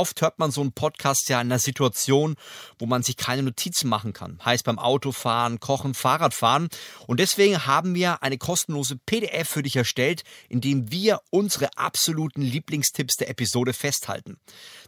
Oft 0.00 0.22
hört 0.22 0.38
man 0.38 0.50
so 0.50 0.62
einen 0.62 0.72
Podcast 0.72 1.28
ja 1.28 1.42
in 1.42 1.48
einer 1.48 1.58
Situation, 1.58 2.36
wo 2.78 2.86
man 2.86 3.02
sich 3.02 3.18
keine 3.18 3.42
Notizen 3.42 3.86
machen 3.86 4.14
kann. 4.14 4.40
Heißt 4.42 4.64
beim 4.64 4.78
Autofahren, 4.78 5.60
Kochen, 5.60 5.92
Fahrradfahren. 5.92 6.70
Und 7.06 7.20
deswegen 7.20 7.66
haben 7.66 7.94
wir 7.94 8.22
eine 8.22 8.38
kostenlose 8.38 8.96
PDF 8.96 9.50
für 9.50 9.62
dich 9.62 9.76
erstellt, 9.76 10.24
in 10.48 10.62
dem 10.62 10.90
wir 10.90 11.20
unsere 11.28 11.76
absoluten 11.76 12.40
Lieblingstipps 12.40 13.16
der 13.16 13.28
Episode 13.28 13.74
festhalten, 13.74 14.38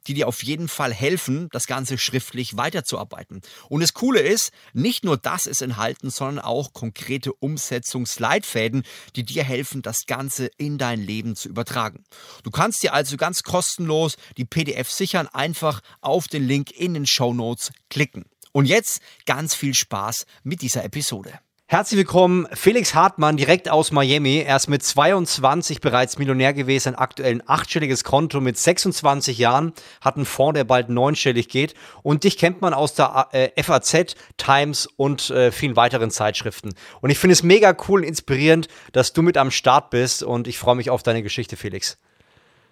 die 0.06 0.14
dir 0.14 0.28
auf 0.28 0.42
jeden 0.42 0.68
Fall 0.68 0.92
helfen, 0.92 1.48
das 1.52 1.66
Ganze 1.66 1.98
schriftlich 1.98 2.56
weiterzuarbeiten. 2.56 3.40
Und 3.68 3.80
das 3.80 3.94
Coole 3.94 4.20
ist, 4.20 4.52
nicht 4.72 5.04
nur 5.04 5.16
das 5.16 5.46
ist 5.46 5.62
enthalten, 5.62 6.10
sondern 6.10 6.44
auch 6.44 6.72
konkrete 6.72 7.32
Umsetzungsleitfäden, 7.32 8.84
die 9.16 9.24
dir 9.24 9.44
helfen, 9.44 9.82
das 9.82 10.06
Ganze 10.06 10.50
in 10.56 10.78
dein 10.78 11.00
Leben 11.00 11.36
zu 11.36 11.48
übertragen. 11.48 12.04
Du 12.42 12.50
kannst 12.50 12.82
dir 12.82 12.94
also 12.94 13.16
ganz 13.16 13.42
kostenlos 13.42 14.16
die 14.36 14.44
PDF 14.44 14.90
sichern, 14.90 15.28
einfach 15.28 15.80
auf 16.00 16.28
den 16.28 16.46
Link 16.46 16.70
in 16.70 16.94
den 16.94 17.06
Show 17.06 17.32
Notes 17.32 17.70
klicken. 17.90 18.24
Und 18.52 18.66
jetzt 18.66 19.00
ganz 19.24 19.54
viel 19.54 19.74
Spaß 19.74 20.26
mit 20.42 20.62
dieser 20.62 20.84
Episode. 20.84 21.40
Herzlich 21.72 21.96
willkommen, 21.96 22.46
Felix 22.52 22.94
Hartmann, 22.94 23.38
direkt 23.38 23.70
aus 23.70 23.92
Miami. 23.92 24.44
Er 24.46 24.56
ist 24.56 24.68
mit 24.68 24.82
22 24.82 25.80
bereits 25.80 26.18
Millionär 26.18 26.52
gewesen, 26.52 26.90
ein 26.90 26.94
aktuell 26.96 27.36
ein 27.36 27.42
achtstelliges 27.46 28.04
Konto 28.04 28.42
mit 28.42 28.58
26 28.58 29.38
Jahren, 29.38 29.72
hat 30.02 30.16
einen 30.16 30.26
Fonds, 30.26 30.54
der 30.54 30.64
bald 30.64 30.90
neunstellig 30.90 31.48
geht. 31.48 31.72
Und 32.02 32.24
dich 32.24 32.36
kennt 32.36 32.60
man 32.60 32.74
aus 32.74 32.92
der 32.92 33.28
äh, 33.32 33.62
FAZ, 33.62 34.16
Times 34.36 34.86
und 34.98 35.30
äh, 35.30 35.50
vielen 35.50 35.74
weiteren 35.74 36.10
Zeitschriften. 36.10 36.74
Und 37.00 37.08
ich 37.08 37.18
finde 37.18 37.32
es 37.32 37.42
mega 37.42 37.74
cool 37.88 38.00
und 38.00 38.06
inspirierend, 38.06 38.68
dass 38.92 39.14
du 39.14 39.22
mit 39.22 39.38
am 39.38 39.50
Start 39.50 39.88
bist. 39.88 40.22
Und 40.22 40.48
ich 40.48 40.58
freue 40.58 40.74
mich 40.74 40.90
auf 40.90 41.02
deine 41.02 41.22
Geschichte, 41.22 41.56
Felix. 41.56 41.96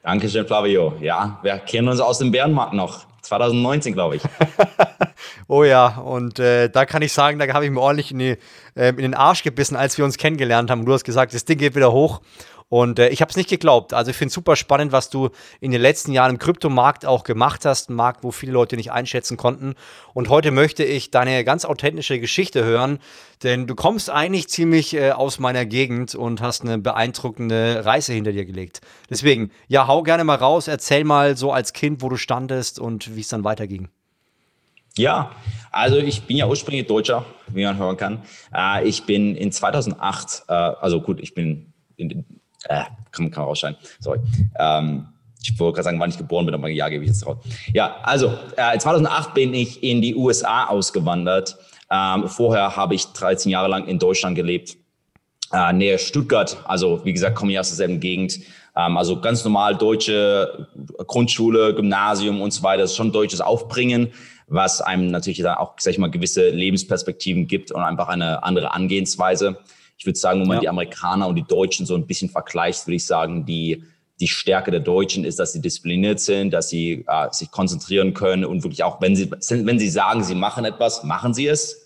Dankeschön, 0.02 0.46
Flavio. 0.46 0.92
Ja, 1.00 1.40
wir 1.42 1.56
kennen 1.60 1.88
uns 1.88 2.00
aus 2.00 2.18
dem 2.18 2.32
Bärenmarkt 2.32 2.74
noch. 2.74 3.06
2019, 3.22 3.92
glaube 3.92 4.16
ich. 4.16 4.22
oh 5.48 5.64
ja, 5.64 5.98
und 5.98 6.38
äh, 6.38 6.68
da 6.68 6.86
kann 6.86 7.02
ich 7.02 7.12
sagen, 7.12 7.38
da 7.38 7.52
habe 7.52 7.64
ich 7.64 7.70
mir 7.70 7.80
ordentlich 7.80 8.10
in, 8.12 8.18
die, 8.18 8.36
äh, 8.74 8.88
in, 8.90 8.96
den 8.96 9.14
Arsch 9.14 9.42
gebissen, 9.42 9.76
als 9.76 9.98
wir 9.98 10.04
uns 10.04 10.16
kennengelernt 10.16 10.70
haben. 10.70 10.84
Du 10.84 10.92
hast 10.92 11.04
gesagt, 11.04 11.34
das 11.34 11.44
Ding 11.44 11.58
geht 11.58 11.74
wieder 11.74 11.92
hoch. 11.92 12.20
Und 12.70 13.00
äh, 13.00 13.08
ich 13.08 13.20
habe 13.20 13.30
es 13.30 13.36
nicht 13.36 13.50
geglaubt. 13.50 13.92
Also 13.92 14.12
ich 14.12 14.16
finde 14.16 14.28
es 14.28 14.34
super 14.34 14.54
spannend, 14.54 14.92
was 14.92 15.10
du 15.10 15.30
in 15.60 15.72
den 15.72 15.80
letzten 15.80 16.12
Jahren 16.12 16.30
im 16.30 16.38
Kryptomarkt 16.38 17.04
auch 17.04 17.24
gemacht 17.24 17.64
hast. 17.64 17.90
Ein 17.90 17.94
Markt, 17.94 18.22
wo 18.22 18.30
viele 18.30 18.52
Leute 18.52 18.76
nicht 18.76 18.92
einschätzen 18.92 19.36
konnten. 19.36 19.74
Und 20.14 20.28
heute 20.28 20.52
möchte 20.52 20.84
ich 20.84 21.10
deine 21.10 21.42
ganz 21.44 21.64
authentische 21.64 22.20
Geschichte 22.20 22.64
hören. 22.64 23.00
Denn 23.42 23.66
du 23.66 23.74
kommst 23.74 24.08
eigentlich 24.08 24.48
ziemlich 24.48 24.94
äh, 24.94 25.10
aus 25.10 25.40
meiner 25.40 25.66
Gegend 25.66 26.14
und 26.14 26.40
hast 26.40 26.62
eine 26.62 26.78
beeindruckende 26.78 27.84
Reise 27.84 28.12
hinter 28.12 28.30
dir 28.30 28.44
gelegt. 28.44 28.80
Deswegen, 29.10 29.50
ja, 29.66 29.88
hau 29.88 30.04
gerne 30.04 30.22
mal 30.22 30.36
raus. 30.36 30.68
Erzähl 30.68 31.02
mal 31.02 31.36
so 31.36 31.52
als 31.52 31.72
Kind, 31.72 32.02
wo 32.02 32.08
du 32.08 32.16
standest 32.16 32.78
und 32.78 33.16
wie 33.16 33.20
es 33.20 33.28
dann 33.28 33.42
weiterging. 33.42 33.88
Ja, 34.96 35.32
also 35.72 35.96
ich 35.96 36.22
bin 36.22 36.36
ja 36.36 36.46
ursprünglich 36.46 36.86
Deutscher, 36.86 37.24
wie 37.48 37.64
man 37.64 37.78
hören 37.78 37.96
kann. 37.96 38.22
Äh, 38.54 38.86
ich 38.86 39.06
bin 39.06 39.34
in 39.34 39.50
2008, 39.50 40.44
äh, 40.46 40.52
also 40.52 41.00
gut, 41.00 41.18
ich 41.20 41.34
bin 41.34 41.72
in, 41.96 42.24
äh, 42.64 42.84
kann, 43.10 43.30
kann 43.30 43.44
rausscheinen, 43.44 43.76
sorry. 43.98 44.20
Ähm, 44.58 45.06
ich 45.42 45.58
wollte 45.58 45.76
gerade 45.76 45.84
sagen, 45.84 46.00
wann 46.00 46.10
ich 46.10 46.18
geboren 46.18 46.46
bin, 46.46 46.54
aber 46.54 46.68
ja, 46.68 46.88
gebe 46.88 47.04
ich 47.04 47.10
jetzt 47.10 47.26
raus. 47.26 47.38
Ja, 47.72 47.96
also 48.02 48.34
äh, 48.56 48.78
2008 48.78 49.34
bin 49.34 49.54
ich 49.54 49.82
in 49.82 50.02
die 50.02 50.14
USA 50.14 50.66
ausgewandert. 50.66 51.56
Ähm, 51.90 52.28
vorher 52.28 52.76
habe 52.76 52.94
ich 52.94 53.06
13 53.06 53.50
Jahre 53.50 53.68
lang 53.68 53.86
in 53.86 53.98
Deutschland 53.98 54.36
gelebt, 54.36 54.76
äh, 55.52 55.72
nähe 55.72 55.98
Stuttgart. 55.98 56.58
Also 56.64 57.04
wie 57.04 57.12
gesagt, 57.12 57.36
komme 57.36 57.52
ich 57.52 57.58
aus 57.58 57.68
derselben 57.68 58.00
Gegend. 58.00 58.40
Ähm, 58.76 58.96
also 58.96 59.20
ganz 59.20 59.44
normal 59.44 59.76
deutsche 59.76 60.68
Grundschule, 61.06 61.74
Gymnasium 61.74 62.40
und 62.40 62.52
so 62.52 62.62
weiter. 62.62 62.82
Das 62.82 62.90
ist 62.90 62.96
schon 62.96 63.10
deutsches 63.10 63.40
Aufbringen, 63.40 64.12
was 64.46 64.80
einem 64.80 65.10
natürlich 65.10 65.40
dann 65.40 65.56
auch, 65.56 65.74
sag 65.78 65.92
ich 65.92 65.98
mal, 65.98 66.10
gewisse 66.10 66.50
Lebensperspektiven 66.50 67.46
gibt 67.46 67.72
und 67.72 67.82
einfach 67.82 68.08
eine 68.08 68.42
andere 68.44 68.72
Angehensweise. 68.72 69.58
Ich 70.00 70.06
würde 70.06 70.18
sagen, 70.18 70.40
wenn 70.40 70.48
man 70.48 70.56
ja. 70.56 70.62
die 70.62 70.68
Amerikaner 70.70 71.28
und 71.28 71.34
die 71.34 71.42
Deutschen 71.42 71.84
so 71.84 71.94
ein 71.94 72.06
bisschen 72.06 72.30
vergleicht, 72.30 72.86
würde 72.86 72.96
ich 72.96 73.04
sagen, 73.04 73.44
die, 73.44 73.84
die 74.18 74.28
Stärke 74.28 74.70
der 74.70 74.80
Deutschen 74.80 75.26
ist, 75.26 75.38
dass 75.38 75.52
sie 75.52 75.60
diszipliniert 75.60 76.20
sind, 76.20 76.52
dass 76.52 76.70
sie 76.70 77.04
äh, 77.06 77.28
sich 77.32 77.50
konzentrieren 77.50 78.14
können 78.14 78.46
und 78.46 78.62
wirklich 78.62 78.82
auch, 78.82 78.98
wenn 79.02 79.14
sie, 79.14 79.30
wenn 79.30 79.78
sie 79.78 79.90
sagen, 79.90 80.24
sie 80.24 80.34
machen 80.34 80.64
etwas, 80.64 81.04
machen 81.04 81.34
sie 81.34 81.48
es. 81.48 81.76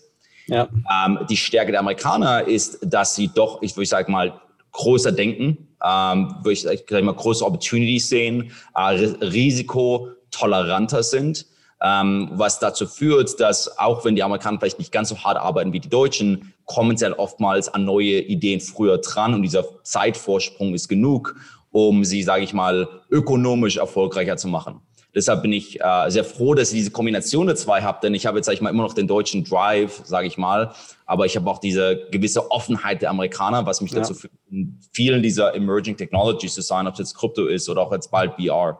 Ja. 0.47 0.69
Ähm, 1.05 1.19
die 1.29 1.35
Stärke 1.35 1.71
der 1.71 1.81
Amerikaner 1.81 2.47
ist, 2.47 2.77
dass 2.81 3.15
sie 3.15 3.27
doch, 3.27 3.61
ich 3.61 3.75
würde 3.75 3.87
sagen 3.87 4.13
mal, 4.13 4.39
größer 4.71 5.11
denken, 5.11 5.75
ähm, 5.85 6.35
würde 6.41 6.53
ich 6.53 6.61
sag 6.61 6.89
mal, 7.03 7.13
größere 7.13 7.49
Opportunities 7.49 8.07
sehen, 8.07 8.53
äh, 8.75 8.81
risikotoleranter 8.81 11.03
sind 11.03 11.47
ähm, 11.85 12.31
was 12.33 12.57
dazu 12.59 12.87
führt, 12.87 13.39
dass 13.39 13.77
auch 13.77 14.03
wenn 14.05 14.15
die 14.15 14.23
Amerikaner 14.23 14.57
vielleicht 14.59 14.79
nicht 14.79 14.91
ganz 14.91 15.09
so 15.09 15.17
hart 15.19 15.37
arbeiten 15.37 15.71
wie 15.71 15.79
die 15.79 15.89
Deutschen, 15.89 16.53
kommen 16.65 16.97
sie 16.97 17.05
halt 17.05 17.19
oftmals 17.19 17.71
an 17.71 17.85
neue 17.85 18.21
Ideen 18.21 18.59
früher 18.59 18.97
dran 18.97 19.35
und 19.35 19.43
dieser 19.43 19.65
Zeitvorsprung 19.83 20.73
ist 20.73 20.87
genug, 20.87 21.35
um 21.71 22.03
sie, 22.03 22.23
sage 22.23 22.43
ich 22.43 22.53
mal, 22.53 22.87
ökonomisch 23.11 23.77
erfolgreicher 23.77 24.35
zu 24.35 24.47
machen. 24.47 24.81
Deshalb 25.13 25.43
bin 25.43 25.53
ich 25.53 25.79
äh, 25.79 26.09
sehr 26.09 26.25
froh, 26.25 26.55
dass 26.55 26.71
ich 26.71 26.79
diese 26.79 26.91
Kombination 26.91 27.45
der 27.45 27.55
zwei 27.55 27.83
habe, 27.83 27.99
denn 28.01 28.15
ich 28.15 28.25
habe 28.25 28.39
jetzt, 28.39 28.47
sage 28.47 28.55
ich 28.55 28.61
mal, 28.61 28.71
immer 28.71 28.83
noch 28.83 28.95
den 28.95 29.07
deutschen 29.07 29.43
Drive, 29.43 30.01
sage 30.05 30.25
ich 30.25 30.37
mal, 30.37 30.73
aber 31.05 31.27
ich 31.27 31.35
habe 31.35 31.47
auch 31.49 31.59
diese 31.59 32.07
gewisse 32.09 32.49
Offenheit 32.49 33.03
der 33.03 33.11
Amerikaner, 33.11 33.65
was 33.67 33.81
mich 33.81 33.91
ja. 33.91 33.99
dazu 33.99 34.15
führt, 34.15 34.33
in 34.49 34.79
vielen 34.91 35.21
dieser 35.21 35.53
Emerging 35.53 35.95
Technologies 35.95 36.55
zu 36.55 36.61
sein, 36.61 36.87
ob 36.87 36.93
es 36.93 36.99
jetzt 36.99 37.15
Krypto 37.15 37.45
ist 37.45 37.69
oder 37.69 37.81
auch 37.81 37.91
jetzt 37.91 38.09
bald 38.09 38.33
VR. 38.33 38.79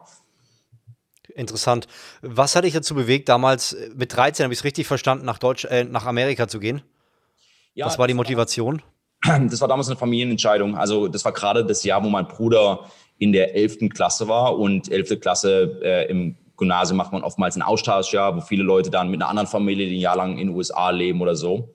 Interessant. 1.36 1.86
Was 2.22 2.56
hat 2.56 2.64
dich 2.64 2.72
dazu 2.72 2.94
bewegt, 2.94 3.28
damals 3.28 3.74
äh, 3.74 3.90
mit 3.94 4.16
13, 4.16 4.44
habe 4.44 4.54
ich 4.54 4.60
es 4.60 4.64
richtig 4.64 4.86
verstanden, 4.86 5.26
nach, 5.26 5.38
Deutsch, 5.38 5.66
äh, 5.66 5.84
nach 5.84 6.06
Amerika 6.06 6.48
zu 6.48 6.58
gehen? 6.58 6.80
Ja, 7.74 7.84
Was 7.84 7.98
war 7.98 8.08
die 8.08 8.14
Motivation? 8.14 8.80
War, 9.22 9.40
das 9.50 9.60
war 9.60 9.68
damals 9.68 9.88
eine 9.88 9.96
Familienentscheidung. 9.96 10.76
Also 10.76 11.08
das 11.08 11.24
war 11.26 11.32
gerade 11.32 11.64
das 11.64 11.84
Jahr, 11.84 12.02
wo 12.02 12.08
mein 12.08 12.26
Bruder 12.26 12.86
in 13.18 13.32
der 13.32 13.54
11. 13.54 13.90
Klasse 13.90 14.28
war 14.28 14.58
und 14.58 14.90
11. 14.90 15.20
Klasse 15.20 15.78
äh, 15.82 16.10
im 16.10 16.36
Gymnasium 16.56 16.96
macht 16.96 17.12
man 17.12 17.22
oftmals 17.22 17.54
ein 17.54 17.62
Austauschjahr, 17.62 18.34
wo 18.34 18.40
viele 18.40 18.62
Leute 18.62 18.90
dann 18.90 19.10
mit 19.10 19.20
einer 19.20 19.28
anderen 19.28 19.46
Familie 19.46 19.86
ein 19.88 20.00
Jahr 20.00 20.16
lang 20.16 20.38
in 20.38 20.48
den 20.48 20.56
USA 20.56 20.88
leben 20.88 21.20
oder 21.20 21.36
so. 21.36 21.74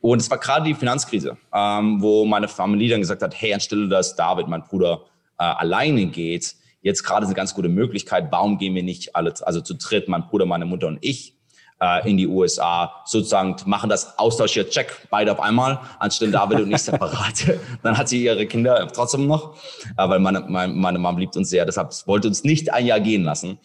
Und 0.00 0.20
es 0.20 0.30
war 0.30 0.36
gerade 0.36 0.66
die 0.66 0.74
Finanzkrise, 0.74 1.38
ähm, 1.54 2.02
wo 2.02 2.26
meine 2.26 2.46
Familie 2.46 2.90
dann 2.90 3.00
gesagt 3.00 3.22
hat, 3.22 3.34
hey, 3.40 3.54
anstelle 3.54 3.88
dass 3.88 4.14
David, 4.16 4.48
mein 4.48 4.64
Bruder, 4.64 5.00
äh, 5.38 5.44
alleine 5.44 6.06
geht, 6.06 6.54
jetzt 6.88 7.04
gerade 7.04 7.26
eine 7.26 7.34
ganz 7.34 7.54
gute 7.54 7.68
Möglichkeit. 7.68 8.28
Warum 8.30 8.58
gehen 8.58 8.74
wir 8.74 8.82
nicht 8.82 9.14
alle, 9.14 9.32
also 9.42 9.60
zu 9.60 9.74
dritt, 9.74 10.08
mein 10.08 10.26
Bruder, 10.26 10.46
meine 10.46 10.64
Mutter 10.64 10.88
und 10.88 10.98
ich, 11.00 11.38
äh, 11.80 12.08
in 12.08 12.16
die 12.16 12.26
USA, 12.26 12.92
sozusagen 13.04 13.56
machen 13.66 13.88
das 13.88 14.18
Austausch 14.18 14.52
hier, 14.52 14.68
check, 14.68 15.06
beide 15.10 15.32
auf 15.32 15.40
einmal, 15.40 15.78
anstelle 15.98 16.32
David 16.32 16.60
und 16.60 16.72
ich 16.72 16.82
separat. 16.82 17.44
Dann 17.82 17.96
hat 17.96 18.08
sie 18.08 18.24
ihre 18.24 18.46
Kinder 18.46 18.88
trotzdem 18.92 19.26
noch, 19.26 19.56
äh, 19.96 20.08
weil 20.08 20.18
meine, 20.18 20.40
meine, 20.40 20.72
meine 20.72 20.98
Mom 20.98 21.18
liebt 21.18 21.36
uns 21.36 21.50
sehr, 21.50 21.64
deshalb 21.64 21.92
wollte 22.06 22.28
uns 22.28 22.44
nicht 22.44 22.72
ein 22.72 22.86
Jahr 22.86 23.00
gehen 23.00 23.22
lassen. 23.22 23.58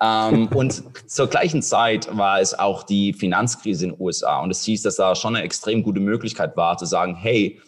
Ähm, 0.00 0.48
und 0.54 0.82
zur 1.10 1.26
gleichen 1.26 1.62
Zeit 1.62 2.08
war 2.16 2.40
es 2.40 2.58
auch 2.58 2.84
die 2.84 3.12
Finanzkrise 3.12 3.84
in 3.84 3.90
den 3.92 4.00
USA 4.00 4.40
und 4.40 4.50
es 4.50 4.62
hieß, 4.64 4.82
dass 4.82 4.96
da 4.96 5.14
schon 5.14 5.36
eine 5.36 5.44
extrem 5.44 5.82
gute 5.82 6.00
Möglichkeit 6.00 6.56
war, 6.56 6.78
zu 6.78 6.86
sagen, 6.86 7.16
hey, 7.16 7.60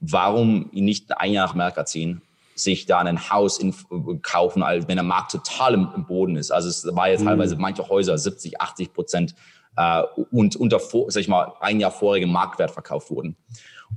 warum 0.00 0.70
nicht 0.72 1.18
ein 1.18 1.32
Jahr 1.32 1.46
nach 1.46 1.54
Amerika 1.54 1.84
ziehen 1.84 2.22
sich 2.60 2.86
da 2.86 2.98
ein 2.98 3.30
Haus 3.30 3.58
in, 3.58 3.74
kaufen, 4.22 4.62
als 4.62 4.88
wenn 4.88 4.96
der 4.96 5.04
Markt 5.04 5.32
total 5.32 5.74
im, 5.74 5.88
im 5.94 6.06
Boden 6.06 6.36
ist. 6.36 6.50
Also 6.50 6.68
es 6.68 6.86
war 6.94 7.08
jetzt 7.08 7.22
mhm. 7.22 7.26
teilweise 7.26 7.56
manche 7.56 7.88
Häuser 7.88 8.16
70, 8.16 8.60
80 8.60 8.92
Prozent 8.92 9.34
äh, 9.76 10.02
und 10.30 10.56
unter, 10.56 10.80
sag 10.80 11.20
ich 11.20 11.28
mal, 11.28 11.52
ein 11.60 11.80
Jahr 11.80 11.90
vorigem 11.90 12.30
Marktwert 12.30 12.70
verkauft 12.70 13.10
wurden. 13.10 13.36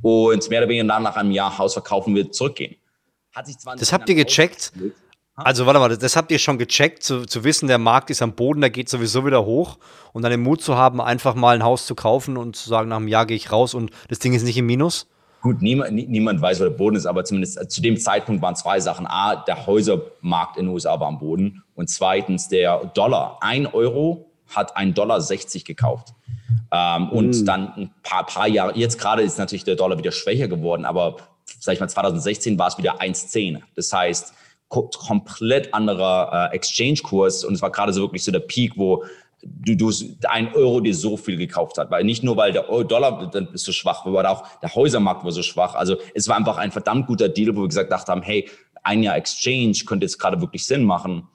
Und 0.01 0.50
mehr 0.50 0.62
oder 0.62 0.69
weniger 0.69 0.88
dann 0.88 1.03
nach 1.03 1.15
einem 1.15 1.31
Jahr 1.31 1.57
Haus 1.57 1.74
verkaufen 1.74 2.15
wir 2.15 2.31
zurückgehen. 2.31 2.75
Hat 3.33 3.47
sich 3.47 3.56
das 3.57 3.94
habt 3.94 4.09
ihr 4.09 4.15
gecheckt? 4.15 4.74
Also 5.36 5.65
warte 5.65 5.80
mal, 5.80 5.97
das 5.97 6.15
habt 6.15 6.31
ihr 6.31 6.39
schon 6.39 6.57
gecheckt, 6.57 7.03
zu, 7.03 7.25
zu 7.25 7.44
wissen, 7.44 7.68
der 7.68 7.77
Markt 7.77 8.09
ist 8.09 8.21
am 8.21 8.33
Boden, 8.33 8.62
der 8.62 8.69
geht 8.69 8.89
sowieso 8.89 9.25
wieder 9.25 9.45
hoch 9.45 9.77
und 10.13 10.24
dann 10.24 10.31
den 10.31 10.41
Mut 10.41 10.62
zu 10.62 10.75
haben, 10.75 11.01
einfach 11.01 11.36
mal 11.36 11.56
ein 11.56 11.63
Haus 11.63 11.86
zu 11.86 11.95
kaufen 11.95 12.38
und 12.38 12.56
zu 12.56 12.69
sagen, 12.69 12.89
nach 12.89 12.97
einem 12.97 13.07
Jahr 13.07 13.25
gehe 13.25 13.38
ich 13.38 13.51
raus 13.51 13.74
und 13.74 13.91
das 14.09 14.19
Ding 14.19 14.33
ist 14.33 14.44
nicht 14.44 14.57
im 14.57 14.65
Minus? 14.65 15.07
Gut, 15.41 15.61
niemand, 15.61 15.93
niemand 15.93 16.39
weiß, 16.39 16.59
wo 16.59 16.65
der 16.65 16.71
Boden 16.71 16.95
ist, 16.95 17.07
aber 17.07 17.25
zumindest 17.25 17.59
äh, 17.59 17.67
zu 17.67 17.81
dem 17.81 17.97
Zeitpunkt 17.97 18.43
waren 18.43 18.55
zwei 18.55 18.79
Sachen. 18.79 19.07
A, 19.07 19.35
der 19.35 19.65
Häusermarkt 19.65 20.57
in 20.57 20.65
den 20.65 20.73
USA 20.73 20.99
war 20.99 21.07
am 21.07 21.17
Boden 21.17 21.63
und 21.73 21.89
zweitens 21.89 22.47
der 22.47 22.85
Dollar. 22.93 23.39
Ein 23.41 23.65
Euro 23.65 24.29
hat 24.47 24.77
ein 24.77 24.93
Dollar 24.93 25.19
60 25.19 25.65
gekauft. 25.65 26.09
Ähm, 26.71 27.09
und 27.09 27.41
mm. 27.41 27.45
dann 27.45 27.73
ein 27.75 27.91
paar, 28.03 28.25
paar 28.25 28.47
Jahre, 28.47 28.77
jetzt 28.77 28.99
gerade 28.99 29.23
ist 29.23 29.39
natürlich 29.39 29.63
der 29.63 29.75
Dollar 29.75 29.97
wieder 29.97 30.11
schwächer 30.11 30.47
geworden, 30.47 30.85
aber 30.85 31.17
sag 31.59 31.73
ich 31.73 31.79
mal, 31.79 31.89
2016 31.89 32.59
war 32.59 32.67
es 32.67 32.77
wieder 32.77 33.01
1,10. 33.01 33.61
Das 33.75 33.91
heißt, 33.91 34.33
komplett 34.69 35.73
anderer 35.73 36.51
äh, 36.51 36.55
Exchange-Kurs 36.55 37.43
und 37.43 37.55
es 37.55 37.61
war 37.61 37.71
gerade 37.71 37.91
so 37.93 38.01
wirklich 38.01 38.23
so 38.23 38.31
der 38.31 38.39
Peak, 38.39 38.73
wo 38.77 39.03
du, 39.43 39.75
du 39.75 39.91
ein 40.27 40.53
Euro 40.53 40.79
dir 40.79 40.95
so 40.95 41.17
viel 41.17 41.38
gekauft 41.38 41.77
hat, 41.77 41.91
weil 41.91 42.03
nicht 42.03 42.23
nur 42.23 42.38
weil 42.38 42.51
der 42.51 42.63
Dollar 42.83 43.31
so 43.53 43.71
schwach, 43.71 44.05
aber 44.05 44.29
auch 44.29 44.43
der 44.61 44.73
Häusermarkt 44.73 45.23
war 45.23 45.31
so 45.31 45.43
schwach. 45.43 45.75
Also 45.75 45.97
es 46.13 46.27
war 46.27 46.38
einfach 46.38 46.57
ein 46.57 46.71
verdammt 46.71 47.07
guter 47.07 47.29
Deal, 47.29 47.55
wo 47.55 47.61
wir 47.61 47.67
gesagt 47.67 47.91
haben, 48.09 48.21
hey, 48.21 48.49
ein 48.83 49.03
Jahr 49.03 49.15
Exchange 49.15 49.73
könnte 49.85 50.05
jetzt 50.05 50.17
gerade 50.17 50.41
wirklich 50.41 50.65
Sinn 50.65 50.83
machen. 50.83 51.27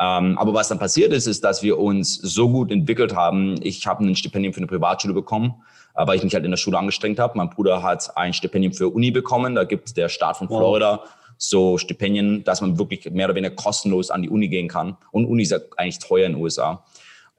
Ähm, 0.00 0.38
aber 0.38 0.54
was 0.54 0.68
dann 0.68 0.78
passiert 0.78 1.12
ist, 1.12 1.26
ist, 1.26 1.42
dass 1.42 1.62
wir 1.62 1.78
uns 1.78 2.14
so 2.14 2.48
gut 2.48 2.70
entwickelt 2.70 3.14
haben. 3.14 3.56
Ich 3.62 3.86
habe 3.86 4.04
ein 4.04 4.14
Stipendium 4.14 4.54
für 4.54 4.58
eine 4.58 4.68
Privatschule 4.68 5.12
bekommen, 5.12 5.62
äh, 5.96 6.06
weil 6.06 6.16
ich 6.16 6.22
mich 6.22 6.34
halt 6.34 6.44
in 6.44 6.52
der 6.52 6.58
Schule 6.58 6.78
angestrengt 6.78 7.18
habe. 7.18 7.36
Mein 7.36 7.50
Bruder 7.50 7.82
hat 7.82 8.16
ein 8.16 8.32
Stipendium 8.32 8.72
für 8.72 8.88
Uni 8.88 9.10
bekommen. 9.10 9.56
Da 9.56 9.64
gibt 9.64 9.96
der 9.96 10.08
Staat 10.08 10.36
von 10.36 10.46
Florida 10.46 11.00
wow. 11.02 11.08
so 11.36 11.78
Stipendien, 11.78 12.44
dass 12.44 12.60
man 12.60 12.78
wirklich 12.78 13.10
mehr 13.10 13.26
oder 13.26 13.34
weniger 13.34 13.54
kostenlos 13.54 14.10
an 14.10 14.22
die 14.22 14.30
Uni 14.30 14.48
gehen 14.48 14.68
kann. 14.68 14.96
Und 15.10 15.26
Uni 15.26 15.42
ist 15.42 15.50
ja 15.50 15.58
eigentlich 15.76 15.98
teuer 15.98 16.26
in 16.26 16.34
den 16.34 16.42
USA. 16.42 16.84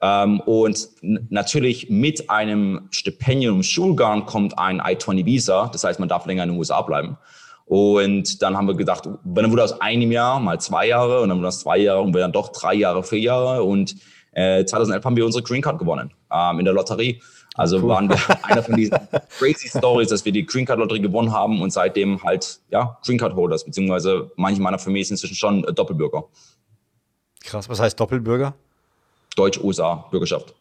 Ähm, 0.02 0.40
und 0.40 0.88
natürlich 1.02 1.90
mit 1.90 2.30
einem 2.30 2.88
Stipendium 2.90 3.56
im 3.56 3.62
Schulgang 3.62 4.26
kommt 4.26 4.58
ein 4.58 4.76
I-20-Visa. 4.76 5.68
Das 5.72 5.84
heißt, 5.84 6.00
man 6.00 6.08
darf 6.08 6.26
länger 6.26 6.44
in 6.44 6.50
den 6.50 6.58
USA 6.58 6.80
bleiben. 6.82 7.18
Und 7.66 8.42
dann 8.42 8.56
haben 8.56 8.66
wir 8.66 8.74
gedacht, 8.74 9.08
wenn 9.22 9.44
dann 9.44 9.52
wurde 9.52 9.62
aus 9.62 9.80
einem 9.80 10.10
Jahr 10.10 10.40
mal 10.40 10.58
zwei 10.60 10.88
Jahre 10.88 11.20
und 11.20 11.28
dann 11.28 11.38
wurde 11.38 11.48
das 11.48 11.60
zwei 11.60 11.78
Jahre 11.78 12.00
und 12.00 12.12
wir 12.12 12.20
dann 12.20 12.32
doch 12.32 12.48
drei 12.48 12.74
Jahre, 12.74 13.04
vier 13.04 13.20
Jahre. 13.20 13.62
Und 13.62 13.94
äh, 14.32 14.64
2011 14.64 15.04
haben 15.04 15.16
wir 15.16 15.24
unsere 15.24 15.44
Green 15.44 15.62
Card 15.62 15.78
gewonnen 15.78 16.12
ähm, 16.32 16.58
in 16.58 16.64
der 16.64 16.74
Lotterie. 16.74 17.20
Also 17.54 17.78
cool. 17.78 17.88
waren 17.88 18.08
wir 18.08 18.16
einer 18.44 18.62
von 18.62 18.74
diesen 18.74 18.98
crazy 19.38 19.68
Stories, 19.68 20.08
dass 20.08 20.24
wir 20.24 20.32
die 20.32 20.46
Green 20.46 20.64
Card 20.64 20.78
Lotterie 20.78 21.00
gewonnen 21.00 21.32
haben 21.32 21.60
und 21.60 21.72
seitdem 21.72 22.22
halt, 22.24 22.60
ja, 22.70 22.98
Green 23.04 23.18
Card 23.18 23.34
Holders, 23.34 23.64
beziehungsweise 23.64 24.30
manche 24.36 24.60
meiner 24.62 24.78
Familie 24.78 25.04
sind 25.04 25.14
inzwischen 25.14 25.36
schon 25.36 25.62
Doppelbürger. 25.74 26.24
Krass, 27.44 27.68
was 27.68 27.80
heißt 27.80 28.00
Doppelbürger? 28.00 28.54
Deutsch-USA-Bürgerschaft. 29.36 30.54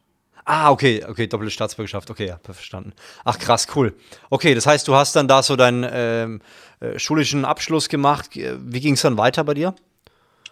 Ah, 0.46 0.72
okay, 0.72 1.06
okay, 1.08 1.28
doppelte 1.28 1.52
Staatsbürgerschaft, 1.52 2.10
okay, 2.10 2.28
ja, 2.28 2.40
verstanden. 2.42 2.94
Ach, 3.24 3.38
krass, 3.38 3.68
cool. 3.76 3.94
Okay, 4.32 4.56
das 4.56 4.66
heißt, 4.66 4.88
du 4.88 4.96
hast 4.96 5.16
dann 5.16 5.28
da 5.28 5.44
so 5.44 5.56
deinen 5.56 5.86
ähm, 5.92 6.42
äh, 6.80 6.98
schulischen 6.98 7.46
Abschluss 7.46 7.88
gemacht. 7.88 8.32
Wie 8.34 8.80
ging 8.80 8.96
es 8.96 9.02
dann 9.02 9.18
weiter 9.18 9.44
bei 9.44 9.54
dir? 9.54 9.76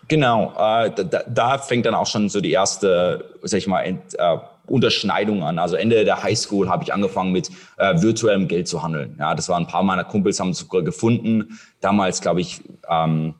Genau, 0.07 0.53
äh, 0.57 0.91
da, 0.91 1.23
da, 1.27 1.57
fängt 1.57 1.85
dann 1.85 1.95
auch 1.95 2.05
schon 2.05 2.29
so 2.29 2.41
die 2.41 2.51
erste, 2.51 3.25
sag 3.41 3.57
ich 3.57 3.67
mal, 3.67 3.81
ent, 3.81 4.13
äh, 4.17 4.37
Unterschneidung 4.67 5.43
an. 5.43 5.59
Also 5.59 5.75
Ende 5.75 6.05
der 6.05 6.21
Highschool 6.21 6.69
habe 6.69 6.83
ich 6.83 6.93
angefangen 6.93 7.31
mit 7.31 7.49
äh, 7.77 7.99
virtuellem 8.01 8.47
Geld 8.47 8.67
zu 8.67 8.83
handeln. 8.83 9.15
Ja, 9.19 9.33
das 9.33 9.49
waren 9.49 9.63
ein 9.63 9.67
paar 9.67 9.83
meiner 9.83 10.03
Kumpels 10.03 10.39
haben 10.39 10.51
es 10.51 10.67
gefunden. 10.69 11.59
Damals, 11.81 12.21
glaube 12.21 12.41
ich, 12.41 12.61
ähm, 12.89 13.35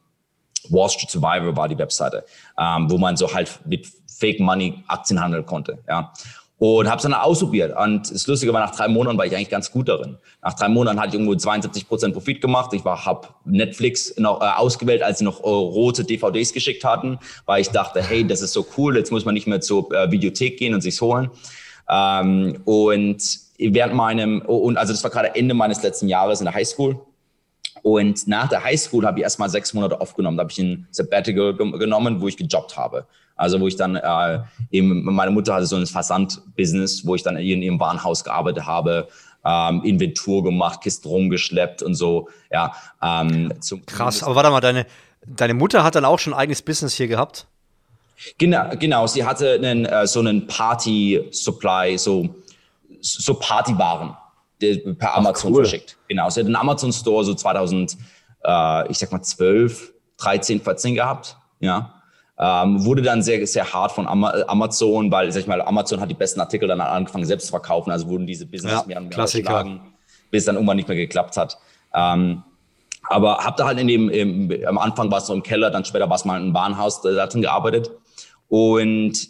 Wall 0.70 0.90
Street 0.90 1.10
Survivor 1.10 1.56
war 1.56 1.68
die 1.68 1.78
Webseite, 1.78 2.26
ähm, 2.58 2.90
wo 2.90 2.98
man 2.98 3.16
so 3.16 3.34
halt 3.34 3.60
mit 3.66 3.88
Fake 4.18 4.40
Money 4.40 4.84
Aktien 4.88 5.22
handeln 5.22 5.46
konnte. 5.46 5.80
Ja 5.88 6.14
und 6.60 6.88
habe 6.88 6.98
es 6.98 7.04
dann 7.04 7.14
ausprobiert. 7.14 7.76
Und 7.78 8.12
das 8.12 8.26
Lustige 8.26 8.52
war, 8.52 8.62
nach 8.62 8.76
drei 8.76 8.88
Monaten 8.88 9.18
war 9.18 9.26
ich 9.26 9.36
eigentlich 9.36 9.50
ganz 9.50 9.72
gut 9.72 9.88
darin. 9.88 10.18
Nach 10.42 10.56
drei 10.56 10.68
Monaten 10.68 11.00
hatte 11.00 11.10
ich 11.10 11.14
irgendwo 11.16 11.36
72 11.36 11.88
Prozent 11.88 12.14
Profit 12.14 12.42
gemacht. 12.42 12.74
Ich 12.74 12.84
habe 12.84 13.28
Netflix 13.46 14.18
noch 14.18 14.42
äh, 14.42 14.46
ausgewählt, 14.46 15.04
als 15.04 15.20
sie 15.20 15.24
noch 15.24 15.40
äh, 15.42 15.48
rote 15.48 16.04
DVDs 16.04 16.54
geschickt 16.54 16.84
hatten, 16.84 17.20
weil 17.46 17.62
ich 17.62 17.70
dachte, 17.70 18.02
hey, 18.02 18.26
das 18.26 18.42
ist 18.42 18.54
so 18.54 18.66
cool, 18.78 18.98
jetzt 18.98 19.12
muss 19.12 19.24
man 19.24 19.36
nicht 19.36 19.46
mehr 19.46 19.62
zur 19.62 19.92
äh, 19.94 20.10
Videothek 20.10 20.58
gehen 20.58 20.74
und 20.74 20.82
sich's 20.82 21.00
holen. 21.00 21.30
Ähm, 21.90 22.60
und 22.66 23.22
während 23.60 23.94
meinem, 23.94 24.42
und 24.42 24.78
also 24.78 24.94
das 24.94 25.04
war 25.04 25.12
gerade 25.12 25.36
Ende 25.36 25.54
meines 25.54 25.84
letzten 25.84 26.08
Jahres 26.08 26.42
in 26.42 26.46
der 26.46 26.56
Highschool. 26.56 27.00
Und 27.84 28.28
nach 28.28 28.50
der 28.50 28.64
Highschool 28.64 29.06
habe 29.06 29.20
ich 29.20 29.24
erstmal 29.24 29.50
sechs 29.50 29.74
Monate 29.76 30.02
aufgenommen. 30.02 30.38
Da 30.38 30.42
habe 30.42 30.52
ich 30.52 30.58
ein 30.58 30.88
Sabbatical 30.90 31.54
genommen, 31.56 32.20
wo 32.20 32.28
ich 32.28 32.36
gejobbt 32.36 32.76
habe. 32.76 33.06
Also 33.38 33.60
wo 33.60 33.68
ich 33.68 33.76
dann 33.76 33.96
äh, 33.96 34.40
eben, 34.72 35.04
meine 35.04 35.32
Mutter 35.32 35.54
hatte 35.54 35.68
so 35.68 35.76
ein 35.76 35.86
Versandbusiness, 35.86 37.06
wo 37.06 37.16
ich 37.16 37.24
dann 37.24 37.38
in 37.38 37.62
ihrem 37.62 37.80
Warenhaus 37.80 38.24
gearbeitet 38.24 38.66
habe, 38.66 39.08
ähm, 39.46 39.84
Inventur 39.84 40.44
gemacht, 40.44 40.82
Kisten 40.82 41.08
rumgeschleppt 41.08 41.84
und 41.84 41.96
so. 41.96 42.28
Ja, 42.52 42.74
ähm, 43.02 43.54
zum, 43.62 43.86
Krass, 43.86 44.24
aber 44.24 44.36
warte 44.36 44.50
mal, 44.50 44.60
deine, 44.60 44.86
deine 45.26 45.54
Mutter 45.54 45.84
hat 45.84 45.96
dann 45.96 46.06
auch 46.06 46.20
schon 46.20 46.34
ein 46.34 46.40
eigenes 46.40 46.62
Business 46.62 46.96
hier 46.96 47.08
gehabt? 47.08 47.48
Genau, 48.40 48.70
genau. 48.78 49.06
Sie 49.08 49.24
hatte 49.24 49.54
einen, 49.54 49.86
äh, 49.86 50.08
so 50.08 50.20
einen 50.20 50.48
Party-Supply, 50.48 51.98
so, 51.98 52.28
so 53.00 53.36
Partywaren 53.36 54.18
per 54.98 55.16
Amazon 55.16 55.54
cool. 55.54 55.64
verschickt. 55.64 55.98
Genau, 56.08 56.30
sie 56.30 56.40
hat 56.40 56.48
einen 56.48 56.56
Amazon-Store 56.56 57.24
so 57.24 57.36
2000, 57.36 57.96
äh, 58.44 58.92
ich 58.92 58.98
sag 58.98 59.12
mal 59.12 59.22
12, 59.22 59.94
13, 60.18 60.62
14 60.62 60.96
gehabt. 60.96 61.38
Ja, 61.60 61.97
ähm, 62.40 62.86
wurde 62.86 63.02
dann 63.02 63.22
sehr, 63.22 63.46
sehr 63.48 63.74
hart 63.74 63.92
von 63.92 64.08
Amazon, 64.08 65.12
weil, 65.12 65.32
sag 65.32 65.42
ich 65.42 65.48
mal, 65.48 65.62
Amazon 65.62 66.00
hat 66.00 66.10
die 66.10 66.16
besten 66.16 66.40
Artikel 66.40 66.68
dann 66.68 66.82
angefangen 66.82 67.26
selbst 67.26 67.48
zu 67.48 67.52
verkaufen, 67.52 67.92
also 67.92 68.08
wurden 68.08 68.28
diese 68.28 68.46
Business 68.46 68.74
ja, 68.74 68.84
mehr 68.86 68.98
und 68.98 69.10
mehr 69.10 69.26
geschlagen, 69.26 69.82
bis 70.30 70.46
dann 70.46 70.56
irgendwann 70.56 70.78
nicht 70.78 70.88
mehr 70.88 70.98
geklappt 70.98 71.36
hat. 71.38 71.58
Ähm, 71.94 72.44
aber 73.10 73.38
hab 73.38 73.58
da 73.58 73.66
halt 73.66 73.80
in 73.80 73.88
dem, 73.88 74.10
im, 74.10 74.52
am 74.68 74.78
Anfang 74.78 75.10
war 75.10 75.20
es 75.20 75.28
so 75.28 75.34
im 75.34 75.42
Keller, 75.42 75.72
dann 75.72 75.86
später 75.86 76.10
war 76.10 76.16
es 76.16 76.26
mal 76.26 76.42
im 76.42 76.54
Bahnhaus, 76.54 77.02
da 77.02 77.26
drin 77.26 77.42
gearbeitet. 77.42 77.90
Und 78.50 79.30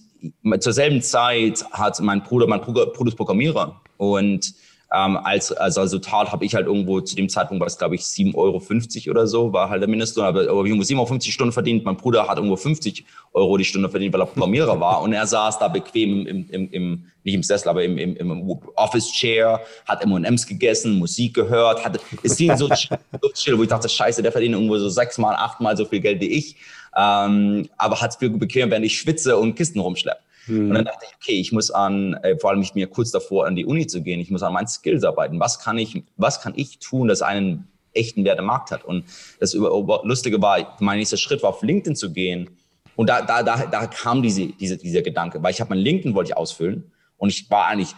zur 0.60 0.74
selben 0.74 1.02
Zeit 1.02 1.64
hat 1.72 2.00
mein 2.02 2.24
Bruder, 2.24 2.48
mein 2.48 2.62
Bruder, 2.62 2.88
Bruder 2.88 3.10
ist 3.10 3.16
Programmierer 3.16 3.80
und 3.98 4.54
ähm, 4.94 5.18
als, 5.18 5.52
als 5.52 5.78
Resultat 5.78 6.32
habe 6.32 6.46
ich 6.46 6.56
halt 6.56 6.66
irgendwo 6.66 7.02
zu 7.02 7.16
dem 7.16 7.28
Zeitpunkt, 7.28 7.60
war 7.60 7.68
es 7.68 7.78
glaube 7.78 7.96
ich 7.96 8.02
7,50 8.02 8.36
Euro 8.36 9.12
oder 9.12 9.28
so, 9.28 9.52
war 9.52 9.70
halt 9.70 9.82
der 9.82 9.90
Mindestlohn, 9.90 10.26
aber, 10.26 10.50
aber 10.50 10.64
ich 10.64 10.72
irgendwo 10.72 10.84
7,50 10.84 11.32
Stunden 11.32 11.52
verdient. 11.52 11.84
Mein 11.84 11.98
Bruder 11.98 12.28
hat 12.28 12.38
irgendwo 12.38 12.56
50 12.56 13.06
Euro 13.34 13.58
die 13.58 13.66
Stunde 13.66 13.90
verdient, 13.90 14.14
weil 14.14 14.22
er 14.22 14.28
Programmierer 14.28 14.80
war 14.80 15.02
und 15.02 15.12
er 15.12 15.28
saß 15.28 15.60
da 15.60 15.68
bequem 15.68 16.26
im, 16.26 16.50
im, 16.50 16.72
im 16.72 17.06
nicht 17.24 17.36
im 17.36 17.44
Sessel, 17.44 17.68
aber 17.68 17.84
im, 17.84 17.98
im, 17.98 18.16
im 18.16 18.60
Office 18.76 19.12
Chair, 19.12 19.60
hat 19.86 20.02
M&M's 20.02 20.48
gegessen, 20.48 20.98
Musik 20.98 21.34
gehört, 21.34 21.84
hatte, 21.84 22.00
ist 22.24 22.40
die 22.40 22.50
so, 22.56 22.70
so 23.22 23.30
chill, 23.34 23.58
wo 23.58 23.64
ich 23.64 23.70
dachte, 23.70 23.90
scheiße, 23.90 24.24
der 24.24 24.32
verdient 24.32 24.56
irgendwo 24.56 24.78
so 24.78 24.88
sechsmal, 24.88 25.36
achtmal 25.36 25.76
so 25.76 25.84
viel 25.84 26.00
Geld 26.00 26.22
wie 26.22 26.30
ich, 26.30 26.56
ähm, 26.96 27.68
aber 27.78 28.00
hat 28.00 28.12
es 28.12 28.16
viel 28.16 28.30
bequem, 28.30 28.72
während 28.72 28.86
ich 28.86 28.98
schwitze 28.98 29.38
und 29.38 29.56
Kisten 29.56 29.82
rumschleppe. 29.82 30.22
Mhm. 30.48 30.70
Und 30.70 30.76
dann 30.76 30.86
dachte 30.86 31.06
ich, 31.06 31.16
okay, 31.16 31.40
ich 31.40 31.52
muss 31.52 31.72
an, 31.72 32.14
äh, 32.16 32.38
vor 32.38 32.50
allem 32.50 32.62
ich 32.62 32.74
mir 32.74 32.88
kurz 32.88 33.12
davor 33.12 33.46
an 33.46 33.56
die 33.56 33.66
Uni 33.66 33.88
zu 33.88 34.02
gehen, 34.02 34.20
ich 34.20 34.32
muss 34.32 34.44
an 34.44 34.54
meinen 34.54 34.68
Skills 34.68 35.04
arbeiten. 35.04 35.40
Was 35.40 35.60
kann 35.60 35.78
ich, 35.78 36.04
was 36.16 36.42
kann 36.42 36.54
ich 36.56 36.80
tun, 36.80 37.08
das 37.08 37.22
einen 37.22 37.68
echten 37.94 38.24
Wert 38.26 38.40
im 38.40 38.46
Markt 38.46 38.72
hat? 38.72 38.84
Und 38.84 39.06
das 39.40 39.54
Lustige 39.54 40.42
war, 40.42 40.78
mein 40.80 41.00
nächster 41.00 41.18
Schritt 41.18 41.44
war, 41.44 41.50
auf 41.52 41.62
LinkedIn 41.62 41.96
zu 41.96 42.12
gehen. 42.12 42.50
Und 42.96 43.10
da, 43.10 43.22
da, 43.22 43.44
da, 43.44 43.66
da 43.68 43.86
kam 43.88 44.24
diese, 44.24 44.48
diese, 44.48 44.78
dieser 44.78 45.02
Gedanke, 45.02 45.42
weil 45.44 45.52
ich 45.52 45.62
habe 45.62 45.70
mein 45.70 45.80
LinkedIn 45.80 46.16
wollte 46.16 46.32
ich 46.32 46.38
ausfüllen 46.38 46.92
und 47.18 47.30
ich 47.30 47.50
war 47.50 47.68
eigentlich 47.68 47.94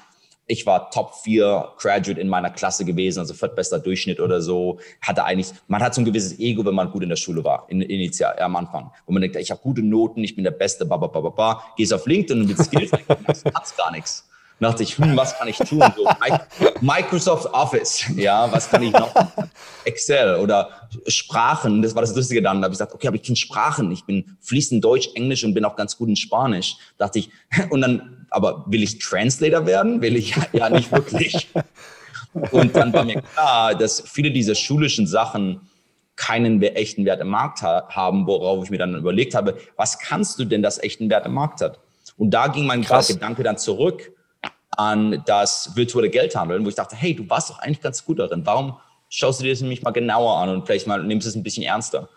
ich 0.49 0.65
war 0.65 0.89
Top 0.89 1.13
4 1.13 1.73
Graduate 1.77 2.19
in 2.19 2.27
meiner 2.27 2.49
Klasse 2.49 2.83
gewesen, 2.83 3.19
also 3.19 3.35
viertbester 3.35 3.77
Durchschnitt 3.77 4.19
oder 4.19 4.41
so. 4.41 4.79
Hatte 4.99 5.23
eigentlich, 5.23 5.51
man 5.67 5.81
hat 5.81 5.93
so 5.93 6.01
ein 6.01 6.05
gewisses 6.05 6.39
Ego, 6.39 6.65
wenn 6.65 6.73
man 6.73 6.91
gut 6.91 7.03
in 7.03 7.09
der 7.09 7.17
Schule 7.17 7.43
war, 7.43 7.67
in, 7.69 7.81
initial, 7.83 8.37
am 8.39 8.55
Anfang. 8.55 8.91
Wo 9.05 9.13
man 9.13 9.21
denkt, 9.21 9.37
ich 9.37 9.51
habe 9.51 9.61
gute 9.61 9.83
Noten, 9.83 10.23
ich 10.23 10.35
bin 10.35 10.43
der 10.43 10.51
Beste, 10.51 10.85
ba, 10.85 10.97
ba, 10.97 11.05
ba, 11.05 11.21
ba, 11.21 11.29
ba. 11.29 11.63
Gehst 11.77 11.93
auf 11.93 12.07
LinkedIn 12.07 12.41
und 12.41 12.47
mit 12.47 12.57
Skills, 12.57 12.91
hat's 13.53 13.77
gar 13.77 13.91
nichts. 13.91 14.27
Dann 14.59 14.71
dachte 14.71 14.83
ich, 14.83 14.97
hm, 14.97 15.15
was 15.15 15.37
kann 15.37 15.47
ich 15.47 15.57
tun? 15.57 15.81
So, 15.95 16.05
Microsoft 16.81 17.45
Office, 17.53 18.05
ja, 18.15 18.51
was 18.51 18.69
kann 18.69 18.83
ich 18.83 18.91
noch? 18.91 19.13
Excel 19.85 20.35
oder 20.35 20.69
Sprachen, 21.07 21.81
das 21.81 21.95
war 21.95 22.01
das 22.01 22.13
Lustige 22.13 22.41
dann. 22.41 22.57
Da 22.57 22.65
habe 22.65 22.73
ich 22.73 22.79
gesagt, 22.79 22.93
okay, 22.93 23.07
aber 23.07 23.15
ich 23.15 23.23
kann 23.23 23.37
Sprachen, 23.37 23.89
ich 23.91 24.03
bin 24.03 24.37
fließend 24.41 24.83
Deutsch, 24.83 25.09
Englisch 25.15 25.45
und 25.45 25.53
bin 25.53 25.63
auch 25.63 25.77
ganz 25.77 25.97
gut 25.97 26.09
in 26.09 26.17
Spanisch. 26.17 26.75
Da 26.97 27.05
dachte 27.05 27.19
ich, 27.19 27.29
und 27.69 27.81
dann, 27.81 28.25
aber 28.29 28.65
will 28.67 28.83
ich 28.83 28.99
Translator 28.99 29.65
werden? 29.65 30.01
Will 30.01 30.17
ich 30.17 30.35
ja 30.51 30.69
nicht 30.69 30.91
wirklich. 30.91 31.47
Und 32.51 32.75
dann 32.75 32.91
war 32.91 33.05
mir 33.05 33.21
klar, 33.21 33.75
dass 33.75 34.01
viele 34.01 34.31
dieser 34.31 34.55
schulischen 34.55 35.07
Sachen 35.07 35.61
keinen 36.17 36.61
echten 36.61 37.05
Wert 37.05 37.21
im 37.21 37.29
Markt 37.29 37.61
ha 37.61 37.87
haben, 37.87 38.27
worauf 38.27 38.65
ich 38.65 38.69
mir 38.69 38.77
dann 38.77 38.93
überlegt 38.93 39.35
habe, 39.35 39.57
was 39.77 39.97
kannst 39.99 40.37
du 40.37 40.43
denn, 40.43 40.61
das 40.61 40.83
echten 40.83 41.09
Wert 41.09 41.25
im 41.25 41.33
Markt 41.33 41.61
hat? 41.61 41.79
Und 42.17 42.31
da 42.31 42.47
ging 42.47 42.65
mein 42.65 42.83
Krass. 42.83 43.07
Gedanke 43.07 43.43
dann 43.43 43.57
zurück 43.57 44.11
an 44.79 45.21
das 45.25 45.75
virtuelle 45.75 46.09
Geldhandeln, 46.09 46.63
wo 46.63 46.69
ich 46.69 46.75
dachte, 46.75 46.95
hey, 46.95 47.13
du 47.13 47.29
warst 47.29 47.49
doch 47.49 47.59
eigentlich 47.59 47.81
ganz 47.81 48.05
gut 48.05 48.17
darin. 48.17 48.45
Warum 48.45 48.77
schaust 49.09 49.41
du 49.41 49.43
dir 49.43 49.51
das 49.51 49.59
nämlich 49.59 49.81
mal 49.81 49.91
genauer 49.91 50.37
an 50.37 50.47
und 50.47 50.65
vielleicht 50.65 50.87
mal 50.87 51.03
nimmst 51.03 51.27
es 51.27 51.35
ein 51.35 51.43
bisschen 51.43 51.63
ernster? 51.63 52.07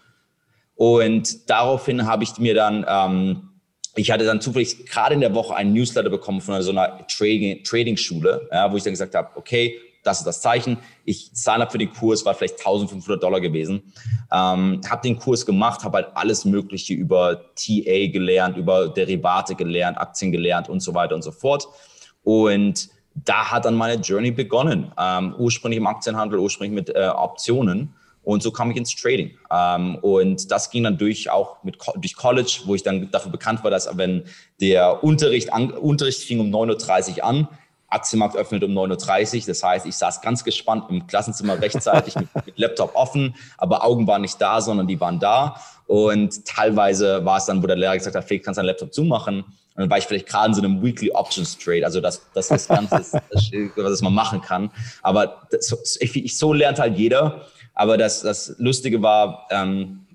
Und 0.76 1.50
daraufhin 1.50 2.06
habe 2.06 2.22
ich 2.22 2.38
mir 2.38 2.54
dann, 2.54 2.86
ähm, 2.88 3.48
ich 3.96 4.12
hatte 4.12 4.24
dann 4.24 4.40
zufällig 4.40 4.86
gerade 4.86 5.14
in 5.14 5.20
der 5.20 5.34
Woche 5.34 5.56
einen 5.56 5.72
Newsletter 5.72 6.08
bekommen 6.08 6.40
von 6.40 6.62
so 6.62 6.70
einer 6.70 7.04
Trading, 7.08 7.64
Trading-Schule, 7.64 8.48
ja, 8.52 8.70
wo 8.70 8.76
ich 8.76 8.84
dann 8.84 8.92
gesagt 8.92 9.16
habe, 9.16 9.30
okay, 9.34 9.80
das 10.04 10.18
ist 10.18 10.26
das 10.26 10.40
Zeichen. 10.40 10.78
Ich 11.04 11.30
sign 11.32 11.62
up 11.62 11.72
für 11.72 11.78
den 11.78 11.92
Kurs, 11.92 12.24
war 12.24 12.34
vielleicht 12.34 12.58
1500 12.58 13.20
Dollar 13.20 13.40
gewesen. 13.40 13.92
Ähm, 14.32 14.80
habe 14.88 15.02
den 15.02 15.18
Kurs 15.18 15.44
gemacht, 15.44 15.82
habe 15.82 15.96
halt 15.96 16.08
alles 16.14 16.44
Mögliche 16.44 16.94
über 16.94 17.42
TA 17.56 18.06
gelernt, 18.06 18.56
über 18.56 18.88
Derivate 18.88 19.56
gelernt, 19.56 19.98
Aktien 19.98 20.30
gelernt 20.30 20.68
und 20.68 20.78
so 20.78 20.94
weiter 20.94 21.16
und 21.16 21.22
so 21.22 21.32
fort. 21.32 21.66
Und 22.22 22.88
da 23.14 23.50
hat 23.50 23.64
dann 23.64 23.74
meine 23.74 24.00
Journey 24.00 24.30
begonnen. 24.30 24.92
Ähm, 24.98 25.34
ursprünglich 25.38 25.78
im 25.78 25.86
Aktienhandel, 25.86 26.38
ursprünglich 26.38 26.74
mit 26.74 26.94
äh, 26.94 27.08
Optionen. 27.08 27.94
Und 28.24 28.42
so 28.42 28.52
kam 28.52 28.70
ich 28.70 28.76
ins 28.76 28.94
Trading. 28.94 29.32
Ähm, 29.50 29.96
und 29.96 30.50
das 30.50 30.70
ging 30.70 30.84
dann 30.84 30.96
durch 30.96 31.28
auch 31.28 31.62
mit, 31.64 31.76
durch 31.96 32.14
College, 32.16 32.60
wo 32.66 32.74
ich 32.74 32.82
dann 32.82 33.10
dafür 33.10 33.32
bekannt 33.32 33.64
war, 33.64 33.70
dass 33.70 33.96
wenn 33.96 34.24
der 34.60 35.02
Unterricht, 35.02 35.52
an, 35.52 35.72
Unterricht 35.72 36.22
fing 36.22 36.40
um 36.40 36.50
9.30 36.50 37.18
Uhr 37.18 37.24
an, 37.24 37.48
Aktienmarkt 37.88 38.36
öffnet 38.36 38.64
um 38.64 38.70
9.30 38.70 39.40
Uhr. 39.40 39.42
Das 39.46 39.62
heißt, 39.62 39.86
ich 39.86 39.96
saß 39.96 40.20
ganz 40.22 40.44
gespannt 40.44 40.84
im 40.88 41.06
Klassenzimmer 41.06 41.60
rechtzeitig 41.60 42.14
mit, 42.16 42.28
mit, 42.46 42.58
Laptop 42.58 42.94
offen, 42.94 43.34
aber 43.58 43.84
Augen 43.84 44.06
waren 44.06 44.22
nicht 44.22 44.40
da, 44.40 44.60
sondern 44.60 44.86
die 44.86 45.00
waren 45.00 45.18
da. 45.18 45.56
Und 45.92 46.46
teilweise 46.46 47.22
war 47.22 47.36
es 47.36 47.44
dann, 47.44 47.62
wo 47.62 47.66
der 47.66 47.76
Lehrer 47.76 47.94
gesagt 47.94 48.16
hat, 48.16 48.24
Felix, 48.24 48.46
kannst 48.46 48.56
du 48.56 48.60
deinen 48.60 48.68
Laptop 48.68 48.94
zumachen? 48.94 49.40
Und 49.42 49.76
dann 49.76 49.90
war 49.90 49.98
ich 49.98 50.04
vielleicht 50.04 50.26
gerade 50.26 50.46
in 50.46 50.54
so 50.54 50.62
einem 50.62 50.82
Weekly 50.82 51.10
Options 51.10 51.58
Trade, 51.58 51.84
also 51.84 52.00
das, 52.00 52.22
das, 52.32 52.48
das 52.48 52.66
Ganze, 52.66 52.96
ist, 52.96 53.12
das, 53.30 53.50
was 53.76 54.00
man 54.00 54.14
machen 54.14 54.40
kann. 54.40 54.70
Aber 55.02 55.42
das, 55.50 55.98
ich, 56.00 56.16
ich, 56.16 56.38
so 56.38 56.54
lernt 56.54 56.78
halt 56.78 56.96
jeder. 56.96 57.42
Aber 57.74 57.98
das, 57.98 58.22
das 58.22 58.54
Lustige 58.56 59.02
war, 59.02 59.46
ähm, 59.50 60.06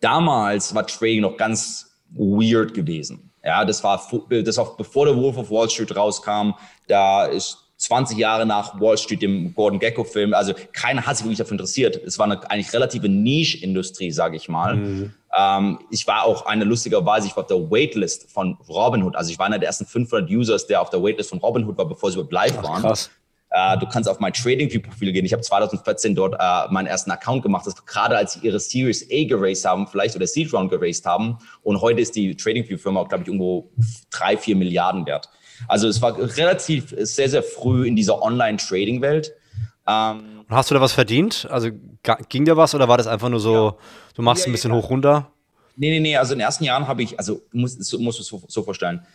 damals 0.00 0.74
war 0.74 0.86
Trading 0.86 1.20
noch 1.20 1.36
ganz 1.36 1.98
weird 2.08 2.72
gewesen. 2.72 3.30
Ja, 3.44 3.62
das 3.66 3.84
war, 3.84 4.02
das 4.30 4.56
war 4.56 4.74
bevor 4.74 5.04
der 5.04 5.16
Wolf 5.16 5.36
of 5.36 5.50
Wall 5.50 5.68
Street 5.68 5.94
rauskam. 5.94 6.52
Da 6.88 7.26
ist 7.26 7.58
20 7.84 8.16
Jahre 8.16 8.46
nach 8.46 8.80
Wall 8.80 8.96
Street, 8.96 9.20
dem 9.20 9.54
Gordon 9.54 9.78
Gecko-Film. 9.78 10.32
Also 10.32 10.54
keiner 10.72 11.06
hat 11.06 11.16
sich 11.16 11.26
wirklich 11.26 11.38
dafür 11.38 11.52
interessiert. 11.52 11.96
Es 11.96 12.18
war 12.18 12.24
eine 12.24 12.50
eigentlich 12.50 12.72
relative 12.72 13.08
Niche-Industrie, 13.08 14.10
sage 14.10 14.36
ich 14.36 14.48
mal. 14.48 14.76
Mhm. 14.76 15.12
Ähm, 15.36 15.78
ich 15.90 16.06
war 16.06 16.24
auch 16.24 16.46
eine 16.46 16.64
lustigerweise, 16.64 17.26
ich 17.26 17.36
war 17.36 17.42
auf 17.42 17.48
der 17.48 17.70
Waitlist 17.70 18.30
von 18.30 18.56
Robinhood. 18.68 19.16
Also 19.16 19.30
ich 19.30 19.38
war 19.38 19.46
einer 19.46 19.58
der 19.58 19.68
ersten 19.68 19.84
500 19.84 20.30
Users, 20.30 20.66
der 20.66 20.80
auf 20.80 20.88
der 20.88 21.02
Waitlist 21.02 21.28
von 21.30 21.40
Robinhood 21.40 21.76
war, 21.76 21.86
bevor 21.86 22.10
sie 22.10 22.14
überhaupt 22.14 22.32
live 22.32 22.58
Ach, 22.58 22.64
waren. 22.64 22.82
Krass. 22.82 23.10
Äh, 23.50 23.76
du 23.78 23.86
kannst 23.86 24.08
auf 24.08 24.18
mein 24.18 24.32
TradingView-Profil 24.32 25.12
gehen. 25.12 25.26
Ich 25.26 25.34
habe 25.34 25.42
2014 25.42 26.14
dort 26.14 26.34
äh, 26.40 26.72
meinen 26.72 26.86
ersten 26.86 27.10
Account 27.10 27.42
gemacht, 27.42 27.66
das 27.66 27.84
gerade 27.84 28.16
als 28.16 28.32
sie 28.32 28.40
ihre 28.40 28.60
Series 28.60 29.06
A 29.12 29.24
geraced 29.26 29.66
haben, 29.66 29.86
vielleicht 29.86 30.16
oder 30.16 30.26
Seed 30.26 30.52
Round 30.54 30.70
geraced 30.70 31.04
haben. 31.04 31.36
Und 31.62 31.82
heute 31.82 32.00
ist 32.00 32.16
die 32.16 32.34
TradingView-Firma, 32.34 33.04
glaube 33.04 33.24
ich, 33.24 33.28
irgendwo 33.28 33.70
drei, 34.10 34.38
vier 34.38 34.56
Milliarden 34.56 35.04
wert. 35.04 35.28
Also 35.68 35.88
es 35.88 36.00
war 36.02 36.16
relativ 36.18 36.94
sehr, 36.98 37.28
sehr 37.28 37.42
früh 37.42 37.86
in 37.86 37.96
dieser 37.96 38.22
Online-Trading-Welt. 38.22 39.32
Ähm, 39.86 40.44
hast 40.48 40.70
du 40.70 40.74
da 40.74 40.80
was 40.80 40.92
verdient? 40.92 41.46
Also 41.50 41.70
ging 42.28 42.44
da 42.44 42.56
was 42.56 42.74
oder 42.74 42.88
war 42.88 42.96
das 42.96 43.06
einfach 43.06 43.28
nur 43.28 43.40
so, 43.40 43.54
ja. 43.54 43.76
du 44.14 44.22
machst 44.22 44.44
ja, 44.44 44.50
ein 44.50 44.52
bisschen 44.52 44.72
ja. 44.72 44.76
hoch 44.76 44.90
runter? 44.90 45.30
Nee, 45.76 45.90
nee, 45.90 46.00
nee. 46.00 46.16
Also 46.16 46.32
in 46.32 46.38
den 46.38 46.46
ersten 46.46 46.64
Jahren 46.64 46.86
habe 46.86 47.02
ich, 47.02 47.18
also 47.18 47.42
muss, 47.52 47.76
muss 47.98 48.20
es 48.20 48.26
so, 48.26 48.42
so 48.46 48.62
vorstellen, 48.62 49.06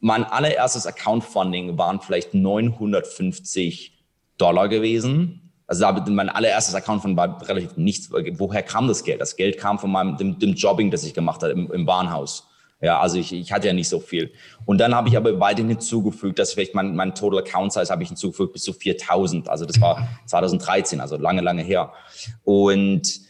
mein 0.00 0.24
allererstes 0.24 0.86
Account-Funding 0.86 1.78
waren 1.78 2.00
vielleicht 2.00 2.34
950 2.34 3.98
Dollar 4.38 4.68
gewesen. 4.68 5.52
Also 5.66 5.86
mein 6.10 6.28
allererstes 6.28 6.74
Account 6.74 7.02
von 7.02 7.16
war 7.16 7.48
relativ 7.48 7.76
nichts. 7.76 8.10
Woher 8.10 8.62
kam 8.62 8.88
das 8.88 9.04
Geld? 9.04 9.20
Das 9.20 9.36
Geld 9.36 9.58
kam 9.58 9.78
von 9.78 9.90
meinem 9.90 10.16
dem, 10.18 10.38
dem 10.38 10.54
Jobbing, 10.54 10.90
das 10.90 11.04
ich 11.04 11.14
gemacht 11.14 11.42
habe 11.42 11.52
im, 11.52 11.72
im 11.72 11.86
Warenhaus. 11.86 12.46
Ja, 12.82 13.00
also 13.00 13.16
ich, 13.16 13.32
ich 13.32 13.52
hatte 13.52 13.68
ja 13.68 13.72
nicht 13.72 13.88
so 13.88 14.00
viel. 14.00 14.32
Und 14.66 14.78
dann 14.78 14.94
habe 14.94 15.08
ich 15.08 15.16
aber 15.16 15.38
weiterhin 15.40 15.68
hinzugefügt, 15.68 16.38
dass 16.38 16.52
vielleicht 16.52 16.74
mein, 16.74 16.94
mein 16.94 17.14
Total 17.14 17.38
Account 17.38 17.72
Size 17.72 17.90
habe 17.90 18.02
ich 18.02 18.08
hinzugefügt 18.08 18.52
bis 18.52 18.64
zu 18.64 18.72
4000. 18.72 19.48
Also 19.48 19.64
das 19.64 19.80
war 19.80 20.08
2013, 20.26 21.00
also 21.00 21.16
lange, 21.16 21.40
lange 21.40 21.62
her. 21.62 21.92
Und 22.44 23.20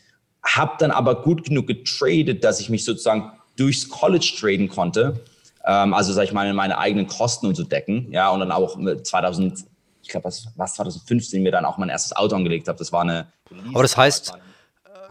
habe 0.43 0.73
dann 0.79 0.91
aber 0.91 1.23
gut 1.23 1.45
genug 1.45 1.69
getradet, 1.69 2.43
dass 2.43 2.59
ich 2.59 2.69
mich 2.69 2.85
sozusagen 2.85 3.31
durchs 3.57 3.89
College 3.89 4.33
traden 4.41 4.69
konnte 4.69 5.21
ähm, 5.65 5.95
also 5.95 6.13
sag 6.13 6.25
ich 6.25 6.33
mal, 6.33 6.53
meine 6.53 6.79
eigenen 6.79 7.07
Kosten 7.07 7.47
und 7.47 7.55
so 7.55 7.65
decken. 7.65 8.11
Ja, 8.11 8.31
und 8.31 8.41
dann 8.41 8.53
auch 8.53 8.77
2000, 9.03 9.65
ich 10.03 10.09
glaube, 10.09 10.25
was, 10.25 10.49
was 10.57 10.75
2015 10.75 11.43
mir 11.43 11.53
dann 11.53 11.65
auch 11.65 11.79
mein 11.79 11.89
erstes 11.89 12.15
Auto 12.17 12.35
angelegt 12.37 12.69
habe. 12.69 12.79
Das 12.79 12.93
war 12.93 13.03
eine. 13.03 13.27
Aber 13.73 13.83
das 13.83 13.97
heißt, 13.97 14.35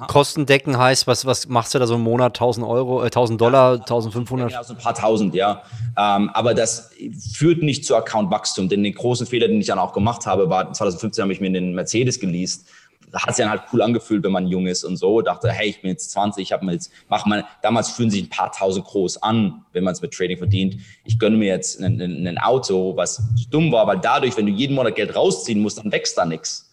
Kosten 0.08 0.46
decken 0.46 0.77
heißt, 0.77 1.08
was, 1.08 1.25
was 1.25 1.48
machst 1.48 1.74
du 1.74 1.79
da 1.79 1.88
so 1.88 1.96
im 1.96 2.01
Monat? 2.01 2.34
1000 2.36 2.65
Euro, 2.65 3.01
äh, 3.01 3.05
1000 3.05 3.39
Dollar, 3.39 3.74
1500? 3.74 4.51
Ja, 4.51 4.63
so 4.63 4.74
ein 4.74 4.79
paar 4.79 4.93
tausend, 4.93 5.34
ja. 5.36 5.63
Ähm, 5.98 6.29
aber 6.29 6.53
das 6.53 6.91
führt 7.34 7.63
nicht 7.63 7.86
zu 7.86 7.96
Accountwachstum, 7.96 8.70
denn 8.70 8.84
den 8.84 8.93
großen 8.93 9.25
Fehler, 9.27 9.48
den 9.48 9.60
ich 9.60 9.67
dann 9.67 9.79
auch 9.79 9.93
gemacht 9.93 10.25
habe, 10.25 10.50
war 10.50 10.72
2015 10.72 11.22
habe 11.24 11.34
ich 11.34 11.41
mir 11.41 11.51
den 11.51 11.74
Mercedes 11.74 12.20
geleast 12.20 12.67
da 13.12 13.22
hat 13.22 13.31
es 13.31 13.38
ja 13.38 13.50
halt 13.50 13.63
cool 13.72 13.81
angefühlt, 13.81 14.24
wenn 14.24 14.31
man 14.31 14.48
jung 14.48 14.67
ist 14.67 14.84
und 14.84 14.98
so. 14.98 15.22
Dachte, 15.22 15.51
hey, 15.51 15.70
ich 15.70 15.81
bin 15.81 15.91
jetzt 15.91 16.12
20, 16.12 16.43
ich 16.43 16.51
habe 16.51 16.65
mir 16.65 16.74
jetzt, 16.74 16.91
mach 17.10 17.25
mal, 17.25 17.46
damals 17.62 17.89
fühlen 17.91 18.10
sich 18.10 18.24
ein 18.24 18.29
paar 18.29 18.51
tausend 18.51 18.86
groß 18.86 19.22
an, 19.22 19.65
wenn 19.74 19.84
man 19.84 19.93
es 19.93 20.01
mit 20.01 20.13
Trading 20.13 20.38
verdient. 20.38 20.77
Ich 21.03 21.20
gönne 21.20 21.38
mir 21.38 21.48
jetzt 21.48 21.81
ein, 21.81 22.00
ein, 22.00 22.38
Auto, 22.38 22.96
was 22.96 23.22
dumm 23.50 23.72
war, 23.72 23.86
weil 23.88 24.00
dadurch, 24.00 24.38
wenn 24.38 24.46
du 24.46 24.51
jeden 24.51 24.75
Monat 24.75 24.96
Geld 24.96 25.15
rausziehen 25.15 25.62
musst, 25.62 25.77
dann 25.77 25.91
wächst 25.91 26.17
da 26.17 26.25
nichts. 26.25 26.70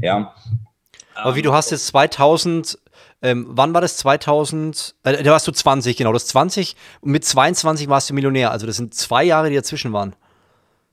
Ja. 0.00 0.34
Aber 1.14 1.36
wie 1.36 1.42
du 1.42 1.52
hast 1.52 1.70
jetzt 1.70 1.86
2000 1.88 2.78
ähm, 3.24 3.46
wann 3.48 3.72
war 3.72 3.80
das? 3.80 3.96
2000? 3.96 4.96
Äh, 5.02 5.22
da 5.22 5.30
warst 5.30 5.48
du 5.48 5.52
20, 5.52 5.96
genau. 5.96 6.12
Das 6.12 6.26
20 6.26 6.76
und 7.00 7.10
mit 7.10 7.24
22 7.24 7.88
warst 7.88 8.10
du 8.10 8.14
Millionär. 8.14 8.50
Also 8.50 8.66
das 8.66 8.76
sind 8.76 8.94
zwei 8.94 9.24
Jahre, 9.24 9.48
die 9.48 9.56
dazwischen 9.56 9.94
waren. 9.94 10.14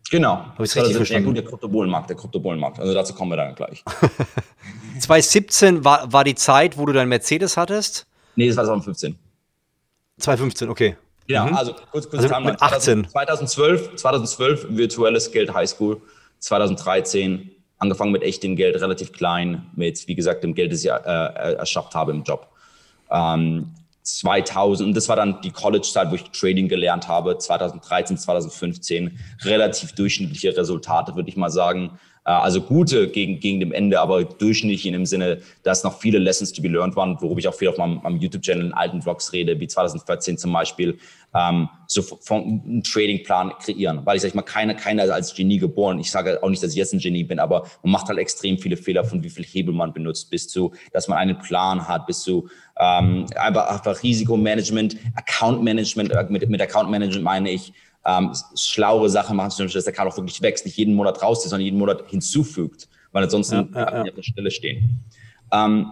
Genau. 0.09 0.37
Habe 0.37 0.63
ich 0.63 0.73
richtig 0.73 0.95
verstanden? 0.95 1.23
Ja, 1.23 1.27
gut, 1.27 1.37
der 1.37 1.45
Kryptobullenmarkt, 1.45 2.09
der 2.09 2.15
Kryptobullenmarkt. 2.15 2.79
Also 2.79 2.93
dazu 2.93 3.13
kommen 3.13 3.31
wir 3.31 3.35
dann 3.35 3.53
gleich. 3.53 3.83
2017 4.99 5.83
war, 5.83 6.11
war 6.13 6.23
die 6.23 6.35
Zeit, 6.35 6.77
wo 6.77 6.85
du 6.85 6.93
dein 6.93 7.09
Mercedes 7.09 7.57
hattest? 7.57 8.07
Nee, 8.37 8.47
das 8.47 8.55
war 8.55 8.63
2015. 8.63 9.19
2015, 10.19 10.69
okay. 10.69 10.95
Ja, 11.27 11.45
mhm. 11.45 11.55
also 11.55 11.73
kurz, 11.91 12.09
kurz 12.09 12.23
also 12.23 12.39
mit 12.39 12.61
18. 12.61 13.09
2012, 13.09 13.95
2012 13.95 14.67
virtuelles 14.69 15.31
Geld 15.31 15.53
Highschool, 15.53 16.01
2013 16.39 17.51
angefangen 17.81 18.11
mit 18.11 18.21
echtem 18.21 18.55
Geld, 18.55 18.79
relativ 18.79 19.11
klein, 19.11 19.65
mit, 19.75 20.07
wie 20.07 20.15
gesagt, 20.15 20.43
dem 20.43 20.53
Geld, 20.53 20.71
das 20.71 20.83
ich 20.83 20.91
äh, 20.91 20.93
äh 20.93 21.53
erschafft 21.55 21.95
habe 21.95 22.11
im 22.11 22.23
Job. 22.23 22.47
Ähm, 23.09 23.73
2000, 24.03 24.87
und 24.87 24.95
das 24.95 25.09
war 25.09 25.15
dann 25.15 25.41
die 25.41 25.51
College-Zeit, 25.51 26.11
wo 26.11 26.15
ich 26.15 26.23
Trading 26.31 26.67
gelernt 26.67 27.07
habe, 27.07 27.37
2013, 27.37 28.17
2015, 28.17 29.19
relativ 29.43 29.93
durchschnittliche 29.93 30.55
Resultate, 30.55 31.15
würde 31.15 31.29
ich 31.29 31.37
mal 31.37 31.49
sagen. 31.49 31.99
Äh, 32.25 32.31
also 32.31 32.61
gute 32.61 33.07
gegen, 33.09 33.39
gegen 33.39 33.59
dem 33.59 33.71
Ende, 33.71 33.99
aber 33.99 34.23
durchschnittlich 34.23 34.85
in 34.85 34.93
dem 34.93 35.05
Sinne, 35.05 35.41
dass 35.63 35.83
noch 35.83 35.99
viele 35.99 36.19
Lessons 36.19 36.53
to 36.53 36.61
be 36.61 36.67
learned 36.67 36.95
waren, 36.95 37.19
worüber 37.19 37.39
ich 37.39 37.47
auch 37.47 37.55
viel 37.55 37.67
auf 37.67 37.77
meinem, 37.77 38.01
meinem 38.03 38.17
YouTube-Channel 38.17 38.67
in 38.67 38.73
alten 38.73 39.01
Vlogs 39.01 39.33
rede, 39.33 39.59
wie 39.59 39.67
2014 39.67 40.37
zum 40.37 40.53
Beispiel, 40.53 40.99
ähm, 41.33 41.69
so 41.87 42.01
von 42.01 42.43
einen 42.43 42.83
Tradingplan 42.83 43.53
kreieren. 43.59 44.01
Weil 44.05 44.17
ich 44.17 44.21
sage 44.21 44.35
mal, 44.35 44.43
keiner, 44.43 44.75
keiner 44.75 45.11
als 45.11 45.33
Genie 45.33 45.57
geboren. 45.57 45.99
Ich 45.99 46.11
sage 46.11 46.43
auch 46.43 46.49
nicht, 46.49 46.61
dass 46.61 46.71
ich 46.71 46.77
jetzt 46.77 46.93
ein 46.93 46.99
Genie 46.99 47.23
bin, 47.23 47.39
aber 47.39 47.65
man 47.83 47.93
macht 47.93 48.07
halt 48.07 48.19
extrem 48.19 48.57
viele 48.57 48.77
Fehler 48.77 49.03
von 49.03 49.23
wie 49.23 49.29
viel 49.29 49.45
Hebel 49.45 49.73
man 49.73 49.93
benutzt, 49.93 50.29
bis 50.29 50.47
zu, 50.47 50.73
dass 50.91 51.07
man 51.07 51.17
einen 51.17 51.39
Plan 51.39 51.87
hat, 51.87 52.05
bis 52.05 52.21
zu 52.21 52.49
ähm, 52.79 53.25
einfach, 53.35 53.67
einfach 53.67 54.03
Risikomanagement, 54.03 54.95
Account-Management, 55.15 56.11
äh, 56.11 56.25
mit, 56.29 56.47
mit 56.49 56.61
Account-Management 56.61 57.23
meine 57.23 57.49
ich, 57.49 57.73
ähm, 58.05 58.31
schlauere 58.55 59.09
Sachen 59.09 59.37
machen, 59.37 59.51
zum 59.51 59.65
Beispiel, 59.65 59.79
dass 59.79 59.85
der 59.85 59.93
Account 59.93 60.13
auch 60.13 60.17
wirklich 60.17 60.41
wächst, 60.41 60.65
nicht 60.65 60.77
jeden 60.77 60.95
Monat 60.95 61.21
rauszieht, 61.21 61.49
sondern 61.49 61.65
jeden 61.65 61.77
Monat 61.77 62.03
hinzufügt, 62.07 62.87
weil 63.11 63.23
ansonsten 63.23 63.69
ja, 63.73 63.79
ja, 63.79 63.95
ja. 63.95 64.01
auf 64.01 64.15
der 64.15 64.23
Stelle 64.23 64.51
stehen. 64.51 65.01
Ähm, 65.51 65.91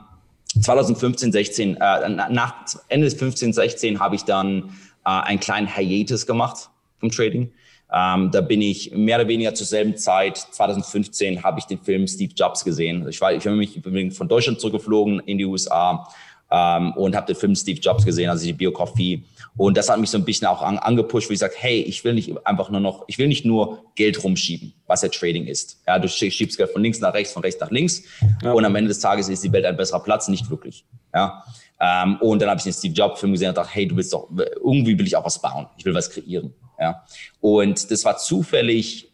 2015, 0.62 1.32
16, 1.32 1.78
äh, 1.78 2.10
nach 2.10 2.66
Ende 2.88 3.06
des 3.06 3.14
15, 3.16 3.54
16 3.54 4.00
habe 4.00 4.16
ich 4.16 4.24
dann 4.24 4.70
äh, 5.06 5.10
einen 5.10 5.40
kleinen 5.40 5.68
Hiatus 5.68 6.26
gemacht 6.26 6.70
vom 7.00 7.12
Trading. 7.12 7.52
Ähm, 7.92 8.30
da 8.32 8.42
bin 8.42 8.62
ich 8.62 8.92
mehr 8.92 9.18
oder 9.18 9.28
weniger 9.28 9.54
zur 9.56 9.66
selben 9.66 9.98
Zeit, 9.98 10.38
2015, 10.38 11.44
habe 11.44 11.60
ich 11.60 11.66
den 11.66 11.80
Film 11.80 12.08
Steve 12.08 12.32
Jobs 12.36 12.64
gesehen. 12.64 13.08
Ich 13.10 13.20
war, 13.20 13.34
ich 13.34 13.44
bin 13.44 13.56
mich 13.58 13.80
von 14.14 14.28
Deutschland 14.28 14.60
zurückgeflogen 14.60 15.20
in 15.22 15.38
die 15.38 15.46
USA 15.46 16.08
ähm, 16.52 16.94
und 16.94 17.16
habe 17.16 17.28
den 17.28 17.36
Film 17.36 17.56
Steve 17.56 17.80
Jobs 17.80 18.06
gesehen, 18.06 18.30
also 18.30 18.46
die 18.46 18.54
Biografie. 18.54 19.24
Und 19.58 19.78
das 19.78 19.90
hat 19.90 20.00
mich 20.00 20.10
so 20.10 20.18
ein 20.18 20.26
bisschen 20.26 20.48
auch 20.48 20.62
an, 20.62 20.78
angepusht, 20.78 21.30
wo 21.30 21.34
ich 21.34 21.40
sage, 21.40 21.54
hey, 21.58 21.82
ich 21.82 22.04
will 22.04 22.14
nicht 22.14 22.32
einfach 22.46 22.70
nur 22.70 22.80
noch, 22.80 23.04
ich 23.08 23.18
will 23.18 23.28
nicht 23.28 23.46
nur 23.46 23.84
Geld 23.96 24.24
rumschieben, 24.24 24.74
was 24.88 25.02
ja 25.02 25.10
Trading 25.10 25.48
ist. 25.48 25.82
Ja, 25.88 26.00
du 26.00 26.08
schiebst 26.08 26.58
Geld 26.58 26.72
von 26.72 26.82
links 26.82 27.00
nach 27.00 27.14
rechts, 27.14 27.34
von 27.34 27.44
rechts 27.44 27.60
nach 27.60 27.72
links. 27.72 28.04
Ja. 28.42 28.54
Und 28.54 28.66
am 28.66 28.76
Ende 28.76 28.90
des 28.90 29.00
Tages 29.00 29.30
ist 29.30 29.44
die 29.44 29.52
Welt 29.52 29.66
ein 29.66 29.78
besserer 29.78 30.00
Platz, 30.00 30.28
nicht 30.28 30.50
wirklich. 30.50 30.86
Ja. 31.14 31.44
Ähm, 31.82 32.18
und 32.18 32.42
dann 32.42 32.50
habe 32.50 32.58
ich 32.58 32.64
den 32.64 32.74
Steve 32.74 32.94
Jobs 32.94 33.20
Film 33.20 33.32
gesehen 33.32 33.50
und 33.50 33.58
dachte, 33.58 33.74
hey, 33.74 33.88
du 33.88 33.96
willst 33.96 34.14
doch, 34.14 34.30
irgendwie 34.56 34.98
will 34.98 35.08
ich 35.08 35.16
auch 35.16 35.26
was 35.26 35.42
bauen. 35.42 35.68
Ich 35.78 35.86
will 35.86 35.94
was 35.94 36.10
kreieren. 36.10 36.54
Ja. 36.80 37.04
Und 37.42 37.92
das 37.92 38.06
war 38.06 38.18
zufällig 38.18 39.10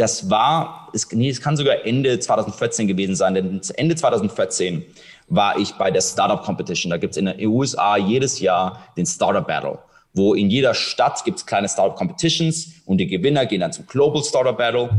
das 0.00 0.30
war, 0.30 0.88
es, 0.94 1.10
nee, 1.12 1.28
es 1.28 1.42
kann 1.42 1.58
sogar 1.58 1.84
Ende 1.84 2.18
2014 2.18 2.88
gewesen 2.88 3.14
sein, 3.14 3.34
denn 3.34 3.60
Ende 3.76 3.94
2014 3.94 4.82
war 5.30 5.58
ich 5.58 5.72
bei 5.74 5.90
der 5.90 6.02
Startup 6.02 6.42
Competition. 6.42 6.90
Da 6.90 6.98
gibt 6.98 7.12
es 7.12 7.16
in 7.16 7.26
den 7.26 7.46
USA 7.46 7.96
jedes 7.96 8.40
Jahr 8.40 8.84
den 8.96 9.06
Startup 9.06 9.46
Battle, 9.46 9.78
wo 10.12 10.34
in 10.34 10.50
jeder 10.50 10.74
Stadt 10.74 11.24
gibt 11.24 11.38
es 11.38 11.46
kleine 11.46 11.68
Startup 11.68 11.96
Competitions 11.96 12.74
und 12.84 12.98
die 12.98 13.06
Gewinner 13.06 13.46
gehen 13.46 13.60
dann 13.60 13.72
zum 13.72 13.86
Global 13.86 14.22
Startup 14.22 14.56
Battle. 14.56 14.90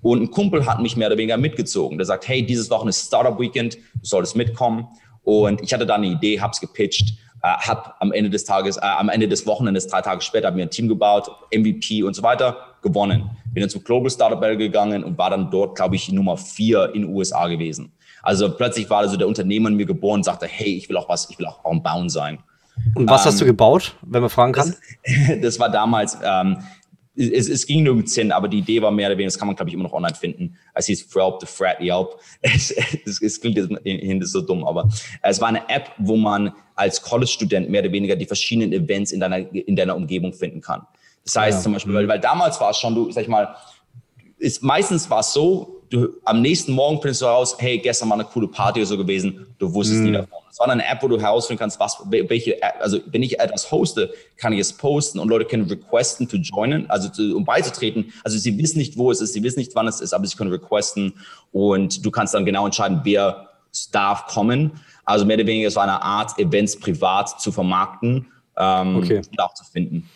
Und 0.00 0.22
ein 0.22 0.30
Kumpel 0.30 0.64
hat 0.64 0.80
mich 0.80 0.96
mehr 0.96 1.08
oder 1.08 1.18
weniger 1.18 1.36
mitgezogen. 1.36 1.98
Der 1.98 2.06
sagt, 2.06 2.26
hey, 2.28 2.46
dieses 2.46 2.70
Wochenende 2.70 2.90
ist 2.90 3.06
Startup 3.06 3.38
Weekend, 3.38 3.74
du 3.76 4.04
solltest 4.04 4.36
mitkommen. 4.36 4.86
Und 5.22 5.60
ich 5.60 5.74
hatte 5.74 5.84
da 5.84 5.96
eine 5.96 6.06
Idee, 6.06 6.40
hab's 6.40 6.60
gepitcht, 6.60 7.18
äh, 7.42 7.48
hab 7.48 7.96
am 8.00 8.12
Ende 8.12 8.30
des 8.30 8.44
Tages, 8.44 8.76
äh, 8.76 8.80
am 8.80 9.08
Ende 9.08 9.28
des 9.28 9.46
Wochenendes, 9.46 9.88
drei 9.88 10.00
Tage 10.00 10.22
später, 10.22 10.48
hab 10.48 10.54
mir 10.54 10.62
ein 10.62 10.70
Team 10.70 10.88
gebaut, 10.88 11.30
MVP 11.52 12.02
und 12.02 12.14
so 12.14 12.22
weiter, 12.22 12.56
gewonnen. 12.82 13.30
Bin 13.52 13.60
dann 13.60 13.70
zum 13.70 13.84
Global 13.84 14.10
Startup 14.10 14.40
Battle 14.40 14.56
gegangen 14.56 15.04
und 15.04 15.18
war 15.18 15.30
dann 15.30 15.50
dort, 15.50 15.76
glaube 15.76 15.96
ich, 15.96 16.10
Nummer 16.10 16.36
vier 16.36 16.94
in 16.94 17.02
den 17.02 17.14
USA 17.14 17.48
gewesen. 17.48 17.92
Also 18.22 18.54
plötzlich 18.54 18.88
war 18.90 19.08
so 19.08 19.16
der 19.16 19.28
Unternehmer 19.28 19.68
in 19.68 19.76
mir 19.76 19.86
geboren 19.86 20.20
und 20.20 20.24
sagte, 20.24 20.46
hey, 20.46 20.76
ich 20.76 20.88
will 20.88 20.96
auch 20.96 21.08
was, 21.08 21.30
ich 21.30 21.38
will 21.38 21.46
auch 21.46 21.64
am 21.64 21.82
Bauen 21.82 22.08
sein. 22.08 22.38
Und 22.94 23.08
was 23.08 23.22
ähm, 23.22 23.26
hast 23.26 23.40
du 23.40 23.44
ähm, 23.44 23.50
gebaut, 23.50 23.94
wenn 24.02 24.20
man 24.20 24.30
fragen 24.30 24.52
kann? 24.52 24.74
Das, 25.04 25.40
das 25.42 25.58
war 25.58 25.70
damals, 25.70 26.18
ähm, 26.22 26.58
es, 27.16 27.48
es, 27.48 27.66
ging 27.66 27.82
nirgends 27.82 28.14
hin, 28.14 28.32
aber 28.32 28.48
die 28.48 28.58
Idee 28.58 28.80
war 28.80 28.90
mehr 28.90 29.08
oder 29.08 29.16
weniger, 29.18 29.28
das 29.28 29.38
kann 29.38 29.46
man, 29.46 29.56
glaube 29.56 29.68
ich, 29.68 29.74
immer 29.74 29.82
noch 29.84 29.92
online 29.92 30.14
finden. 30.14 30.56
Es 30.74 30.86
hieß 30.86 31.02
Frelp, 31.02 31.40
the 31.40 31.46
Frat 31.46 31.80
Yelp. 31.80 32.18
Es, 32.42 32.70
es, 33.04 33.20
es 33.20 33.40
klingt 33.40 33.56
jetzt 33.56 34.32
so 34.32 34.40
dumm, 34.40 34.64
aber 34.64 34.88
es 35.22 35.40
war 35.40 35.48
eine 35.48 35.68
App, 35.68 35.90
wo 35.98 36.16
man 36.16 36.52
als 36.74 37.02
College-Student 37.02 37.68
mehr 37.68 37.82
oder 37.82 37.92
weniger 37.92 38.16
die 38.16 38.26
verschiedenen 38.26 38.72
Events 38.72 39.12
in 39.12 39.20
deiner, 39.20 39.38
in 39.38 39.76
deiner 39.76 39.96
Umgebung 39.96 40.32
finden 40.32 40.60
kann. 40.60 40.86
Das 41.24 41.36
heißt 41.36 41.58
ja. 41.58 41.62
zum 41.62 41.72
Beispiel, 41.74 41.92
weil, 41.92 42.08
weil 42.08 42.20
damals 42.20 42.60
war 42.60 42.70
es 42.70 42.78
schon, 42.78 42.94
du, 42.94 43.10
sag 43.10 43.22
ich 43.22 43.28
mal, 43.28 43.54
ist, 44.38 44.62
meistens 44.62 45.10
war 45.10 45.20
es 45.20 45.32
so, 45.32 45.79
du, 45.90 46.08
am 46.24 46.40
nächsten 46.40 46.72
Morgen 46.72 47.00
findest 47.02 47.20
du 47.20 47.26
heraus, 47.26 47.56
hey, 47.58 47.78
gestern 47.78 48.08
war 48.08 48.14
eine 48.14 48.24
coole 48.24 48.48
Party 48.48 48.80
oder 48.80 48.86
so 48.86 48.96
gewesen, 48.96 49.46
du 49.58 49.72
wusstest 49.72 50.00
mm. 50.00 50.04
nie 50.04 50.12
davon. 50.12 50.38
Es 50.50 50.58
war 50.58 50.68
eine 50.68 50.86
App, 50.86 51.02
wo 51.02 51.08
du 51.08 51.20
herausfinden 51.20 51.58
kannst, 51.58 51.78
was, 51.78 51.98
welche, 52.08 52.58
also 52.80 52.98
wenn 53.06 53.22
ich 53.22 53.38
etwas 53.38 53.70
hoste, 53.70 54.12
kann 54.36 54.52
ich 54.52 54.60
es 54.60 54.72
posten 54.72 55.18
und 55.18 55.28
Leute 55.28 55.44
können 55.44 55.68
requesten 55.68 56.28
to 56.28 56.36
joinen, 56.36 56.88
also 56.88 57.08
zu, 57.08 57.36
um 57.36 57.44
beizutreten. 57.44 58.12
Also 58.24 58.38
sie 58.38 58.56
wissen 58.56 58.78
nicht, 58.78 58.96
wo 58.96 59.10
es 59.10 59.20
ist, 59.20 59.32
sie 59.32 59.42
wissen 59.42 59.58
nicht, 59.58 59.74
wann 59.74 59.86
es 59.86 60.00
ist, 60.00 60.12
aber 60.12 60.26
sie 60.26 60.36
können 60.36 60.50
requesten 60.50 61.14
und 61.52 62.04
du 62.04 62.10
kannst 62.10 62.34
dann 62.34 62.44
genau 62.44 62.64
entscheiden, 62.64 63.00
wer 63.04 63.48
darf 63.92 64.26
kommen. 64.26 64.72
Also 65.04 65.24
mehr 65.24 65.36
oder 65.36 65.46
weniger, 65.46 65.68
es 65.68 65.76
war 65.76 65.84
eine 65.84 66.02
Art, 66.02 66.38
Events 66.38 66.78
privat 66.78 67.40
zu 67.40 67.52
vermarkten 67.52 68.26
ähm, 68.56 68.96
okay. 68.96 69.18
und 69.18 69.40
auch 69.40 69.54
zu 69.54 69.64
finden. 69.64 70.08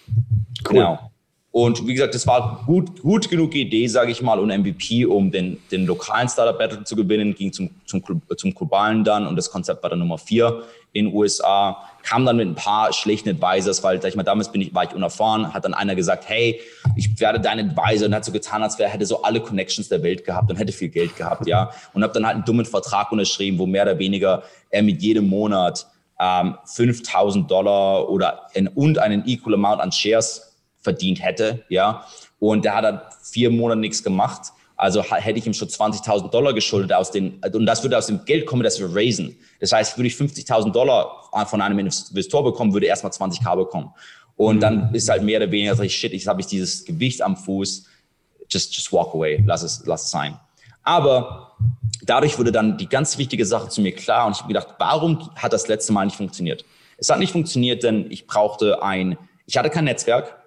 Cool. 0.68 0.74
Genau. 0.74 1.10
Und 1.54 1.86
wie 1.86 1.94
gesagt, 1.94 2.16
das 2.16 2.26
war 2.26 2.64
gut, 2.66 3.00
gut 3.00 3.30
genug 3.30 3.54
Idee, 3.54 3.86
sage 3.86 4.10
ich 4.10 4.20
mal, 4.20 4.40
und 4.40 4.48
MVP, 4.48 5.06
um 5.06 5.30
den, 5.30 5.62
den 5.70 5.86
lokalen 5.86 6.28
Startup 6.28 6.58
Battle 6.58 6.82
zu 6.82 6.96
gewinnen, 6.96 7.32
ging 7.32 7.52
zum, 7.52 7.70
zum, 7.86 8.02
zum 8.36 8.52
globalen 8.52 9.04
dann 9.04 9.24
und 9.24 9.36
das 9.36 9.52
Konzept 9.52 9.80
war 9.80 9.90
dann 9.90 10.00
Nummer 10.00 10.18
vier 10.18 10.64
in 10.92 11.04
den 11.04 11.14
USA. 11.14 11.76
Kam 12.02 12.26
dann 12.26 12.38
mit 12.38 12.48
ein 12.48 12.56
paar 12.56 12.92
schlechten 12.92 13.28
Advisors, 13.28 13.84
weil, 13.84 14.02
sag 14.02 14.08
ich 14.08 14.16
mal, 14.16 14.24
damals 14.24 14.50
bin 14.50 14.62
ich, 14.62 14.74
war 14.74 14.82
ich 14.82 14.92
unerfahren, 14.94 15.54
hat 15.54 15.64
dann 15.64 15.74
einer 15.74 15.94
gesagt, 15.94 16.28
hey, 16.28 16.60
ich 16.96 17.20
werde 17.20 17.38
dein 17.38 17.60
Advisor 17.60 18.08
und 18.08 18.16
hat 18.16 18.24
so 18.24 18.32
getan, 18.32 18.64
als 18.64 18.76
wäre, 18.80 18.90
hätte 18.90 19.06
so 19.06 19.22
alle 19.22 19.38
Connections 19.38 19.88
der 19.88 20.02
Welt 20.02 20.24
gehabt 20.24 20.50
und 20.50 20.56
hätte 20.56 20.72
viel 20.72 20.88
Geld 20.88 21.14
gehabt, 21.14 21.46
ja. 21.46 21.70
Und 21.92 22.02
habe 22.02 22.12
dann 22.12 22.26
halt 22.26 22.34
einen 22.34 22.44
dummen 22.44 22.66
Vertrag 22.66 23.12
unterschrieben, 23.12 23.60
wo 23.60 23.66
mehr 23.66 23.84
oder 23.84 24.00
weniger 24.00 24.42
er 24.70 24.82
mit 24.82 25.00
jedem 25.00 25.28
Monat 25.28 25.86
ähm, 26.18 26.56
5000 26.64 27.48
Dollar 27.48 28.10
oder 28.10 28.48
in, 28.54 28.66
und 28.66 28.98
einen 28.98 29.24
equal 29.24 29.54
amount 29.54 29.80
an 29.80 29.92
Shares 29.92 30.50
verdient 30.84 31.20
hätte, 31.22 31.64
ja. 31.68 32.06
Und 32.38 32.64
der 32.64 32.76
hat 32.76 32.84
dann 32.84 33.00
vier 33.22 33.50
Monate 33.50 33.80
nichts 33.80 34.04
gemacht. 34.04 34.52
Also 34.76 35.02
hätte 35.02 35.38
ich 35.38 35.46
ihm 35.46 35.54
schon 35.54 35.68
20.000 35.68 36.30
Dollar 36.30 36.52
geschuldet 36.52 36.92
aus 36.92 37.10
den, 37.10 37.40
und 37.52 37.66
das 37.66 37.82
würde 37.82 37.96
aus 37.96 38.06
dem 38.06 38.24
Geld 38.24 38.44
kommen, 38.44 38.62
das 38.62 38.78
wir 38.78 38.94
raisen. 38.94 39.36
Das 39.60 39.72
heißt, 39.72 39.96
würde 39.96 40.08
ich 40.08 40.14
50.000 40.14 40.72
Dollar 40.72 41.30
von 41.46 41.60
einem 41.60 41.78
Investor 41.78 42.44
bekommen, 42.44 42.72
würde 42.72 42.86
er 42.86 42.90
erstmal 42.90 43.12
20k 43.12 43.56
bekommen. 43.56 43.92
Und 44.36 44.56
mhm. 44.56 44.60
dann 44.60 44.94
ist 44.94 45.08
halt 45.08 45.22
mehr 45.22 45.38
oder 45.38 45.50
weniger, 45.50 45.74
sag 45.74 45.84
ich, 45.84 45.96
shit, 45.96 46.12
jetzt 46.12 46.26
habe 46.26 46.40
ich 46.40 46.46
dieses 46.46 46.84
Gewicht 46.84 47.22
am 47.22 47.36
Fuß, 47.36 47.86
just, 48.48 48.74
just 48.74 48.92
walk 48.92 49.14
away, 49.14 49.42
lass 49.46 49.62
es, 49.62 49.82
lass 49.86 50.04
es 50.04 50.10
sein. 50.10 50.38
Aber 50.82 51.56
dadurch 52.04 52.38
wurde 52.38 52.52
dann 52.52 52.76
die 52.76 52.88
ganz 52.88 53.16
wichtige 53.16 53.46
Sache 53.46 53.68
zu 53.68 53.80
mir 53.80 53.94
klar 53.94 54.26
und 54.26 54.32
ich 54.32 54.38
habe 54.40 54.48
gedacht, 54.48 54.74
warum 54.78 55.30
hat 55.36 55.52
das 55.52 55.68
letzte 55.68 55.92
Mal 55.92 56.04
nicht 56.04 56.16
funktioniert? 56.16 56.64
Es 56.98 57.08
hat 57.08 57.18
nicht 57.18 57.32
funktioniert, 57.32 57.82
denn 57.82 58.10
ich 58.10 58.26
brauchte 58.26 58.82
ein, 58.82 59.16
ich 59.46 59.56
hatte 59.56 59.70
kein 59.70 59.84
Netzwerk, 59.84 60.43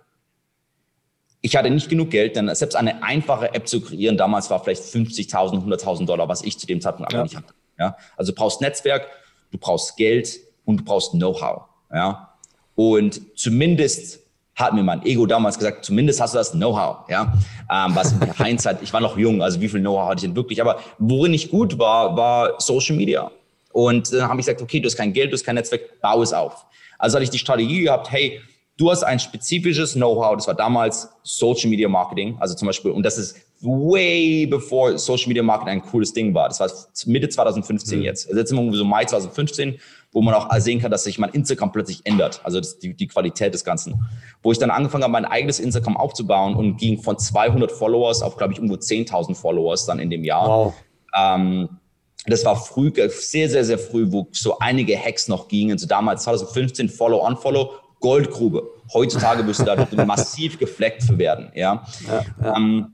ich 1.47 1.55
hatte 1.55 1.69
nicht 1.69 1.87
genug 1.87 2.09
Geld, 2.09 2.35
denn 2.35 2.53
selbst 2.53 2.75
eine 2.75 3.01
einfache 3.03 3.53
App 3.53 3.69
zu 3.69 3.79
kreieren, 3.79 4.17
damals 4.17 4.49
war 4.49 4.61
vielleicht 4.61 4.83
50.000, 4.83 5.63
100.000 5.65 6.05
Dollar, 6.05 6.27
was 6.27 6.41
ich 6.41 6.59
zu 6.59 6.67
dem 6.67 6.81
Zeitpunkt 6.81 7.13
ja. 7.13 7.23
nicht 7.23 7.37
hatte. 7.37 7.53
Ja? 7.79 7.95
Also 8.17 8.33
du 8.33 8.35
brauchst 8.35 8.59
Netzwerk, 8.59 9.07
du 9.51 9.57
brauchst 9.57 9.95
Geld 9.95 10.41
und 10.65 10.81
du 10.81 10.83
brauchst 10.83 11.13
Know-how. 11.13 11.61
Ja? 11.93 12.33
Und 12.75 13.21
zumindest 13.39 14.19
hat 14.55 14.73
mir 14.73 14.83
mein 14.83 15.05
Ego 15.05 15.25
damals 15.25 15.57
gesagt, 15.57 15.85
zumindest 15.85 16.19
hast 16.19 16.33
du 16.33 16.37
das 16.37 16.51
Know-how, 16.51 17.09
ja. 17.09 17.33
Ähm, 17.71 17.95
was 17.95 18.11
in 18.11 18.33
Hindsight, 18.45 18.81
ich 18.81 18.91
war 18.91 18.99
noch 18.99 19.17
jung, 19.17 19.41
also 19.41 19.61
wie 19.61 19.69
viel 19.69 19.79
Know-how 19.79 20.09
hatte 20.09 20.17
ich 20.17 20.23
denn 20.23 20.35
wirklich? 20.35 20.59
Aber 20.59 20.81
worin 20.97 21.33
ich 21.33 21.49
gut 21.49 21.79
war, 21.79 22.17
war 22.17 22.59
Social 22.59 22.97
Media. 22.97 23.31
Und 23.71 24.11
dann 24.11 24.23
habe 24.23 24.41
ich 24.41 24.45
gesagt, 24.47 24.61
okay, 24.61 24.81
du 24.81 24.87
hast 24.87 24.97
kein 24.97 25.13
Geld, 25.13 25.31
du 25.31 25.35
hast 25.35 25.45
kein 25.45 25.55
Netzwerk, 25.55 26.01
bau 26.01 26.21
es 26.21 26.33
auf. 26.33 26.65
Also 26.97 27.15
hatte 27.15 27.23
ich 27.23 27.29
die 27.29 27.39
Strategie 27.39 27.83
gehabt, 27.83 28.11
hey, 28.11 28.41
du 28.77 28.91
hast 28.91 29.03
ein 29.03 29.19
spezifisches 29.19 29.93
Know-how, 29.93 30.35
das 30.37 30.47
war 30.47 30.53
damals 30.53 31.09
Social 31.23 31.69
Media 31.69 31.89
Marketing, 31.89 32.37
also 32.39 32.55
zum 32.55 32.67
Beispiel, 32.67 32.91
und 32.91 33.03
das 33.03 33.17
ist 33.17 33.35
way 33.61 34.45
bevor 34.45 34.97
Social 34.99 35.27
Media 35.29 35.41
Marketing 35.41 35.81
ein 35.81 35.81
cooles 35.81 36.13
Ding 36.13 36.33
war. 36.33 36.47
Das 36.47 36.59
war 36.59 36.69
Mitte 37.05 37.27
2015 37.27 37.97
mhm. 37.97 38.05
jetzt. 38.05 38.27
Also 38.27 38.39
jetzt 38.39 38.49
sind 38.49 38.71
wir 38.71 38.77
so 38.77 38.85
Mai 38.85 39.05
2015, 39.05 39.79
wo 40.11 40.21
man 40.21 40.35
auch 40.35 40.47
sehen 40.59 40.79
kann, 40.79 40.91
dass 40.91 41.03
sich 41.05 41.17
mein 41.17 41.31
Instagram 41.31 41.71
plötzlich 41.71 42.01
ändert, 42.05 42.39
also 42.43 42.59
das, 42.59 42.77
die, 42.77 42.93
die 42.93 43.07
Qualität 43.07 43.53
des 43.53 43.65
Ganzen. 43.65 44.05
Wo 44.43 44.51
ich 44.51 44.59
dann 44.59 44.69
angefangen 44.69 45.03
habe, 45.03 45.11
mein 45.11 45.25
eigenes 45.25 45.59
Instagram 45.59 45.97
aufzubauen 45.97 46.55
und 46.55 46.77
ging 46.77 47.01
von 47.01 47.17
200 47.17 47.71
Followers 47.71 48.21
auf, 48.21 48.37
glaube 48.37 48.53
ich, 48.53 48.59
irgendwo 48.59 48.75
10.000 48.75 49.35
Followers 49.35 49.85
dann 49.87 49.99
in 49.99 50.11
dem 50.11 50.23
Jahr. 50.23 50.47
Wow. 50.47 50.73
Ähm, 51.17 51.69
das 52.27 52.45
war 52.45 52.57
früh, 52.57 52.91
sehr, 53.09 53.49
sehr, 53.49 53.63
sehr 53.63 53.79
früh, 53.79 54.11
wo 54.11 54.27
so 54.31 54.59
einige 54.59 54.97
Hacks 54.97 55.27
noch 55.29 55.47
gingen. 55.47 55.77
So 55.77 55.87
damals 55.87 56.23
2015 56.23 56.89
Follow, 56.89 57.25
Unfollow 57.25 57.71
Goldgrube. 57.99 58.63
Heutzutage 58.93 59.43
müsste 59.43 59.65
da 59.65 59.87
massiv 60.05 60.59
gefleckt 60.59 61.03
für 61.03 61.17
werden. 61.17 61.51
Ja? 61.55 61.85
ja, 62.07 62.25
ja. 62.43 62.55
Ähm, 62.55 62.93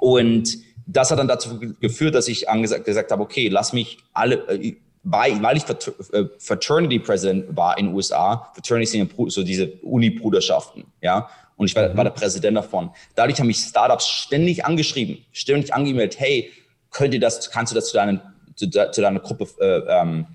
und 0.00 0.58
das 0.86 1.10
hat 1.10 1.18
dann 1.18 1.28
dazu 1.28 1.58
geführt, 1.80 2.14
dass 2.14 2.28
ich 2.28 2.48
angesagt, 2.48 2.84
gesagt 2.84 3.10
habe, 3.10 3.22
okay, 3.22 3.48
lass 3.48 3.72
mich 3.72 3.98
alle, 4.12 4.36
äh, 4.48 4.76
weil, 5.04 5.42
weil 5.42 5.56
ich 5.56 5.64
äh, 5.64 6.24
Fraternity 6.38 6.98
President 6.98 7.56
war 7.56 7.76
in 7.78 7.86
den 7.86 7.94
USA, 7.94 8.50
Fraternity 8.54 8.90
sind 8.90 9.12
so 9.28 9.42
diese 9.42 9.72
Uni-Bruderschaften, 9.82 10.84
ja, 11.00 11.28
und 11.56 11.66
ich 11.66 11.76
war, 11.76 11.88
mhm. 11.88 11.96
war, 11.96 12.04
der 12.04 12.10
Präsident 12.10 12.56
davon. 12.56 12.90
Dadurch 13.14 13.38
haben 13.38 13.46
mich 13.46 13.58
Startups 13.58 14.06
ständig 14.06 14.64
angeschrieben, 14.64 15.24
ständig 15.32 15.74
angemeldet, 15.74 16.18
hey, 16.18 16.50
könnt 16.90 17.14
ihr 17.14 17.20
das, 17.20 17.50
kannst 17.50 17.72
du 17.72 17.74
das 17.74 17.88
zu, 17.88 17.94
deinen, 17.94 18.20
zu, 18.54 18.68
zu 18.68 19.00
deiner 19.00 19.20
Gruppe 19.20 19.46
äh, 19.60 20.00
ähm, 20.00 20.26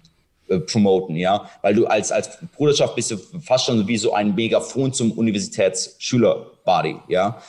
äh, 0.50 0.60
promoten, 0.60 1.16
ja, 1.16 1.50
weil 1.62 1.76
du 1.76 1.86
als, 1.88 2.12
als 2.12 2.38
Bruderschaft 2.56 2.96
bist 2.96 3.12
du 3.12 3.18
fast 3.42 3.66
schon 3.66 3.88
wie 3.88 3.98
so 3.98 4.14
ein 4.14 4.36
Megafon 4.36 4.94
zum 4.94 5.12
Universitätsschüler-Body, 5.12 6.98
ja. 7.08 7.42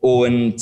Und 0.00 0.56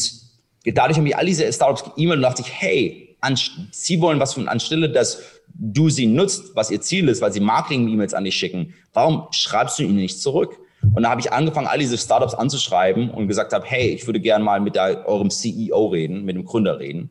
dadurch 0.64 0.96
haben 0.96 1.04
mich 1.04 1.16
all 1.16 1.26
diese 1.26 1.52
Startups 1.52 1.94
geemailt 1.94 2.18
und 2.18 2.22
dachte 2.22 2.42
ich, 2.42 2.52
hey, 2.52 3.16
an, 3.20 3.38
sie 3.70 4.00
wollen 4.00 4.20
was 4.20 4.34
von 4.34 4.48
anstelle, 4.48 4.90
dass 4.90 5.22
du 5.54 5.88
sie 5.88 6.06
nutzt, 6.06 6.54
was 6.54 6.70
ihr 6.70 6.80
Ziel 6.80 7.08
ist, 7.08 7.20
weil 7.20 7.32
sie 7.32 7.40
Marketing-E-Mails 7.40 8.14
an 8.14 8.24
dich 8.24 8.36
schicken. 8.36 8.74
Warum 8.92 9.28
schreibst 9.30 9.78
du 9.78 9.82
ihnen 9.82 9.96
nicht 9.96 10.20
zurück? 10.20 10.58
Und 10.94 11.04
da 11.04 11.10
habe 11.10 11.20
ich 11.20 11.32
angefangen, 11.32 11.66
all 11.66 11.78
diese 11.78 11.96
Startups 11.96 12.34
anzuschreiben 12.34 13.10
und 13.10 13.28
gesagt 13.28 13.52
habe, 13.52 13.64
hey, 13.66 13.88
ich 13.88 14.06
würde 14.06 14.20
gerne 14.20 14.44
mal 14.44 14.60
mit 14.60 14.74
der, 14.74 15.08
eurem 15.08 15.30
CEO 15.30 15.86
reden, 15.86 16.24
mit 16.24 16.36
dem 16.36 16.44
Gründer 16.44 16.78
reden 16.78 17.10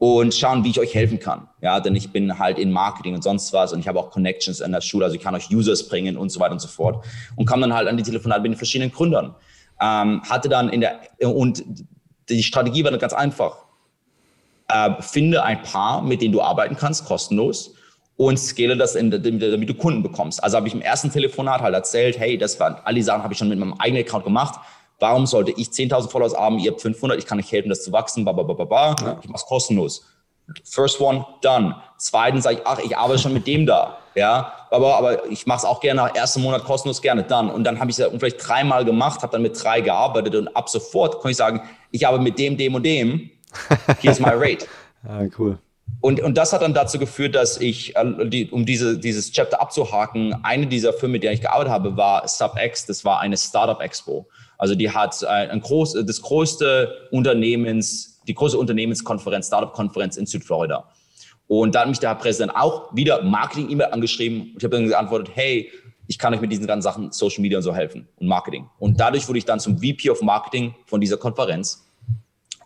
und 0.00 0.34
schauen, 0.34 0.64
wie 0.64 0.70
ich 0.70 0.80
euch 0.80 0.94
helfen 0.94 1.18
kann. 1.18 1.46
Ja, 1.60 1.78
denn 1.78 1.94
ich 1.94 2.10
bin 2.10 2.38
halt 2.38 2.58
in 2.58 2.72
Marketing 2.72 3.14
und 3.14 3.22
sonst 3.22 3.52
was 3.52 3.74
und 3.74 3.80
ich 3.80 3.86
habe 3.86 4.00
auch 4.00 4.10
Connections 4.10 4.60
in 4.60 4.72
der 4.72 4.80
Schule, 4.80 5.04
also 5.04 5.14
ich 5.14 5.22
kann 5.22 5.34
euch 5.34 5.50
Users 5.50 5.86
bringen 5.88 6.16
und 6.16 6.30
so 6.30 6.40
weiter 6.40 6.52
und 6.52 6.58
so 6.58 6.68
fort. 6.68 7.04
Und 7.36 7.44
kam 7.44 7.60
dann 7.60 7.74
halt 7.74 7.86
an 7.86 7.98
die 7.98 8.02
Telefonate 8.02 8.40
mit 8.40 8.52
den 8.52 8.56
verschiedenen 8.56 8.90
Gründern. 8.90 9.34
Ähm, 9.78 10.22
hatte 10.22 10.48
dann 10.48 10.70
in 10.70 10.80
der, 10.80 11.00
und 11.22 11.62
die 12.30 12.42
Strategie 12.42 12.82
war 12.82 12.90
dann 12.90 12.98
ganz 12.98 13.12
einfach. 13.12 13.66
Äh, 14.68 15.02
finde 15.02 15.42
ein 15.42 15.60
Paar, 15.60 16.00
mit 16.00 16.22
denen 16.22 16.32
du 16.32 16.40
arbeiten 16.40 16.76
kannst, 16.76 17.04
kostenlos 17.04 17.74
und 18.16 18.38
scale 18.38 18.78
das, 18.78 18.94
in, 18.94 19.10
damit 19.10 19.68
du 19.68 19.74
Kunden 19.74 20.02
bekommst. 20.02 20.42
Also 20.42 20.56
habe 20.56 20.66
ich 20.66 20.72
im 20.72 20.80
ersten 20.80 21.12
Telefonat 21.12 21.60
halt 21.60 21.74
erzählt, 21.74 22.18
hey, 22.18 22.38
das 22.38 22.58
waren, 22.58 22.76
all 22.84 22.94
die 22.94 23.02
Sachen 23.02 23.22
habe 23.22 23.34
ich 23.34 23.38
schon 23.38 23.50
mit 23.50 23.58
meinem 23.58 23.74
eigenen 23.74 24.02
Account 24.02 24.24
gemacht 24.24 24.60
Warum 25.00 25.26
sollte 25.26 25.52
ich 25.52 25.68
10.000 25.68 26.10
Followers 26.10 26.34
haben, 26.34 26.58
ihr 26.58 26.70
habt 26.70 26.80
500, 26.80 27.18
ich 27.18 27.26
kann 27.26 27.38
euch 27.38 27.50
helfen, 27.50 27.70
das 27.70 27.82
zu 27.82 27.90
wachsen, 27.92 28.24
ba, 28.24 28.32
ba, 28.32 28.42
ba, 28.42 28.64
ba. 28.64 28.96
Ja. 29.00 29.18
ich 29.22 29.28
mache 29.28 29.42
es 29.42 29.46
kostenlos. 29.46 30.06
First 30.64 31.00
one, 31.00 31.24
done. 31.42 31.76
Zweitens 31.96 32.44
sage 32.44 32.56
ich, 32.56 32.66
ach, 32.66 32.78
ich 32.80 32.96
arbeite 32.96 33.20
schon 33.20 33.32
mit 33.32 33.46
dem 33.46 33.66
da. 33.66 33.98
Ja, 34.14 34.52
aber, 34.70 34.96
aber 34.96 35.26
ich 35.30 35.46
mache 35.46 35.58
es 35.58 35.64
auch 35.64 35.80
gerne 35.80 36.02
nach 36.02 36.14
ersten 36.14 36.42
Monat 36.42 36.64
kostenlos 36.64 37.00
gerne 37.00 37.22
dann. 37.22 37.48
Und 37.50 37.64
dann 37.64 37.78
habe 37.78 37.90
ich 37.90 37.98
es 37.98 38.10
vielleicht 38.18 38.46
dreimal 38.46 38.84
gemacht, 38.84 39.22
habe 39.22 39.32
dann 39.32 39.42
mit 39.42 39.62
drei 39.62 39.80
gearbeitet 39.80 40.34
und 40.34 40.48
ab 40.56 40.68
sofort 40.68 41.22
kann 41.22 41.30
ich 41.30 41.36
sagen, 41.36 41.62
ich 41.90 42.06
arbeite 42.06 42.24
mit 42.24 42.38
dem, 42.38 42.56
dem 42.56 42.74
und 42.74 42.82
dem. 42.84 43.30
Hier 44.00 44.10
ist 44.10 44.20
my 44.20 44.30
rate. 44.32 44.66
ah, 45.08 45.22
cool. 45.38 45.58
Und, 46.00 46.20
und 46.20 46.38
das 46.38 46.52
hat 46.52 46.62
dann 46.62 46.72
dazu 46.72 46.98
geführt, 46.98 47.34
dass 47.34 47.60
ich, 47.60 47.94
äh, 47.96 48.48
um 48.50 48.64
diese, 48.64 48.98
dieses 48.98 49.32
Chapter 49.32 49.60
abzuhaken, 49.60 50.34
eine 50.42 50.66
dieser 50.66 50.92
Firmen, 50.92 51.12
mit 51.12 51.22
der 51.22 51.32
ich 51.32 51.40
gearbeitet 51.40 51.72
habe, 51.72 51.96
war 51.96 52.26
SubX. 52.26 52.86
Das 52.86 53.04
war 53.04 53.20
eine 53.20 53.36
Startup 53.36 53.80
Expo. 53.80 54.26
Also 54.60 54.74
die 54.74 54.90
hat 54.90 55.22
äh, 55.22 55.26
ein 55.26 55.62
groß, 55.62 55.94
das 56.04 56.20
größte 56.20 57.08
Unternehmens, 57.10 58.20
die 58.28 58.34
große 58.34 58.58
Unternehmenskonferenz, 58.58 59.46
Startup-Konferenz 59.46 60.18
in 60.18 60.26
Südflorida. 60.26 60.86
Und 61.48 61.74
da 61.74 61.80
hat 61.80 61.88
mich 61.88 61.98
der 61.98 62.10
Herr 62.10 62.16
Präsident 62.16 62.54
auch 62.54 62.94
wieder 62.94 63.22
Marketing-E-Mail 63.22 63.88
angeschrieben. 63.90 64.54
Ich 64.58 64.62
habe 64.62 64.76
dann 64.76 64.86
geantwortet, 64.86 65.30
hey, 65.34 65.72
ich 66.08 66.18
kann 66.18 66.34
euch 66.34 66.42
mit 66.42 66.52
diesen 66.52 66.66
ganzen 66.66 66.82
Sachen 66.82 67.10
Social 67.10 67.40
Media 67.40 67.56
und 67.56 67.62
so 67.62 67.74
helfen 67.74 68.06
und 68.18 68.26
Marketing. 68.26 68.68
Und 68.78 69.00
dadurch 69.00 69.26
wurde 69.28 69.38
ich 69.38 69.46
dann 69.46 69.60
zum 69.60 69.78
VP 69.78 70.10
of 70.10 70.20
Marketing 70.20 70.74
von 70.84 71.00
dieser 71.00 71.16
Konferenz. 71.16 71.86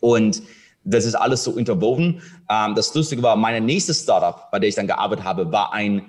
Und 0.00 0.42
das 0.83 1.04
ist 1.04 1.14
alles 1.14 1.44
so 1.44 1.57
interwoven. 1.57 2.20
Ähm, 2.50 2.74
das 2.74 2.92
Lustige 2.92 3.22
war, 3.22 3.37
meine 3.37 3.61
nächste 3.61 3.94
Startup, 3.94 4.50
bei 4.50 4.59
der 4.59 4.68
ich 4.68 4.74
dann 4.74 4.88
gearbeitet 4.88 5.24
habe, 5.24 5.52
war 5.52 5.72
ein, 5.72 5.98
äh, 5.98 6.02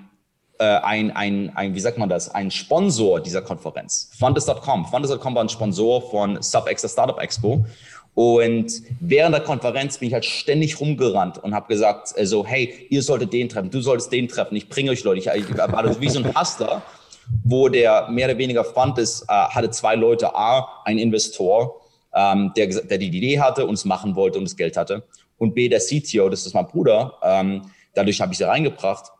ein, 0.64 1.10
ein, 1.10 1.52
ein, 1.54 1.74
wie 1.74 1.80
sagt 1.80 1.98
man 1.98 2.08
das, 2.08 2.34
ein 2.34 2.50
Sponsor 2.50 3.20
dieser 3.20 3.42
Konferenz. 3.42 4.10
Fundus.com. 4.18 4.86
Fundus.com 4.86 5.34
war 5.34 5.44
ein 5.44 5.48
Sponsor 5.48 6.02
von 6.10 6.42
SubX, 6.42 6.82
der 6.82 6.88
Startup 6.88 7.20
Expo. 7.20 7.64
Und 8.16 8.72
während 9.00 9.34
der 9.34 9.42
Konferenz 9.42 9.98
bin 9.98 10.08
ich 10.08 10.14
halt 10.14 10.24
ständig 10.24 10.80
rumgerannt 10.80 11.36
und 11.44 11.54
habe 11.54 11.68
gesagt, 11.68 12.08
so, 12.08 12.16
also, 12.16 12.46
hey, 12.46 12.86
ihr 12.88 13.02
solltet 13.02 13.34
den 13.34 13.50
treffen, 13.50 13.70
du 13.70 13.82
solltest 13.82 14.10
den 14.10 14.26
treffen, 14.26 14.56
ich 14.56 14.70
bringe 14.70 14.90
euch 14.90 15.04
Leute. 15.04 15.18
Ich, 15.18 15.26
ich 15.26 15.58
war 15.58 15.82
das 15.82 16.00
wie 16.00 16.08
so 16.08 16.20
ein 16.20 16.34
Hustler, 16.34 16.82
wo 17.44 17.68
der 17.68 18.08
mehr 18.08 18.28
oder 18.28 18.38
weniger 18.38 18.64
fand, 18.64 18.96
es 18.96 19.20
äh, 19.22 19.26
hatte 19.26 19.70
zwei 19.70 19.96
Leute, 19.96 20.34
A, 20.34 20.66
ein 20.86 20.96
Investor, 20.96 21.82
ähm, 22.14 22.52
der, 22.56 22.68
der 22.68 22.96
die 22.96 23.08
Idee 23.08 23.38
hatte 23.38 23.66
und 23.66 23.74
es 23.74 23.84
machen 23.84 24.16
wollte 24.16 24.38
und 24.38 24.44
das 24.44 24.56
Geld 24.56 24.78
hatte. 24.78 25.02
Und 25.36 25.54
B, 25.54 25.68
der 25.68 25.80
CTO, 25.80 26.30
das 26.30 26.46
ist 26.46 26.54
mein 26.54 26.66
Bruder, 26.66 27.18
ähm, 27.22 27.70
dadurch 27.94 28.18
habe 28.22 28.32
ich 28.32 28.38
sie 28.38 28.44
reingebracht. 28.44 29.12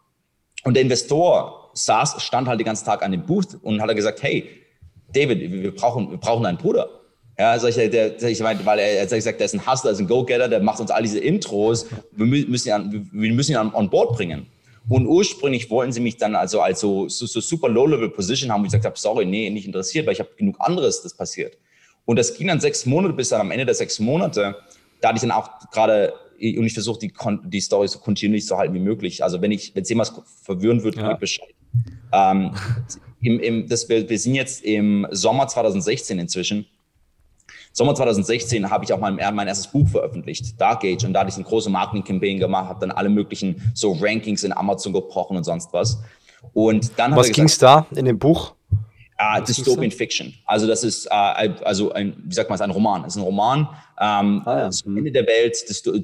Und 0.67 0.75
der 0.75 0.83
Investor 0.83 1.71
saß, 1.75 2.21
stand 2.25 2.49
halt 2.49 2.59
den 2.59 2.65
ganzen 2.65 2.85
Tag 2.85 3.05
an 3.05 3.13
dem 3.13 3.25
Booth 3.25 3.57
und 3.63 3.81
hat 3.81 3.95
gesagt, 3.95 4.21
hey, 4.25 4.51
David, 5.15 5.53
wir 5.53 5.73
brauchen, 5.73 6.11
wir 6.11 6.19
brauchen 6.19 6.45
einen 6.45 6.59
Bruder. 6.59 6.91
Ja, 7.39 7.57
sag 7.57 7.69
ich, 7.69 7.77
der, 7.77 8.21
ich 8.21 8.43
weil 8.43 8.79
er, 8.81 9.03
hat 9.03 9.11
gesagt, 9.11 9.39
der 9.39 9.45
ist 9.45 9.55
ein 9.55 9.65
Hustler, 9.65 9.93
ist 9.93 10.01
ein 10.01 10.09
Go-Getter, 10.09 10.49
der 10.49 10.59
macht 10.59 10.81
uns 10.81 10.91
all 10.91 11.03
diese 11.03 11.21
Intros. 11.21 11.87
Wir 12.11 12.27
müssen 12.27 12.67
ihn 12.67 12.75
an, 12.75 13.09
wir 13.13 13.33
müssen 13.33 13.53
ihn 13.53 13.59
on 13.59 13.89
board 13.89 14.17
bringen. 14.17 14.49
Und 14.89 15.07
ursprünglich 15.07 15.71
wollten 15.71 15.93
sie 15.93 16.01
mich 16.01 16.17
dann 16.17 16.35
also 16.35 16.61
als 16.61 16.81
so, 16.81 17.09
so, 17.09 17.27
so 17.27 17.39
super 17.39 17.69
Low-Level-Position 17.69 18.51
haben, 18.51 18.63
wo 18.63 18.65
ich 18.65 18.73
gesagt 18.73 18.87
habe, 18.87 18.99
sorry, 18.99 19.25
nee, 19.25 19.49
nicht 19.51 19.67
interessiert, 19.67 20.05
weil 20.07 20.15
ich 20.15 20.21
habe 20.21 20.31
genug 20.37 20.57
anderes, 20.59 21.01
das 21.01 21.15
passiert. 21.15 21.57
Und 22.07 22.19
das 22.19 22.35
ging 22.35 22.49
dann 22.49 22.59
sechs 22.59 22.87
Monate, 22.87 23.15
bis 23.15 23.29
dann 23.29 23.41
am 23.41 23.53
Ende 23.53 23.67
der 23.67 23.75
sechs 23.77 24.01
Monate, 24.01 24.57
da 25.01 25.09
hatte 25.11 25.17
ich 25.17 25.23
dann 25.23 25.31
auch 25.31 25.49
gerade, 25.71 26.13
und 26.39 26.67
ich 26.67 26.75
versuche 26.75 26.99
die, 26.99 27.13
die 27.45 27.61
Story 27.61 27.89
so 27.89 27.99
kontinuierlich 27.99 28.47
zu 28.47 28.57
halten 28.57 28.75
wie 28.75 28.81
möglich. 28.81 29.23
Also 29.23 29.41
wenn 29.41 29.53
ich, 29.53 29.75
wenn 29.75 29.83
es 29.83 29.89
jemals 29.89 30.13
verwirren 30.43 30.83
wird, 30.83 30.97
ja. 30.97 31.15
Bescheid. 31.15 31.55
Ähm, 32.13 32.53
im, 33.21 33.41
im, 33.41 33.69
das, 33.69 33.89
wir, 33.89 34.09
wir 34.09 34.19
sind 34.19 34.35
jetzt 34.35 34.65
im 34.65 35.07
Sommer 35.11 35.49
2016 35.49 36.19
inzwischen. 36.19 36.67
Sommer 37.73 37.95
2016 37.95 38.71
habe 38.71 38.85
ich 38.85 38.93
auch 38.93 38.99
mein, 38.99 39.17
mein 39.17 39.49
erstes 39.49 39.67
Buch 39.67 39.87
veröffentlicht, 39.89 40.59
Dark 40.59 40.83
Age, 40.85 41.05
und 41.05 41.13
da 41.13 41.21
hatte 41.21 41.31
ich 41.31 41.37
eine 41.37 41.45
große 41.45 41.69
Marketing-Campaign 41.69 42.39
gemacht, 42.39 42.71
habe 42.71 42.81
dann 42.81 42.91
alle 42.91 43.11
möglichen 43.11 43.71
so 43.75 43.93
Rankings 44.01 44.45
in 44.45 44.53
Amazon 44.53 44.95
gebrochen 44.95 45.37
und 45.37 45.45
sonst 45.45 45.73
was. 45.75 46.01
Und 46.55 46.93
dann 46.97 47.15
was 47.15 47.31
ging 47.31 47.45
es 47.45 47.59
da 47.59 47.87
in 47.95 48.07
dem 48.07 48.19
Buch? 48.19 48.56
Uh, 49.19 49.41
Dystopian 49.41 49.91
Fiction. 49.91 50.35
Also 50.45 50.67
das 50.67 50.85
ist 50.85 51.07
uh, 51.07 51.15
also 51.65 51.91
ein, 51.93 52.15
wie 52.23 52.35
sagt 52.35 52.51
man 52.51 52.57
es, 52.57 52.61
ein 52.61 52.71
Roman. 52.71 53.03
Es 53.03 53.15
ist 53.15 53.17
ein 53.17 53.23
Roman. 53.23 53.61
Ähm, 53.99 54.43
ah, 54.45 54.59
ja. 54.59 54.71
Zum 54.71 54.95
Ende 54.95 55.11
der 55.11 55.27
Welt, 55.27 55.57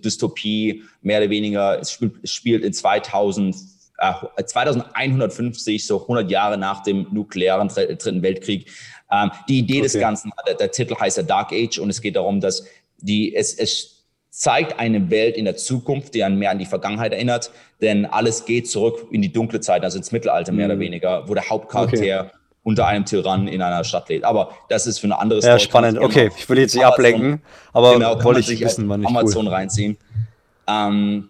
Dystopie, 0.03 0.83
mehr 1.03 1.21
oder 1.21 1.29
weniger. 1.29 1.79
Es 1.79 1.93
spielt, 1.93 2.15
es 2.23 2.33
spielt 2.33 2.65
in 2.65 2.73
2000, 2.73 3.55
äh, 3.99 4.45
2150, 4.45 5.87
so 5.87 6.01
100 6.01 6.31
Jahre 6.31 6.57
nach 6.57 6.83
dem 6.85 7.07
nuklearen 7.13 7.69
Dritten 7.69 8.23
Weltkrieg. 8.23 8.71
Ähm, 9.11 9.31
die 9.47 9.59
Idee 9.59 9.75
okay. 9.75 9.83
des 9.83 10.01
Ganzen, 10.01 10.33
der, 10.47 10.55
der, 10.55 10.71
Titel 10.71 10.97
heißt 10.99 11.19
ja 11.19 11.23
Dark 11.23 11.53
Age 11.53 11.81
und 11.81 11.91
es 11.91 12.01
geht 12.01 12.17
darum, 12.17 12.41
dass 12.41 12.65
die, 12.97 13.37
es, 13.37 13.53
es 13.53 14.07
zeigt 14.31 14.79
eine 14.79 15.11
Welt 15.11 15.37
in 15.37 15.45
der 15.45 15.57
Zukunft, 15.57 16.15
die 16.15 16.25
an 16.25 16.39
mehr 16.39 16.51
an 16.51 16.59
die 16.59 16.65
Vergangenheit 16.65 17.13
erinnert, 17.13 17.51
denn 17.83 18.07
alles 18.07 18.47
geht 18.47 18.71
zurück 18.71 19.07
in 19.11 19.21
die 19.21 19.31
dunkle 19.31 19.61
Zeit, 19.61 19.85
also 19.85 19.99
ins 19.99 20.13
Mittelalter 20.13 20.53
mehr 20.53 20.69
mhm. 20.69 20.73
oder 20.73 20.81
weniger, 20.81 21.29
wo 21.29 21.35
der 21.35 21.51
Hauptcharakter 21.51 21.99
okay 21.99 22.31
unter 22.65 22.87
einem 22.87 23.05
Tyrann 23.05 23.49
in 23.49 23.61
einer 23.61 23.85
Stadt 23.85 24.09
lebt. 24.09 24.25
Aber 24.25 24.53
das 24.69 24.87
ist 24.87 24.99
für 24.99 25.07
eine 25.07 25.19
andere 25.19 25.41
Story. 25.41 25.55
Ja, 25.55 25.59
spannend. 25.59 25.99
Okay, 25.99 26.31
ich 26.37 26.49
will 26.49 26.59
jetzt 26.59 26.75
nicht 26.75 26.85
Amazon, 26.85 27.05
ablenken, 27.05 27.43
aber 27.73 27.95
genau, 27.95 28.23
wollte 28.23 28.41
ich 28.41 28.61
wissen, 28.61 28.89
wann 28.89 29.03
ich 29.03 29.09
Amazon 29.09 29.47
cool. 29.47 29.53
reinziehen. 29.53 29.97
Ähm, 30.69 31.29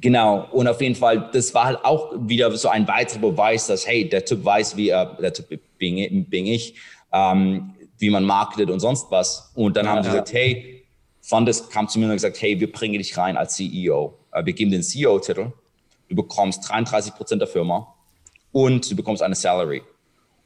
genau. 0.00 0.48
Und 0.50 0.66
auf 0.66 0.80
jeden 0.80 0.94
Fall, 0.94 1.30
das 1.32 1.54
war 1.54 1.66
halt 1.66 1.84
auch 1.84 2.12
wieder 2.18 2.50
so 2.56 2.68
ein 2.68 2.88
weiterer 2.88 3.20
Beweis, 3.20 3.66
dass, 3.68 3.86
hey, 3.86 4.08
der 4.08 4.24
Typ 4.24 4.44
weiß, 4.44 4.76
wie 4.76 4.88
er, 4.88 5.06
der 5.06 5.32
Typ 5.32 5.60
bin, 5.78 6.24
bin 6.24 6.46
ich, 6.46 6.74
ähm, 7.12 7.74
wie 7.98 8.10
man 8.10 8.24
marketet 8.24 8.70
und 8.70 8.80
sonst 8.80 9.10
was. 9.10 9.52
Und 9.54 9.76
dann 9.76 9.86
ja, 9.86 9.92
haben 9.92 10.02
sie 10.02 10.08
ja. 10.08 10.14
gesagt, 10.14 10.32
hey, 10.32 10.84
Fondes 11.20 11.68
kam 11.68 11.88
zu 11.88 11.98
mir 11.98 12.06
und 12.06 12.12
gesagt, 12.12 12.40
hey, 12.40 12.58
wir 12.58 12.72
bringen 12.72 12.98
dich 12.98 13.16
rein 13.16 13.36
als 13.36 13.54
CEO. 13.54 14.18
Äh, 14.32 14.44
wir 14.44 14.52
geben 14.54 14.70
den 14.70 14.82
CEO-Titel. 14.82 15.52
Du 16.08 16.16
bekommst 16.16 16.68
33 16.68 17.14
Prozent 17.14 17.42
der 17.42 17.48
Firma 17.48 17.94
und 18.50 18.90
du 18.90 18.96
bekommst 18.96 19.22
eine 19.22 19.34
Salary. 19.34 19.82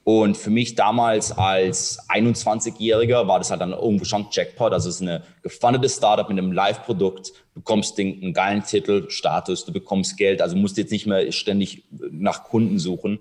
Und 0.05 0.37
für 0.37 0.51
mich 0.51 0.75
damals 0.75 1.31
als 1.31 1.99
21-Jähriger 2.09 3.29
war 3.29 3.39
das 3.39 3.51
halt 3.51 3.61
dann 3.61 3.73
irgendwo 3.73 4.05
schon 4.05 4.27
Jackpot. 4.31 4.73
Also 4.73 4.89
es 4.89 4.97
ist 4.97 5.03
eine 5.03 5.23
gefundete 5.43 5.89
Startup 5.89 6.29
mit 6.29 6.39
einem 6.39 6.51
Live-Produkt, 6.51 7.33
bekommst 7.55 7.99
den, 7.99 8.21
einen 8.21 8.33
geilen 8.33 8.65
Titel, 8.65 9.09
Status, 9.11 9.65
du 9.65 9.73
bekommst 9.73 10.17
Geld, 10.17 10.43
also 10.43 10.57
musst 10.57 10.77
jetzt 10.77 10.91
nicht 10.91 11.07
mehr 11.07 11.31
ständig 11.31 11.85
nach 12.11 12.45
Kunden 12.45 12.81
suchen. 12.81 13.21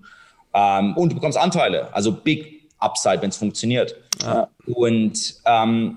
Ähm, 0.54 0.98
und 0.98 1.12
du 1.12 1.16
bekommst 1.16 1.38
Anteile, 1.38 1.94
also 1.94 2.12
Big 2.12 2.62
Upside, 2.80 3.22
wenn 3.22 3.30
es 3.30 3.38
funktioniert. 3.38 3.96
Ja. 4.24 4.48
Und 4.66 5.36
ähm, 5.46 5.96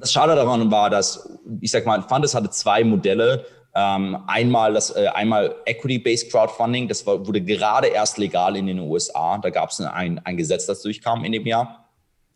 das 0.00 0.12
Schade 0.12 0.34
daran 0.34 0.70
war, 0.70 0.90
dass, 0.90 1.28
ich 1.60 1.70
sag 1.70 1.86
mal, 1.86 2.02
Fundes 2.02 2.34
hatte 2.34 2.50
zwei 2.50 2.82
Modelle. 2.82 3.44
Ähm, 3.74 4.18
einmal 4.26 4.74
das, 4.74 4.94
äh, 4.96 5.06
einmal 5.14 5.54
Equity-Based 5.64 6.30
Crowdfunding, 6.30 6.88
das 6.88 7.06
war, 7.06 7.24
wurde 7.26 7.40
gerade 7.40 7.88
erst 7.88 8.18
legal 8.18 8.56
in 8.56 8.66
den 8.66 8.80
USA. 8.80 9.38
Da 9.38 9.50
gab 9.50 9.70
es 9.70 9.80
ein, 9.80 10.20
ein 10.24 10.36
Gesetz, 10.36 10.66
das 10.66 10.82
durchkam 10.82 11.24
in 11.24 11.32
dem 11.32 11.46
Jahr, 11.46 11.88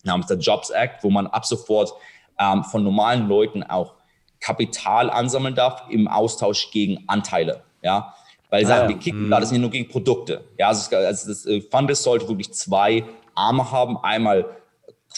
namens 0.05 0.29
der 0.29 0.39
Jobs 0.39 0.71
Act, 0.71 1.03
wo 1.03 1.11
man 1.11 1.27
ab 1.27 1.45
sofort 1.45 1.93
ähm, 2.39 2.63
von 2.65 2.85
normalen 2.85 3.29
Leuten 3.29 3.65
auch 3.65 3.95
Kapital 4.41 5.11
ansammeln 5.11 5.55
darf 5.55 5.85
im 5.91 6.07
Austausch 6.07 6.71
gegen 6.71 7.05
Anteile. 7.09 7.63
Ja, 7.83 8.15
weil 8.51 8.65
ah, 8.65 8.69
sagen, 8.69 8.89
wir 8.89 8.99
kicken 8.99 9.29
da, 9.29 9.41
das 9.41 9.49
sind 9.49 9.57
ja 9.57 9.63
nur 9.63 9.71
gegen 9.71 9.89
Produkte. 9.89 10.45
Ja, 10.59 10.69
also, 10.69 10.95
also 10.95 11.29
das 11.29 11.47
äh, 11.47 11.61
Fundes 11.61 12.03
sollte 12.03 12.29
wirklich 12.29 12.53
zwei 12.53 13.05
Arme 13.35 13.73
haben. 13.73 13.97
Einmal 13.99 14.47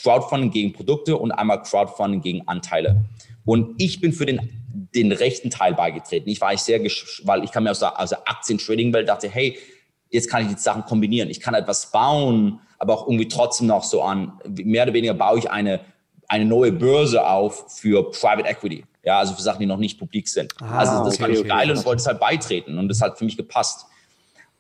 Crowdfunding 0.03 0.51
gegen 0.51 0.73
Produkte 0.73 1.17
und 1.17 1.33
einmal 1.33 1.63
Crowdfunding 1.63 2.23
gegen 2.23 2.49
Anteile. 2.49 3.05
Und 3.45 3.81
ich 3.81 4.01
bin 4.01 4.13
für 4.13 4.27
den 4.27 4.66
den 4.95 5.13
rechten 5.13 5.51
Teil 5.51 5.75
beigetreten. 5.75 6.29
Ich 6.29 6.41
war 6.41 6.53
ich 6.53 6.61
sehr, 6.61 6.81
weil 7.25 7.45
ich 7.45 7.53
kam 7.53 7.65
mir 7.65 7.71
aus 7.71 7.79
der, 7.79 7.99
aus 7.99 8.11
der 8.11 8.29
Aktien-Trading-Welt, 8.29 9.09
dachte, 9.09 9.29
hey, 9.29 9.59
jetzt 10.11 10.31
kann 10.31 10.43
ich 10.43 10.55
die 10.55 10.61
Sachen 10.61 10.85
kombinieren. 10.85 11.31
Ich 11.31 11.41
kann 11.41 11.55
etwas 11.55 11.91
bauen, 11.91 12.61
aber 12.79 12.95
auch 12.95 13.07
irgendwie 13.07 13.29
trotzdem 13.29 13.69
noch 13.69 13.85
so 13.85 14.03
an, 14.03 14.33
mehr 14.47 14.85
oder 14.85 14.93
weniger 14.93 15.15
baue 15.15 15.39
ich 15.39 15.51
eine, 15.51 15.81
eine 16.29 16.45
neue 16.45 16.73
Börse 16.73 17.27
auf 17.27 17.73
für 17.73 18.11
Private 18.11 18.49
Equity. 18.49 18.85
Ja, 19.03 19.21
also 19.21 19.35
für 19.35 19.43
Sachen, 19.43 19.61
die 19.61 19.67
noch 19.67 19.79
nicht 19.79 19.99
publik 19.99 20.29
sind. 20.29 20.53
Ah, 20.61 20.79
also 20.79 21.05
das 21.05 21.15
okay, 21.15 21.23
fand 21.23 21.35
ich 21.35 21.41
okay, 21.41 21.49
geil 21.49 21.71
und 21.71 21.85
wollte 21.85 22.01
es 22.01 22.07
halt 22.07 22.19
beitreten 22.19 22.77
und 22.79 22.89
das 22.89 23.01
hat 23.01 23.19
für 23.19 23.25
mich 23.25 23.37
gepasst. 23.37 23.87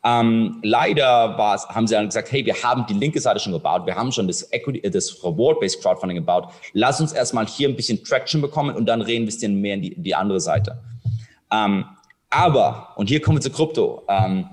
Ähm, 0.06 0.60
leider 0.62 1.36
haben 1.68 1.88
sie 1.88 1.94
dann 1.94 2.06
gesagt, 2.06 2.30
hey, 2.30 2.46
wir 2.46 2.54
haben 2.62 2.86
die 2.86 2.94
linke 2.94 3.20
Seite 3.20 3.40
schon 3.40 3.52
gebaut, 3.52 3.86
wir 3.86 3.96
haben 3.96 4.12
schon 4.12 4.28
das 4.28 4.42
äh, 4.42 4.90
das 4.90 5.24
Reward-Based 5.24 5.82
Crowdfunding 5.82 6.18
gebaut. 6.18 6.48
Lass 6.74 7.00
uns 7.00 7.12
erstmal 7.12 7.46
hier 7.46 7.68
ein 7.68 7.74
bisschen 7.74 8.04
Traction 8.04 8.40
bekommen 8.40 8.76
und 8.76 8.86
dann 8.86 9.02
ein 9.02 9.24
bisschen 9.24 9.60
mehr 9.60 9.74
in 9.74 9.82
die, 9.82 10.00
die 10.00 10.14
andere 10.14 10.38
Seite. 10.38 10.78
Ähm, 11.50 11.86
aber, 12.30 12.92
und 12.94 13.08
hier 13.08 13.20
kommen 13.20 13.38
wir 13.38 13.42
zu 13.42 13.50
Krypto. 13.50 14.04
Ähm, 14.08 14.46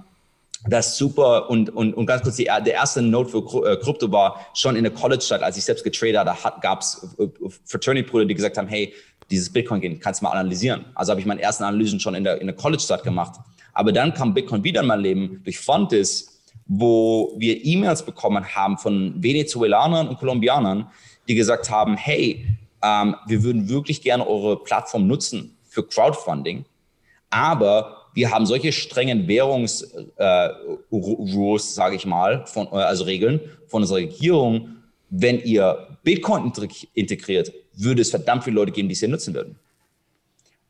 das 0.66 0.98
super 0.98 1.50
und, 1.52 1.70
und, 1.70 1.94
und 1.94 2.06
ganz 2.08 2.24
kurz, 2.24 2.38
die, 2.38 2.46
der 2.46 2.74
erste 2.74 3.04
Note 3.04 3.30
für 3.30 3.70
äh, 3.70 3.78
Krypto 3.78 4.12
war 4.12 4.48
schon 4.56 4.76
in 4.76 4.84
der 4.84 4.94
College-Zeit, 4.94 5.44
als 5.44 5.58
ich 5.58 5.66
selbst 5.66 5.84
getradet 5.84 6.44
hatte, 6.44 6.62
gab 6.62 6.82
es 6.82 7.16
äh, 7.20 7.28
Fraternity-Brüder, 7.66 8.26
die 8.26 8.34
gesagt 8.34 8.58
haben, 8.58 8.70
hey, 8.70 8.92
dieses 9.30 9.54
Bitcoin 9.54 10.00
kannst 10.00 10.22
du 10.22 10.26
mal 10.26 10.32
analysieren. 10.32 10.86
Also 10.96 11.12
habe 11.12 11.22
ich 11.22 11.28
meine 11.28 11.42
ersten 11.42 11.64
Analysen 11.64 12.00
schon 12.00 12.16
in 12.16 12.24
der, 12.24 12.42
in 12.42 12.48
der 12.48 12.56
College-Zeit 12.56 13.04
gemacht 13.04 13.40
aber 13.74 13.92
dann 13.92 14.14
kam 14.14 14.34
Bitcoin 14.34 14.64
wieder 14.64 14.82
in 14.82 14.88
mein 14.88 15.02
Leben 15.02 15.42
durch 15.44 15.60
Fontes, 15.60 16.42
wo 16.66 17.34
wir 17.38 17.66
E-Mails 17.66 18.06
bekommen 18.06 18.46
haben 18.56 18.78
von 18.78 19.22
Venezuelanern 19.22 20.08
und 20.08 20.18
Kolumbianern, 20.18 20.88
die 21.28 21.36
gesagt 21.36 21.70
haben, 21.70 21.98
hey, 21.98 22.48
ähm, 22.82 23.16
wir 23.28 23.44
würden 23.44 23.70
wirklich 23.70 24.02
gerne 24.02 24.28
eure 24.28 24.64
Plattform 24.64 25.08
nutzen 25.08 25.58
für 25.64 25.84
Crowdfunding, 25.84 26.66
aber 27.30 28.04
wir 28.14 28.30
haben 28.30 28.46
solche 28.46 28.72
strengen 28.72 29.28
Währungsrules, 29.28 30.12
äh, 30.18 31.74
sage 31.74 31.96
ich 31.96 32.06
mal, 32.06 32.46
von, 32.46 32.68
äh, 32.68 32.76
also 32.76 33.06
Regeln 33.06 33.40
von 33.68 33.82
unserer 33.82 33.98
Regierung. 33.98 34.70
Wenn 35.10 35.42
ihr 35.42 35.98
Bitcoin 36.04 36.52
integriert, 36.94 37.52
würde 37.76 38.02
es 38.02 38.12
verdammt 38.12 38.44
viele 38.44 38.56
Leute 38.56 38.72
geben, 38.72 38.88
die 38.88 38.94
es 38.94 39.00
hier 39.00 39.10
nutzen 39.10 39.34
würden. 39.34 39.56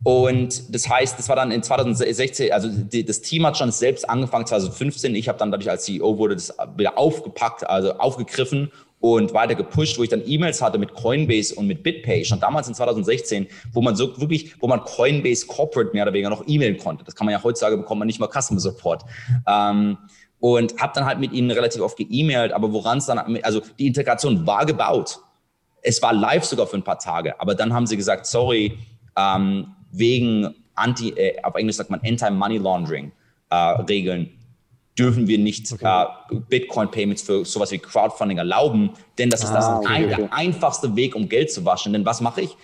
Und 0.03 0.73
das 0.73 0.89
heißt, 0.89 1.17
das 1.17 1.29
war 1.29 1.35
dann 1.35 1.51
in 1.51 1.63
2016, 1.63 2.51
also 2.51 2.67
die, 2.69 3.05
das 3.05 3.21
Team 3.21 3.45
hat 3.45 3.57
schon 3.57 3.71
selbst 3.71 4.09
angefangen, 4.09 4.45
2015. 4.45 5.15
Ich 5.15 5.29
habe 5.29 5.39
dann 5.39 5.49
dadurch 5.49 5.69
als 5.69 5.85
CEO 5.85 6.17
wurde 6.17 6.35
das 6.35 6.53
wieder 6.75 6.97
aufgepackt, 6.97 7.67
also 7.67 7.93
aufgegriffen 7.93 8.71
und 8.99 9.33
weiter 9.33 9.55
gepusht, 9.55 9.97
wo 9.97 10.03
ich 10.03 10.09
dann 10.09 10.21
E-Mails 10.25 10.61
hatte 10.61 10.77
mit 10.77 10.93
Coinbase 10.93 11.55
und 11.55 11.67
mit 11.67 11.83
BitPay, 11.83 12.25
schon 12.25 12.39
damals 12.39 12.67
in 12.67 12.73
2016, 12.73 13.47
wo 13.71 13.81
man 13.81 13.95
so 13.95 14.17
wirklich, 14.19 14.55
wo 14.61 14.67
man 14.67 14.81
Coinbase 14.81 15.45
Corporate 15.45 15.91
mehr 15.93 16.03
oder 16.03 16.13
weniger 16.13 16.29
noch 16.29 16.43
e-mailen 16.47 16.77
konnte. 16.77 17.03
Das 17.03 17.15
kann 17.15 17.25
man 17.25 17.33
ja 17.33 17.43
heutzutage 17.43 17.77
bekommt 17.77 17.99
man 17.99 18.05
nicht 18.05 18.19
mal 18.19 18.29
Customer 18.29 18.59
Support. 18.59 19.03
Ähm, 19.47 19.97
und 20.39 20.81
habe 20.81 20.91
dann 20.95 21.05
halt 21.05 21.19
mit 21.19 21.31
ihnen 21.31 21.51
relativ 21.51 21.81
oft 21.81 21.95
ge-E-Mailt, 21.95 22.51
aber 22.51 22.73
woran 22.73 22.97
es 22.97 23.05
dann, 23.05 23.19
also 23.43 23.61
die 23.79 23.87
Integration 23.87 24.45
war 24.45 24.65
gebaut. 24.65 25.19
Es 25.81 26.01
war 26.01 26.11
live 26.11 26.43
sogar 26.43 26.67
für 26.67 26.75
ein 26.75 26.83
paar 26.83 26.99
Tage, 26.99 27.39
aber 27.39 27.55
dann 27.55 27.73
haben 27.73 27.87
sie 27.87 27.95
gesagt, 27.95 28.25
sorry, 28.25 28.77
ähm, 29.17 29.67
wegen 29.93 30.53
Anti, 30.75 31.09
äh, 31.09 31.41
auf 31.43 31.55
Englisch 31.55 31.77
sagt 31.77 31.89
man 31.89 32.01
Anti-Money 32.03 32.57
Laundering 32.57 33.11
äh, 33.49 33.55
Regeln 33.55 34.29
dürfen 34.97 35.27
wir 35.27 35.37
nicht 35.37 35.71
okay. 35.71 36.05
äh, 36.31 36.35
Bitcoin-Payments 36.49 37.23
für 37.23 37.45
sowas 37.45 37.71
wie 37.71 37.79
Crowdfunding 37.79 38.37
erlauben, 38.37 38.91
denn 39.17 39.29
das 39.29 39.43
ist 39.43 39.51
ah, 39.51 39.55
das 39.55 39.67
okay, 39.67 39.87
ein, 39.87 40.05
okay. 40.05 40.15
der 40.17 40.33
einfachste 40.33 40.95
Weg, 40.95 41.15
um 41.15 41.29
Geld 41.29 41.51
zu 41.51 41.65
waschen. 41.65 41.93
Denn 41.93 42.05
was 42.05 42.21
mache 42.21 42.41
ich? 42.41 42.55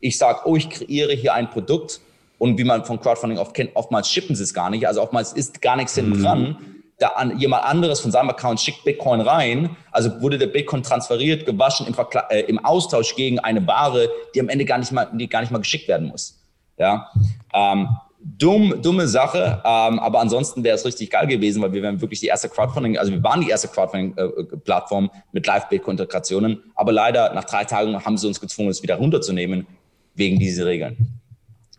Ich 0.00 0.18
sage, 0.18 0.40
oh, 0.44 0.56
ich 0.56 0.68
kreiere 0.68 1.12
hier 1.12 1.34
ein 1.34 1.50
Produkt 1.50 2.00
und 2.38 2.58
wie 2.58 2.64
man 2.64 2.84
von 2.84 3.00
Crowdfunding 3.00 3.38
oft 3.38 3.54
kennt, 3.54 3.74
oftmals 3.74 4.10
shippen 4.10 4.36
sie 4.36 4.42
es 4.42 4.54
gar 4.54 4.70
nicht, 4.70 4.86
also 4.86 5.02
oftmals 5.02 5.32
ist 5.32 5.62
gar 5.62 5.76
nichts 5.76 5.94
hinten 5.94 6.18
mhm. 6.18 6.22
dran. 6.22 6.56
Da 6.98 7.08
an, 7.10 7.38
jemand 7.38 7.64
anderes 7.64 8.00
von 8.00 8.10
seinem 8.10 8.30
Account 8.30 8.60
schickt 8.60 8.82
Bitcoin 8.84 9.20
rein, 9.20 9.76
also 9.92 10.20
wurde 10.20 10.36
der 10.36 10.48
Bitcoin 10.48 10.82
transferiert, 10.82 11.46
gewaschen 11.46 11.86
im, 11.86 11.94
äh, 12.30 12.40
im 12.40 12.64
Austausch 12.64 13.14
gegen 13.14 13.38
eine 13.38 13.64
Ware, 13.66 14.08
die 14.34 14.40
am 14.40 14.48
Ende 14.48 14.64
gar 14.64 14.78
nicht 14.78 14.90
mal, 14.90 15.08
die 15.14 15.28
gar 15.28 15.40
nicht 15.40 15.52
mal 15.52 15.58
geschickt 15.58 15.86
werden 15.86 16.08
muss. 16.08 16.37
Ja, 16.78 17.10
ähm, 17.52 17.88
dumm, 18.20 18.82
dumme 18.82 19.08
Sache, 19.08 19.62
ähm, 19.64 19.98
aber 19.98 20.20
ansonsten 20.20 20.64
wäre 20.64 20.76
es 20.76 20.84
richtig 20.84 21.10
geil 21.10 21.26
gewesen, 21.26 21.62
weil 21.62 21.72
wir 21.72 21.82
wären 21.82 22.00
wirklich 22.00 22.20
die 22.20 22.26
erste 22.26 22.48
Crowdfunding, 22.48 22.98
also 22.98 23.12
wir 23.12 23.22
waren 23.22 23.40
die 23.40 23.48
erste 23.48 23.68
Crowdfunding-Plattform 23.68 25.10
mit 25.32 25.46
Live-Bitcoin-Integrationen, 25.46 26.62
aber 26.74 26.92
leider 26.92 27.32
nach 27.34 27.44
drei 27.44 27.64
Tagen 27.64 28.04
haben 28.04 28.16
sie 28.16 28.26
uns 28.26 28.40
gezwungen, 28.40 28.70
es 28.70 28.82
wieder 28.82 28.96
runterzunehmen 28.96 29.66
wegen 30.14 30.38
dieser 30.38 30.66
Regeln. 30.66 31.18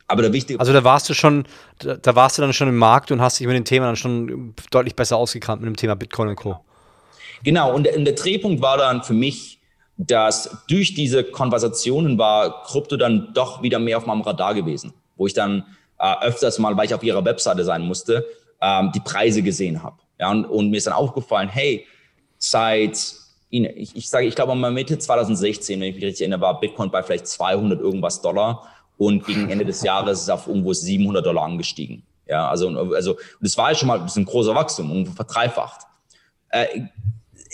Aber 0.08 0.24
der 0.24 0.34
wichtige 0.34 0.60
Also 0.60 0.74
da 0.74 0.84
warst 0.84 1.08
du 1.08 1.14
schon, 1.14 1.46
da, 1.80 1.96
da, 1.96 2.16
warst 2.16 2.38
du 2.38 2.42
dann 2.42 2.52
schon 2.52 2.68
im 2.68 2.78
Markt 2.78 3.12
und 3.12 3.22
hast 3.22 3.40
dich 3.40 3.46
mit 3.46 3.56
dem 3.56 3.66
Thema 3.66 3.86
dann 3.86 3.96
schon 3.96 4.56
deutlich 4.72 4.96
besser 4.96 5.18
ausgekannt 5.18 5.62
mit 5.62 5.68
dem 5.68 5.76
Thema 5.76 5.96
Bitcoin 5.96 6.30
und 6.30 6.36
Co. 6.36 6.60
Genau, 7.44 7.74
und, 7.74 7.88
und 7.96 8.06
der 8.06 8.16
Drehpunkt 8.16 8.62
war 8.62 8.78
dann 8.78 9.04
für 9.04 9.14
mich, 9.14 9.59
dass 10.02 10.64
durch 10.70 10.94
diese 10.94 11.26
Konversationen 11.26 12.18
war 12.18 12.64
Krypto 12.64 12.96
dann 12.96 13.34
doch 13.34 13.62
wieder 13.62 13.80
mehr 13.80 13.98
auf 13.98 14.06
meinem 14.06 14.22
Radar 14.22 14.56
gewesen, 14.56 14.94
wo 15.18 15.28
ich 15.28 15.34
dann 15.34 15.66
äh, 16.00 16.16
öfters 16.22 16.58
mal, 16.58 16.76
weil 16.78 16.86
ich 16.86 16.94
auf 16.94 17.04
ihrer 17.04 17.24
Webseite 17.26 17.66
sein 17.66 17.82
musste, 17.82 18.26
ähm, 18.62 18.92
die 18.96 19.02
Preise 19.02 19.44
gesehen 19.44 19.84
habe. 19.84 19.98
Ja, 20.18 20.32
und, 20.32 20.46
und 20.46 20.70
mir 20.70 20.78
ist 20.78 20.88
dann 20.88 20.94
aufgefallen, 20.94 21.50
hey, 21.50 21.86
seit, 22.38 23.14
ich, 23.50 23.96
ich 23.96 24.10
sage, 24.10 24.26
ich 24.26 24.36
glaube, 24.36 24.56
mal 24.56 24.72
Mitte 24.72 24.98
2016, 24.98 25.82
wenn 25.82 25.90
ich 25.90 25.96
mich 25.96 26.06
richtig 26.06 26.22
erinnere, 26.22 26.42
war 26.42 26.60
Bitcoin 26.62 26.90
bei 26.90 27.04
vielleicht 27.04 27.28
200 27.28 27.82
irgendwas 27.82 28.22
Dollar 28.22 28.68
und 28.98 29.26
gegen 29.26 29.50
Ende 29.50 29.66
des 29.66 29.84
Jahres 29.84 30.20
ist 30.20 30.24
es 30.24 30.30
auf 30.30 30.48
irgendwo 30.48 30.72
700 30.72 31.26
Dollar 31.26 31.44
angestiegen. 31.44 32.04
Ja, 32.26 32.48
also, 32.48 32.70
also, 32.94 33.18
das 33.42 33.58
war 33.58 33.72
ja 33.72 33.76
schon 33.76 33.88
mal 33.90 34.00
ein 34.00 34.26
großer 34.26 34.56
Wachstum, 34.56 34.92
ungefähr 34.92 35.16
verdreifacht. 35.16 35.82
Äh, 36.50 36.84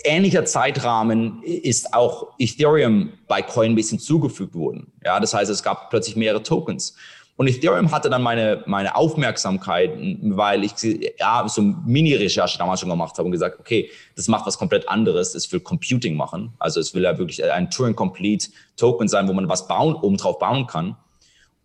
ähnlicher 0.06 0.46
Zeitrahmen 0.46 1.44
ist 1.44 1.94
auch 1.94 2.34
Ethereum 2.39 3.13
bei 3.28 3.41
Coinbase 3.41 3.91
hinzugefügt 3.91 4.56
worden. 4.56 4.91
Ja, 5.04 5.20
das 5.20 5.34
heißt, 5.34 5.52
es 5.52 5.63
gab 5.63 5.89
plötzlich 5.89 6.15
mehrere 6.15 6.44
Tokens. 6.44 6.96
Und 7.38 7.48
Ethereum 7.48 7.91
hatte 7.91 8.10
dann 8.10 8.22
meine, 8.22 8.63
meine 8.65 8.96
Aufmerksamkeit, 8.96 9.91
weil 10.22 10.63
ich 10.63 10.72
ja, 11.20 11.46
so 11.50 11.62
Mini-Recherche 11.62 12.58
damals 12.58 12.80
schon 12.80 12.89
gemacht 12.89 13.18
habe 13.18 13.26
und 13.26 13.34
gesagt, 13.34 13.60
okay, 13.60 13.89
das 14.15 14.30
macht 14.30 14.46
was 14.46 14.58
komplett 14.58 14.88
anderes. 14.88 15.36
Es 15.36 15.52
will 15.52 15.60
Computing 15.60 16.15
machen. 16.15 16.54
Also 16.60 16.80
es 16.80 16.94
will 16.94 17.04
ja 17.04 17.18
wirklich 17.18 17.44
ein 17.44 17.70
Turing-Complete 17.70 18.48
Token 18.78 19.10
sein, 19.10 19.28
wo 19.28 19.34
man 19.34 19.50
was 19.50 19.68
bauen, 19.68 19.96
oben 19.96 20.15
drauf 20.15 20.39
bauen 20.39 20.65
kann. 20.65 20.96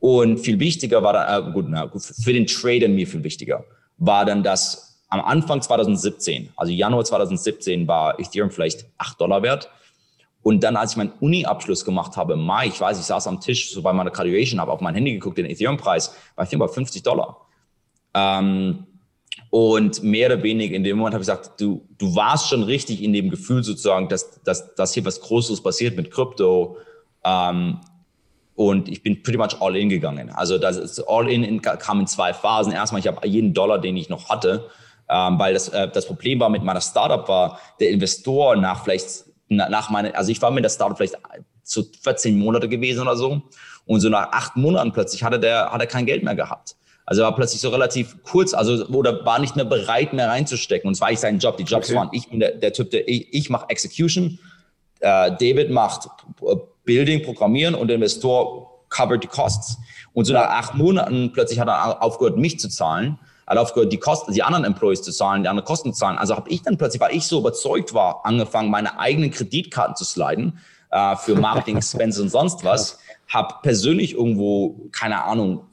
Und 0.01 0.39
viel 0.39 0.59
wichtiger 0.59 1.03
war 1.05 1.13
dann, 1.13 1.49
äh, 1.49 1.53
gut, 1.53 1.67
na, 1.69 1.89
für 1.99 2.33
den 2.33 2.47
Trader 2.47 2.89
mir 2.89 3.07
viel 3.07 3.23
wichtiger, 3.23 3.65
war 3.99 4.25
dann, 4.25 4.43
dass 4.43 4.90
am 5.11 5.21
Anfang 5.21 5.61
2017, 5.61 6.51
also 6.57 6.73
Januar 6.73 7.05
2017, 7.05 7.87
war 7.87 8.19
Ethereum 8.19 8.51
vielleicht 8.51 8.87
8 8.99 9.21
Dollar 9.21 9.43
wert. 9.43 9.69
Und 10.43 10.63
dann, 10.65 10.77
als 10.77 10.93
ich 10.93 10.97
meinen 10.97 11.13
Uni-Abschluss 11.21 11.85
gemacht 11.85 12.17
habe 12.17 12.33
im 12.33 12.41
Mai, 12.41 12.69
ich 12.69 12.81
weiß, 12.81 12.99
ich 12.99 13.05
saß 13.05 13.27
am 13.27 13.41
Tisch, 13.41 13.71
so 13.73 13.83
bei 13.83 13.93
meiner 13.93 14.11
Graduation, 14.11 14.61
habe 14.61 14.73
auf 14.73 14.81
mein 14.81 14.95
Handy 14.95 15.13
geguckt, 15.13 15.37
den 15.37 15.47
Ethereum-Preis, 15.47 16.15
war 16.37 16.51
ich 16.51 16.59
bei 16.59 16.69
50 16.69 17.03
Dollar. 17.03 17.37
Ähm, 18.15 18.87
und 19.51 20.03
mehr 20.05 20.29
oder 20.29 20.43
weniger 20.43 20.77
in 20.77 20.85
dem 20.85 20.97
Moment 20.97 21.15
habe 21.15 21.23
ich 21.23 21.29
gesagt, 21.29 21.61
du, 21.61 21.85
du 21.99 22.15
warst 22.15 22.49
schon 22.49 22.63
richtig 22.63 23.03
in 23.03 23.13
dem 23.13 23.31
Gefühl 23.31 23.65
sozusagen, 23.65 24.09
dass, 24.09 24.41
dass, 24.43 24.75
dass 24.77 24.95
hier 24.95 25.05
was 25.05 25.21
Großes 25.21 25.61
passiert 25.61 25.97
mit 25.97 26.11
Krypto. 26.11 26.79
Ähm, 27.25 27.81
und 28.55 28.89
ich 28.89 29.03
bin 29.03 29.23
pretty 29.23 29.39
much 29.39 29.61
all 29.61 29.75
in 29.75 29.89
gegangen. 29.89 30.31
Also 30.31 30.57
das 30.57 31.01
all 31.01 31.29
in, 31.29 31.43
in 31.43 31.61
kam 31.61 32.01
in 32.01 32.07
zwei 32.07 32.33
Phasen. 32.33 32.73
Erstmal, 32.73 33.01
ich 33.01 33.09
habe 33.09 33.27
jeden 33.27 33.53
Dollar, 33.53 33.79
den 33.79 33.97
ich 33.97 34.09
noch 34.09 34.29
hatte, 34.29 34.71
ähm, 35.11 35.39
weil 35.39 35.55
das, 35.55 35.69
äh, 35.69 35.89
das 35.89 36.07
Problem 36.07 36.39
war 36.41 36.49
mit 36.49 36.63
meiner 36.63 36.81
Startup 36.81 37.27
war, 37.29 37.61
der 37.81 37.91
Investor 37.91 38.57
nach 38.57 38.85
vielleicht 38.85 39.25
nach 39.49 39.91
meiner, 39.91 40.17
also 40.17 40.31
ich 40.31 40.41
war 40.41 40.53
mit 40.53 40.63
der 40.63 40.71
Startup 40.71 40.97
vielleicht 40.97 41.19
zu 41.65 41.85
14 42.05 42.39
Monate 42.39 42.69
gewesen 42.69 43.03
oder 43.03 43.17
so. 43.17 43.43
Und 43.85 44.01
so 44.01 44.09
nach 44.09 44.31
acht 44.31 44.57
Monaten 44.57 44.93
plötzlich 44.93 45.25
hatte 45.25 45.41
der, 45.41 45.73
hat 45.73 45.81
er 45.81 45.89
kein 45.89 46.07
Geld 46.07 46.23
mehr 46.23 46.37
gehabt. 46.37 46.77
Also 47.05 47.23
er 47.23 47.25
war 47.25 47.35
plötzlich 47.35 47.61
so 47.61 47.71
relativ 47.71 48.23
kurz, 48.23 48.55
also 48.55 48.87
oder 48.87 49.25
war 49.25 49.41
nicht 49.41 49.57
mehr 49.57 49.65
bereit, 49.65 50.13
mehr 50.13 50.29
reinzustecken. 50.29 50.87
Und 50.87 50.93
es 50.93 51.01
war 51.01 51.11
ich 51.11 51.19
sein 51.19 51.41
Job. 51.41 51.57
Die 51.57 51.65
Jobs 51.65 51.89
okay. 51.89 51.99
waren, 51.99 52.09
ich 52.13 52.29
bin 52.29 52.39
der, 52.39 52.53
der 52.53 52.73
Typ, 52.73 52.93
der 52.93 53.09
ich, 53.09 53.35
ich 53.35 53.51
mache 53.51 53.69
Execution, 53.69 54.39
äh, 55.01 55.33
David 55.33 55.71
macht 55.71 56.07
äh, 56.43 56.55
Building, 56.85 57.25
Programmieren 57.25 57.75
und 57.75 57.89
der 57.89 57.97
Investor 57.97 58.85
covered 58.89 59.25
die 59.25 59.29
Costs. 59.29 59.79
Und 60.13 60.27
so 60.27 60.33
nach 60.33 60.49
acht 60.51 60.75
Monaten 60.75 61.33
plötzlich 61.33 61.59
hat 61.59 61.67
er 61.67 62.01
aufgehört, 62.01 62.37
mich 62.37 62.61
zu 62.61 62.69
zahlen 62.69 63.19
hat 63.51 63.59
aufgehört, 63.59 63.93
die 63.93 63.99
Kosten, 63.99 64.33
die 64.33 64.45
anderen 64.45 64.65
Employees 64.65 65.03
zu 65.03 65.11
zahlen, 65.11 65.43
die 65.43 65.49
anderen 65.49 65.67
Kosten 65.67 65.93
zu 65.93 65.99
zahlen. 65.99 66.19
Also 66.19 66.37
habe 66.37 66.49
ich 66.49 66.63
dann 66.63 66.79
plötzlich, 66.79 67.01
weil 67.01 67.15
ich 67.17 67.27
so 67.27 67.41
überzeugt 67.41 67.93
war, 67.93 68.25
angefangen, 68.25 68.71
meine 68.71 69.01
eigenen 69.01 69.33
Kreditkarten 69.33 69.97
zu 69.97 70.05
sliden 70.05 70.61
äh, 70.93 71.17
für 71.17 71.35
Marketing 71.35 71.77
Expenses 71.77 72.23
und 72.23 72.29
sonst 72.29 72.65
was. 72.65 73.01
Habe 73.27 73.57
persönlich 73.63 74.15
irgendwo, 74.15 74.89
keine 74.93 75.25
Ahnung, 75.25 75.65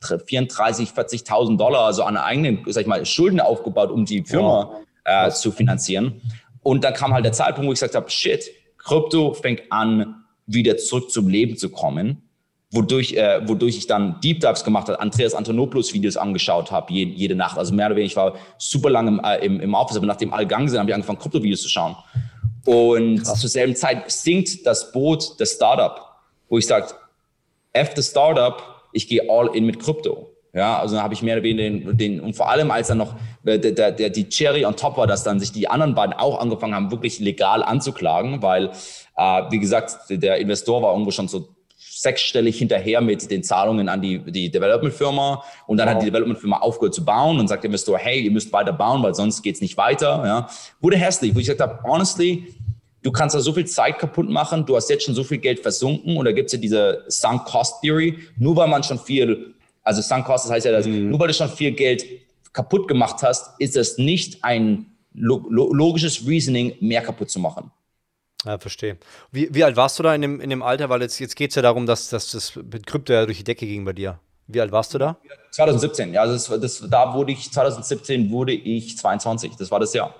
34, 0.00 0.90
40.000 0.90 1.56
Dollar, 1.56 1.84
also 1.84 2.02
an 2.02 2.16
eigenen, 2.16 2.64
sag 2.66 2.80
ich 2.80 2.86
mal, 2.88 3.06
Schulden 3.06 3.40
aufgebaut, 3.40 3.92
um 3.92 4.04
die 4.04 4.24
Firma 4.24 4.70
wow. 4.72 4.82
äh, 5.04 5.30
zu 5.30 5.52
finanzieren. 5.52 6.20
Und 6.64 6.82
dann 6.82 6.94
kam 6.94 7.14
halt 7.14 7.24
der 7.24 7.32
Zeitpunkt, 7.32 7.68
wo 7.68 7.72
ich 7.72 7.78
gesagt 7.78 7.94
habe, 7.94 8.10
shit, 8.10 8.50
Krypto 8.78 9.34
fängt 9.34 9.70
an, 9.70 10.24
wieder 10.46 10.76
zurück 10.76 11.12
zum 11.12 11.28
Leben 11.28 11.56
zu 11.56 11.70
kommen 11.70 12.28
wodurch, 12.72 13.12
äh, 13.12 13.46
wodurch 13.46 13.76
ich 13.76 13.86
dann 13.86 14.18
Deep 14.20 14.40
Dives 14.40 14.64
gemacht 14.64 14.88
habe, 14.88 14.98
Andreas 14.98 15.34
Antonopoulos 15.34 15.92
Videos 15.92 16.16
angeschaut 16.16 16.72
habe, 16.72 16.92
je, 16.92 17.04
jede 17.04 17.34
Nacht. 17.36 17.58
Also 17.58 17.72
mehr 17.74 17.86
oder 17.86 17.96
weniger, 17.96 18.10
ich 18.10 18.16
war 18.16 18.34
super 18.58 18.90
lange 18.90 19.10
im, 19.10 19.20
äh, 19.22 19.36
im, 19.44 19.60
im 19.60 19.74
Office, 19.74 19.96
aber 19.96 20.06
nachdem 20.06 20.32
alle 20.32 20.46
gegangen 20.46 20.68
sind, 20.68 20.80
habe 20.80 20.90
ich 20.90 20.94
angefangen, 20.94 21.18
Krypto-Videos 21.18 21.62
zu 21.62 21.68
schauen. 21.68 21.94
Und 22.64 23.22
Krass. 23.22 23.40
zur 23.40 23.50
selben 23.50 23.76
Zeit 23.76 24.10
sinkt 24.10 24.66
das 24.66 24.90
Boot 24.90 25.38
des 25.38 25.52
Startup, 25.52 26.00
wo 26.48 26.58
ich 26.58 26.66
sage, 26.66 26.88
F 27.72 27.92
the 27.94 28.02
Startup, 28.02 28.62
ich 28.92 29.06
gehe 29.06 29.22
all 29.28 29.54
in 29.54 29.66
mit 29.66 29.78
Krypto. 29.78 30.28
Ja, 30.54 30.78
also 30.78 30.94
dann 30.94 31.04
habe 31.04 31.14
ich 31.14 31.22
mehr 31.22 31.36
oder 31.36 31.44
weniger 31.44 31.62
den, 31.62 31.96
den, 31.96 32.20
und 32.20 32.36
vor 32.36 32.50
allem 32.50 32.70
als 32.70 32.88
dann 32.88 32.98
noch 32.98 33.14
der, 33.42 33.56
der, 33.56 33.90
der, 33.90 34.10
die 34.10 34.28
Cherry 34.28 34.66
on 34.66 34.76
top 34.76 34.98
war, 34.98 35.06
dass 35.06 35.24
dann 35.24 35.40
sich 35.40 35.50
die 35.50 35.66
anderen 35.66 35.94
beiden 35.94 36.12
auch 36.12 36.38
angefangen 36.38 36.74
haben, 36.74 36.90
wirklich 36.90 37.20
legal 37.20 37.62
anzuklagen, 37.62 38.42
weil, 38.42 38.70
äh, 39.16 39.42
wie 39.50 39.58
gesagt, 39.58 39.96
der 40.10 40.36
Investor 40.38 40.82
war 40.82 40.92
irgendwo 40.92 41.10
schon 41.10 41.26
so 41.26 41.48
sechsstellig 42.02 42.58
hinterher 42.58 43.00
mit 43.00 43.30
den 43.30 43.42
Zahlungen 43.42 43.88
an 43.88 44.02
die, 44.02 44.18
die 44.18 44.50
Development-Firma. 44.50 45.42
Und 45.66 45.76
dann 45.76 45.88
wow. 45.88 45.94
hat 45.94 46.02
die 46.02 46.06
Development-Firma 46.06 46.58
aufgehört 46.58 46.94
zu 46.94 47.04
bauen 47.04 47.38
und 47.38 47.48
sagt 47.48 47.64
dem 47.64 47.70
Investor, 47.70 47.98
hey, 47.98 48.20
ihr 48.20 48.30
müsst 48.30 48.52
weiter 48.52 48.72
bauen, 48.72 49.02
weil 49.02 49.14
sonst 49.14 49.42
geht's 49.42 49.60
nicht 49.60 49.76
weiter. 49.76 50.22
Ja. 50.24 50.48
Wurde 50.80 50.96
hässlich, 50.96 51.34
wo 51.34 51.38
ich 51.38 51.46
gesagt 51.46 51.60
habe, 51.60 51.82
honestly, 51.84 52.54
du 53.02 53.12
kannst 53.12 53.34
da 53.34 53.40
so 53.40 53.52
viel 53.52 53.66
Zeit 53.66 53.98
kaputt 53.98 54.28
machen, 54.28 54.66
du 54.66 54.76
hast 54.76 54.90
jetzt 54.90 55.04
schon 55.04 55.14
so 55.14 55.24
viel 55.24 55.38
Geld 55.38 55.60
versunken 55.60 56.16
und 56.16 56.24
da 56.24 56.32
gibt's 56.32 56.52
ja 56.52 56.58
diese 56.58 57.04
Sunk 57.08 57.44
Cost 57.44 57.82
Theory, 57.82 58.18
nur 58.36 58.56
weil 58.56 58.68
man 58.68 58.82
schon 58.82 58.98
viel, 58.98 59.54
also 59.82 60.02
Sunk 60.02 60.24
Cost, 60.26 60.44
das 60.44 60.52
heißt 60.52 60.66
ja, 60.66 60.72
dass, 60.72 60.86
mhm. 60.86 61.10
nur 61.10 61.20
weil 61.20 61.28
du 61.28 61.34
schon 61.34 61.48
viel 61.48 61.72
Geld 61.72 62.04
kaputt 62.52 62.88
gemacht 62.88 63.22
hast, 63.22 63.60
ist 63.60 63.76
es 63.76 63.98
nicht 63.98 64.44
ein 64.44 64.86
logisches 65.14 66.26
Reasoning, 66.26 66.74
mehr 66.80 67.02
kaputt 67.02 67.30
zu 67.30 67.38
machen. 67.38 67.70
Ja, 68.44 68.58
verstehe. 68.58 68.98
Wie, 69.30 69.48
wie 69.52 69.64
alt 69.64 69.76
warst 69.76 69.98
du 69.98 70.02
da 70.02 70.14
in 70.14 70.22
dem, 70.22 70.40
in 70.40 70.50
dem 70.50 70.62
Alter? 70.62 70.88
Weil 70.88 71.02
jetzt, 71.02 71.18
jetzt 71.20 71.36
geht 71.36 71.50
es 71.50 71.56
ja 71.56 71.62
darum, 71.62 71.86
dass, 71.86 72.08
dass 72.08 72.32
das 72.32 72.56
mit 72.56 72.86
Krypto 72.86 73.12
ja 73.12 73.24
durch 73.24 73.38
die 73.38 73.44
Decke 73.44 73.66
ging 73.66 73.84
bei 73.84 73.92
dir. 73.92 74.18
Wie 74.48 74.60
alt 74.60 74.72
warst 74.72 74.92
du 74.94 74.98
da? 74.98 75.16
2017, 75.52 76.12
ja. 76.12 76.26
Das, 76.26 76.46
das, 76.46 76.84
da 76.90 77.14
wurde 77.14 77.32
ich, 77.32 77.52
2017 77.52 78.30
wurde 78.30 78.52
ich 78.52 78.98
22. 78.98 79.52
Das 79.56 79.70
war 79.70 79.80
das 79.80 79.94
Jahr. 79.94 80.14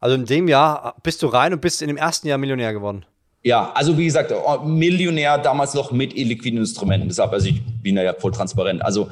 Also 0.00 0.16
in 0.16 0.26
dem 0.26 0.48
Jahr 0.48 0.96
bist 1.02 1.22
du 1.22 1.28
rein 1.28 1.52
und 1.52 1.60
bist 1.60 1.80
in 1.80 1.88
dem 1.88 1.96
ersten 1.96 2.26
Jahr 2.26 2.38
Millionär 2.38 2.72
geworden. 2.72 3.06
Ja, 3.44 3.72
also 3.72 3.96
wie 3.96 4.04
gesagt, 4.04 4.32
oh, 4.32 4.58
Millionär 4.58 5.38
damals 5.38 5.74
noch 5.74 5.90
mit 5.90 6.16
illiquiden 6.16 6.60
Instrumenten. 6.60 7.08
Deshalb, 7.08 7.32
also 7.32 7.48
ich 7.48 7.62
bin 7.82 7.96
ja 7.96 8.12
voll 8.14 8.32
transparent. 8.32 8.84
Also 8.84 9.10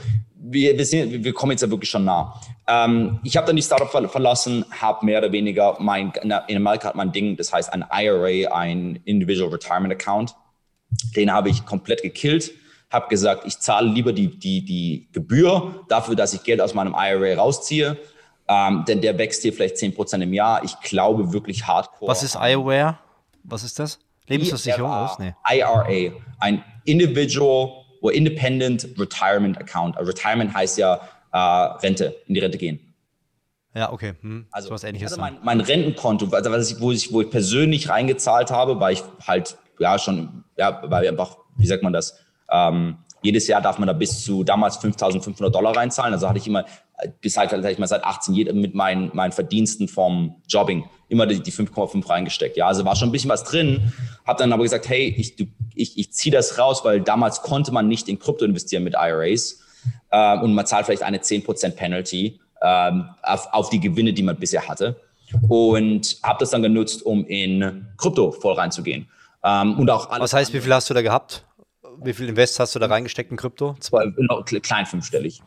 wir, 0.52 0.76
wir, 0.76 0.84
sind, 0.84 1.24
wir 1.24 1.32
kommen 1.32 1.52
jetzt 1.52 1.62
ja 1.62 1.70
wirklich 1.70 1.90
schon 1.90 2.04
nah. 2.04 2.40
Ähm, 2.66 3.20
ich 3.22 3.36
habe 3.36 3.46
dann 3.46 3.56
die 3.56 3.62
Startup 3.62 3.90
verlassen, 4.10 4.64
habe 4.70 5.04
mehr 5.06 5.18
oder 5.18 5.32
weniger 5.32 5.76
mein, 5.78 6.12
in 6.22 6.56
Amerika 6.56 6.88
hat 6.88 6.96
mein 6.96 7.12
Ding, 7.12 7.36
das 7.36 7.52
heißt 7.52 7.72
ein 7.72 7.84
IRA, 7.90 8.54
ein 8.54 9.00
Individual 9.04 9.50
Retirement 9.50 9.92
Account. 9.92 10.34
Den 11.14 11.32
habe 11.32 11.50
ich 11.50 11.64
komplett 11.64 12.02
gekillt, 12.02 12.52
habe 12.90 13.08
gesagt, 13.08 13.44
ich 13.46 13.58
zahle 13.58 13.88
lieber 13.88 14.12
die, 14.12 14.38
die, 14.38 14.64
die 14.64 15.08
Gebühr 15.12 15.84
dafür, 15.88 16.16
dass 16.16 16.34
ich 16.34 16.42
Geld 16.42 16.60
aus 16.60 16.74
meinem 16.74 16.94
IRA 16.94 17.40
rausziehe. 17.40 17.96
Ähm, 18.48 18.84
denn 18.88 19.00
der 19.00 19.16
wächst 19.16 19.42
hier 19.42 19.52
vielleicht 19.52 19.76
10% 19.76 20.22
im 20.22 20.32
Jahr. 20.32 20.64
Ich 20.64 20.78
glaube 20.80 21.32
wirklich 21.32 21.68
hardcore. 21.68 22.10
Was 22.10 22.24
ist 22.24 22.34
IRA? 22.34 22.98
Was 23.44 23.62
ist 23.62 23.78
das? 23.78 24.00
Lebensversicherung 24.26 24.90
aus? 24.90 25.18
Nee. 25.18 25.34
IRA, 25.48 26.12
ein 26.40 26.64
Individual 26.84 27.79
oder 28.00 28.14
Independent 28.14 28.88
Retirement 28.98 29.58
Account. 29.58 29.96
Retirement 29.98 30.54
heißt 30.54 30.78
ja 30.78 31.00
äh, 31.32 31.38
Rente, 31.38 32.16
in 32.26 32.34
die 32.34 32.40
Rente 32.40 32.58
gehen. 32.58 32.80
Ja, 33.74 33.92
okay. 33.92 34.14
Hm, 34.20 34.46
also 34.50 34.70
was 34.70 34.82
ähnliches. 34.82 35.12
Also 35.12 35.20
mein, 35.20 35.38
mein, 35.42 35.60
Rentenkonto, 35.60 36.28
also 36.32 36.50
was 36.50 36.70
ich, 36.70 36.80
wo, 36.80 36.90
ich, 36.90 37.12
wo 37.12 37.20
ich 37.20 37.30
persönlich 37.30 37.88
reingezahlt 37.88 38.50
habe, 38.50 38.80
weil 38.80 38.94
ich 38.94 39.02
halt 39.26 39.56
ja 39.78 39.98
schon, 39.98 40.44
ja, 40.56 40.82
weil 40.84 41.08
einfach, 41.08 41.36
wie 41.56 41.66
sagt 41.66 41.82
man 41.82 41.92
das, 41.92 42.18
ähm, 42.50 42.98
jedes 43.22 43.46
Jahr 43.46 43.60
darf 43.60 43.78
man 43.78 43.86
da 43.86 43.92
bis 43.92 44.24
zu 44.24 44.44
damals 44.44 44.80
5.500 44.82 45.50
Dollar 45.50 45.76
reinzahlen. 45.76 46.12
Also 46.12 46.28
hatte 46.28 46.38
ich 46.38 46.46
immer, 46.46 46.64
bis 47.20 47.36
halt, 47.36 47.50
sag 47.50 47.70
ich 47.70 47.78
mal, 47.78 47.86
seit 47.86 48.04
18 48.04 48.34
mit 48.60 48.74
meinen, 48.74 49.10
meinen 49.14 49.32
Verdiensten 49.32 49.88
vom 49.88 50.36
Jobbing 50.48 50.84
immer 51.08 51.26
die, 51.26 51.40
die 51.40 51.52
5,5 51.52 52.08
reingesteckt. 52.08 52.56
Ja, 52.56 52.66
also 52.66 52.84
war 52.84 52.96
schon 52.96 53.08
ein 53.08 53.12
bisschen 53.12 53.30
was 53.30 53.44
drin. 53.44 53.92
Hab 54.24 54.38
dann 54.38 54.52
aber 54.52 54.62
gesagt, 54.62 54.88
hey, 54.88 55.14
ich, 55.16 55.34
ich, 55.74 55.98
ich 55.98 56.12
ziehe 56.12 56.32
das 56.32 56.58
raus, 56.58 56.84
weil 56.84 57.00
damals 57.00 57.42
konnte 57.42 57.72
man 57.72 57.88
nicht 57.88 58.08
in 58.08 58.18
Krypto 58.18 58.44
investieren 58.44 58.84
mit 58.84 58.94
IRAs. 58.94 59.60
Äh, 60.10 60.38
und 60.38 60.54
man 60.54 60.66
zahlt 60.66 60.86
vielleicht 60.86 61.02
eine 61.02 61.18
10% 61.18 61.70
Penalty 61.72 62.40
ähm, 62.62 63.10
auf, 63.22 63.48
auf 63.52 63.70
die 63.70 63.80
Gewinne, 63.80 64.12
die 64.12 64.22
man 64.22 64.36
bisher 64.36 64.68
hatte. 64.68 65.00
Und 65.48 66.18
habe 66.22 66.38
das 66.40 66.50
dann 66.50 66.62
genutzt, 66.62 67.04
um 67.04 67.24
in 67.26 67.86
Krypto 67.96 68.30
voll 68.32 68.54
reinzugehen. 68.54 69.08
Ähm, 69.44 69.78
und 69.78 69.90
auch 69.90 70.10
Was 70.20 70.32
heißt, 70.32 70.52
wie 70.52 70.60
viel 70.60 70.72
hast 70.72 70.90
du 70.90 70.94
da 70.94 71.02
gehabt? 71.02 71.44
Wie 72.02 72.12
viel 72.12 72.28
Invest 72.28 72.58
hast 72.60 72.74
du 72.74 72.78
da 72.78 72.86
reingesteckt 72.86 73.30
in 73.30 73.36
Krypto? 73.36 73.76
Zwei, 73.80 74.12
klein 74.62 74.86
fünfstellig. 74.86 75.42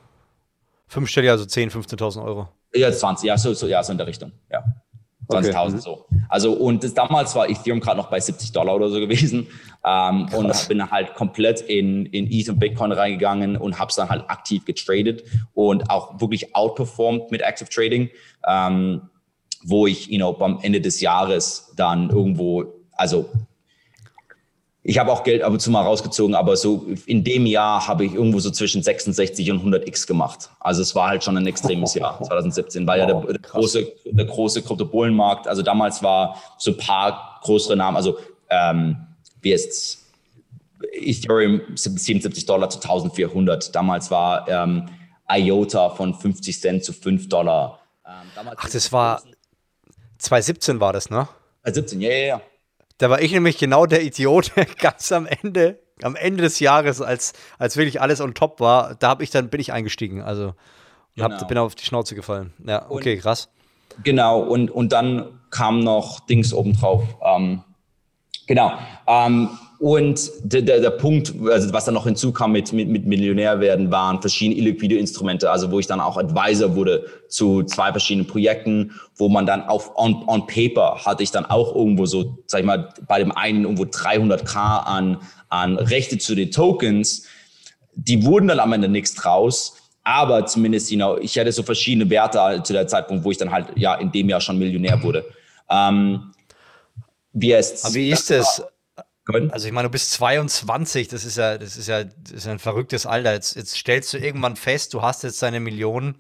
Fünfstellig, 0.94 1.32
also 1.32 1.44
10.000, 1.46 1.72
15.000 1.72 2.24
Euro. 2.24 2.50
Ja, 2.76 2.92
20, 2.92 3.28
ja, 3.28 3.36
so, 3.36 3.52
so, 3.56 3.66
ja, 3.66 3.82
so 3.82 3.92
in 3.92 3.98
der 3.98 4.06
Richtung, 4.06 4.32
ja. 4.52 4.64
20.000 5.28 5.68
okay. 5.68 5.78
so. 5.80 6.06
Also, 6.30 6.54
und 6.54 6.84
das, 6.84 6.94
damals 6.94 7.34
war 7.34 7.50
Ethereum 7.50 7.80
gerade 7.80 7.98
noch 7.98 8.12
bei 8.12 8.20
70 8.20 8.52
Dollar 8.52 8.76
oder 8.76 8.90
so 8.90 9.00
gewesen. 9.00 9.48
Ähm, 9.84 10.30
und 10.36 10.68
bin 10.68 10.92
halt 10.92 11.16
komplett 11.16 11.62
in, 11.62 12.06
in 12.06 12.30
ETH 12.30 12.48
und 12.48 12.60
Bitcoin 12.60 12.92
reingegangen 12.92 13.58
und 13.58 13.80
habe 13.80 13.90
es 13.90 13.96
dann 13.96 14.10
halt 14.10 14.30
aktiv 14.30 14.66
getradet 14.66 15.24
und 15.56 15.90
auch 15.90 16.22
wirklich 16.22 16.56
outperformed 16.56 17.32
mit 17.32 17.42
Active 17.42 17.70
Trading, 17.70 18.12
ähm, 18.48 19.10
wo 19.64 19.88
ich, 19.88 20.10
you 20.10 20.18
know, 20.18 20.32
beim 20.32 20.60
Ende 20.62 20.80
des 20.80 21.02
Jahres 21.02 21.74
dann 21.76 22.12
irgendwo, 22.12 22.66
also 22.92 23.32
ich 24.86 24.98
habe 24.98 25.12
auch 25.12 25.24
Geld 25.24 25.42
ab 25.42 25.54
und 25.54 25.62
zu 25.62 25.72
mal 25.72 25.82
rausgezogen, 25.82 26.36
aber 26.36 26.58
so 26.58 26.86
in 27.06 27.24
dem 27.24 27.46
Jahr 27.46 27.88
habe 27.88 28.06
ich 28.06 28.14
irgendwo 28.14 28.40
so 28.40 28.52
zwischen 28.52 28.84
66 28.84 29.50
und 29.52 29.64
100x 29.64 30.06
gemacht. 30.06 30.50
Also 30.60 30.82
es 30.82 30.94
war 30.94 31.08
halt 31.08 31.24
schon 31.24 31.38
ein 31.38 31.48
extremes 31.48 31.94
Jahr, 31.94 32.22
2017, 32.24 32.86
weil 32.86 33.02
wow, 33.02 33.08
ja 33.08 33.22
der, 33.22 33.34
der 33.34 33.50
große, 33.50 33.88
der 34.06 34.26
große 34.26 34.62
Krypto-Bullenmarkt, 34.62 35.48
also 35.48 35.62
damals 35.62 36.04
war 36.04 36.38
so 36.58 36.72
ein 36.72 36.78
paar 36.78 37.40
größere 37.44 37.78
Namen, 37.78 37.96
also 37.96 38.18
ähm, 38.50 38.98
wie 39.42 39.54
ist 39.54 40.04
Ethereum 40.92 41.62
77 41.76 42.46
Dollar 42.46 42.70
zu 42.70 42.80
1400. 42.80 43.74
Damals 43.74 44.12
war 44.12 44.48
ähm, 44.50 44.90
IOTA 45.30 45.92
von 45.92 46.14
50 46.14 46.60
Cent 46.60 46.84
zu 46.84 46.92
5 46.92 47.30
Dollar. 47.30 47.80
Ähm, 48.06 48.50
Ach, 48.56 48.70
das 48.70 48.92
war 48.92 49.22
2017 50.18 50.80
war 50.80 50.92
das, 50.92 51.10
ne? 51.10 51.28
2017, 51.64 52.02
ja, 52.02 52.10
ja, 52.10 52.26
ja. 52.26 52.42
Da 53.04 53.10
war 53.10 53.22
ich 53.22 53.34
nämlich 53.34 53.58
genau 53.58 53.86
der 53.86 54.02
Idiot 54.02 54.54
ganz 54.80 55.12
am 55.12 55.26
Ende, 55.26 55.78
am 56.02 56.16
Ende 56.16 56.42
des 56.42 56.62
Jahres, 56.62 57.02
als, 57.02 57.34
als 57.60 57.76
wirklich 57.76 58.00
alles 58.00 58.22
on 58.22 58.34
top 58.34 58.62
war. 58.62 58.96
Da 58.96 59.10
habe 59.10 59.26
ich 59.26 59.30
dann 59.30 59.50
bin 59.50 59.60
ich 59.60 59.74
eingestiegen, 59.74 60.22
also 60.22 60.54
genau. 61.14 61.30
hab, 61.30 61.46
bin 61.50 61.58
auf 61.58 61.76
die 61.76 61.84
Schnauze 61.84 62.16
gefallen. 62.16 62.54
Ja, 62.66 62.86
okay, 62.90 63.16
und, 63.16 63.22
krass. 63.22 63.50
Genau 64.06 64.40
und 64.40 64.72
und 64.72 64.94
dann 64.94 65.38
kam 65.50 65.82
noch 65.82 66.22
Dings 66.22 66.54
obendrauf. 66.54 67.04
Ähm, 67.22 67.62
genau. 68.48 68.72
Ähm, 69.06 69.50
und 69.84 70.32
der, 70.44 70.62
der, 70.62 70.80
der 70.80 70.92
Punkt, 70.92 71.34
also 71.52 71.74
was 71.74 71.84
dann 71.84 71.96
noch 71.96 72.06
hinzukam 72.06 72.54
mit, 72.54 72.72
mit, 72.72 72.88
mit 72.88 73.06
Millionär 73.06 73.60
werden, 73.60 73.92
waren 73.92 74.22
verschiedene 74.22 74.58
illiquide 74.58 74.98
Instrumente, 74.98 75.52
also 75.52 75.72
wo 75.72 75.80
ich 75.80 75.88
dann 75.88 76.00
auch 76.00 76.16
Advisor 76.16 76.74
wurde 76.78 77.06
zu 77.28 77.64
zwei 77.64 77.92
verschiedenen 77.92 78.26
Projekten, 78.26 78.94
wo 79.18 79.28
man 79.28 79.46
dann 79.46 79.64
auf 79.64 79.92
on, 79.98 80.24
on 80.26 80.48
paper 80.48 81.02
hatte 81.04 81.22
ich 81.22 81.32
dann 81.32 81.46
auch 81.46 81.76
irgendwo 81.76 82.06
so, 82.06 82.38
sag 82.48 82.62
ich 82.62 82.66
mal, 82.66 82.94
bei 83.10 83.20
dem 83.20 83.34
einen 83.34 83.64
irgendwo 83.64 83.84
300k 83.84 84.86
an, 84.86 85.18
an 85.50 85.78
Rechte 85.78 86.18
zu 86.18 86.34
den 86.34 86.52
Tokens. 86.52 87.26
Die 87.94 88.24
wurden 88.26 88.48
dann 88.48 88.62
am 88.62 88.72
Ende 88.72 88.88
nichts 88.88 89.14
draus. 89.16 89.76
Aber 90.06 90.46
zumindest, 90.46 90.92
you 90.92 90.98
know, 90.98 91.18
ich 91.18 91.38
hatte 91.38 91.52
so 91.52 91.62
verschiedene 91.62 92.10
Werte 92.10 92.64
zu 92.64 92.72
der 92.72 92.88
Zeitpunkt, 92.88 93.26
wo 93.26 93.32
ich 93.32 93.38
dann 93.38 93.52
halt 93.52 93.68
ja 93.76 93.96
in 93.96 94.14
dem 94.14 94.30
Jahr 94.30 94.40
schon 94.40 94.58
Millionär 94.58 95.04
wurde. 95.04 95.26
Ähm, 95.70 96.32
wie, 97.34 97.52
es, 97.52 97.94
wie 97.94 98.12
ist 98.12 98.32
es? 98.32 98.64
Also 99.26 99.68
ich 99.68 99.74
meine, 99.74 99.88
du 99.88 99.92
bist 99.92 100.12
22, 100.12 101.08
das 101.08 101.24
ist 101.24 101.38
ja, 101.38 101.58
das 101.58 101.78
ist 101.78 101.88
ja, 101.88 102.04
das 102.04 102.32
ist 102.32 102.48
ein 102.48 102.60
verrücktes 102.60 103.06
Alter. 103.06 103.34
Jetzt, 103.34 103.56
jetzt 103.56 103.76
stellst 103.78 104.14
du 104.14 104.18
irgendwann 104.18 104.58
fest, 104.58 104.94
du 104.94 105.02
hast 105.02 105.24
jetzt 105.24 105.42
deine 105.42 105.62
Millionen, 105.62 106.16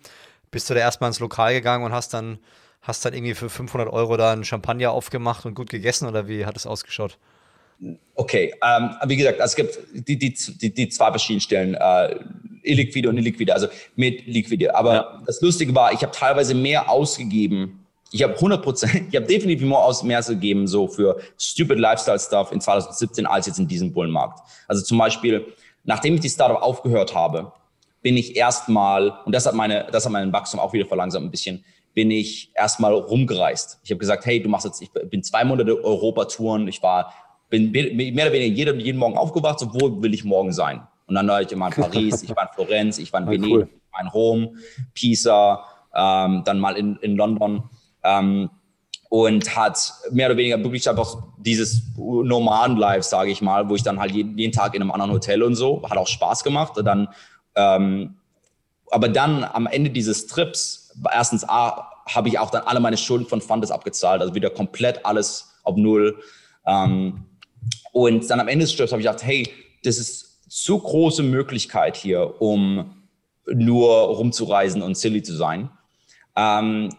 bist 0.51 0.69
du 0.69 0.73
da 0.73 0.79
erstmal 0.79 1.09
ins 1.09 1.19
Lokal 1.19 1.53
gegangen 1.53 1.83
und 1.83 1.91
hast 1.91 2.13
dann, 2.13 2.39
hast 2.81 3.03
dann 3.03 3.13
irgendwie 3.13 3.33
für 3.33 3.49
500 3.49 3.91
Euro 3.91 4.15
da 4.15 4.31
einen 4.31 4.45
Champagner 4.45 4.91
aufgemacht 4.91 5.45
und 5.45 5.53
gut 5.53 5.69
gegessen 5.69 6.07
oder 6.07 6.29
wie 6.29 6.45
hat 6.45 6.55
es 6.55 6.65
ausgeschaut? 6.65 7.17
Okay, 8.15 8.53
ähm, 8.63 8.91
wie 9.05 9.17
gesagt, 9.17 9.41
also 9.41 9.51
es 9.51 9.55
gibt 9.55 10.07
die, 10.07 10.17
die, 10.17 10.33
die, 10.33 10.73
die 10.73 10.89
zwei 10.89 11.09
verschiedenen 11.09 11.41
Stellen, 11.41 11.73
äh, 11.73 12.19
illiquide 12.61 13.09
und 13.09 13.17
illiquide, 13.17 13.53
also 13.53 13.67
mit 13.97 14.25
liquide. 14.25 14.73
Aber 14.73 14.93
ja. 14.93 15.21
das 15.25 15.41
Lustige 15.41 15.75
war, 15.75 15.91
ich 15.91 16.01
habe 16.03 16.13
teilweise 16.13 16.55
mehr 16.55 16.89
ausgegeben 16.89 17.82
ich 18.13 18.21
habe 18.21 18.35
100 18.35 18.61
Prozent, 18.61 19.07
ich 19.09 19.15
habe 19.15 19.25
definitiv 19.25 19.67
mehr, 19.67 19.79
aus, 19.79 20.03
mehr 20.03 20.19
ausgegeben 20.19 20.67
so 20.67 20.87
für 20.87 21.19
stupid 21.37 21.79
Lifestyle 21.79 22.19
Stuff 22.19 22.51
in 22.51 22.61
2017 22.61 23.25
als 23.25 23.47
jetzt 23.47 23.57
in 23.57 23.67
diesem 23.67 23.91
Bullenmarkt. 23.91 24.39
Also 24.67 24.83
zum 24.83 24.99
Beispiel, 24.99 25.47
nachdem 25.83 26.13
ich 26.13 26.21
die 26.21 26.29
Startup 26.29 26.61
aufgehört 26.61 27.15
habe, 27.15 27.51
bin 28.03 28.15
ich 28.15 28.35
erstmal, 28.35 29.17
und 29.25 29.33
das 29.33 29.47
hat 29.47 29.55
meine, 29.55 29.87
das 29.91 30.05
hat 30.05 30.11
mein 30.11 30.31
Wachstum 30.31 30.59
auch 30.59 30.73
wieder 30.73 30.85
verlangsamt 30.85 31.25
ein 31.25 31.31
bisschen, 31.31 31.65
bin 31.95 32.11
ich 32.11 32.51
erstmal 32.53 32.93
rumgereist. 32.93 33.79
Ich 33.83 33.89
habe 33.89 33.97
gesagt, 33.97 34.27
hey, 34.27 34.41
du 34.41 34.47
machst 34.47 34.65
jetzt, 34.65 34.81
ich 34.81 34.91
bin 34.91 35.23
zwei 35.23 35.43
Monate 35.43 35.83
Europa-Touren, 35.83 36.67
ich 36.67 36.83
war, 36.83 37.11
bin 37.49 37.71
mehr 37.71 38.25
oder 38.25 38.33
weniger 38.33 38.55
jeden, 38.55 38.79
jeden 38.79 38.99
Morgen 38.99 39.17
aufgewacht, 39.17 39.57
so 39.57 39.73
wo 39.73 40.03
will 40.03 40.13
ich 40.13 40.23
morgen 40.23 40.53
sein? 40.53 40.87
Und 41.07 41.15
dann 41.15 41.27
war 41.27 41.41
ich 41.41 41.51
immer 41.51 41.67
in 41.67 41.73
Paris, 41.73 42.21
ich 42.21 42.35
war 42.35 42.43
in 42.43 42.53
Florenz, 42.53 42.99
ich 42.99 43.11
war 43.11 43.21
in 43.21 43.27
Venedig, 43.31 43.53
cool. 43.55 43.69
ich 43.73 43.93
war 43.93 44.01
in 44.01 44.07
Rom, 44.07 44.57
Pisa, 44.93 45.65
ähm, 45.95 46.43
dann 46.45 46.59
mal 46.59 46.77
in, 46.77 46.97
in 46.97 47.15
London. 47.15 47.63
Ähm, 48.03 48.49
und 49.09 49.55
hat 49.55 49.93
mehr 50.09 50.25
oder 50.27 50.37
weniger 50.37 50.57
wirklich 50.63 50.89
einfach 50.89 51.17
dieses 51.37 51.83
Nomaden-Life, 51.95 53.03
sage 53.03 53.29
ich 53.29 53.43
mal, 53.43 53.69
wo 53.69 53.75
ich 53.75 53.83
dann 53.83 53.99
halt 53.99 54.11
jeden, 54.11 54.35
jeden, 54.39 54.51
Tag 54.51 54.73
in 54.73 54.81
einem 54.81 54.89
anderen 54.89 55.11
Hotel 55.11 55.43
und 55.43 55.53
so, 55.53 55.83
hat 55.87 55.99
auch 55.99 56.07
Spaß 56.07 56.43
gemacht. 56.43 56.75
Und 56.79 56.85
dann, 56.85 57.07
ähm, 57.53 58.15
aber 58.89 59.09
dann 59.09 59.43
am 59.43 59.67
Ende 59.67 59.91
dieses 59.91 60.25
Trips, 60.25 60.95
erstens 61.13 61.47
A, 61.47 61.91
habe 62.07 62.27
ich 62.27 62.39
auch 62.39 62.49
dann 62.49 62.63
alle 62.63 62.79
meine 62.79 62.97
Schulden 62.97 63.27
von 63.27 63.39
Fundes 63.39 63.69
abgezahlt, 63.69 64.21
also 64.21 64.33
wieder 64.33 64.49
komplett 64.49 65.05
alles 65.05 65.53
auf 65.63 65.75
Null. 65.75 66.17
Ähm, 66.65 67.25
und 67.91 68.27
dann 68.31 68.39
am 68.39 68.47
Ende 68.47 68.65
des 68.65 68.75
Trips 68.75 68.91
habe 68.91 69.01
ich 69.01 69.07
gedacht, 69.07 69.23
hey, 69.23 69.47
das 69.83 69.99
ist 69.99 70.49
zu 70.49 70.79
große 70.79 71.21
Möglichkeit 71.21 71.95
hier, 71.95 72.41
um 72.41 72.95
nur 73.45 73.91
rumzureisen 73.91 74.81
und 74.81 74.97
silly 74.97 75.21
zu 75.21 75.35
sein. 75.35 75.69
Ähm, 76.35 76.89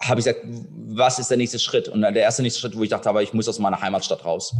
habe 0.00 0.20
ich 0.20 0.26
gesagt, 0.26 0.44
was 0.88 1.18
ist 1.18 1.30
der 1.30 1.36
nächste 1.36 1.58
Schritt? 1.58 1.88
Und 1.88 2.02
der 2.02 2.14
erste 2.14 2.42
nächste 2.42 2.60
Schritt, 2.60 2.76
wo 2.76 2.82
ich 2.82 2.90
dachte, 2.90 3.08
aber 3.08 3.22
ich 3.22 3.32
muss 3.32 3.48
aus 3.48 3.58
meiner 3.58 3.80
Heimatstadt 3.80 4.24
raus. 4.24 4.54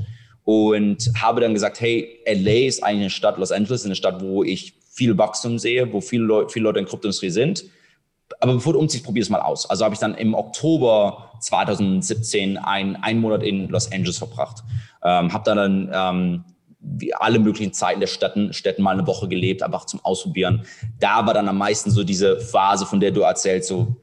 Und 0.44 1.10
habe 1.20 1.40
dann 1.40 1.54
gesagt, 1.54 1.80
hey, 1.80 2.20
LA 2.26 2.66
ist 2.66 2.82
eigentlich 2.82 3.00
eine 3.00 3.10
Stadt, 3.10 3.38
Los 3.38 3.52
Angeles 3.52 3.80
ist 3.80 3.86
eine 3.86 3.94
Stadt, 3.94 4.20
wo 4.20 4.44
ich 4.44 4.74
viel 4.90 5.16
Wachstum 5.18 5.58
sehe, 5.58 5.92
wo 5.92 6.00
viele 6.00 6.24
Leute, 6.24 6.52
viele 6.52 6.64
Leute 6.64 6.78
in 6.78 6.86
Kryptoindustrie 6.86 7.30
sind. 7.30 7.64
Aber 8.40 8.54
bevor 8.54 8.74
du 8.74 8.78
umziehst, 8.78 9.04
probier 9.04 9.22
es 9.22 9.28
mal 9.28 9.40
aus. 9.40 9.68
Also 9.68 9.84
habe 9.84 9.94
ich 9.94 10.00
dann 10.00 10.14
im 10.14 10.34
Oktober 10.34 11.32
2017 11.40 12.58
ein, 12.58 12.96
einen 12.96 13.20
Monat 13.20 13.42
in 13.42 13.68
Los 13.68 13.90
Angeles 13.92 14.18
verbracht. 14.18 14.62
Ähm, 15.02 15.32
habe 15.32 15.44
dann, 15.44 15.90
ähm, 15.92 16.44
wie 16.80 17.14
alle 17.14 17.38
möglichen 17.38 17.72
Zeiten 17.72 18.00
der 18.00 18.06
Städten, 18.06 18.52
Städten 18.52 18.82
mal 18.82 18.92
eine 18.92 19.06
Woche 19.06 19.28
gelebt, 19.28 19.62
einfach 19.62 19.86
zum 19.86 20.04
Ausprobieren. 20.04 20.64
Da 21.00 21.26
war 21.26 21.34
dann 21.34 21.48
am 21.48 21.58
meisten 21.58 21.90
so 21.90 22.04
diese 22.04 22.40
Phase, 22.40 22.86
von 22.86 23.00
der 23.00 23.10
du 23.10 23.22
erzählst, 23.22 23.68
so 23.68 23.96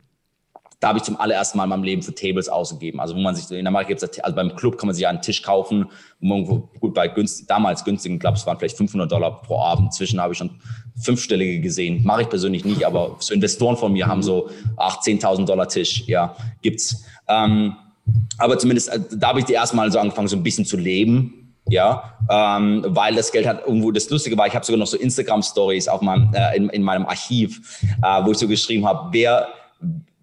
da 0.82 0.88
habe 0.88 0.98
ich 0.98 1.04
zum 1.04 1.16
allerersten 1.20 1.60
Mal 1.60 1.66
in 1.66 1.70
meinem 1.70 1.84
Leben 1.84 2.02
für 2.02 2.14
Tables 2.14 2.50
ausgegeben. 2.50 3.00
Also 3.00 3.16
wo 3.16 3.20
man 3.20 3.36
sich, 3.36 3.50
in 3.52 3.68
Amerika 3.68 3.90
gibt 3.90 4.02
es, 4.02 4.20
also 4.20 4.36
beim 4.36 4.56
Club 4.56 4.80
kann 4.80 4.88
man 4.88 4.96
sich 4.96 5.04
ja 5.04 5.10
einen 5.10 5.22
Tisch 5.22 5.44
kaufen, 5.44 5.86
wo 6.20 6.28
man 6.28 6.44
gut 6.80 6.96
bei 6.96 7.08
günstig, 7.08 7.46
damals 7.46 7.86
günstigen 7.86 8.18
Clubs 8.18 8.48
waren 8.48 8.58
vielleicht 8.58 8.78
500 8.78 9.10
Dollar 9.10 9.44
pro 9.44 9.60
Abend. 9.60 9.86
Inzwischen 9.86 10.20
habe 10.20 10.34
ich 10.34 10.40
schon 10.40 10.50
fünfstellige 11.00 11.62
gesehen. 11.62 12.04
Mache 12.04 12.24
ich 12.24 12.30
persönlich 12.30 12.66
nicht, 12.66 12.84
aber 12.84 13.16
so 13.20 13.32
Investoren 13.32 13.78
von 13.78 13.94
mir 13.94 14.08
haben 14.08 14.24
so 14.24 14.50
8.000, 14.78 15.22
10.000 15.22 15.46
Dollar 15.46 15.68
Tisch. 15.68 16.04
Ja, 16.08 16.36
gibt's. 16.64 17.06
Ähm, 17.28 17.76
aber 18.40 18.58
zumindest, 18.58 18.90
äh, 18.90 19.00
da 19.16 19.28
habe 19.28 19.40
ich 19.40 19.46
die 19.46 19.54
ersten 19.54 19.78
Mal 19.78 19.92
so 19.92 20.00
angefangen, 20.00 20.30
so 20.30 20.36
ein 20.36 20.44
bisschen 20.44 20.66
zu 20.66 20.78
leben. 20.78 21.54
Ja, 21.70 22.18
ähm, 22.28 22.84
weil 22.88 23.14
das 23.14 23.32
Geld 23.32 23.46
hat 23.46 23.68
irgendwo, 23.68 23.92
das 23.92 24.10
Lustige 24.10 24.36
war, 24.36 24.48
ich 24.48 24.56
habe 24.56 24.66
sogar 24.66 24.80
noch 24.80 24.88
so 24.88 24.98
Instagram-Stories 24.98 25.88
auf 25.88 26.02
meinem, 26.02 26.34
äh, 26.34 26.58
in, 26.58 26.70
in 26.70 26.82
meinem 26.82 27.06
Archiv, 27.06 27.80
äh, 28.02 28.26
wo 28.26 28.32
ich 28.32 28.40
so 28.40 28.48
geschrieben 28.48 28.88
habe, 28.88 29.10
wer 29.12 29.48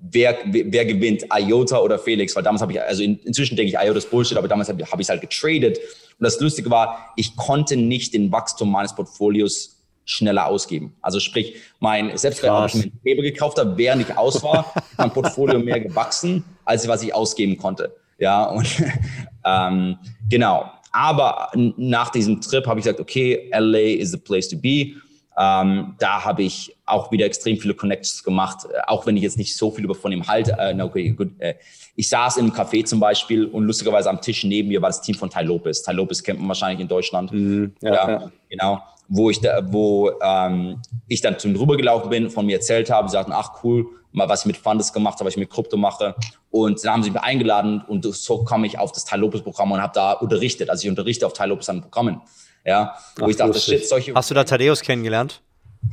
wer, 0.00 0.38
wer 0.46 0.84
gewinnt, 0.84 1.24
IOTA 1.32 1.78
oder 1.78 1.98
Felix, 1.98 2.34
weil 2.36 2.42
damals 2.42 2.62
habe 2.62 2.72
ich, 2.72 2.80
also 2.80 3.02
in, 3.02 3.18
inzwischen 3.24 3.56
denke 3.56 3.72
ich, 3.72 3.78
IOTA 3.78 3.98
ist 3.98 4.10
Bullshit, 4.10 4.36
aber 4.36 4.48
damals 4.48 4.68
habe 4.68 4.84
hab 4.84 5.00
ich 5.00 5.06
es 5.06 5.08
halt 5.08 5.20
getradet. 5.20 5.78
Und 5.78 6.24
das 6.24 6.40
Lustige 6.40 6.70
war, 6.70 7.12
ich 7.16 7.36
konnte 7.36 7.76
nicht 7.76 8.14
den 8.14 8.30
Wachstum 8.32 8.70
meines 8.70 8.94
Portfolios 8.94 9.76
schneller 10.04 10.46
ausgeben. 10.46 10.96
Also 11.02 11.20
sprich, 11.20 11.56
mein, 11.80 12.16
selbst 12.16 12.42
wenn 12.42 12.52
ich 12.66 12.74
mir 12.74 12.92
Hebel 13.04 13.24
gekauft 13.24 13.58
habe, 13.58 13.76
während 13.76 14.08
ich 14.08 14.16
aus 14.16 14.42
war, 14.42 14.72
mein 14.96 15.12
Portfolio 15.12 15.58
mehr 15.58 15.80
gewachsen, 15.80 16.44
als 16.64 16.88
was 16.88 17.02
ich 17.02 17.14
ausgeben 17.14 17.58
konnte. 17.58 17.94
Ja, 18.18 18.44
und 18.44 18.66
ähm, 19.44 19.98
genau. 20.28 20.70
Aber 20.92 21.50
nach 21.54 22.08
diesem 22.10 22.40
Trip 22.40 22.66
habe 22.66 22.80
ich 22.80 22.84
gesagt, 22.84 23.00
okay, 23.00 23.50
LA 23.52 24.00
is 24.00 24.10
the 24.10 24.16
place 24.16 24.48
to 24.48 24.56
be. 24.56 24.94
Ähm, 25.40 25.94
da 26.00 26.24
habe 26.24 26.42
ich 26.42 26.76
auch 26.84 27.12
wieder 27.12 27.24
extrem 27.24 27.58
viele 27.58 27.74
Connections 27.74 28.24
gemacht, 28.24 28.64
äh, 28.64 28.80
auch 28.88 29.06
wenn 29.06 29.16
ich 29.16 29.22
jetzt 29.22 29.38
nicht 29.38 29.56
so 29.56 29.70
viel 29.70 29.84
über 29.84 29.94
von 29.94 30.10
ihm 30.10 30.26
halte. 30.26 30.56
Äh, 30.58 30.80
okay, 30.82 31.10
gut. 31.10 31.30
Äh, 31.38 31.54
ich 31.94 32.08
saß 32.08 32.38
in 32.38 32.46
einem 32.46 32.54
Café 32.54 32.84
zum 32.84 32.98
Beispiel 32.98 33.46
und 33.46 33.64
lustigerweise 33.64 34.10
am 34.10 34.20
Tisch 34.20 34.42
neben 34.42 34.68
mir 34.68 34.82
war 34.82 34.88
das 34.88 35.00
Team 35.00 35.14
von 35.14 35.30
Ty 35.30 35.44
Lopez. 35.44 35.82
Ty 35.82 35.92
Lopez 35.92 36.24
kennt 36.24 36.40
man 36.40 36.48
wahrscheinlich 36.48 36.80
in 36.80 36.88
Deutschland. 36.88 37.30
Mhm, 37.30 37.72
ja, 37.80 37.94
ja, 37.94 38.10
ja, 38.10 38.32
genau. 38.48 38.82
Wo 39.06 39.30
ich 39.30 39.40
da, 39.40 39.60
wo 39.72 40.10
ähm, 40.20 40.82
ich 41.06 41.20
dann 41.20 41.38
zum 41.38 41.54
rübergelaufen 41.54 42.10
bin, 42.10 42.30
von 42.30 42.44
mir 42.44 42.56
erzählt 42.56 42.90
habe, 42.90 43.08
sie 43.08 43.12
sagten, 43.12 43.32
ach 43.32 43.62
cool, 43.62 43.86
mal 44.10 44.28
was 44.28 44.40
ich 44.40 44.46
mit 44.46 44.56
Fundes 44.56 44.92
gemacht 44.92 45.20
habe, 45.20 45.26
was 45.26 45.34
ich 45.34 45.38
mit 45.38 45.50
Krypto 45.50 45.76
mache. 45.76 46.16
Und 46.50 46.84
dann 46.84 46.94
haben 46.94 47.02
sie 47.04 47.10
mich 47.10 47.22
eingeladen 47.22 47.82
und 47.86 48.04
so 48.04 48.44
komme 48.44 48.66
ich 48.66 48.76
auf 48.76 48.90
das 48.90 49.04
Ty 49.04 49.18
Lopez 49.18 49.42
Programm 49.42 49.70
und 49.70 49.80
habe 49.80 49.92
da 49.94 50.12
unterrichtet. 50.12 50.68
Also 50.68 50.84
ich 50.84 50.90
unterrichte 50.90 51.24
auf 51.24 51.32
Ty 51.32 51.44
Lopez 51.44 51.68
an 51.68 51.80
Programmen. 51.80 52.22
Ja, 52.64 52.96
wo 53.16 53.24
Ach, 53.24 53.28
ich 53.28 53.36
dachte, 53.36 53.58
shit, 53.58 53.86
solche. 53.86 54.14
Hast 54.14 54.30
du 54.30 54.34
da 54.34 54.44
Thaddeus 54.44 54.82
kennengelernt? 54.82 55.40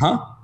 Ha? 0.01 0.37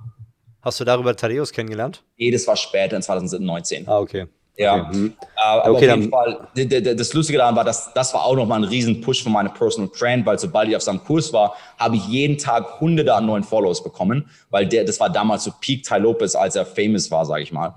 Hast 0.61 0.79
du 0.79 0.83
darüber 0.83 1.15
Thaddeus 1.15 1.51
kennengelernt? 1.51 2.03
Nee, 2.17 2.31
das 2.31 2.45
war 2.47 2.55
später 2.55 2.95
in 2.95 3.01
2019. 3.01 3.87
Ah, 3.87 3.99
okay. 3.99 4.27
Ja, 4.57 4.75
okay. 4.75 4.97
Mhm. 4.97 5.13
aber 5.35 5.71
okay, 5.71 5.89
auf 5.89 5.97
jeden 5.97 6.11
Fall, 6.11 6.47
das 6.95 7.13
Lustige 7.13 7.39
daran 7.39 7.55
war, 7.55 7.63
dass 7.63 7.93
das 7.93 8.13
war 8.13 8.25
auch 8.25 8.35
nochmal 8.35 8.59
ein 8.59 8.65
riesen 8.65 9.01
Push 9.01 9.23
für 9.23 9.29
meine 9.29 9.49
Personal 9.49 9.89
Brand, 9.97 10.25
weil 10.25 10.37
sobald 10.37 10.69
ich 10.69 10.75
auf 10.75 10.83
seinem 10.83 11.03
Kurs 11.03 11.31
war, 11.33 11.55
habe 11.79 11.95
ich 11.95 12.05
jeden 12.07 12.37
Tag 12.37 12.79
hunderte 12.79 13.13
an 13.15 13.25
neuen 13.25 13.43
Follows 13.43 13.83
bekommen, 13.83 14.29
weil 14.49 14.67
der, 14.67 14.83
das 14.83 14.99
war 14.99 15.09
damals 15.09 15.45
so 15.45 15.51
Peak 15.61 15.83
Ty 15.83 15.99
Lopez, 15.99 16.35
als 16.35 16.55
er 16.55 16.65
famous 16.65 17.09
war, 17.09 17.25
sage 17.25 17.43
ich 17.43 17.51
mal. 17.51 17.73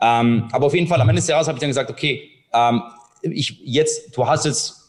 Ähm, 0.00 0.48
aber 0.50 0.66
auf 0.66 0.74
jeden 0.74 0.88
Fall, 0.88 1.00
am 1.00 1.08
Ende 1.08 1.20
des 1.20 1.28
Jahres 1.28 1.46
habe 1.46 1.56
ich 1.56 1.60
dann 1.60 1.70
gesagt, 1.70 1.90
okay, 1.90 2.30
ähm, 2.52 2.82
ich 3.22 3.60
jetzt, 3.62 4.16
du 4.16 4.26
hast 4.26 4.46
jetzt 4.46 4.79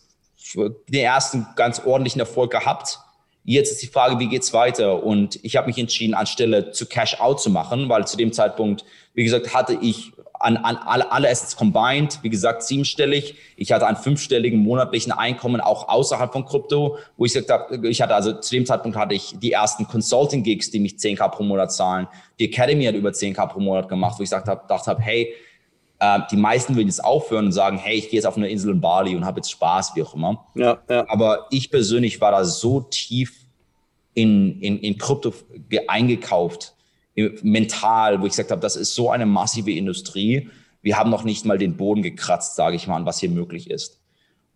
den 0.55 1.03
ersten 1.03 1.47
ganz 1.55 1.81
ordentlichen 1.85 2.19
Erfolg 2.19 2.51
gehabt. 2.51 2.99
Jetzt 3.43 3.71
ist 3.71 3.81
die 3.81 3.87
Frage, 3.87 4.19
wie 4.19 4.27
geht's 4.27 4.53
weiter? 4.53 5.03
Und 5.03 5.39
ich 5.43 5.55
habe 5.55 5.67
mich 5.67 5.77
entschieden, 5.77 6.13
anstelle 6.13 6.71
zu 6.71 6.85
Cash 6.85 7.19
Out 7.19 7.41
zu 7.41 7.49
machen, 7.49 7.89
weil 7.89 8.05
zu 8.05 8.17
dem 8.17 8.33
Zeitpunkt, 8.33 8.85
wie 9.13 9.23
gesagt, 9.23 9.53
hatte 9.53 9.77
ich 9.81 10.11
an, 10.41 10.57
an 10.57 10.77
alle, 10.77 11.11
alle 11.11 11.29
Assets 11.29 11.55
combined, 11.55 12.19
wie 12.21 12.29
gesagt, 12.29 12.63
siebenstellig. 12.63 13.35
Ich 13.55 13.71
hatte 13.71 13.87
einen 13.87 13.97
fünfstelligen 13.97 14.59
monatlichen 14.59 15.11
Einkommen 15.11 15.61
auch 15.61 15.89
außerhalb 15.89 16.31
von 16.31 16.45
Krypto, 16.45 16.97
wo 17.17 17.25
ich 17.25 17.33
gesagt 17.33 17.49
habe, 17.49 17.87
ich 17.87 18.01
hatte 18.01 18.15
also 18.15 18.33
zu 18.33 18.55
dem 18.55 18.65
Zeitpunkt 18.65 18.97
hatte 18.97 19.15
ich 19.15 19.35
die 19.39 19.51
ersten 19.51 19.87
Consulting-Gigs, 19.87 20.71
die 20.71 20.79
mich 20.79 20.93
10k 20.93 21.29
pro 21.29 21.43
Monat 21.43 21.71
zahlen. 21.71 22.07
Die 22.39 22.45
Academy 22.45 22.85
hat 22.85 22.95
über 22.95 23.09
10k 23.09 23.47
pro 23.47 23.59
Monat 23.59 23.87
gemacht, 23.87 24.17
wo 24.17 24.23
ich 24.23 24.29
gesagt 24.29 24.47
habe, 24.47 24.63
dachte 24.67 24.89
habe, 24.89 25.01
hey, 25.01 25.33
die 26.31 26.35
meisten 26.35 26.75
würden 26.75 26.87
jetzt 26.87 27.03
aufhören 27.03 27.45
und 27.45 27.51
sagen, 27.51 27.77
hey, 27.77 27.95
ich 27.95 28.09
gehe 28.09 28.17
jetzt 28.17 28.25
auf 28.25 28.35
eine 28.35 28.49
Insel 28.49 28.71
in 28.71 28.81
Bali 28.81 29.15
und 29.15 29.23
habe 29.23 29.39
jetzt 29.39 29.51
Spaß, 29.51 29.95
wie 29.95 30.01
auch 30.01 30.15
immer. 30.15 30.47
Ja, 30.55 30.79
ja. 30.89 31.05
Aber 31.07 31.45
ich 31.51 31.69
persönlich 31.69 32.19
war 32.19 32.31
da 32.31 32.43
so 32.43 32.81
tief 32.81 33.45
in, 34.13 34.59
in, 34.61 34.79
in 34.79 34.97
Krypto 34.97 35.31
eingekauft, 35.87 36.73
mental, 37.43 38.19
wo 38.19 38.25
ich 38.25 38.31
gesagt 38.31 38.51
habe, 38.51 38.61
das 38.61 38.75
ist 38.75 38.95
so 38.95 39.11
eine 39.11 39.25
massive 39.25 39.71
Industrie. 39.71 40.49
Wir 40.81 40.97
haben 40.97 41.11
noch 41.11 41.23
nicht 41.23 41.45
mal 41.45 41.57
den 41.57 41.77
Boden 41.77 42.01
gekratzt, 42.01 42.55
sage 42.55 42.75
ich 42.75 42.87
mal, 42.87 43.05
was 43.05 43.19
hier 43.19 43.29
möglich 43.29 43.69
ist. 43.69 43.99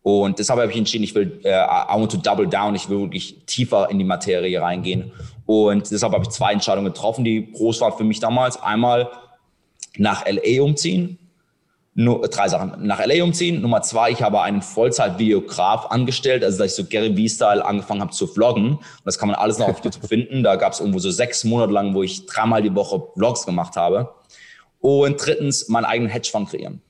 Und 0.02 0.40
deshalb 0.40 0.60
habe 0.60 0.72
ich 0.72 0.78
entschieden, 0.78 1.04
ich 1.04 1.16
will, 1.16 1.40
äh, 1.44 1.50
I 1.50 2.00
want 2.00 2.12
to 2.12 2.18
double 2.18 2.48
down, 2.48 2.76
ich 2.76 2.90
will 2.90 3.02
wirklich 3.02 3.44
tiefer 3.46 3.90
in 3.90 3.98
die 3.98 4.06
Materie 4.06 4.62
reingehen. 4.62 5.12
Und 5.46 5.90
deshalb 5.92 6.14
habe 6.14 6.24
ich 6.24 6.30
zwei 6.30 6.54
Entscheidungen 6.54 6.94
getroffen, 6.94 7.24
die 7.24 7.52
groß 7.52 7.82
waren 7.82 7.98
für 7.98 8.04
mich 8.04 8.20
damals. 8.20 8.62
Einmal 8.62 9.10
nach 9.98 10.26
LA 10.28 10.62
umziehen, 10.62 11.18
nur 11.98 12.28
drei 12.28 12.50
Sachen. 12.50 12.86
Nach 12.86 13.04
LA 13.04 13.24
umziehen. 13.24 13.62
Nummer 13.62 13.82
zwei, 13.82 14.12
ich 14.12 14.22
habe 14.22 14.42
einen 14.42 14.62
Vollzeit-Videograf 14.62 15.88
angestellt, 15.92 16.44
also 16.44 16.58
dass 16.58 16.72
ich 16.72 16.76
so 16.76 16.84
Gary 16.84 17.16
Vee-Style 17.16 17.64
angefangen 17.64 18.02
habe 18.02 18.12
zu 18.12 18.28
vloggen. 18.28 18.74
Und 18.74 19.06
das 19.06 19.18
kann 19.18 19.30
man 19.30 19.38
alles 19.38 19.58
noch 19.58 19.70
auf 19.70 19.82
YouTube 19.82 20.06
finden. 20.08 20.44
Da 20.44 20.58
gab 20.58 20.74
es 20.74 20.82
irgendwo 20.82 21.00
so 21.00 21.10
sechs 21.10 21.46
Monate 21.46 21.72
lang, 21.72 21.96
wo 21.96 22.04
ich 22.04 22.26
dreimal 22.26 22.62
die 22.62 22.76
Woche 22.76 23.02
Vlogs 23.14 23.46
gemacht 23.46 23.78
habe. 23.78 24.14
Und 24.82 25.26
drittens, 25.26 25.70
meinen 25.70 25.86
eigenen 25.86 26.12
Hedgefonds 26.12 26.52
kreieren. 26.52 26.82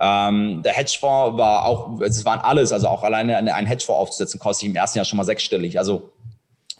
Ähm, 0.00 0.60
der 0.64 0.72
Hedgefonds 0.72 1.38
war 1.38 1.64
auch, 1.64 2.00
es 2.00 2.24
waren 2.24 2.40
alles, 2.40 2.72
also 2.72 2.88
auch 2.88 3.04
alleine 3.04 3.36
einen 3.36 3.66
Hedgefonds 3.66 4.00
aufzusetzen, 4.00 4.40
kostet 4.40 4.64
ich 4.64 4.70
im 4.70 4.76
ersten 4.76 4.98
Jahr 4.98 5.04
schon 5.04 5.16
mal 5.18 5.24
sechsstellig. 5.24 5.78
Also 5.78 6.10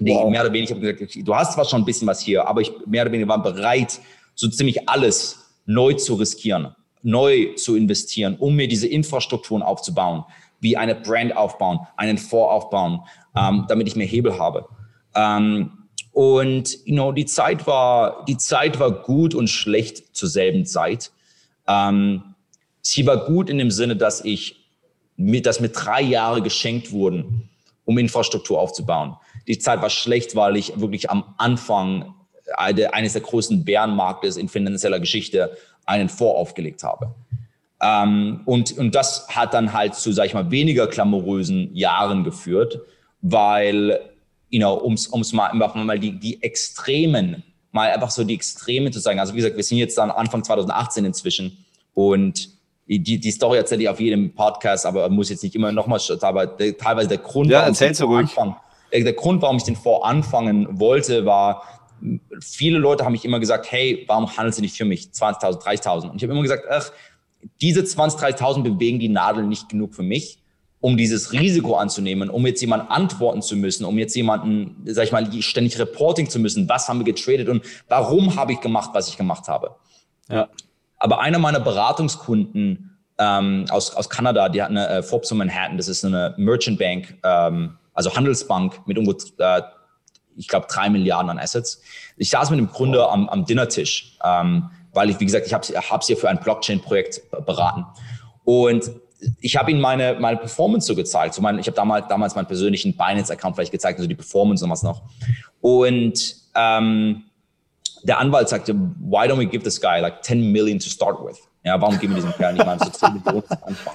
nee, 0.01 0.15
wow. 0.15 0.29
mehr 0.29 0.41
oder 0.41 0.53
weniger, 0.53 0.77
ich 0.77 0.83
habe 0.83 0.95
gesagt, 0.95 1.29
du 1.29 1.35
hast 1.35 1.55
zwar 1.55 1.65
schon 1.65 1.83
ein 1.83 1.85
bisschen 1.85 2.09
was 2.09 2.21
hier, 2.21 2.47
aber 2.49 2.61
ich 2.61 2.73
mehr 2.87 3.03
oder 3.03 3.13
weniger 3.13 3.29
war 3.29 3.43
bereit, 3.43 4.01
so 4.35 4.49
ziemlich 4.49 4.89
alles 4.89 5.53
neu 5.65 5.95
zu 5.95 6.15
riskieren 6.15 6.75
neu 7.03 7.55
zu 7.55 7.77
investieren, 7.77 8.37
um 8.39 8.57
mir 8.57 8.69
diese 8.69 8.87
Infrastrukturen 8.87 9.63
aufzubauen, 9.63 10.25
wie 10.61 10.77
eine 10.77 10.95
Brand 10.95 11.37
aufbauen, 11.37 11.81
einen 11.97 12.19
Fonds 12.19 12.51
aufbauen, 12.51 13.01
ähm, 13.37 13.67
damit 13.69 13.87
ich 13.87 13.97
mehr 13.97 14.07
Hebel 14.07 14.39
habe. 14.39 14.67
Ähm, 15.15 15.73
und 16.13 16.85
you 16.85 16.95
know, 16.95 17.13
die 17.13 17.27
Zeit 17.27 17.67
war, 17.67 18.25
die 18.27 18.37
Zeit 18.37 18.81
war 18.81 18.91
gut 18.91 19.35
und 19.35 19.49
schlecht 19.49 20.17
zur 20.17 20.29
selben 20.29 20.67
Zeit. 20.67 21.13
Ähm, 21.69 22.35
sie 22.83 23.07
war 23.07 23.25
gut 23.27 23.51
in 23.51 23.59
dem 23.59 23.71
Sinne, 23.71 23.95
dass 23.95 24.25
ich 24.25 24.57
mit, 25.17 25.47
dass 25.47 25.61
mir 25.61 25.69
drei 25.69 26.03
Jahre 26.03 26.43
geschenkt 26.43 26.91
wurden, 26.91 27.49
um 27.85 27.99
Infrastruktur 27.99 28.59
aufzubauen. 28.59 29.17
Die 29.47 29.59
Zeit 29.59 29.81
war 29.81 29.91
schlecht, 29.91 30.35
weil 30.37 30.57
ich 30.57 30.81
wirklich 30.81 31.11
am 31.11 31.35
Anfang 31.39 32.15
eines 32.57 33.13
der 33.13 33.23
größten 33.23 33.65
Bärenmarktes 33.65 34.37
in 34.37 34.49
finanzieller 34.49 35.01
Geschichte 35.01 35.57
einen 35.89 36.09
Fonds 36.09 36.37
aufgelegt 36.37 36.83
habe. 36.85 37.15
Ähm, 37.81 38.41
und, 38.45 38.77
und 38.77 38.95
das 38.95 39.29
hat 39.29 39.55
dann 39.55 39.73
halt 39.73 39.95
zu, 39.95 40.13
sag 40.13 40.27
ich 40.27 40.35
mal, 40.35 40.51
weniger 40.51 40.87
klamourösen 40.87 41.75
Jahren 41.75 42.25
geführt, 42.25 42.81
weil, 43.21 44.01
you 44.51 44.59
know, 44.59 44.81
ums, 44.83 45.09
ums 45.09 45.33
mal, 45.33 45.53
mal 45.55 45.99
die, 45.99 46.19
die 46.19 46.43
Extremen, 46.43 47.43
mal 47.73 47.91
einfach 47.91 48.11
so 48.11 48.25
die 48.25 48.35
Extremen 48.35 48.93
zu 48.93 48.99
sagen. 48.99 49.21
Also 49.21 49.33
wie 49.33 49.39
gesagt, 49.39 49.57
wir 49.57 49.65
sind 49.65 49.79
jetzt 49.79 49.97
dann 49.97 50.11
Anfang 50.11 50.43
2018 50.43 51.05
inzwischen 51.05 51.65
und 51.95 52.51
die, 52.87 53.21
die 53.21 53.31
Story 53.31 53.59
erzähle 53.59 53.83
ich 53.83 53.89
auf 53.89 54.01
jedem 54.01 54.35
Podcast, 54.35 54.87
aber 54.87 55.09
muss 55.11 55.29
jetzt 55.29 55.43
nicht 55.43 55.55
immer 55.55 55.71
nochmal, 55.73 56.01
aber 56.23 56.57
teilweise 56.57 57.09
der 57.09 57.19
Grund, 57.19 57.51
ja, 57.51 57.61
warum 57.61 57.73
ich 57.73 57.79
den 57.79 58.09
Anfang, 58.09 58.57
der, 58.93 59.05
der 59.05 59.13
Grund, 59.13 59.43
warum 59.43 59.59
ich 59.59 59.65
den 59.65 59.77
Fonds 59.77 60.05
anfangen 60.05 60.81
wollte, 60.81 61.27
war, 61.27 61.63
viele 62.41 62.79
Leute 62.79 63.05
haben 63.05 63.13
mich 63.13 63.25
immer 63.25 63.41
gesagt, 63.41 63.71
hey, 63.71 64.05
warum 64.07 64.37
handelst 64.37 64.59
du 64.59 64.63
nicht 64.63 64.77
für 64.77 64.85
mich 64.85 65.09
20.000, 65.09 65.63
30.000? 65.63 66.11
Und 66.11 66.17
ich 66.17 66.23
habe 66.23 66.33
immer 66.33 66.43
gesagt, 66.43 66.65
ach, 66.71 66.93
diese 67.61 67.85
20, 67.85 68.21
30.000 68.21 68.63
bewegen 68.63 68.99
die 68.99 69.09
Nadel 69.09 69.45
nicht 69.45 69.69
genug 69.69 69.95
für 69.95 70.03
mich, 70.03 70.39
um 70.81 70.97
dieses 70.97 71.33
Risiko 71.33 71.77
anzunehmen, 71.77 72.31
um 72.31 72.47
jetzt 72.47 72.61
jemand 72.61 72.91
antworten 72.91 73.43
zu 73.43 73.57
müssen, 73.57 73.85
um 73.85 73.99
jetzt 73.99 74.15
jemanden, 74.15 74.77
sag 74.87 75.05
ich 75.05 75.13
mal, 75.13 75.31
ständig 75.43 75.79
Reporting 75.79 76.29
zu 76.29 76.39
müssen, 76.39 76.69
was 76.69 76.89
haben 76.89 77.05
wir 77.05 77.13
getradet 77.13 77.49
und 77.49 77.65
warum 77.89 78.37
habe 78.37 78.53
ich 78.53 78.61
gemacht, 78.61 78.91
was 78.93 79.09
ich 79.09 79.17
gemacht 79.17 79.49
habe. 79.49 79.75
Ja. 80.31 80.49
Aber 80.99 81.21
einer 81.21 81.39
meiner 81.39 81.61
Beratungskunden 81.61 82.97
ähm, 83.19 83.67
aus, 83.71 83.95
aus 83.95 84.09
Kanada, 84.09 84.49
die 84.49 84.63
hat 84.63 84.71
eine 84.71 84.89
äh, 84.89 85.03
Forbes 85.03 85.31
in 85.31 85.39
Manhattan, 85.39 85.77
das 85.77 85.89
ist 85.89 86.05
eine 86.05 86.35
Merchant 86.37 86.79
Bank, 86.79 87.17
ähm, 87.25 87.77
also 87.93 88.15
Handelsbank 88.15 88.87
mit 88.87 88.97
irgendwo 88.97 89.19
äh, 89.43 89.63
ich 90.39 90.49
glaube, 90.49 90.67
drei 90.71 90.89
Milliarden 90.89 91.31
an 91.31 91.39
Assets. 91.39 91.83
Ich 92.17 92.31
saß 92.31 92.51
mit 92.51 92.59
dem 92.59 92.69
Gründer 92.69 93.11
am, 93.11 93.29
am 93.29 93.45
Dinnertisch, 93.45 94.17
ähm, 94.25 94.71
weil 94.93 95.11
ich, 95.11 95.21
wie 95.21 95.27
gesagt, 95.27 95.47
ich 95.47 95.53
habe 95.53 96.01
es 96.01 96.07
hier 96.07 96.17
für 96.17 96.29
ein 96.29 96.41
Blockchain-Projekt 96.41 97.23
beraten. 97.45 97.85
Und 98.45 98.91
ich 99.41 99.57
habe 99.57 99.71
ihm 99.71 99.81
meine, 99.81 100.17
meine 100.19 100.39
Performance 100.39 100.87
so 100.87 100.95
gezeigt. 100.95 101.35
So 101.35 101.43
mein, 101.43 101.59
ich 101.59 101.67
habe 101.67 101.77
damals, 101.77 102.07
damals 102.09 102.35
meinen 102.35 102.47
persönlichen 102.47 102.97
Binance-Account 102.97 103.57
vielleicht 103.57 103.73
gezeigt, 103.73 103.99
also 103.99 104.09
die 104.09 104.15
Performance 104.15 104.65
und 104.65 104.71
was 104.71 104.83
noch. 104.83 105.03
Und 105.61 106.37
ähm, 106.55 107.25
der 108.03 108.19
Anwalt 108.19 108.49
sagte, 108.49 108.75
why 108.75 109.27
don't 109.27 109.39
we 109.39 109.47
give 109.47 109.65
this 109.65 109.81
guy 109.81 110.01
like 110.01 110.23
10 110.23 110.53
million 110.53 110.79
to 110.79 110.89
start 110.89 111.19
with? 111.25 111.39
Ja, 111.65 111.81
warum 111.81 111.99
geben 111.99 112.15
wir 112.15 112.23
diesem 112.23 112.35
Kerl 112.37 112.55
nicht 112.55 112.65
mal 112.65 112.79
so 112.79 112.89
10 112.89 113.15
Millionen 113.15 113.45
am 113.51 113.59
Anfang? 113.65 113.95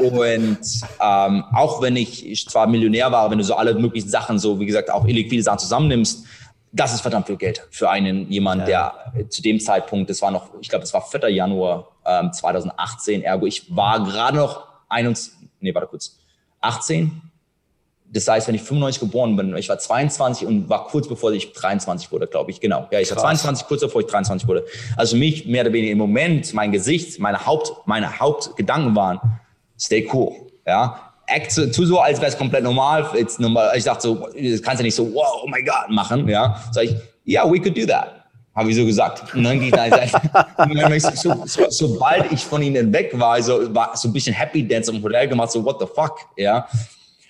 Und 0.00 0.58
ähm, 1.00 1.44
auch 1.52 1.82
wenn 1.82 1.96
ich 1.96 2.48
zwar 2.48 2.66
Millionär 2.66 3.10
war, 3.12 3.30
wenn 3.30 3.38
du 3.38 3.44
so 3.44 3.54
alle 3.54 3.74
möglichen 3.74 4.08
Sachen, 4.08 4.38
so 4.38 4.58
wie 4.60 4.66
gesagt, 4.66 4.90
auch 4.90 5.04
illiquide 5.06 5.42
Sachen 5.42 5.58
zusammennimmst, 5.58 6.24
das 6.72 6.94
ist 6.94 7.00
verdammt 7.00 7.26
viel 7.26 7.36
Geld 7.36 7.66
für 7.70 7.90
einen 7.90 8.30
jemand, 8.30 8.68
ja. 8.68 8.94
der 9.14 9.28
zu 9.28 9.42
dem 9.42 9.58
Zeitpunkt, 9.58 10.08
das 10.10 10.22
war 10.22 10.30
noch, 10.30 10.48
ich 10.60 10.68
glaube, 10.68 10.82
das 10.82 10.94
war 10.94 11.02
4. 11.02 11.28
Januar 11.30 11.88
ähm, 12.06 12.32
2018, 12.32 13.22
ergo 13.22 13.46
ich 13.46 13.74
war 13.74 14.04
gerade 14.04 14.36
noch 14.36 14.66
21, 14.88 15.34
nee, 15.60 15.74
warte 15.74 15.88
kurz, 15.88 16.18
18? 16.60 17.27
Das 18.10 18.26
heißt, 18.26 18.48
wenn 18.48 18.54
ich 18.54 18.62
95 18.62 19.00
geboren 19.00 19.36
bin, 19.36 19.54
ich 19.56 19.68
war 19.68 19.78
22 19.78 20.46
und 20.46 20.68
war 20.68 20.86
kurz 20.86 21.08
bevor 21.08 21.32
ich 21.32 21.52
23 21.52 22.10
wurde, 22.10 22.26
glaube 22.26 22.50
ich. 22.50 22.60
Genau. 22.60 22.86
Ja, 22.90 23.00
ich 23.00 23.08
Krass. 23.08 23.22
war 23.22 23.30
22, 23.34 23.66
kurz 23.66 23.82
bevor 23.82 24.00
ich 24.00 24.06
23 24.06 24.48
wurde. 24.48 24.64
Also 24.96 25.16
mich 25.16 25.46
mehr 25.46 25.62
oder 25.62 25.72
weniger 25.72 25.92
im 25.92 25.98
Moment, 25.98 26.54
mein 26.54 26.72
Gesicht, 26.72 27.18
meine 27.18 27.44
Haupt, 27.44 27.72
meine 27.86 28.18
Hauptgedanken 28.18 28.96
waren, 28.96 29.20
stay 29.78 30.08
cool. 30.12 30.32
Ja. 30.66 31.12
Act 31.26 31.52
so, 31.52 31.66
tu 31.66 31.84
so, 31.84 32.00
als 32.00 32.18
wäre 32.20 32.30
es 32.30 32.38
komplett 32.38 32.64
normal. 32.64 33.06
Jetzt 33.14 33.38
normal. 33.38 33.72
Ich 33.76 33.84
dachte 33.84 34.02
so, 34.02 34.14
das 34.14 34.62
kannst 34.62 34.80
du 34.80 34.84
nicht 34.84 34.94
so, 34.94 35.12
wow, 35.12 35.42
oh 35.44 35.48
my 35.48 35.62
God 35.62 35.90
machen. 35.90 36.26
Ja. 36.28 36.62
Sag 36.72 36.84
ich, 36.84 36.94
ja, 37.24 37.44
yeah, 37.44 37.52
we 37.52 37.60
could 37.60 37.76
do 37.76 37.84
that. 37.84 38.14
Habe 38.54 38.70
ich 38.70 38.76
so 38.76 38.84
gesagt. 38.86 39.34
Und 39.34 39.44
dann 39.44 39.60
ging 39.60 39.72
ich, 39.72 41.02
so, 41.02 41.44
so, 41.44 41.66
sobald 41.68 42.32
ich 42.32 42.42
von 42.42 42.62
ihnen 42.62 42.92
weg 42.92 43.10
war, 43.12 43.40
so, 43.42 43.72
war 43.74 43.94
so 43.96 44.08
ein 44.08 44.12
bisschen 44.12 44.34
Happy 44.34 44.66
Dance 44.66 44.90
im 44.90 45.02
Hotel 45.02 45.28
gemacht, 45.28 45.52
so, 45.52 45.62
what 45.62 45.78
the 45.78 45.86
fuck, 45.86 46.18
ja. 46.36 46.66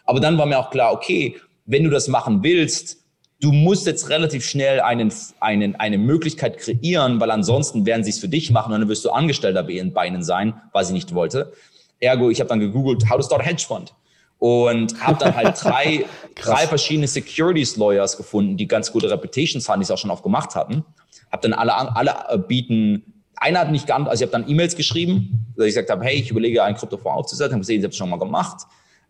Aber 0.08 0.20
dann 0.20 0.38
war 0.38 0.46
mir 0.46 0.58
auch 0.58 0.70
klar, 0.70 0.94
okay, 0.94 1.36
wenn 1.66 1.84
du 1.84 1.90
das 1.90 2.08
machen 2.08 2.42
willst, 2.42 3.04
du 3.42 3.52
musst 3.52 3.86
jetzt 3.86 4.08
relativ 4.08 4.42
schnell 4.42 4.80
einen, 4.80 5.12
einen, 5.38 5.76
eine 5.76 5.98
Möglichkeit 5.98 6.56
kreieren, 6.56 7.20
weil 7.20 7.30
ansonsten 7.30 7.84
werden 7.84 8.04
sie 8.04 8.10
es 8.10 8.18
für 8.18 8.28
dich 8.28 8.50
machen 8.50 8.72
und 8.72 8.80
dann 8.80 8.88
wirst 8.88 9.04
du 9.04 9.10
Angestellter 9.10 9.62
bei 9.62 10.06
ihnen 10.06 10.22
sein, 10.22 10.54
was 10.72 10.88
ich 10.88 10.94
nicht 10.94 11.14
wollte. 11.14 11.52
Ergo, 12.00 12.30
ich 12.30 12.40
habe 12.40 12.48
dann 12.48 12.58
gegoogelt, 12.58 13.10
how 13.10 13.18
to 13.18 13.22
start 13.22 13.42
a 13.42 13.44
hedge 13.44 13.62
fund 13.66 13.92
und 14.38 14.98
habe 14.98 15.18
dann 15.18 15.36
halt 15.36 15.58
drei, 15.62 16.06
drei 16.34 16.66
verschiedene 16.66 17.06
Securities 17.06 17.76
Lawyers 17.76 18.16
gefunden, 18.16 18.56
die 18.56 18.66
ganz 18.66 18.90
gute 18.90 19.10
Reputations 19.10 19.68
hatten, 19.68 19.80
die 19.80 19.84
es 19.84 19.90
auch 19.90 19.98
schon 19.98 20.10
oft 20.10 20.22
gemacht 20.22 20.54
hatten. 20.54 20.86
Habe 21.30 21.46
dann 21.46 21.52
alle, 21.52 21.94
alle 21.94 22.14
äh, 22.30 22.38
bieten, 22.38 23.22
einer 23.36 23.58
hat 23.58 23.70
nicht 23.70 23.86
geantwortet, 23.86 24.12
also 24.12 24.24
ich 24.24 24.32
habe 24.32 24.42
dann 24.42 24.50
E-Mails 24.50 24.74
geschrieben, 24.74 25.52
dass 25.54 25.66
ich 25.66 25.74
gesagt 25.74 25.90
habe, 25.90 26.02
hey, 26.02 26.14
ich 26.14 26.30
überlege, 26.30 26.64
einen 26.64 26.78
Kryptofonds 26.78 27.18
aufzusetzen, 27.18 27.52
habe 27.52 27.60
gesehen, 27.60 27.80
ich 27.80 27.84
habe 27.84 27.90
es 27.90 27.98
schon 27.98 28.08
mal 28.08 28.18
gemacht 28.18 28.62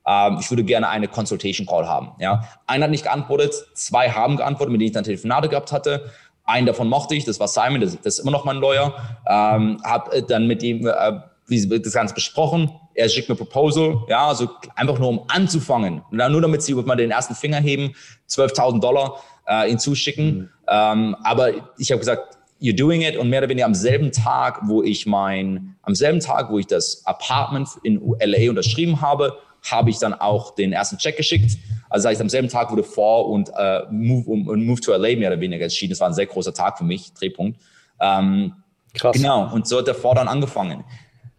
ähm, 0.08 0.38
ich 0.40 0.50
würde 0.50 0.64
gerne 0.64 0.88
eine 0.88 1.06
Consultation 1.06 1.66
Call 1.66 1.86
haben. 1.86 2.12
Ja. 2.18 2.48
Einer 2.66 2.84
hat 2.84 2.90
nicht 2.90 3.04
geantwortet, 3.04 3.54
zwei 3.74 4.10
haben 4.10 4.36
geantwortet, 4.38 4.72
mit 4.72 4.80
denen 4.80 4.88
ich 4.88 4.94
dann 4.94 5.04
Telefonate 5.04 5.48
gehabt 5.48 5.70
hatte. 5.70 6.10
Einen 6.44 6.66
davon 6.66 6.88
mochte 6.88 7.14
ich, 7.14 7.26
das 7.26 7.38
war 7.38 7.48
Simon, 7.48 7.82
das, 7.82 7.94
das 8.00 8.14
ist 8.14 8.20
immer 8.20 8.30
noch 8.30 8.46
mein 8.46 8.56
Lawyer. 8.56 8.94
Ähm, 9.28 9.80
habe 9.84 10.22
dann 10.22 10.46
mit 10.46 10.62
ihm 10.62 10.86
äh, 10.86 11.20
das 11.48 11.92
Ganze 11.92 12.14
besprochen. 12.14 12.70
Er 12.94 13.08
schickt 13.08 13.28
mir 13.28 13.34
Proposal, 13.34 13.98
ja, 14.08 14.28
also 14.28 14.48
einfach 14.74 14.98
nur 14.98 15.08
um 15.08 15.24
anzufangen. 15.28 16.02
Nur 16.10 16.40
damit 16.40 16.62
sie 16.62 16.74
mal 16.74 16.96
den 16.96 17.10
ersten 17.10 17.34
Finger 17.34 17.58
heben, 17.58 17.94
12.000 18.30 18.80
Dollar 18.80 19.16
äh, 19.46 19.70
ihn 19.70 19.78
zuschicken. 19.78 20.36
Mhm. 20.36 20.48
Ähm, 20.68 21.16
aber 21.22 21.50
ich 21.76 21.90
habe 21.90 21.98
gesagt, 21.98 22.38
you're 22.60 22.76
doing 22.76 23.02
it 23.02 23.16
und 23.16 23.28
mehr 23.28 23.40
oder 23.40 23.48
weniger 23.48 23.66
am 23.66 23.74
selben 23.74 24.10
Tag, 24.10 24.60
wo 24.64 24.82
ich 24.82 25.06
mein, 25.06 25.76
am 25.82 25.94
selben 25.94 26.20
Tag, 26.20 26.50
wo 26.50 26.58
ich 26.58 26.66
das 26.66 27.04
Apartment 27.06 27.68
in 27.82 28.00
LA 28.20 28.50
unterschrieben 28.50 29.00
habe, 29.00 29.36
habe 29.70 29.90
ich 29.90 29.98
dann 29.98 30.14
auch 30.14 30.54
den 30.54 30.72
ersten 30.72 30.98
Check 30.98 31.16
geschickt. 31.16 31.58
Also 31.90 32.04
das 32.04 32.12
heißt, 32.12 32.20
am 32.20 32.28
selben 32.28 32.48
Tag 32.48 32.70
wurde 32.70 32.84
vor 32.84 33.28
und 33.28 33.50
äh, 33.56 33.82
Move, 33.90 34.30
um, 34.30 34.64
Move 34.64 34.80
to 34.80 34.92
LA 34.92 35.16
mehr 35.16 35.30
oder 35.30 35.40
weniger 35.40 35.64
entschieden. 35.64 35.90
Das 35.90 36.00
war 36.00 36.08
ein 36.08 36.14
sehr 36.14 36.26
großer 36.26 36.52
Tag 36.52 36.78
für 36.78 36.84
mich, 36.84 37.12
Drehpunkt. 37.14 37.60
Ähm, 38.00 38.52
Krass. 38.94 39.14
Genau, 39.14 39.52
und 39.52 39.66
so 39.66 39.78
hat 39.78 39.86
der 39.86 39.94
Vor 39.94 40.14
dann 40.14 40.28
angefangen. 40.28 40.84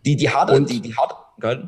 Die, 0.05 0.15
die 0.15 0.29
harte, 0.29 0.53
und 0.53 0.69
die, 0.69 0.81
die 0.81 0.95
harte, 0.95 1.15
gehört? 1.39 1.67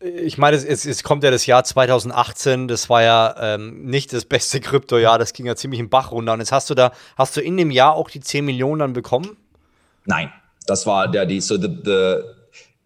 Ich 0.00 0.36
meine, 0.36 0.56
es, 0.56 0.84
es, 0.84 1.02
kommt 1.02 1.24
ja 1.24 1.30
das 1.30 1.46
Jahr 1.46 1.64
2018, 1.64 2.68
das 2.68 2.90
war 2.90 3.02
ja 3.02 3.34
ähm, 3.38 3.86
nicht 3.86 4.12
das 4.12 4.26
beste 4.26 4.60
Kryptojahr, 4.60 5.18
das 5.18 5.32
ging 5.32 5.46
ja 5.46 5.56
ziemlich 5.56 5.80
im 5.80 5.88
Bach 5.88 6.12
runter. 6.12 6.34
Und 6.34 6.40
jetzt 6.40 6.52
hast 6.52 6.68
du 6.68 6.74
da, 6.74 6.92
hast 7.16 7.36
du 7.36 7.40
in 7.40 7.56
dem 7.56 7.70
Jahr 7.70 7.94
auch 7.94 8.10
die 8.10 8.20
10 8.20 8.44
Millionen 8.44 8.80
dann 8.80 8.92
bekommen? 8.92 9.36
Nein, 10.04 10.30
das 10.66 10.86
war 10.86 11.08
der, 11.08 11.24
die, 11.24 11.40
so 11.40 11.56
the, 11.56 11.68
the 11.84 12.16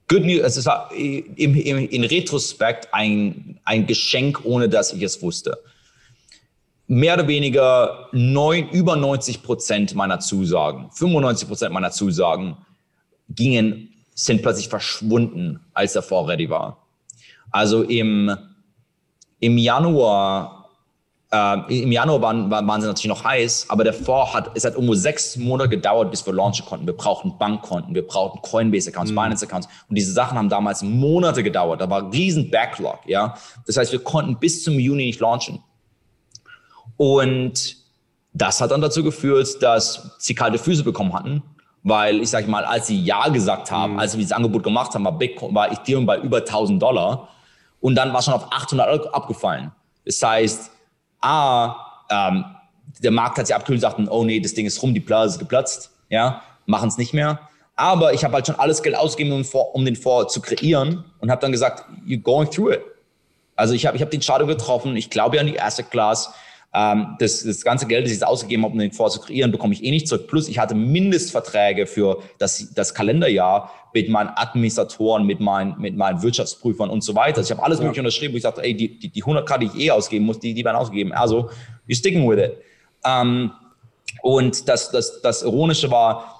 Good 0.08 0.24
News, 0.24 0.40
es 0.40 0.56
ist 0.56 0.68
im, 0.92 1.54
im, 1.54 1.88
in 1.88 2.04
Retrospekt 2.04 2.88
ein, 2.92 3.60
ein 3.64 3.86
Geschenk, 3.86 4.40
ohne 4.44 4.68
dass 4.68 4.92
ich 4.94 5.02
es 5.02 5.20
wusste. 5.20 5.58
Mehr 6.86 7.14
oder 7.14 7.28
weniger 7.28 8.08
neun, 8.12 8.70
über 8.70 8.96
90 8.96 9.42
Prozent 9.42 9.94
meiner 9.94 10.20
Zusagen, 10.20 10.90
95 10.92 11.46
Prozent 11.46 11.74
meiner 11.74 11.90
Zusagen 11.90 12.56
gingen, 13.28 13.90
sind 14.14 14.40
plötzlich 14.40 14.68
verschwunden, 14.68 15.60
als 15.74 15.92
der 15.92 16.02
Fonds 16.02 16.30
ready 16.30 16.48
war. 16.48 16.86
Also 17.50 17.82
im, 17.82 18.34
im 19.40 19.58
Januar 19.58 20.57
äh, 21.30 21.82
Im 21.82 21.92
Januar 21.92 22.22
waren, 22.22 22.50
waren, 22.50 22.80
sie 22.80 22.86
natürlich 22.86 23.08
noch 23.08 23.24
heiß, 23.24 23.66
aber 23.68 23.84
der 23.84 23.92
Fonds 23.92 24.32
hat, 24.32 24.50
es 24.54 24.64
hat 24.64 24.74
irgendwo 24.74 24.94
sechs 24.94 25.36
Monate 25.36 25.68
gedauert, 25.68 26.10
bis 26.10 26.24
wir 26.24 26.32
launchen 26.32 26.64
konnten. 26.64 26.86
Wir 26.86 26.96
brauchten 26.96 27.36
Bankkonten, 27.36 27.94
wir 27.94 28.06
brauchten 28.06 28.40
Coinbase-Accounts, 28.40 29.10
mhm. 29.10 29.16
Binance-Accounts. 29.16 29.68
Und 29.88 29.96
diese 29.96 30.12
Sachen 30.12 30.38
haben 30.38 30.48
damals 30.48 30.82
Monate 30.82 31.42
gedauert. 31.42 31.82
Da 31.82 31.90
war 31.90 32.02
ein 32.02 32.10
riesen 32.10 32.50
Backlog, 32.50 33.00
ja. 33.04 33.34
Das 33.66 33.76
heißt, 33.76 33.92
wir 33.92 34.02
konnten 34.02 34.38
bis 34.38 34.64
zum 34.64 34.78
Juni 34.78 35.04
nicht 35.04 35.20
launchen. 35.20 35.62
Und 36.96 37.76
das 38.32 38.60
hat 38.60 38.70
dann 38.70 38.80
dazu 38.80 39.02
geführt, 39.02 39.62
dass 39.62 40.16
sie 40.18 40.34
kalte 40.34 40.58
Füße 40.58 40.82
bekommen 40.82 41.12
hatten, 41.12 41.42
weil 41.82 42.20
ich 42.22 42.30
sage 42.30 42.48
mal, 42.48 42.64
als 42.64 42.86
sie 42.86 43.02
Ja 43.02 43.28
gesagt 43.28 43.70
haben, 43.70 43.94
mhm. 43.94 43.98
als 43.98 44.12
sie 44.12 44.18
dieses 44.18 44.32
Angebot 44.32 44.62
gemacht 44.62 44.94
haben, 44.94 45.04
war, 45.04 45.16
Bitcoin, 45.16 45.54
war 45.54 45.70
Ethereum 45.70 46.06
bei 46.06 46.18
über 46.18 46.38
1000 46.38 46.80
Dollar 46.80 47.28
und 47.80 47.96
dann 47.96 48.14
war 48.14 48.22
schon 48.22 48.32
auf 48.32 48.50
800 48.50 48.88
Euro 48.88 49.08
abgefallen. 49.10 49.72
Das 50.06 50.22
heißt, 50.22 50.70
A, 51.20 51.76
ähm, 52.10 52.44
der 53.02 53.10
Markt 53.10 53.38
hat 53.38 53.46
sich 53.46 53.54
abgekühlt 53.54 53.78
und 53.78 53.82
sagten, 53.82 54.08
oh 54.08 54.24
nee, 54.24 54.40
das 54.40 54.54
Ding 54.54 54.66
ist 54.66 54.82
rum, 54.82 54.94
die 54.94 55.00
Blase 55.00 55.34
ist 55.34 55.38
geplatzt, 55.38 55.90
ja, 56.08 56.42
machen 56.66 56.88
es 56.88 56.98
nicht 56.98 57.14
mehr. 57.14 57.40
Aber 57.76 58.12
ich 58.12 58.24
habe 58.24 58.34
halt 58.34 58.46
schon 58.46 58.56
alles 58.56 58.82
Geld 58.82 58.96
ausgegeben, 58.96 59.32
um, 59.32 59.60
um 59.72 59.84
den 59.84 59.94
Fonds 59.94 60.32
zu 60.32 60.40
kreieren 60.40 61.04
und 61.20 61.30
habe 61.30 61.40
dann 61.40 61.52
gesagt, 61.52 61.84
you're 62.06 62.20
going 62.20 62.50
through 62.50 62.72
it. 62.72 62.82
Also 63.54 63.74
ich 63.74 63.86
habe 63.86 63.96
ich 63.96 64.02
hab 64.02 64.10
den 64.10 64.22
Shadow 64.22 64.46
getroffen, 64.46 64.96
ich 64.96 65.10
glaube 65.10 65.36
ja 65.36 65.42
an 65.42 65.48
die 65.48 65.60
Asset 65.60 65.90
Class. 65.90 66.32
Ähm, 66.74 67.16
das, 67.18 67.42
das 67.44 67.64
ganze 67.64 67.86
Geld, 67.86 68.04
das 68.04 68.12
ich 68.12 68.18
jetzt 68.18 68.26
ausgegeben 68.26 68.64
habe, 68.64 68.72
um 68.74 68.78
den 68.78 68.92
Fonds 68.92 69.14
zu 69.14 69.20
kreieren, 69.20 69.50
bekomme 69.50 69.72
ich 69.72 69.82
eh 69.82 69.90
nicht 69.90 70.06
zurück. 70.06 70.26
Plus 70.28 70.48
ich 70.48 70.58
hatte 70.58 70.74
Mindestverträge 70.74 71.86
für 71.86 72.22
das, 72.38 72.72
das 72.74 72.94
Kalenderjahr 72.94 73.72
mit 73.94 74.10
meinen 74.10 74.30
Administratoren, 74.34 75.24
mit 75.24 75.40
meinen, 75.40 75.80
mit 75.80 75.96
meinen 75.96 76.22
Wirtschaftsprüfern 76.22 76.90
und 76.90 77.02
so 77.02 77.14
weiter. 77.14 77.38
Also 77.38 77.52
ich 77.52 77.56
habe 77.56 77.64
alles 77.64 77.78
ja. 77.78 77.84
mögliche 77.84 78.02
unterschrieben, 78.02 78.34
wo 78.34 78.36
ich 78.36 78.42
sagte, 78.42 78.62
ey, 78.62 78.74
die, 78.74 78.98
die, 78.98 79.08
die 79.08 79.24
100k, 79.24 79.58
die 79.58 79.66
ich 79.66 79.86
eh 79.86 79.90
ausgeben 79.90 80.26
muss, 80.26 80.38
die, 80.40 80.52
die 80.52 80.64
werden 80.64 80.76
ausgegeben. 80.76 81.12
Also, 81.12 81.48
you're 81.88 81.96
sticking 81.96 82.28
with 82.28 82.38
it. 82.38 82.58
Ähm, 83.04 83.50
und 84.22 84.68
das, 84.68 84.90
das, 84.90 85.22
das 85.22 85.42
Ironische 85.42 85.90
war, 85.90 86.38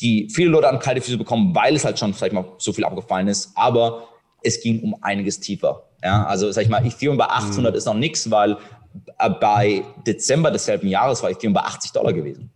die 0.00 0.28
viele 0.30 0.50
Leute 0.50 0.68
haben 0.68 0.78
kalte 0.78 1.00
Füße 1.00 1.16
bekommen, 1.16 1.54
weil 1.54 1.74
es 1.74 1.84
halt 1.84 1.98
schon 1.98 2.14
vielleicht 2.14 2.34
mal 2.34 2.44
so 2.58 2.72
viel 2.72 2.84
abgefallen 2.84 3.28
ist, 3.28 3.52
aber 3.54 4.08
es 4.42 4.60
ging 4.60 4.82
um 4.82 4.96
einiges 5.02 5.40
tiefer. 5.40 5.82
Ja, 6.04 6.24
also 6.26 6.52
sag 6.52 6.62
ich 6.62 6.68
mal, 6.68 6.84
Ethereum 6.86 7.16
bei 7.16 7.24
800 7.24 7.72
mhm. 7.72 7.78
ist 7.78 7.86
noch 7.86 7.94
nichts, 7.94 8.30
weil 8.30 8.58
bei 9.40 9.84
Dezember 10.06 10.50
desselben 10.50 10.88
Jahres 10.88 11.22
war 11.22 11.30
Ethereum 11.30 11.52
bei 11.52 11.62
80 11.62 11.92
Dollar 11.92 12.12
gewesen. 12.12 12.50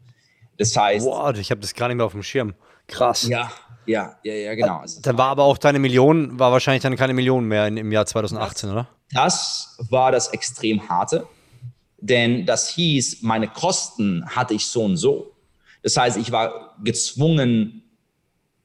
Das 0.59 0.77
heißt. 0.77 1.07
Boah, 1.07 1.35
ich 1.35 1.51
habe 1.51 1.61
das 1.61 1.75
gar 1.75 1.89
nicht 1.89 1.97
mehr 1.97 2.07
auf 2.07 2.13
dem 2.13 2.23
Schirm. 2.23 2.55
Krass. 2.87 3.27
Ja, 3.29 3.51
ja, 3.87 4.17
ja, 4.23 4.35
ja, 4.35 4.55
genau. 4.55 4.79
Also, 4.79 5.01
dann 5.01 5.17
war 5.17 5.29
aber 5.29 5.45
auch 5.45 5.59
deine 5.59 5.79
Million, 5.79 6.39
war 6.39 6.53
wahrscheinlich 6.53 6.83
dann 6.83 6.97
keine 6.97 7.15
Million 7.15 7.45
mehr 7.47 7.67
in, 7.67 7.77
im 7.77 7.93
Jahr 7.93 8.07
2018, 8.07 8.69
das, 8.69 8.75
oder? 8.75 8.89
Das 9.13 9.77
war 9.91 10.13
das 10.13 10.29
extrem 10.29 10.89
harte, 10.89 11.27
denn 11.99 12.47
das 12.47 12.69
hieß, 12.71 13.23
meine 13.23 13.49
Kosten 13.49 14.25
hatte 14.27 14.55
ich 14.55 14.67
so 14.67 14.85
und 14.85 14.97
so. 14.97 15.33
Das 15.83 15.97
heißt, 15.97 16.19
ich 16.19 16.31
war 16.31 16.77
gezwungen, 16.85 17.83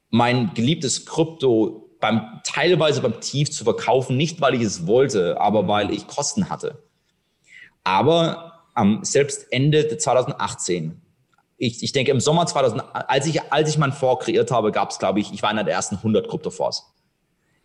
mein 0.10 0.54
geliebtes 0.54 1.06
Krypto 1.06 1.90
beim, 2.00 2.42
teilweise 2.44 3.02
beim 3.02 3.20
Tief 3.22 3.52
zu 3.52 3.64
verkaufen, 3.64 4.18
nicht 4.18 4.42
weil 4.42 4.54
ich 4.54 4.62
es 4.62 4.86
wollte, 4.86 5.40
aber 5.40 5.68
weil 5.68 5.92
ich 5.92 6.08
Kosten 6.08 6.50
hatte. 6.50 6.84
Aber 7.86 8.64
am 8.74 9.06
selbst 9.06 9.48
Ende 9.52 9.98
2018 9.98 11.02
ich, 11.58 11.84
ich 11.84 11.92
denke, 11.92 12.12
im 12.12 12.20
Sommer 12.20 12.46
2000, 12.46 12.84
als 12.94 13.26
ich, 13.28 13.42
als 13.52 13.70
ich 13.70 13.78
meinen 13.78 13.94
Fonds 13.94 14.26
kreiert 14.26 14.52
habe, 14.52 14.72
gab 14.72 14.92
es, 14.92 15.00
glaube 15.00 15.20
ich, 15.20 15.34
ich 15.34 15.42
war 15.42 15.50
einer 15.50 15.64
der 15.64 15.74
ersten 15.74 15.96
100 15.96 16.28
Kryptofonds. 16.28 16.94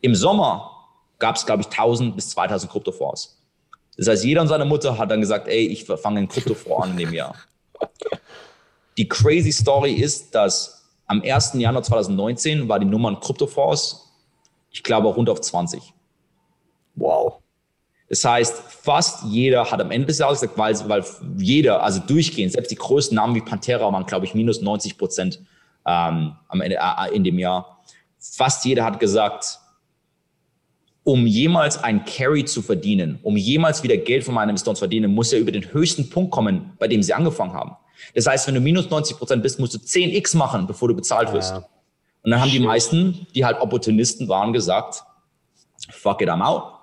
Im 0.01 0.15
Sommer 0.15 0.71
gab 1.19 1.37
es, 1.37 1.45
glaube 1.45 1.63
ich, 1.63 1.69
1000 1.69 2.15
bis 2.15 2.31
2000 2.31 2.71
Kryptofonds. 2.71 3.37
Das 3.97 4.09
heißt, 4.09 4.25
jeder 4.25 4.41
und 4.43 4.49
seine 4.49 4.65
Mutter 4.65 4.97
hat 4.97 5.11
dann 5.11 5.21
gesagt, 5.21 5.49
ey, 5.49 5.67
ich 5.67 5.85
fange 5.85 6.19
einen 6.19 6.29
Kryptofonds 6.29 6.85
an 6.85 6.91
in 6.93 6.97
dem 6.99 7.13
Jahr. 7.13 7.35
Die 8.97 9.09
crazy 9.09 9.53
Story 9.53 9.93
ist, 9.93 10.35
dass 10.35 10.89
am 11.07 11.23
1. 11.23 11.55
Januar 11.55 11.83
2019 11.83 12.69
war 12.69 12.79
die 12.79 12.87
Nummer 12.87 13.09
an 13.09 13.21
Kryptofonds, 13.21 14.07
ich 14.71 14.83
glaube, 14.83 15.09
rund 15.09 15.29
auf 15.29 15.41
20. 15.41 15.93
Wow. 16.95 17.40
Das 18.11 18.25
heißt, 18.25 18.57
fast 18.83 19.23
jeder 19.27 19.71
hat 19.71 19.81
am 19.81 19.93
Ende 19.93 20.09
des 20.09 20.19
Jahres 20.19 20.41
gesagt, 20.41 20.59
weil, 20.59 20.77
weil 20.89 21.05
jeder, 21.39 21.83
also 21.83 22.01
durchgehend, 22.01 22.53
selbst 22.53 22.73
die 22.73 22.77
größten 22.77 23.15
Namen 23.15 23.37
wie 23.37 23.41
Pantera 23.41 23.91
waren, 23.93 24.05
glaube 24.05 24.27
ich, 24.27 24.35
minus 24.35 24.61
90 24.61 24.99
Prozent 24.99 25.41
ähm, 25.87 26.33
am 26.49 26.61
Ende, 26.61 26.77
äh, 26.77 27.15
in 27.15 27.23
dem 27.23 27.39
Jahr. 27.39 27.79
Fast 28.19 28.65
jeder 28.65 28.85
hat 28.85 28.99
gesagt, 28.99 29.61
um 31.05 31.25
jemals 31.25 31.83
ein 31.83 32.05
Carry 32.05 32.45
zu 32.45 32.63
verdienen, 32.63 33.21
um 33.23 33.37
jemals 33.37 33.85
wieder 33.85 33.97
Geld 33.97 34.25
von 34.25 34.35
meinem 34.35 34.51
Investoren 34.51 34.75
zu 34.75 34.81
verdienen, 34.81 35.15
muss 35.15 35.33
er 35.33 35.39
über 35.39 35.53
den 35.53 35.73
höchsten 35.73 36.11
Punkt 36.11 36.33
kommen, 36.33 36.73
bei 36.81 36.89
dem 36.89 37.05
sie 37.05 37.15
angefangen 37.15 37.53
haben. 37.53 37.77
Das 38.17 38.27
heißt, 38.27 38.49
wenn 38.49 38.57
du 38.57 38.61
minus 38.61 38.91
90 38.91 39.19
Prozent 39.19 39.43
bist, 39.45 39.61
musst 39.61 39.75
du 39.75 39.79
10x 39.79 40.37
machen, 40.37 40.67
bevor 40.67 40.89
du 40.89 40.97
bezahlt 40.97 41.33
wirst. 41.33 41.53
Ja. 41.53 41.65
Und 42.23 42.33
dann 42.33 42.41
haben 42.41 42.51
die 42.51 42.59
meisten, 42.59 43.29
die 43.37 43.45
halt 43.45 43.61
Opportunisten 43.61 44.29
waren, 44.29 44.53
gesagt, 44.53 45.05
fuck 45.91 46.21
it, 46.23 46.29
I'm 46.29 46.43
out. 46.43 46.80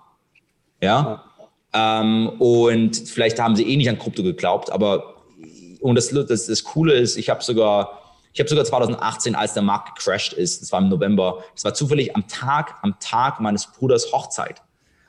Ja. 0.81 1.23
Ähm, 1.73 2.29
und 2.39 2.95
vielleicht 2.95 3.39
haben 3.39 3.55
sie 3.55 3.63
eh 3.63 3.77
nicht 3.77 3.89
an 3.89 3.99
Krypto 3.99 4.23
geglaubt, 4.23 4.71
aber 4.71 5.15
und 5.79 5.95
das, 5.95 6.09
das, 6.09 6.47
das 6.47 6.63
Coole 6.63 6.93
ist, 6.93 7.17
ich 7.17 7.29
habe 7.29 7.43
sogar, 7.43 8.01
ich 8.33 8.39
habe 8.39 8.49
sogar 8.49 8.65
2018, 8.65 9.35
als 9.35 9.53
der 9.53 9.63
Markt 9.63 9.97
gecrashed 9.97 10.33
ist, 10.33 10.61
das 10.61 10.71
war 10.71 10.79
im 10.79 10.89
November, 10.89 11.43
das 11.53 11.63
war 11.63 11.73
zufällig 11.73 12.15
am 12.15 12.27
Tag, 12.27 12.75
am 12.81 12.95
Tag 12.99 13.39
meines 13.39 13.67
Bruders 13.67 14.11
Hochzeit. 14.11 14.61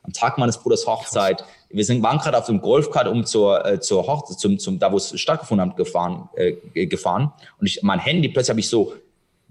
Am 0.02 0.12
Tag 0.12 0.38
meines 0.38 0.56
Bruders 0.58 0.86
Hochzeit. 0.86 1.44
Wir 1.68 1.84
sind, 1.84 2.02
waren 2.02 2.18
gerade 2.18 2.38
auf 2.38 2.46
dem 2.46 2.60
Golfkart, 2.60 3.08
um 3.08 3.26
zur, 3.26 3.64
äh, 3.66 3.80
zur 3.80 4.06
Hochzeit, 4.06 4.38
zum, 4.38 4.58
zum, 4.58 4.78
da 4.78 4.90
wo 4.90 4.96
es 4.96 5.18
stattgefunden 5.20 5.68
hat, 5.68 5.76
gefahren, 5.76 6.30
äh, 6.34 6.86
gefahren. 6.86 7.32
Und 7.60 7.66
ich, 7.66 7.82
mein 7.82 7.98
Handy, 7.98 8.28
plötzlich 8.28 8.50
habe 8.50 8.60
ich 8.60 8.68
so 8.68 8.94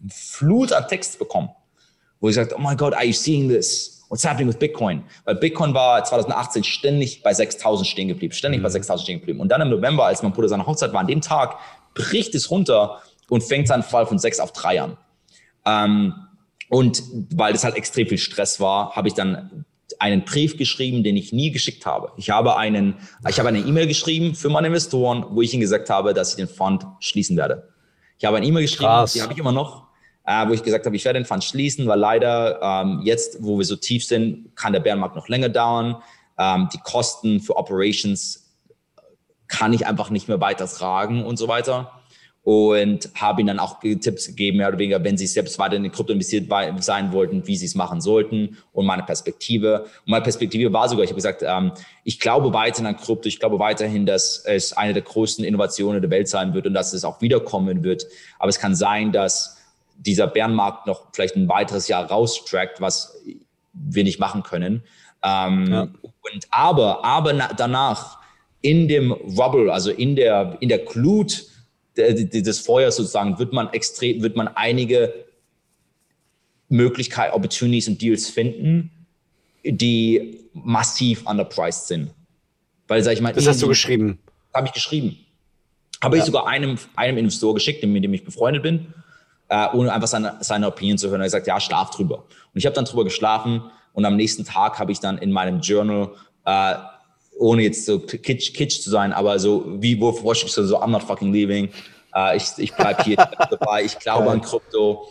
Flut 0.09 0.71
an 0.73 0.87
Text 0.87 1.19
bekommen, 1.19 1.49
wo 2.19 2.29
ich 2.29 2.35
sagte, 2.35 2.55
oh 2.57 2.61
my 2.61 2.75
God, 2.75 2.93
are 2.93 3.05
you 3.05 3.13
seeing 3.13 3.49
this? 3.49 3.96
What's 4.09 4.25
happening 4.25 4.47
with 4.47 4.57
Bitcoin? 4.57 5.03
Weil 5.25 5.35
Bitcoin 5.35 5.73
war 5.73 6.03
2018 6.03 6.63
ständig 6.63 7.23
bei 7.23 7.33
6000 7.33 7.87
stehen 7.87 8.07
geblieben, 8.07 8.33
ständig 8.33 8.59
mhm. 8.59 8.63
bei 8.63 8.69
6000 8.69 9.03
stehen 9.03 9.19
geblieben. 9.19 9.39
Und 9.39 9.49
dann 9.49 9.61
im 9.61 9.69
November, 9.69 10.05
als 10.05 10.23
mein 10.23 10.31
Bruder 10.31 10.49
seine 10.49 10.65
Hochzeit 10.65 10.93
war, 10.93 11.01
an 11.01 11.07
dem 11.07 11.21
Tag 11.21 11.57
bricht 11.93 12.33
es 12.35 12.49
runter 12.49 13.01
und 13.29 13.43
fängt 13.43 13.67
seinen 13.67 13.83
Fall 13.83 14.05
von 14.05 14.19
6 14.19 14.39
auf 14.39 14.53
3 14.53 14.81
an. 14.81 14.97
Ähm, 15.65 16.13
und 16.69 17.03
weil 17.33 17.53
das 17.53 17.63
halt 17.63 17.75
extrem 17.75 18.07
viel 18.07 18.17
Stress 18.17 18.59
war, 18.59 18.95
habe 18.95 19.07
ich 19.07 19.13
dann 19.13 19.65
einen 19.99 20.25
Brief 20.25 20.57
geschrieben, 20.57 21.03
den 21.03 21.15
ich 21.15 21.31
nie 21.33 21.51
geschickt 21.51 21.85
habe. 21.85 22.11
Ich 22.17 22.29
habe 22.29 22.57
einen, 22.57 22.95
ich 23.27 23.39
habe 23.39 23.49
eine 23.49 23.59
E-Mail 23.59 23.87
geschrieben 23.87 24.35
für 24.35 24.49
meine 24.49 24.67
Investoren, 24.67 25.25
wo 25.29 25.41
ich 25.41 25.53
ihnen 25.53 25.61
gesagt 25.61 25.89
habe, 25.89 26.13
dass 26.13 26.31
ich 26.31 26.35
den 26.35 26.47
Fund 26.47 26.85
schließen 26.99 27.37
werde. 27.37 27.69
Ich 28.17 28.25
habe 28.25 28.37
eine 28.37 28.45
E-Mail 28.45 28.63
geschrieben, 28.63 28.89
Krass. 28.89 29.13
die 29.13 29.21
habe 29.21 29.33
ich 29.33 29.39
immer 29.39 29.51
noch 29.51 29.86
äh, 30.27 30.47
wo 30.47 30.53
ich 30.53 30.61
gesagt 30.61 30.85
habe, 30.85 30.95
ich 30.95 31.05
werde 31.05 31.19
den 31.19 31.25
Fund 31.25 31.43
schließen, 31.43 31.87
weil 31.87 31.99
leider 31.99 32.61
ähm, 32.61 33.01
jetzt, 33.03 33.41
wo 33.41 33.57
wir 33.57 33.65
so 33.65 33.77
tief 33.77 34.05
sind, 34.05 34.55
kann 34.55 34.73
der 34.73 34.81
Bärenmarkt 34.81 35.15
noch 35.15 35.29
länger 35.29 35.47
dauern. 35.47 35.95
Ähm, 36.37 36.67
die 36.73 36.79
Kosten 36.79 37.39
für 37.39 37.55
Operations 37.55 38.53
kann 39.47 39.71
ich 39.71 39.87
einfach 39.87 40.09
nicht 40.09 40.27
mehr 40.27 40.41
weiter 40.41 40.67
tragen 40.67 41.23
und 41.23 41.37
so 41.37 41.47
weiter. 41.47 41.93
Und 42.43 43.09
habe 43.15 43.41
ihnen 43.41 43.47
dann 43.47 43.59
auch 43.59 43.79
Tipps 43.81 44.27
gegeben, 44.27 44.57
mehr 44.57 44.69
oder 44.69 44.77
weniger, 44.77 45.03
wenn 45.03 45.17
sie 45.17 45.27
selbst 45.27 45.59
weiter 45.59 45.75
in 45.75 45.83
den 45.83 45.91
Krypto 45.91 46.13
investiert 46.13 46.49
sein 46.79 47.11
wollten, 47.11 47.45
wie 47.45 47.57
sie 47.57 47.65
es 47.65 47.75
machen 47.75 47.99
sollten 47.99 48.57
und 48.71 48.85
meine 48.85 49.03
Perspektive. 49.03 49.83
Und 50.05 50.11
meine 50.11 50.23
Perspektive 50.23 50.71
war 50.71 50.87
sogar, 50.87 51.03
ich 51.03 51.09
habe 51.09 51.17
gesagt, 51.17 51.43
ähm, 51.45 51.71
ich 52.05 52.21
glaube 52.21 52.53
weiterhin 52.53 52.85
an 52.85 52.97
Krypto, 52.97 53.27
ich 53.27 53.39
glaube 53.39 53.59
weiterhin, 53.59 54.05
dass 54.05 54.43
es 54.45 54.71
eine 54.73 54.93
der 54.93 55.03
größten 55.03 55.43
Innovationen 55.43 56.01
der 56.01 56.09
Welt 56.09 56.29
sein 56.29 56.53
wird 56.53 56.67
und 56.67 56.73
dass 56.73 56.93
es 56.93 57.03
auch 57.03 57.21
wiederkommen 57.21 57.83
wird. 57.83 58.07
Aber 58.39 58.49
es 58.49 58.59
kann 58.59 58.75
sein, 58.75 59.11
dass 59.11 59.56
dieser 59.97 60.27
Bärenmarkt 60.27 60.87
noch 60.87 61.07
vielleicht 61.13 61.35
ein 61.35 61.49
weiteres 61.49 61.87
Jahr 61.87 62.05
raustrackt, 62.05 62.79
was 62.81 63.21
wir 63.73 64.03
nicht 64.03 64.19
machen 64.19 64.43
können. 64.43 64.83
Ähm, 65.23 65.71
ja. 65.71 65.81
und 65.81 66.47
aber, 66.51 67.03
aber 67.03 67.33
na, 67.33 67.53
danach 67.53 68.19
in 68.61 68.87
dem 68.87 69.11
Rubble, 69.11 69.71
also 69.71 69.91
in 69.91 70.15
der, 70.15 70.57
in 70.59 70.69
der 70.69 70.79
Glut 70.79 71.45
des 71.95 72.59
Feuers 72.59 72.95
sozusagen, 72.95 73.39
wird 73.39 73.53
man 73.53 73.73
extrem, 73.73 74.21
wird 74.21 74.35
man 74.35 74.47
einige 74.49 75.25
Möglichkeiten, 76.69 77.33
Opportunities 77.33 77.87
und 77.87 78.01
Deals 78.01 78.29
finden, 78.29 78.91
die 79.63 80.49
massiv 80.53 81.25
underpriced 81.25 81.87
sind. 81.87 82.11
Weil, 82.87 83.01
sag 83.03 83.13
ich 83.13 83.21
mal, 83.21 83.33
das 83.33 83.47
hast 83.47 83.61
du 83.61 83.67
geschrieben. 83.67 84.19
Habe 84.53 84.67
ich 84.67 84.73
geschrieben. 84.73 85.17
Habe 86.03 86.17
ja. 86.17 86.21
ich 86.21 86.27
sogar 86.27 86.47
einem, 86.47 86.77
einem 86.95 87.17
Investor 87.17 87.53
geschickt, 87.55 87.83
mit 87.83 88.03
dem 88.03 88.13
ich 88.13 88.23
befreundet 88.23 88.63
bin 88.63 88.93
äh, 89.49 89.67
ohne 89.73 89.93
einfach 89.93 90.07
seine, 90.07 90.37
seine 90.41 90.67
Opinion 90.67 90.97
zu 90.97 91.09
hören. 91.09 91.21
Er 91.21 91.25
hat 91.25 91.27
gesagt, 91.27 91.47
ja, 91.47 91.59
schlaf 91.59 91.91
drüber. 91.91 92.17
Und 92.17 92.55
ich 92.55 92.65
habe 92.65 92.75
dann 92.75 92.85
drüber 92.85 93.03
geschlafen 93.03 93.63
und 93.93 94.05
am 94.05 94.15
nächsten 94.15 94.45
Tag 94.45 94.79
habe 94.79 94.91
ich 94.91 94.99
dann 94.99 95.17
in 95.17 95.31
meinem 95.31 95.59
Journal, 95.61 96.11
äh, 96.45 96.75
ohne 97.39 97.63
jetzt 97.63 97.85
so 97.85 97.99
kitsch, 97.99 98.53
kitsch 98.53 98.81
zu 98.81 98.89
sein, 98.89 99.13
aber 99.13 99.37
so 99.39 99.65
wie 99.81 99.99
wo 99.99 100.11
vorstellst 100.11 100.57
du 100.57 100.63
so, 100.63 100.81
I'm 100.81 100.89
not 100.89 101.03
fucking 101.03 101.31
leaving. 101.31 101.69
Äh, 102.15 102.37
ich 102.37 102.45
ich 102.57 102.73
bleibe 102.73 103.03
hier 103.03 103.15
dabei, 103.15 103.83
ich 103.83 103.97
glaube 103.99 104.31
an 104.31 104.41
Krypto. 104.41 105.07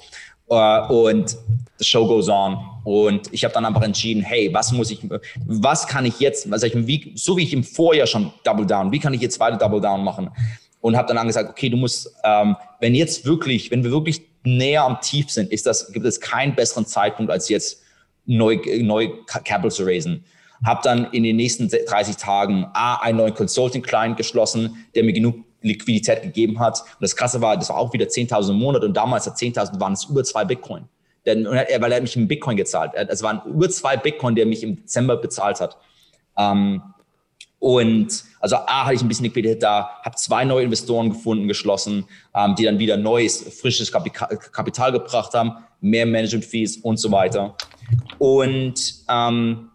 Uh, 0.48 1.08
und 1.08 1.36
the 1.76 1.84
show 1.84 2.06
goes 2.06 2.28
on. 2.28 2.56
Und 2.84 3.32
ich 3.32 3.42
habe 3.42 3.52
dann 3.52 3.64
einfach 3.64 3.82
entschieden, 3.82 4.22
hey, 4.22 4.48
was 4.54 4.70
muss 4.70 4.92
ich, 4.92 5.00
was 5.44 5.88
kann 5.88 6.04
ich 6.04 6.20
jetzt, 6.20 6.48
was 6.48 6.62
ich, 6.62 6.72
wie, 6.86 7.12
so 7.16 7.36
wie 7.36 7.42
ich 7.42 7.52
im 7.52 7.64
Vorjahr 7.64 8.06
schon 8.06 8.32
Double 8.44 8.64
Down, 8.64 8.92
wie 8.92 9.00
kann 9.00 9.12
ich 9.12 9.20
jetzt 9.20 9.40
weiter 9.40 9.56
Double 9.56 9.80
Down 9.80 10.04
machen? 10.04 10.30
Und 10.86 10.96
habe 10.96 11.08
dann 11.08 11.18
angesagt, 11.18 11.50
okay, 11.50 11.68
du 11.68 11.76
musst, 11.76 12.14
ähm, 12.22 12.54
wenn 12.78 12.94
jetzt 12.94 13.24
wirklich, 13.24 13.72
wenn 13.72 13.82
wir 13.82 13.90
wirklich 13.90 14.22
näher 14.44 14.84
am 14.84 15.00
Tief 15.00 15.32
sind, 15.32 15.50
ist 15.50 15.66
das, 15.66 15.92
gibt 15.92 16.06
es 16.06 16.20
keinen 16.20 16.54
besseren 16.54 16.86
Zeitpunkt, 16.86 17.32
als 17.32 17.48
jetzt 17.48 17.82
neu, 18.24 18.60
neu 18.82 19.08
Capital 19.26 19.72
zu 19.72 19.82
raisen. 19.82 20.24
Habe 20.64 20.82
dann 20.84 21.10
in 21.10 21.24
den 21.24 21.34
nächsten 21.34 21.68
30 21.68 22.18
Tagen 22.18 22.68
A, 22.72 23.00
einen 23.00 23.18
neuen 23.18 23.34
Consulting-Client 23.34 24.16
geschlossen, 24.16 24.86
der 24.94 25.02
mir 25.02 25.12
genug 25.12 25.44
Liquidität 25.60 26.22
gegeben 26.22 26.60
hat. 26.60 26.82
Und 26.82 27.02
das 27.02 27.16
Krasse 27.16 27.42
war, 27.42 27.56
das 27.56 27.68
war 27.68 27.78
auch 27.78 27.92
wieder 27.92 28.06
10.000 28.06 28.50
im 28.50 28.56
Monat 28.56 28.84
und 28.84 28.96
damals 28.96 29.26
hat 29.26 29.34
10.000 29.34 29.80
waren 29.80 29.94
es 29.94 30.04
über 30.04 30.22
zwei 30.22 30.44
Bitcoin. 30.44 30.84
Denn, 31.26 31.46
weil 31.46 31.92
er 31.92 32.00
mich 32.00 32.14
in 32.14 32.28
Bitcoin 32.28 32.56
gezahlt. 32.56 32.92
Es 32.94 33.24
waren 33.24 33.42
über 33.44 33.68
zwei 33.70 33.96
Bitcoin, 33.96 34.36
der 34.36 34.46
mich 34.46 34.62
im 34.62 34.76
Dezember 34.76 35.16
bezahlt 35.16 35.60
hat. 35.60 35.76
Ähm, 36.38 36.80
und 37.58 38.24
also 38.40 38.56
A, 38.56 38.84
hatte 38.84 38.94
ich 38.94 39.02
ein 39.02 39.08
bisschen 39.08 39.24
Liquidität 39.24 39.62
da, 39.62 39.90
habe 40.04 40.16
zwei 40.16 40.44
neue 40.44 40.64
Investoren 40.64 41.10
gefunden, 41.10 41.48
geschlossen, 41.48 42.04
ähm, 42.34 42.54
die 42.54 42.64
dann 42.64 42.78
wieder 42.78 42.96
neues, 42.96 43.42
frisches 43.60 43.90
Kapital, 43.90 44.36
Kapital 44.36 44.92
gebracht 44.92 45.32
haben, 45.34 45.52
mehr 45.80 46.06
Management-Fees 46.06 46.78
und 46.78 46.98
so 46.98 47.10
weiter. 47.10 47.56
Und 48.18 49.04
ähm, 49.08 49.70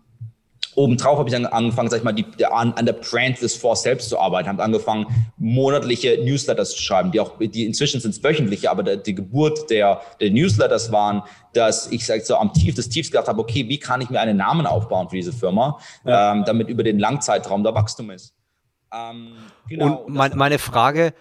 Obendrauf 0.75 1.17
habe 1.19 1.29
ich 1.29 1.33
dann 1.33 1.45
angefangen, 1.45 1.89
sag 1.89 1.97
ich 1.97 2.03
mal, 2.03 2.13
die, 2.13 2.25
an, 2.45 2.73
an 2.73 2.85
der 2.85 2.93
Brand 2.93 3.41
des 3.41 3.55
Force 3.55 3.83
selbst 3.83 4.09
zu 4.09 4.19
arbeiten, 4.19 4.47
habe 4.47 4.63
angefangen, 4.63 5.05
monatliche 5.37 6.19
Newsletters 6.23 6.71
zu 6.71 6.81
schreiben, 6.81 7.11
die 7.11 7.19
auch, 7.19 7.37
die 7.39 7.65
inzwischen 7.65 7.99
sind 7.99 8.11
es 8.11 8.23
wöchentliche, 8.23 8.71
aber 8.71 8.83
der, 8.83 8.97
die 8.97 9.15
Geburt 9.15 9.69
der, 9.69 10.01
der 10.19 10.31
Newsletters 10.31 10.91
waren, 10.91 11.23
dass 11.53 11.91
ich 11.91 12.05
sag 12.05 12.25
so 12.25 12.35
am 12.37 12.53
Tief 12.53 12.75
des 12.75 12.89
Tiefs 12.89 13.11
gedacht 13.11 13.27
habe, 13.27 13.39
okay, 13.39 13.67
wie 13.67 13.79
kann 13.79 14.01
ich 14.01 14.09
mir 14.09 14.21
einen 14.21 14.37
Namen 14.37 14.65
aufbauen 14.65 15.09
für 15.09 15.17
diese 15.17 15.33
Firma, 15.33 15.79
ja. 16.05 16.33
ähm, 16.33 16.43
damit 16.45 16.69
über 16.69 16.83
den 16.83 16.99
Langzeitraum 16.99 17.63
da 17.63 17.73
Wachstum 17.73 18.09
ist. 18.11 18.33
Ähm, 18.93 19.33
genau, 19.67 20.03
und 20.03 20.13
mein, 20.13 20.37
meine 20.37 20.59
Frage, 20.59 21.13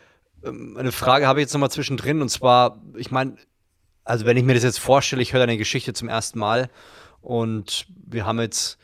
ähm, 0.44 0.76
eine 0.78 0.92
Frage 0.92 1.26
habe 1.26 1.40
ich 1.40 1.44
jetzt 1.44 1.52
nochmal 1.52 1.70
zwischendrin 1.70 2.22
und 2.22 2.28
zwar, 2.28 2.80
ich 2.96 3.10
meine, 3.10 3.36
also 4.04 4.26
wenn 4.26 4.36
ich 4.36 4.44
mir 4.44 4.54
das 4.54 4.62
jetzt 4.62 4.78
vorstelle, 4.78 5.22
ich 5.22 5.32
höre 5.32 5.40
deine 5.40 5.58
Geschichte 5.58 5.92
zum 5.92 6.08
ersten 6.08 6.38
Mal 6.38 6.68
und 7.20 7.86
wir 8.06 8.26
haben 8.26 8.40
jetzt 8.40 8.78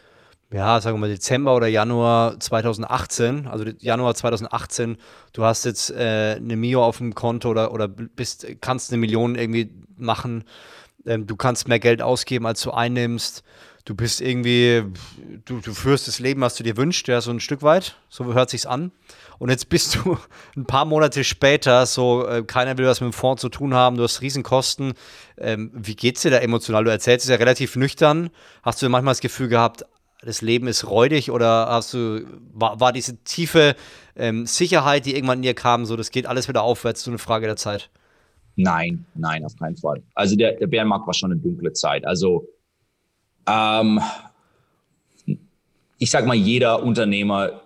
ja, 0.53 0.81
sagen 0.81 0.97
wir 0.97 1.01
mal 1.01 1.11
Dezember 1.11 1.55
oder 1.57 1.67
Januar 1.67 2.39
2018, 2.39 3.47
also 3.47 3.65
Januar 3.79 4.15
2018, 4.15 4.97
du 5.33 5.45
hast 5.45 5.65
jetzt 5.65 5.91
äh, 5.91 6.37
eine 6.37 6.57
Mio 6.57 6.85
auf 6.85 6.99
dem 6.99 7.15
Konto 7.15 7.51
oder, 7.51 7.73
oder 7.73 7.89
bist, 7.89 8.47
kannst 8.61 8.93
eine 8.93 9.01
Million 9.01 9.35
irgendwie 9.35 9.71
machen, 9.97 10.45
ähm, 11.05 11.27
du 11.27 11.37
kannst 11.37 11.69
mehr 11.69 11.81
Geld 11.81 12.01
ausgeben, 12.01 12.47
als 12.47 12.61
du 12.63 12.71
einnimmst, 12.71 13.43
du 13.87 13.95
bist 13.95 14.21
irgendwie, 14.21 14.85
du, 15.45 15.61
du 15.61 15.73
führst 15.73 16.07
das 16.07 16.19
Leben, 16.21 16.41
was 16.43 16.55
du 16.57 16.63
dir 16.63 16.77
wünschst, 16.77 17.09
ja, 17.09 17.21
so 17.21 17.31
ein 17.31 17.41
Stück 17.41 17.63
weit, 17.63 17.97
so 18.09 18.33
hört 18.35 18.51
sich's 18.51 18.67
an. 18.67 18.93
Und 19.39 19.51
jetzt 19.51 19.69
bist 19.69 19.97
du 19.97 20.17
ein 20.57 20.67
paar 20.67 20.85
Monate 20.85 21.25
später, 21.25 21.87
so 21.87 22.27
äh, 22.27 22.43
keiner 22.43 22.79
will 22.79 22.87
was 22.87 23.01
mit 23.01 23.13
dem 23.13 23.15
Fonds 23.15 23.41
zu 23.41 23.49
tun 23.49 23.75
haben, 23.75 23.97
du 23.97 24.03
hast 24.03 24.23
Riesenkosten. 24.23 24.95
Ähm, 25.39 25.71
wie 25.75 25.95
geht's 25.95 26.23
dir 26.23 26.31
da 26.31 26.39
emotional? 26.39 26.85
Du 26.85 26.91
erzählst 26.91 27.27
es 27.27 27.31
ja 27.31 27.37
relativ 27.37 27.77
nüchtern. 27.77 28.31
Hast 28.63 28.83
du 28.83 28.89
manchmal 28.89 29.13
das 29.13 29.21
Gefühl 29.21 29.49
gehabt, 29.49 29.85
das 30.27 30.43
Leben 30.43 30.67
ist 30.67 30.89
räudig 30.89 31.31
oder 31.31 31.69
hast 31.69 31.95
du, 31.95 32.27
war, 32.53 32.81
war 32.81 32.93
diese 32.93 33.17
tiefe 33.25 33.77
ähm, 34.17 34.47
Sicherheit, 34.47 35.07
die 35.07 35.15
irgendwann 35.15 35.39
in 35.39 35.43
dir 35.43 35.55
kam, 35.55 35.87
so 35.87 35.97
das 35.97 36.11
geht 36.11 36.27
alles 36.27 36.49
wieder 36.49 36.63
aufwärts, 36.63 37.05
so 37.05 37.11
eine 37.11 37.19
Frage 37.19 37.47
der 37.47 37.57
Zeit? 37.57 37.91
Nein, 38.57 39.07
nein, 39.15 39.45
auf 39.45 39.57
keinen 39.57 39.77
Fall. 39.77 40.03
Also 40.15 40.35
der, 40.35 40.53
der 40.53 40.67
Bärenmarkt 40.67 41.07
war 41.07 41.15
schon 41.15 41.31
eine 41.31 41.41
dunkle 41.41 41.73
Zeit. 41.73 42.07
Also 42.07 42.49
ähm, 43.47 44.01
ich 45.99 46.11
sag 46.11 46.27
mal, 46.27 46.35
jeder 46.35 46.83
Unternehmer 46.83 47.61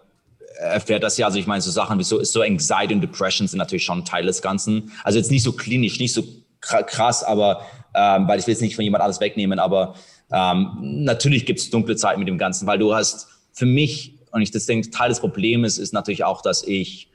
erfährt 0.59 1.03
das 1.03 1.17
ja. 1.17 1.27
Also 1.27 1.39
ich 1.39 1.47
meine, 1.47 1.63
so 1.63 1.71
Sachen 1.71 1.99
wie 1.99 2.05
so, 2.05 2.23
so 2.23 2.43
Anxiety 2.43 2.93
und 2.93 3.01
Depression 3.01 3.49
sind 3.49 3.59
natürlich 3.59 3.85
schon 3.85 4.05
Teil 4.05 4.27
des 4.27 4.43
Ganzen. 4.43 4.93
Also 5.05 5.19
jetzt 5.19 5.31
nicht 5.31 5.43
so 5.43 5.53
klinisch, 5.53 5.99
nicht 5.99 6.13
so 6.13 6.23
krass, 6.61 7.25
aber 7.25 7.65
ähm, 7.95 8.29
weil 8.29 8.39
ich 8.39 8.47
will 8.47 8.53
jetzt 8.53 8.61
nicht 8.61 8.77
von 8.77 8.85
jemand 8.85 9.03
alles 9.03 9.21
wegnehmen, 9.21 9.59
aber 9.59 9.95
ähm, 10.33 10.77
natürlich 10.81 11.47
gibt 11.47 11.61
es 11.61 11.71
dunkle 11.71 11.97
Zeiten 11.97 12.21
mit 12.21 12.29
dem 12.29 12.39
Ganzen, 12.39 12.67
weil 12.67 12.79
du 12.79 12.95
hast 12.95 13.29
für 13.53 13.67
mich, 13.67 14.15
und 14.33 14.43
ich 14.43 14.51
das 14.51 14.67
denke, 14.67 14.91
Teil 14.91 15.09
des 15.09 15.21
Problems 15.21 15.79
ist 15.79 15.93
natürlich 15.93 16.25
auch, 16.25 16.43
dass 16.43 16.63
ich, 16.63 17.11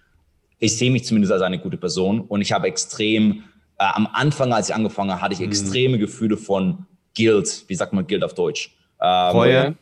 ich 0.60 0.78
sehe 0.78 0.92
mich 0.92 1.06
zumindest 1.06 1.32
als 1.32 1.42
eine 1.42 1.60
gute 1.60 1.78
Person 1.78 2.22
und 2.22 2.42
ich 2.42 2.52
habe 2.52 2.68
extrem, 2.68 3.44
äh, 3.78 3.86
am 3.94 4.08
Anfang, 4.12 4.54
als 4.54 4.70
ich 4.70 4.76
angefangen 4.76 5.12
habe, 5.12 5.22
hatte 5.22 5.34
ich 5.34 5.40
mhm. 5.40 5.48
extreme 5.48 5.98
Gefühle 5.98 6.38
von 6.38 6.86
Guilt. 7.16 7.64
Wie 7.68 7.76
sagt 7.76 7.94
man 7.94 8.06
Guilt 8.08 8.24
auf 8.24 8.34
Deutsch? 8.34 8.76
Ähm, 9.02 9.32
Reue? 9.32 9.76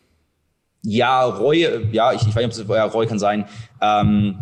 Ja, 0.84 1.24
Reue, 1.24 1.88
ja, 1.92 2.14
ich, 2.14 2.22
ich 2.22 2.36
weiß 2.36 2.46
nicht, 2.46 2.60
ob 2.60 2.70
es 2.70 2.76
ja, 2.76 2.86
Reue 2.86 3.08
kann 3.08 3.20
sein. 3.20 3.46
Ähm, 3.82 4.40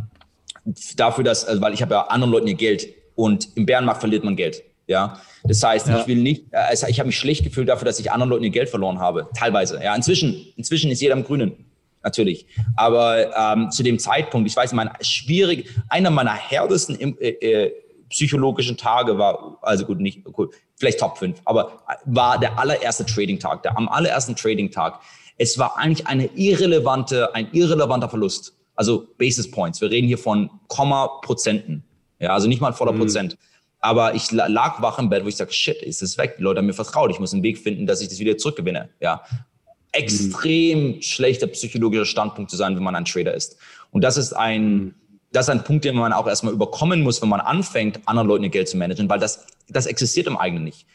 dafür, 0.95 1.23
dass, 1.23 1.45
also, 1.45 1.61
weil 1.61 1.73
ich 1.73 1.81
habe 1.81 1.93
ja 1.93 2.01
anderen 2.07 2.31
Leuten 2.31 2.47
ihr 2.47 2.55
Geld 2.55 2.87
und 3.15 3.49
im 3.55 3.65
Bärenmarkt 3.65 4.01
verliert 4.01 4.23
man 4.23 4.35
Geld. 4.35 4.63
Ja, 4.91 5.21
das 5.45 5.63
heißt, 5.63 5.87
ja. 5.87 6.01
ich 6.01 6.07
will 6.07 6.17
nicht, 6.17 6.45
äh, 6.51 6.57
also 6.57 6.87
ich 6.87 6.99
habe 6.99 7.07
mich 7.07 7.17
schlecht 7.17 7.43
gefühlt 7.43 7.69
dafür, 7.69 7.85
dass 7.85 7.99
ich 7.99 8.11
anderen 8.11 8.29
Leuten 8.29 8.43
ihr 8.43 8.49
Geld 8.49 8.69
verloren 8.69 8.99
habe. 8.99 9.29
Teilweise. 9.37 9.81
Ja, 9.81 9.95
inzwischen, 9.95 10.35
inzwischen 10.57 10.91
ist 10.91 11.01
jeder 11.01 11.15
im 11.15 11.23
Grünen. 11.23 11.65
natürlich. 12.03 12.45
Aber 12.75 13.35
ähm, 13.35 13.71
zu 13.71 13.83
dem 13.83 13.99
Zeitpunkt, 13.99 14.49
ich 14.49 14.55
weiß, 14.55 14.73
mein 14.73 14.89
schwierig, 15.01 15.69
einer 15.87 16.09
meiner 16.09 16.33
härtesten 16.33 17.17
äh, 17.19 17.29
äh, 17.29 17.71
psychologischen 18.09 18.75
Tage 18.75 19.17
war, 19.17 19.57
also 19.61 19.85
gut, 19.85 20.01
nicht, 20.01 20.25
gut, 20.25 20.53
vielleicht 20.75 20.99
Top 20.99 21.17
5, 21.17 21.39
aber 21.45 21.83
war 22.03 22.37
der 22.37 22.59
allererste 22.59 23.05
Trading-Tag, 23.05 23.63
der 23.63 23.77
am 23.77 23.87
allerersten 23.87 24.35
Trading-Tag. 24.35 24.99
Es 25.37 25.57
war 25.57 25.77
eigentlich 25.77 26.05
eine 26.07 26.25
irrelevante, 26.35 27.33
ein 27.33 27.47
irrelevanter 27.53 28.09
Verlust. 28.09 28.53
Also 28.75 29.07
Basis 29.17 29.49
Points. 29.49 29.79
Wir 29.79 29.89
reden 29.89 30.07
hier 30.07 30.17
von 30.17 30.49
Komma 30.67 31.07
Prozenten. 31.21 31.83
Ja, 32.19 32.33
also 32.33 32.47
nicht 32.47 32.61
mal 32.61 32.73
voller 32.73 32.91
mhm. 32.91 32.99
Prozent. 32.99 33.37
Aber 33.81 34.13
ich 34.13 34.31
lag 34.31 34.81
wach 34.81 34.99
im 34.99 35.09
Bett, 35.09 35.23
wo 35.23 35.27
ich 35.27 35.35
sage, 35.35 35.51
shit, 35.51 35.81
ist 35.81 36.03
es 36.03 36.17
weg. 36.17 36.35
Die 36.37 36.43
Leute 36.43 36.59
haben 36.59 36.67
mir 36.67 36.73
vertraut. 36.73 37.09
Ich 37.09 37.19
muss 37.19 37.33
einen 37.33 37.41
Weg 37.41 37.57
finden, 37.57 37.87
dass 37.87 37.99
ich 37.99 38.07
das 38.07 38.19
wieder 38.19 38.37
zurückgewinne. 38.37 38.89
Ja. 38.99 39.23
Extrem 39.91 40.95
mhm. 40.95 41.01
schlechter 41.01 41.47
psychologischer 41.47 42.05
Standpunkt 42.05 42.51
zu 42.51 42.57
sein, 42.57 42.75
wenn 42.75 42.83
man 42.83 42.95
ein 42.95 43.05
Trader 43.05 43.33
ist. 43.33 43.57
Und 43.89 44.03
das 44.03 44.17
ist 44.17 44.33
ein, 44.33 44.73
mhm. 44.73 44.95
das 45.31 45.45
ist 45.45 45.49
ein 45.49 45.63
Punkt, 45.63 45.83
den 45.83 45.95
man 45.95 46.13
auch 46.13 46.27
erstmal 46.27 46.53
überkommen 46.53 47.01
muss, 47.01 47.21
wenn 47.23 47.29
man 47.29 47.41
anfängt, 47.41 47.99
anderen 48.05 48.27
Leuten 48.27 48.43
ihr 48.43 48.51
Geld 48.51 48.69
zu 48.69 48.77
managen, 48.77 49.09
weil 49.09 49.19
das, 49.19 49.47
das 49.67 49.87
existiert 49.87 50.27
im 50.27 50.37
eigenen 50.37 50.63
nicht. 50.63 50.85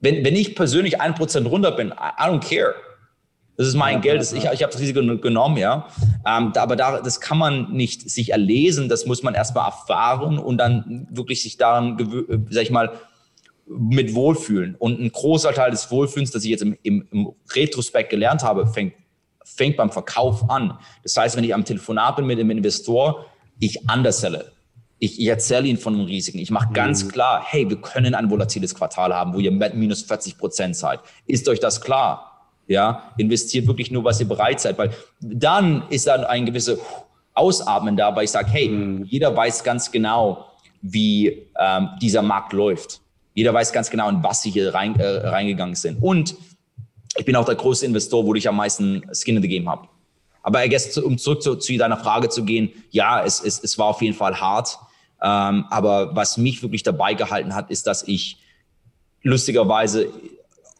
Wenn, 0.00 0.24
wenn 0.24 0.34
ich 0.34 0.54
persönlich 0.54 0.98
ein 0.98 1.14
Prozent 1.14 1.46
runter 1.46 1.72
bin, 1.72 1.88
I 1.88 2.22
don't 2.22 2.40
care. 2.40 2.74
Das 3.60 3.68
ist 3.68 3.74
mein 3.74 3.96
ja, 3.96 4.00
Geld, 4.00 4.20
das, 4.22 4.32
ich, 4.32 4.44
ich 4.44 4.62
habe 4.62 4.72
das 4.72 4.80
Risiko 4.80 5.02
genommen, 5.18 5.58
ja. 5.58 5.86
Ähm, 6.26 6.50
aber 6.56 6.76
da, 6.76 7.02
das 7.02 7.20
kann 7.20 7.36
man 7.36 7.70
nicht 7.70 8.08
sich 8.08 8.32
erlesen, 8.32 8.88
das 8.88 9.04
muss 9.04 9.22
man 9.22 9.34
erstmal 9.34 9.66
erfahren 9.66 10.38
und 10.38 10.56
dann 10.56 11.06
wirklich 11.10 11.42
sich 11.42 11.58
daran, 11.58 11.98
äh, 11.98 12.38
sag 12.48 12.62
ich 12.62 12.70
mal, 12.70 12.90
mit 13.66 14.14
Wohlfühlen. 14.14 14.76
Und 14.76 14.98
ein 14.98 15.12
großer 15.12 15.52
Teil 15.52 15.72
des 15.72 15.90
Wohlfühlens, 15.90 16.30
das 16.30 16.44
ich 16.44 16.48
jetzt 16.48 16.62
im, 16.62 16.74
im, 16.82 17.06
im 17.12 17.32
Retrospekt 17.54 18.08
gelernt 18.08 18.42
habe, 18.42 18.66
fängt, 18.66 18.94
fängt 19.44 19.76
beim 19.76 19.90
Verkauf 19.90 20.48
an. 20.48 20.78
Das 21.02 21.18
heißt, 21.18 21.36
wenn 21.36 21.44
ich 21.44 21.52
am 21.52 21.66
Telefonat 21.66 22.16
bin 22.16 22.24
mit 22.24 22.38
dem 22.38 22.50
Investor, 22.50 23.26
ich 23.58 23.78
underselle. 23.94 24.52
Ich, 24.98 25.20
ich 25.20 25.26
erzähle 25.26 25.68
ihnen 25.68 25.78
von 25.78 25.98
den 25.98 26.06
Risiken. 26.06 26.38
Ich 26.38 26.50
mache 26.50 26.72
ganz 26.72 27.04
mhm. 27.04 27.08
klar, 27.08 27.44
hey, 27.44 27.68
wir 27.68 27.76
können 27.76 28.14
ein 28.14 28.30
volatiles 28.30 28.74
Quartal 28.74 29.14
haben, 29.14 29.34
wo 29.34 29.38
ihr 29.38 29.50
minus 29.50 30.00
40 30.00 30.38
Prozent 30.38 30.76
seid. 30.76 31.00
Ist 31.26 31.46
euch 31.46 31.60
das 31.60 31.82
klar? 31.82 32.29
Ja, 32.70 33.12
investiert 33.16 33.66
wirklich 33.66 33.90
nur, 33.90 34.04
was 34.04 34.20
ihr 34.20 34.28
bereit 34.28 34.60
seid, 34.60 34.78
weil 34.78 34.92
dann 35.18 35.82
ist 35.90 36.06
dann 36.06 36.22
ein 36.22 36.46
gewisses 36.46 36.78
Ausatmen 37.34 37.96
da, 37.96 38.14
weil 38.14 38.22
ich 38.22 38.30
sage, 38.30 38.48
hey, 38.48 38.68
mhm. 38.68 39.04
jeder 39.06 39.36
weiß 39.36 39.64
ganz 39.64 39.90
genau, 39.90 40.46
wie 40.80 41.48
ähm, 41.58 41.88
dieser 42.00 42.22
Markt 42.22 42.52
läuft. 42.52 43.00
Jeder 43.34 43.52
weiß 43.52 43.72
ganz 43.72 43.90
genau, 43.90 44.08
in 44.08 44.22
was 44.22 44.42
sie 44.42 44.50
hier 44.50 44.72
rein, 44.72 44.94
äh, 45.00 45.04
reingegangen 45.04 45.74
sind. 45.74 46.00
Und 46.00 46.36
ich 47.16 47.24
bin 47.24 47.34
auch 47.34 47.44
der 47.44 47.56
größte 47.56 47.86
Investor, 47.86 48.24
wo 48.24 48.36
ich 48.36 48.48
am 48.48 48.54
meisten 48.54 49.02
Skin 49.12 49.34
in 49.34 49.42
the 49.42 49.48
Game 49.48 49.68
habe. 49.68 49.88
Aber 50.44 50.66
guess, 50.68 50.96
um 50.96 51.18
zurück 51.18 51.42
zu, 51.42 51.56
zu, 51.56 51.76
deiner 51.76 51.96
Frage 51.96 52.28
zu 52.28 52.44
gehen, 52.44 52.70
ja, 52.90 53.24
es, 53.24 53.40
es, 53.42 53.58
es 53.64 53.78
war 53.78 53.86
auf 53.86 54.00
jeden 54.00 54.14
Fall 54.14 54.40
hart. 54.40 54.78
Ähm, 55.20 55.64
aber 55.70 56.14
was 56.14 56.36
mich 56.36 56.62
wirklich 56.62 56.84
dabei 56.84 57.14
gehalten 57.14 57.52
hat, 57.52 57.68
ist, 57.68 57.88
dass 57.88 58.06
ich 58.06 58.36
lustigerweise 59.22 60.08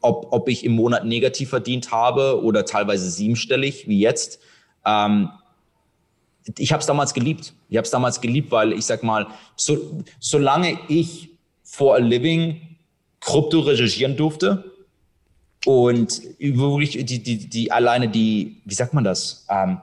ob, 0.00 0.28
ob 0.32 0.48
ich 0.48 0.64
im 0.64 0.72
Monat 0.72 1.04
negativ 1.04 1.50
verdient 1.50 1.92
habe 1.92 2.42
oder 2.42 2.64
teilweise 2.64 3.10
siebenstellig 3.10 3.88
wie 3.88 4.00
jetzt. 4.00 4.40
Ähm, 4.86 5.30
ich 6.58 6.72
habe 6.72 6.80
es 6.80 6.86
damals 6.86 7.14
geliebt. 7.14 7.52
Ich 7.68 7.76
habe 7.76 7.84
es 7.84 7.90
damals 7.90 8.20
geliebt, 8.20 8.50
weil 8.50 8.72
ich 8.72 8.86
sag 8.86 9.02
mal, 9.02 9.26
so, 9.56 10.02
solange 10.18 10.78
ich 10.88 11.30
for 11.62 11.94
a 11.94 11.98
living 11.98 12.60
Krypto 13.20 13.60
recherchieren 13.60 14.16
durfte 14.16 14.64
und 15.66 16.22
wirklich 16.38 17.04
die, 17.04 17.22
die, 17.22 17.48
die 17.48 17.70
alleine 17.70 18.08
die, 18.08 18.56
wie 18.64 18.74
sagt 18.74 18.94
man 18.94 19.04
das? 19.04 19.46
Ähm, 19.50 19.80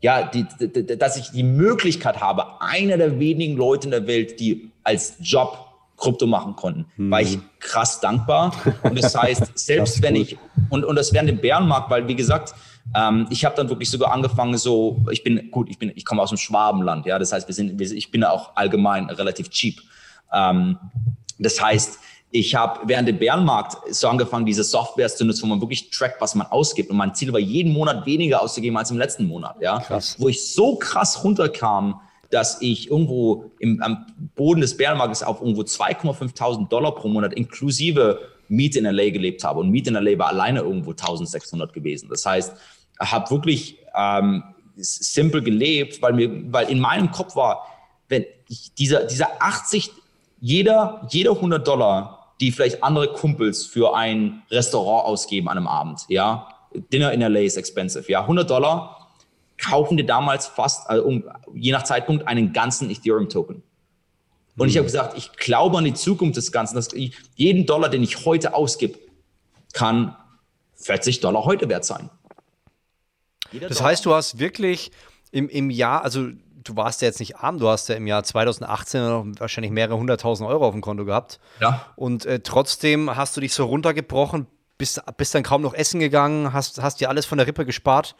ja, 0.00 0.22
die, 0.22 0.46
die, 0.60 0.96
dass 0.96 1.16
ich 1.16 1.30
die 1.30 1.42
Möglichkeit 1.42 2.20
habe, 2.20 2.60
einer 2.60 2.96
der 2.96 3.18
wenigen 3.18 3.56
Leute 3.56 3.88
in 3.88 3.90
der 3.90 4.06
Welt, 4.06 4.38
die 4.38 4.70
als 4.84 5.16
Job 5.20 5.67
Krypto 5.98 6.26
machen 6.26 6.56
konnten, 6.56 6.86
hm. 6.96 7.10
war 7.10 7.20
ich 7.20 7.38
krass 7.60 8.00
dankbar. 8.00 8.52
Und 8.82 9.02
das 9.02 9.14
heißt, 9.14 9.52
selbst 9.58 10.00
wenn 10.00 10.16
ich, 10.16 10.38
und, 10.70 10.84
und 10.84 10.96
das 10.96 11.12
während 11.12 11.28
dem 11.28 11.40
Bärenmarkt, 11.40 11.90
weil 11.90 12.08
wie 12.08 12.16
gesagt, 12.16 12.54
ähm, 12.94 13.26
ich 13.30 13.44
habe 13.44 13.54
dann 13.56 13.68
wirklich 13.68 13.90
sogar 13.90 14.12
angefangen, 14.12 14.56
so, 14.56 15.04
ich 15.10 15.22
bin, 15.22 15.50
gut, 15.50 15.68
ich 15.68 15.78
bin, 15.78 15.92
ich 15.94 16.04
komme 16.04 16.22
aus 16.22 16.30
dem 16.30 16.38
Schwabenland, 16.38 17.04
ja, 17.04 17.18
das 17.18 17.32
heißt, 17.32 17.46
wir 17.48 17.54
sind, 17.54 17.78
wir, 17.78 17.90
ich 17.90 18.10
bin 18.10 18.24
auch 18.24 18.56
allgemein 18.56 19.10
relativ 19.10 19.50
cheap. 19.50 19.80
Ähm, 20.32 20.78
das 21.38 21.60
heißt, 21.60 21.98
ich 22.30 22.54
habe 22.54 22.80
während 22.84 23.08
dem 23.08 23.18
Bärenmarkt 23.18 23.94
so 23.94 24.08
angefangen, 24.08 24.44
diese 24.44 24.62
Software 24.62 25.08
zu 25.08 25.24
nutzen, 25.24 25.42
wo 25.44 25.46
man 25.46 25.60
wirklich 25.60 25.90
trackt, 25.90 26.20
was 26.20 26.34
man 26.34 26.46
ausgibt. 26.48 26.90
Und 26.90 26.96
mein 26.96 27.14
Ziel 27.14 27.32
war, 27.32 27.40
jeden 27.40 27.72
Monat 27.72 28.04
weniger 28.04 28.42
auszugeben 28.42 28.76
als 28.76 28.90
im 28.90 28.98
letzten 28.98 29.26
Monat. 29.26 29.56
Ja? 29.60 29.80
Krass. 29.80 30.16
Wo 30.18 30.28
ich 30.28 30.52
so 30.52 30.76
krass 30.76 31.24
runterkam, 31.24 32.00
dass 32.30 32.60
ich 32.60 32.90
irgendwo 32.90 33.50
im, 33.58 33.82
am 33.82 34.06
Boden 34.34 34.60
des 34.60 34.76
Bärenmarktes 34.76 35.22
auf 35.22 35.40
irgendwo 35.40 35.62
2,5 35.62 36.68
Dollar 36.68 36.94
pro 36.94 37.08
Monat 37.08 37.32
inklusive 37.34 38.20
Miete 38.48 38.78
in 38.78 38.84
LA 38.84 39.10
gelebt 39.10 39.44
habe. 39.44 39.60
Und 39.60 39.70
Miete 39.70 39.90
in 39.90 39.96
LA 39.96 40.18
war 40.18 40.28
alleine 40.28 40.60
irgendwo 40.60 40.90
1600 40.90 41.72
gewesen. 41.72 42.08
Das 42.08 42.24
heißt, 42.26 42.54
habe 43.00 43.30
wirklich 43.30 43.78
ähm, 43.94 44.42
simpel 44.76 45.42
gelebt, 45.42 46.02
weil 46.02 46.12
mir, 46.12 46.52
weil 46.52 46.68
in 46.68 46.80
meinem 46.80 47.10
Kopf 47.10 47.36
war, 47.36 47.66
wenn 48.08 48.24
ich, 48.48 48.72
dieser, 48.74 49.04
dieser 49.04 49.42
80, 49.42 49.90
jeder, 50.40 51.06
jeder 51.10 51.32
100 51.32 51.66
Dollar, 51.66 52.34
die 52.40 52.52
vielleicht 52.52 52.82
andere 52.82 53.12
Kumpels 53.12 53.66
für 53.66 53.94
ein 53.94 54.42
Restaurant 54.50 55.06
ausgeben 55.06 55.48
an 55.48 55.58
einem 55.58 55.66
Abend, 55.66 56.04
ja, 56.08 56.48
Dinner 56.92 57.12
in 57.12 57.20
LA 57.20 57.40
ist 57.40 57.56
expensive, 57.56 58.10
ja, 58.10 58.22
100 58.22 58.48
Dollar 58.48 58.97
kaufen 59.58 59.96
dir 59.96 60.06
damals 60.06 60.46
fast, 60.46 60.88
also 60.88 61.04
um, 61.04 61.24
je 61.54 61.72
nach 61.72 61.82
Zeitpunkt, 61.82 62.26
einen 62.26 62.52
ganzen 62.52 62.90
Ethereum-Token. 62.90 63.62
Und 64.56 64.66
mhm. 64.66 64.68
ich 64.70 64.76
habe 64.76 64.86
gesagt, 64.86 65.16
ich 65.18 65.32
glaube 65.32 65.78
an 65.78 65.84
die 65.84 65.94
Zukunft 65.94 66.36
des 66.36 66.52
Ganzen, 66.52 66.76
dass 66.76 66.92
ich, 66.92 67.16
jeden 67.34 67.66
Dollar, 67.66 67.88
den 67.88 68.02
ich 68.02 68.24
heute 68.24 68.54
ausgib, 68.54 68.98
kann 69.72 70.16
40 70.76 71.20
Dollar 71.20 71.44
heute 71.44 71.68
wert 71.68 71.84
sein. 71.84 72.10
Jeder 73.50 73.68
das 73.68 73.78
Dollar. 73.78 73.90
heißt, 73.90 74.06
du 74.06 74.14
hast 74.14 74.38
wirklich 74.38 74.90
im, 75.30 75.48
im 75.48 75.70
Jahr, 75.70 76.02
also 76.02 76.28
du 76.64 76.76
warst 76.76 77.02
ja 77.02 77.08
jetzt 77.08 77.20
nicht 77.20 77.36
arm, 77.36 77.58
du 77.58 77.68
hast 77.68 77.88
ja 77.88 77.94
im 77.96 78.06
Jahr 78.06 78.22
2018 78.22 79.38
wahrscheinlich 79.38 79.72
mehrere 79.72 79.96
hunderttausend 79.96 80.48
Euro 80.48 80.66
auf 80.66 80.72
dem 80.72 80.80
Konto 80.80 81.04
gehabt. 81.04 81.40
Ja. 81.60 81.86
Und 81.96 82.26
äh, 82.26 82.40
trotzdem 82.40 83.14
hast 83.16 83.36
du 83.36 83.40
dich 83.40 83.54
so 83.54 83.64
runtergebrochen, 83.64 84.46
bist, 84.76 85.02
bist 85.16 85.34
dann 85.34 85.42
kaum 85.42 85.62
noch 85.62 85.74
essen 85.74 85.98
gegangen, 85.98 86.52
hast, 86.52 86.80
hast 86.80 87.00
dir 87.00 87.08
alles 87.08 87.26
von 87.26 87.38
der 87.38 87.46
Rippe 87.46 87.66
gespart 87.66 88.14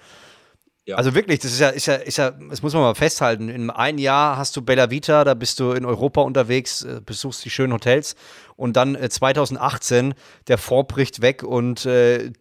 ja. 0.89 0.97
Also 0.97 1.14
wirklich, 1.14 1.39
das 1.41 1.53
ist 1.53 1.61
ja, 1.61 1.68
ist 1.68 1.84
ja, 1.84 1.97
ist 1.97 2.16
ja, 2.16 2.30
das 2.30 2.62
muss 2.62 2.72
man 2.72 2.80
mal 2.80 2.95
festhalten. 2.95 3.51
In 3.51 3.68
einem 3.68 3.99
Jahr 3.99 4.39
hast 4.39 4.57
du 4.57 4.62
Bella 4.62 4.91
Vita, 4.91 5.22
da 5.22 5.34
bist 5.34 5.61
du 5.61 5.72
in 5.72 5.84
Europa 5.84 6.22
unterwegs, 6.22 6.82
äh, 6.82 7.03
besuchst 7.05 7.45
die 7.45 7.51
schönen 7.51 7.74
Hotels 7.74 8.16
und 8.57 8.76
dann 8.76 8.97
2018 8.97 10.12
äh, 10.12 10.14
der 10.47 10.57
Fonds 10.57 10.93
bricht 10.93 11.20
weg 11.20 11.43
und 11.43 11.84
äh, 11.84 12.32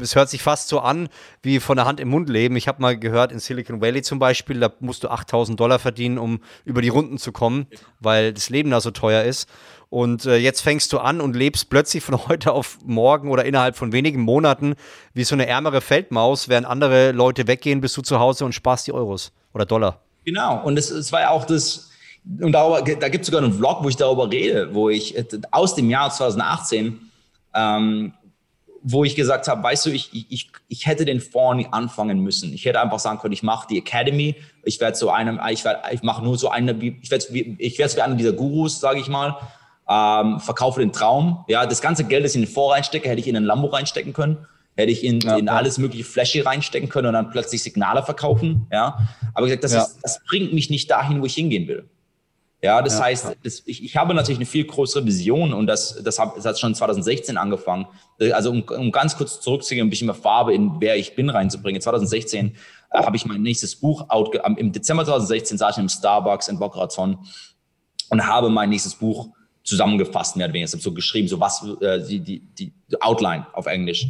es 0.00 0.16
hört 0.16 0.30
sich 0.30 0.42
fast 0.42 0.68
so 0.68 0.80
an 0.80 1.08
wie 1.42 1.60
von 1.60 1.76
der 1.76 1.86
Hand 1.86 2.00
im 2.00 2.08
Mund 2.08 2.28
leben. 2.28 2.56
Ich 2.56 2.68
habe 2.68 2.82
mal 2.82 2.98
gehört, 2.98 3.32
in 3.32 3.38
Silicon 3.38 3.80
Valley 3.80 4.00
zum 4.00 4.18
Beispiel, 4.18 4.58
da 4.60 4.72
musst 4.80 5.04
du 5.04 5.08
8000 5.08 5.60
Dollar 5.60 5.78
verdienen, 5.78 6.16
um 6.16 6.40
über 6.64 6.80
die 6.80 6.88
Runden 6.88 7.18
zu 7.18 7.32
kommen, 7.32 7.66
weil 8.00 8.32
das 8.32 8.48
Leben 8.48 8.70
da 8.70 8.80
so 8.80 8.90
teuer 8.90 9.24
ist. 9.24 9.48
Und 9.94 10.26
äh, 10.26 10.38
jetzt 10.38 10.60
fängst 10.60 10.92
du 10.92 10.98
an 10.98 11.20
und 11.20 11.36
lebst 11.36 11.70
plötzlich 11.70 12.02
von 12.02 12.18
heute 12.28 12.50
auf 12.50 12.78
morgen 12.84 13.30
oder 13.30 13.44
innerhalb 13.44 13.76
von 13.76 13.92
wenigen 13.92 14.22
Monaten 14.22 14.74
wie 15.12 15.22
so 15.22 15.36
eine 15.36 15.46
ärmere 15.46 15.80
Feldmaus, 15.80 16.48
während 16.48 16.66
andere 16.66 17.12
Leute 17.12 17.46
weggehen, 17.46 17.80
bist 17.80 17.96
du 17.96 18.02
zu 18.02 18.18
Hause 18.18 18.44
und 18.44 18.52
sparst 18.52 18.88
die 18.88 18.92
Euros 18.92 19.30
oder 19.52 19.66
Dollar. 19.66 20.00
Genau, 20.24 20.64
und 20.64 20.76
es 20.80 21.12
war 21.12 21.20
ja 21.20 21.30
auch 21.30 21.44
das, 21.44 21.92
und 22.40 22.50
darüber, 22.50 22.82
da 22.82 23.08
gibt 23.08 23.22
es 23.22 23.28
sogar 23.28 23.40
einen 23.40 23.52
Vlog, 23.52 23.84
wo 23.84 23.88
ich 23.88 23.94
darüber 23.94 24.28
rede, 24.28 24.74
wo 24.74 24.90
ich 24.90 25.16
äh, 25.16 25.24
aus 25.52 25.76
dem 25.76 25.88
Jahr 25.88 26.10
2018 26.10 26.98
ähm, 27.54 28.14
wo 28.82 29.04
ich 29.04 29.14
gesagt 29.14 29.46
habe, 29.46 29.62
weißt 29.62 29.86
du, 29.86 29.90
ich, 29.90 30.10
ich, 30.12 30.50
ich 30.68 30.86
hätte 30.86 31.04
den 31.04 31.20
Fonds 31.20 31.56
nie 31.56 31.72
anfangen 31.72 32.18
müssen. 32.18 32.52
Ich 32.52 32.64
hätte 32.66 32.80
einfach 32.80 32.98
sagen 32.98 33.18
können, 33.18 33.32
ich 33.32 33.42
mache 33.44 33.68
die 33.68 33.78
Academy, 33.78 34.34
ich 34.64 34.78
werde 34.80 34.96
so 34.96 35.08
einem, 35.08 35.40
ich 35.50 35.64
werde, 35.64 35.82
ich 35.92 36.02
mache 36.02 36.22
nur 36.22 36.36
so 36.36 36.50
eine, 36.50 36.72
ich 36.72 37.10
werde, 37.10 37.24
ich 37.58 37.78
werde 37.78 37.94
wie 37.96 38.02
einer 38.02 38.16
dieser 38.16 38.32
Gurus, 38.32 38.80
sage 38.80 39.00
ich 39.00 39.08
mal, 39.08 39.38
ähm, 39.88 40.40
verkaufe 40.40 40.80
den 40.80 40.92
Traum. 40.92 41.44
Ja, 41.48 41.66
das 41.66 41.80
ganze 41.80 42.04
Geld, 42.04 42.24
das 42.24 42.32
ich 42.32 42.36
in 42.36 42.46
den 42.46 42.52
Fonds 42.52 42.74
reinstecke, 42.74 43.08
hätte 43.08 43.20
ich 43.20 43.28
in 43.28 43.36
einen 43.36 43.46
Lambo 43.46 43.68
reinstecken 43.68 44.12
können, 44.12 44.46
hätte 44.76 44.90
ich 44.90 45.04
in, 45.04 45.20
ja, 45.20 45.36
in 45.36 45.48
alles 45.48 45.78
mögliche 45.78 46.04
Flashy 46.04 46.40
reinstecken 46.40 46.88
können 46.88 47.08
und 47.08 47.14
dann 47.14 47.30
plötzlich 47.30 47.62
Signale 47.62 48.02
verkaufen. 48.02 48.66
Ja, 48.72 48.98
aber 49.34 49.46
gesagt, 49.46 49.64
das, 49.64 49.72
ja. 49.72 49.82
ist, 49.82 49.98
das 50.02 50.20
bringt 50.24 50.52
mich 50.52 50.70
nicht 50.70 50.90
dahin, 50.90 51.20
wo 51.20 51.26
ich 51.26 51.34
hingehen 51.34 51.68
will. 51.68 51.88
Ja, 52.64 52.80
das 52.80 52.94
ja, 52.94 53.04
heißt, 53.04 53.36
das, 53.42 53.62
ich, 53.66 53.84
ich 53.84 53.94
habe 53.98 54.14
natürlich 54.14 54.38
eine 54.38 54.46
viel 54.46 54.64
größere 54.64 55.04
Vision 55.04 55.52
und 55.52 55.66
das, 55.66 56.02
das, 56.02 56.18
hab, 56.18 56.34
das 56.34 56.46
hat 56.46 56.58
schon 56.58 56.74
2016 56.74 57.36
angefangen. 57.36 57.86
Also 58.32 58.50
um, 58.50 58.62
um 58.62 58.90
ganz 58.90 59.18
kurz 59.18 59.38
zurückzugehen, 59.42 59.86
ein 59.86 59.90
bisschen 59.90 60.06
mehr 60.06 60.14
Farbe 60.14 60.54
in 60.54 60.80
wer 60.80 60.96
ich 60.96 61.14
bin 61.14 61.28
reinzubringen. 61.28 61.82
2016 61.82 62.56
äh, 62.90 62.98
habe 62.98 63.16
ich 63.16 63.26
mein 63.26 63.42
nächstes 63.42 63.76
Buch 63.76 64.08
out, 64.08 64.34
im 64.56 64.72
Dezember 64.72 65.04
2016 65.04 65.58
saß 65.58 65.76
ich 65.76 65.82
im 65.82 65.90
Starbucks 65.90 66.48
in 66.48 66.58
Boca 66.58 66.80
Raton 66.80 67.18
und 68.08 68.26
habe 68.26 68.48
mein 68.48 68.70
nächstes 68.70 68.94
Buch 68.94 69.28
zusammengefasst, 69.64 70.36
mehr 70.36 70.46
oder 70.46 70.54
weniger. 70.54 70.68
Ich 70.68 70.72
habe 70.72 70.82
so 70.82 70.92
geschrieben, 70.92 71.26
so 71.26 71.40
was, 71.40 71.66
äh, 71.80 72.06
die, 72.06 72.20
die, 72.20 72.42
die 72.58 72.72
Outline 73.00 73.46
auf 73.52 73.66
Englisch. 73.66 74.06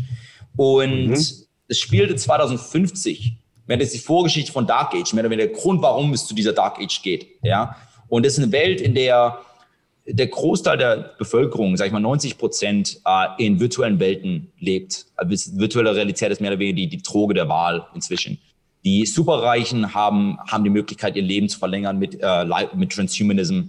Und 0.57 1.07
mhm. 1.09 1.13
es 1.13 1.81
spielte 1.81 2.17
2050 2.17 3.39
Mehr 3.67 3.79
das 3.79 3.89
ist 3.89 3.95
die 3.95 4.07
Vorgeschichte 4.07 4.53
von 4.53 4.67
Dark 4.67 4.95
Age, 4.95 5.13
mehr 5.15 5.23
oder 5.23 5.31
weniger 5.31 5.49
der 5.49 5.57
Grund, 5.57 5.81
warum 5.81 6.13
es 6.13 6.27
zu 6.27 6.35
dieser 6.35 6.53
Dark 6.53 6.79
Age 6.79 7.01
geht. 7.03 7.27
Ja? 7.43 7.77
Und 8.09 8.27
das 8.27 8.35
ist 8.35 8.43
eine 8.43 8.53
Welt, 8.53 8.81
in 8.81 8.95
der 8.95 9.39
der 10.07 10.27
Großteil 10.27 10.77
der 10.77 11.15
Bevölkerung, 11.19 11.79
sag 11.79 11.87
ich 11.87 11.93
mal 11.93 11.99
90 11.99 12.37
Prozent, 12.37 13.01
äh, 13.07 13.27
in 13.39 13.59
virtuellen 13.59 13.99
Welten 14.01 14.53
lebt. 14.59 15.07
Also 15.17 15.59
virtuelle 15.59 15.97
Realität 15.97 16.31
ist 16.31 16.43
mehr 16.43 16.51
oder 16.51 16.59
weniger 16.59 16.77
die, 16.77 16.89
die 16.89 17.03
Droge 17.03 17.33
der 17.33 17.49
Wahl 17.49 17.87
inzwischen. 17.95 18.39
Die 18.85 19.07
Superreichen 19.07 19.95
haben, 19.95 20.39
haben 20.47 20.63
die 20.63 20.69
Möglichkeit, 20.69 21.17
ihr 21.17 21.23
Leben 21.23 21.49
zu 21.49 21.59
verlängern 21.59 21.99
mit, 21.99 22.19
äh, 22.21 22.45
mit 22.75 22.93
Transhumanism, 22.93 23.63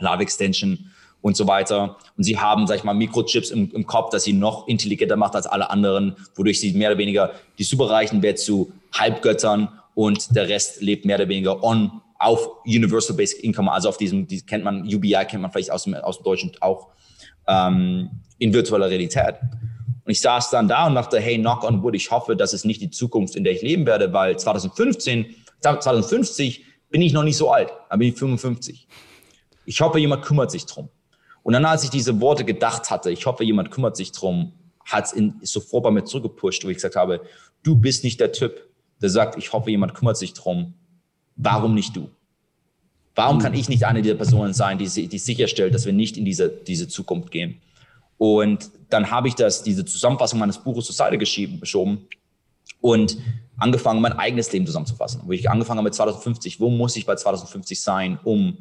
Life 0.00 0.22
Extension 0.22 0.90
und 1.22 1.36
so 1.36 1.46
weiter. 1.46 1.96
Und 2.16 2.24
sie 2.24 2.38
haben, 2.38 2.66
sag 2.66 2.76
ich 2.76 2.84
mal, 2.84 2.94
Mikrochips 2.94 3.50
im, 3.50 3.70
im 3.72 3.86
Kopf, 3.86 4.10
dass 4.10 4.24
sie 4.24 4.32
noch 4.32 4.68
intelligenter 4.68 5.16
macht 5.16 5.34
als 5.34 5.46
alle 5.46 5.70
anderen, 5.70 6.16
wodurch 6.34 6.60
sie 6.60 6.72
mehr 6.72 6.90
oder 6.90 6.98
weniger 6.98 7.32
die 7.58 7.64
Superreichen 7.64 8.22
werden 8.22 8.36
zu 8.36 8.72
Halbgöttern 8.92 9.68
und 9.94 10.34
der 10.34 10.48
Rest 10.48 10.80
lebt 10.80 11.04
mehr 11.04 11.16
oder 11.16 11.28
weniger 11.28 11.62
on 11.62 12.00
auf 12.18 12.48
Universal 12.66 13.16
Basic 13.16 13.42
Income, 13.42 13.72
also 13.72 13.88
auf 13.88 13.96
diesem, 13.96 14.26
die 14.26 14.42
kennt 14.42 14.62
man, 14.62 14.82
UBI 14.82 15.24
kennt 15.26 15.40
man 15.40 15.50
vielleicht 15.50 15.70
aus 15.70 15.84
dem, 15.84 15.94
aus 15.94 16.18
dem 16.18 16.24
Deutschen 16.24 16.52
auch 16.60 16.88
ähm, 17.48 18.10
in 18.38 18.52
virtueller 18.52 18.90
Realität. 18.90 19.36
Und 20.04 20.12
ich 20.12 20.20
saß 20.20 20.50
dann 20.50 20.68
da 20.68 20.86
und 20.86 20.94
dachte, 20.94 21.18
hey, 21.18 21.38
knock 21.38 21.64
on 21.64 21.82
wood, 21.82 21.94
ich 21.94 22.10
hoffe, 22.10 22.36
das 22.36 22.52
ist 22.52 22.64
nicht 22.64 22.82
die 22.82 22.90
Zukunft, 22.90 23.36
in 23.36 23.44
der 23.44 23.54
ich 23.54 23.62
leben 23.62 23.86
werde, 23.86 24.12
weil 24.12 24.38
2015, 24.38 25.34
2050 25.60 26.64
bin 26.90 27.00
ich 27.00 27.12
noch 27.12 27.22
nicht 27.22 27.36
so 27.36 27.50
alt, 27.50 27.72
da 27.88 27.96
bin 27.96 28.08
ich 28.08 28.18
55. 28.18 28.86
Ich 29.64 29.80
hoffe, 29.80 29.98
jemand 29.98 30.22
kümmert 30.22 30.50
sich 30.50 30.66
drum. 30.66 30.90
Und 31.42 31.52
dann, 31.52 31.64
als 31.64 31.84
ich 31.84 31.90
diese 31.90 32.20
Worte 32.20 32.44
gedacht 32.44 32.90
hatte, 32.90 33.10
ich 33.10 33.26
hoffe, 33.26 33.44
jemand 33.44 33.70
kümmert 33.70 33.96
sich 33.96 34.12
drum, 34.12 34.52
hat 34.84 35.12
es 35.12 35.52
sofort 35.52 35.84
bei 35.84 35.90
mir 35.90 36.04
zurückgepusht, 36.04 36.64
wo 36.64 36.68
ich 36.68 36.76
gesagt 36.76 36.96
habe, 36.96 37.22
du 37.62 37.76
bist 37.76 38.04
nicht 38.04 38.20
der 38.20 38.32
Typ, 38.32 38.66
der 39.00 39.10
sagt, 39.10 39.38
ich 39.38 39.52
hoffe, 39.52 39.70
jemand 39.70 39.94
kümmert 39.94 40.16
sich 40.16 40.34
drum, 40.34 40.74
warum 41.36 41.74
nicht 41.74 41.96
du? 41.96 42.10
Warum 43.14 43.38
kann 43.38 43.54
ich 43.54 43.68
nicht 43.68 43.84
eine 43.84 44.02
dieser 44.02 44.14
Personen 44.14 44.52
sein, 44.52 44.78
die, 44.78 45.08
die 45.08 45.18
sicherstellt, 45.18 45.74
dass 45.74 45.84
wir 45.84 45.92
nicht 45.92 46.16
in 46.16 46.24
diese, 46.24 46.48
diese 46.48 46.88
Zukunft 46.88 47.30
gehen? 47.30 47.60
Und 48.18 48.70
dann 48.90 49.10
habe 49.10 49.28
ich 49.28 49.34
das, 49.34 49.62
diese 49.62 49.84
Zusammenfassung 49.84 50.38
meines 50.38 50.58
Buches 50.58 50.86
zur 50.86 50.94
Seite 50.94 51.16
geschoben 51.18 52.06
und 52.80 53.18
angefangen, 53.56 54.00
mein 54.00 54.12
eigenes 54.12 54.52
Leben 54.52 54.66
zusammenzufassen. 54.66 55.22
Wo 55.24 55.32
ich 55.32 55.50
angefangen 55.50 55.78
habe 55.78 55.86
mit 55.86 55.94
2050, 55.94 56.60
wo 56.60 56.70
muss 56.70 56.96
ich 56.96 57.06
bei 57.06 57.16
2050 57.16 57.80
sein, 57.80 58.18
um 58.24 58.58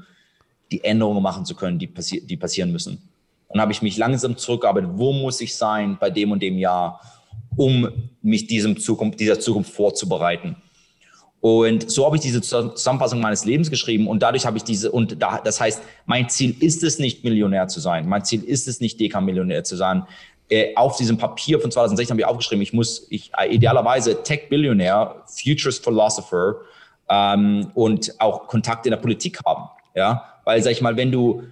die 0.71 0.83
Änderungen 0.83 1.23
machen 1.23 1.45
zu 1.45 1.55
können, 1.55 1.79
die, 1.79 1.87
passi 1.87 2.25
die 2.25 2.37
passieren 2.37 2.71
müssen. 2.71 3.01
Dann 3.49 3.61
habe 3.61 3.71
ich 3.71 3.81
mich 3.81 3.97
langsam 3.97 4.37
zurückgearbeitet, 4.37 4.91
wo 4.93 5.11
muss 5.11 5.41
ich 5.41 5.55
sein 5.55 5.97
bei 5.99 6.09
dem 6.09 6.31
und 6.31 6.41
dem 6.41 6.57
Jahr, 6.57 7.01
um 7.55 7.89
mich 8.21 8.47
diesem 8.47 8.79
Zukunft, 8.79 9.19
dieser 9.19 9.39
Zukunft 9.39 9.71
vorzubereiten. 9.73 10.55
Und 11.41 11.89
so 11.89 12.05
habe 12.05 12.17
ich 12.17 12.21
diese 12.21 12.41
Zusammenfassung 12.41 13.21
meines 13.21 13.45
Lebens 13.45 13.69
geschrieben 13.69 14.07
und 14.07 14.21
dadurch 14.21 14.45
habe 14.45 14.57
ich 14.57 14.63
diese, 14.63 14.91
und 14.91 15.21
da, 15.21 15.39
das 15.39 15.59
heißt, 15.61 15.81
mein 16.05 16.27
Ziel 16.29 16.55
ist 16.61 16.83
es 16.83 16.99
nicht, 16.99 17.23
Millionär 17.23 17.67
zu 17.69 17.79
sein. 17.79 18.07
Mein 18.07 18.25
Ziel 18.25 18.43
ist 18.43 18.67
es 18.67 18.81
nicht, 18.81 18.99
Deka-Millionär 18.99 19.63
zu 19.63 19.77
sein. 19.77 20.05
Äh, 20.49 20.75
auf 20.75 20.97
diesem 20.97 21.17
Papier 21.17 21.59
von 21.61 21.71
2016 21.71 22.13
habe 22.13 22.21
ich 22.21 22.27
aufgeschrieben, 22.27 22.61
ich 22.61 22.73
muss, 22.73 23.07
ich, 23.09 23.31
äh, 23.37 23.53
idealerweise 23.53 24.21
Tech-Billionär, 24.21 25.23
Futures 25.27 25.79
Philosopher 25.79 26.55
ähm, 27.09 27.71
und 27.73 28.13
auch 28.19 28.47
Kontakt 28.47 28.85
in 28.85 28.91
der 28.91 28.97
Politik 28.97 29.39
haben. 29.45 29.69
Ja, 29.95 30.38
weil, 30.49 30.63
sag 30.63 30.71
ich 30.71 30.81
mal, 30.81 30.97
wenn 30.97 31.11
du, 31.11 31.43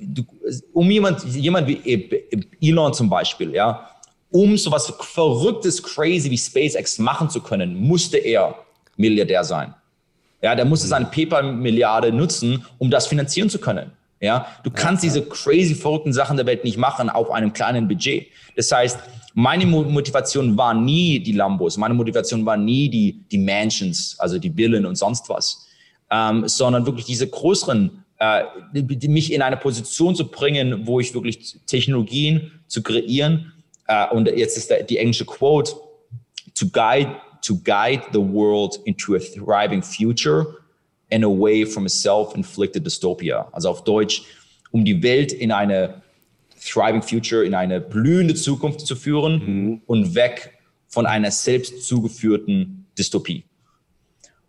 du 0.00 0.24
um 0.72 0.90
jemand, 0.90 1.22
jemand 1.24 1.68
wie 1.68 2.20
Elon 2.60 2.92
zum 2.92 3.08
Beispiel, 3.08 3.54
ja, 3.54 3.88
um 4.32 4.56
so 4.56 4.72
was 4.72 4.92
Verrücktes, 4.98 5.80
crazy 5.80 6.28
wie 6.32 6.36
SpaceX 6.36 6.98
machen 6.98 7.30
zu 7.30 7.40
können, 7.40 7.76
musste 7.76 8.18
er 8.18 8.56
Milliardär 8.96 9.44
sein. 9.44 9.72
Ja, 10.42 10.56
der 10.56 10.64
musste 10.64 10.88
seine 10.88 11.06
PayPal-Milliarde 11.06 12.10
nutzen, 12.12 12.66
um 12.78 12.90
das 12.90 13.06
finanzieren 13.06 13.48
zu 13.48 13.60
können. 13.60 13.92
Ja, 14.20 14.48
du 14.64 14.70
kannst 14.72 15.04
diese 15.04 15.22
crazy 15.22 15.76
verrückten 15.76 16.12
Sachen 16.12 16.36
der 16.36 16.44
Welt 16.46 16.64
nicht 16.64 16.76
machen 16.76 17.08
auf 17.08 17.30
einem 17.30 17.52
kleinen 17.52 17.86
Budget. 17.86 18.26
Das 18.56 18.72
heißt, 18.72 18.98
meine 19.34 19.64
Motivation 19.64 20.58
war 20.58 20.74
nie 20.74 21.20
die 21.20 21.34
Lambos, 21.34 21.76
meine 21.76 21.94
Motivation 21.94 22.44
war 22.44 22.56
nie 22.56 22.88
die, 22.88 23.24
die 23.30 23.38
Mansions, 23.38 24.16
also 24.18 24.40
die 24.40 24.50
Villen 24.50 24.86
und 24.86 24.96
sonst 24.96 25.28
was, 25.28 25.68
ähm, 26.10 26.48
sondern 26.48 26.84
wirklich 26.84 27.06
diese 27.06 27.28
größeren, 27.28 27.99
äh, 28.20 28.44
mich 29.08 29.32
in 29.32 29.42
eine 29.42 29.56
Position 29.56 30.14
zu 30.14 30.30
bringen, 30.30 30.86
wo 30.86 31.00
ich 31.00 31.12
wirklich 31.12 31.58
Technologien 31.66 32.52
zu 32.68 32.82
kreieren, 32.82 33.52
äh, 33.88 34.06
und 34.08 34.28
jetzt 34.28 34.56
ist 34.56 34.72
die 34.88 34.98
englische 34.98 35.24
Quote, 35.24 35.72
to 36.54 36.66
guide 36.68 37.16
to 37.42 37.56
guide 37.56 38.02
the 38.12 38.20
world 38.20 38.78
into 38.84 39.14
a 39.14 39.18
thriving 39.18 39.82
future 39.82 40.58
and 41.10 41.24
away 41.24 41.64
from 41.64 41.86
a 41.86 41.88
self-inflicted 41.88 42.84
dystopia. 42.84 43.48
Also 43.52 43.70
auf 43.70 43.84
Deutsch, 43.84 44.22
um 44.70 44.84
die 44.84 45.02
Welt 45.02 45.32
in 45.32 45.50
eine 45.50 46.02
thriving 46.60 47.02
future, 47.02 47.44
in 47.44 47.54
eine 47.54 47.80
blühende 47.80 48.34
Zukunft 48.34 48.80
zu 48.80 48.94
führen 48.94 49.42
mhm. 49.44 49.82
und 49.86 50.14
weg 50.14 50.58
von 50.88 51.06
einer 51.06 51.30
selbst 51.30 51.84
zugeführten 51.84 52.86
Dystopie. 52.98 53.44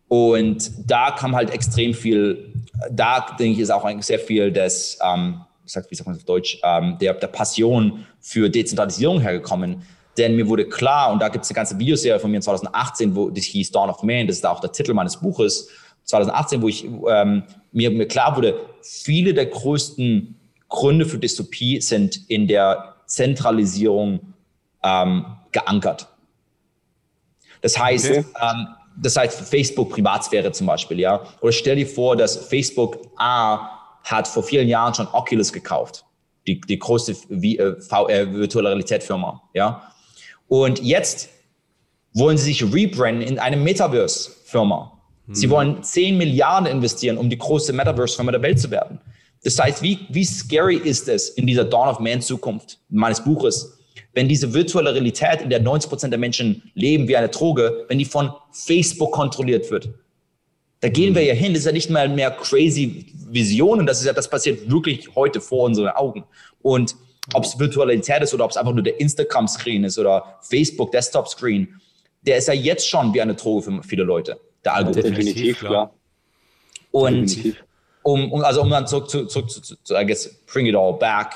Und 0.08 0.72
da 0.88 1.12
kam 1.12 1.36
halt 1.36 1.52
extrem 1.52 1.94
viel, 1.94 2.51
da 2.90 3.36
denke 3.38 3.54
ich, 3.54 3.60
ist 3.60 3.70
auch 3.70 3.88
sehr 4.02 4.20
viel 4.20 4.52
des, 4.52 4.98
ähm, 5.04 5.42
wie 5.64 5.96
sagt 5.96 6.06
man 6.06 6.16
auf 6.16 6.24
Deutsch, 6.24 6.60
ähm, 6.64 6.98
der, 7.00 7.14
der 7.14 7.28
Passion 7.28 8.06
für 8.20 8.50
Dezentralisierung 8.50 9.22
hergekommen, 9.22 9.84
denn 10.18 10.36
mir 10.36 10.48
wurde 10.48 10.68
klar, 10.68 11.12
und 11.12 11.22
da 11.22 11.30
gibt 11.30 11.46
es 11.46 11.52
eine 11.52 11.56
ganze 11.56 11.80
Videoserie 11.80 12.20
von 12.20 12.32
mir 12.32 12.42
2018, 12.42 13.16
wo 13.16 13.30
das 13.30 13.46
hieß 13.46 13.72
Dawn 13.72 13.90
of 13.90 14.04
Man, 14.04 14.28
das 14.28 14.38
ist 14.38 14.46
auch 14.46 14.60
der 14.60 14.72
Titel 14.72 14.94
meines 14.94 15.18
Buches, 15.18 15.70
2018, 16.04 16.62
wo 16.62 16.68
ich 16.68 16.84
ähm, 16.84 17.44
mir, 17.72 17.92
mir 17.92 18.08
klar 18.08 18.36
wurde, 18.36 18.60
viele 18.82 19.34
der 19.34 19.46
größten 19.46 20.36
Gründe 20.68 21.06
für 21.06 21.18
Dystopie 21.18 21.80
sind 21.82 22.30
in 22.30 22.48
der 22.48 22.96
Zentralisierung 23.06 24.34
ähm, 24.84 25.26
geankert. 25.52 26.08
Das 27.62 27.78
heißt, 27.78 28.10
okay. 28.10 28.26
ähm, 28.42 28.68
das 28.98 29.18
heißt 29.18 29.42
Facebook 29.42 29.92
Privatsphäre 29.92 30.52
zum 30.52 30.68
Beispiel, 30.68 31.00
ja. 31.00 31.22
Oder 31.42 31.52
stell 31.52 31.76
dir 31.76 31.88
vor, 31.88 32.16
dass 32.16 32.36
Facebook 32.36 33.00
A 33.18 33.70
hat 34.04 34.28
vor 34.28 34.44
vielen 34.44 34.68
Jahren 34.68 34.94
schon 34.94 35.08
Oculus 35.12 35.54
gekauft, 35.54 36.06
die, 36.48 36.60
die 36.62 36.80
größte 36.80 37.12
äh, 37.12 37.82
VR, 37.82 38.34
virtuelle 38.34 38.70
Realität 38.70 39.04
Firma, 39.04 39.42
ja. 39.54 39.92
Und 40.48 40.82
jetzt 40.82 41.30
wollen 42.14 42.38
sie 42.38 42.54
sich 42.54 42.74
rebranden 42.74 43.22
in 43.22 43.40
eine 43.40 43.58
Metaverse-Firma. 43.58 45.02
Sie 45.32 45.46
hm. 45.46 45.52
wollen 45.52 45.84
10 45.84 46.18
Milliarden 46.18 46.68
investieren, 46.68 47.18
um 47.18 47.30
die 47.30 47.38
größte 47.38 47.72
Metaverse-Firma 47.72 48.32
der 48.32 48.42
Welt 48.42 48.60
zu 48.60 48.70
werden. 48.70 49.00
Das 49.44 49.58
heißt, 49.58 49.82
wie, 49.82 50.00
wie 50.10 50.26
scary 50.26 50.76
ist 50.76 51.08
es 51.08 51.30
in 51.30 51.48
dieser 51.48 51.64
Dawn 51.64 51.88
of 51.88 52.00
Man 52.00 52.22
Zukunft 52.22 52.80
meines 52.90 53.24
Buches, 53.24 53.80
wenn 54.14 54.28
diese 54.28 54.54
virtuelle 54.54 54.94
Realität, 54.94 55.42
in 55.42 55.50
der 55.50 55.62
90 55.62 55.90
Prozent 55.90 56.12
der 56.12 56.20
Menschen 56.20 56.70
leben 56.74 57.08
wie 57.08 57.16
eine 57.16 57.30
Droge, 57.30 57.86
wenn 57.88 57.98
die 57.98 58.06
von 58.06 58.32
Facebook 58.52 59.12
kontrolliert 59.12 59.72
wird? 59.72 59.90
Da 60.82 60.90
gehen 60.90 61.14
wir 61.16 61.22
hm. 61.22 61.28
ja 61.30 61.34
hin. 61.34 61.54
Das 61.54 61.62
ist 61.62 61.66
ja 61.66 61.72
nicht 61.72 61.90
mal 61.90 62.10
mehr 62.10 62.32
crazy 62.32 63.06
Visionen. 63.30 63.86
Das 63.86 64.00
ist 64.00 64.06
ja, 64.06 64.14
das 64.14 64.30
passiert 64.30 64.70
wirklich 64.70 65.16
heute 65.16 65.40
vor 65.40 65.66
unseren 65.66 65.90
Augen. 65.90 66.24
Und 66.62 66.96
ob 67.34 67.44
es 67.44 67.58
Virtualität 67.58 68.22
ist 68.24 68.34
oder 68.34 68.46
ob 68.46 68.52
es 68.52 68.58
einfach 68.58 68.74
nur 68.74 68.84
der 68.84 69.00
Instagram-Screen 69.00 69.84
ist 69.84 69.98
oder 69.98 70.40
Facebook-Desktop-Screen, 70.42 71.80
der 72.24 72.38
ist 72.38 72.48
ja 72.48 72.54
jetzt 72.54 72.88
schon 72.88 73.14
wie 73.14 73.22
eine 73.22 73.36
Droge 73.36 73.64
für 73.64 73.84
viele 73.84 74.04
Leute, 74.04 74.40
der 74.66 74.76
Algorithmus. 74.76 75.16
Definitiv, 75.16 75.60
klar. 75.60 75.94
Und 76.92 77.30
Definitiv. 77.30 77.64
Um, 78.04 78.32
um, 78.32 78.44
also 78.44 78.62
um 78.64 78.70
dann 78.70 78.88
zurück 78.88 79.10
zu, 79.10 79.28
zurück 79.28 79.52
zu, 79.52 79.62
zu, 79.62 79.96
I 79.96 80.06
guess, 80.06 80.28
bring 80.52 80.66
it 80.66 80.76
all 80.76 80.94
back. 80.94 81.34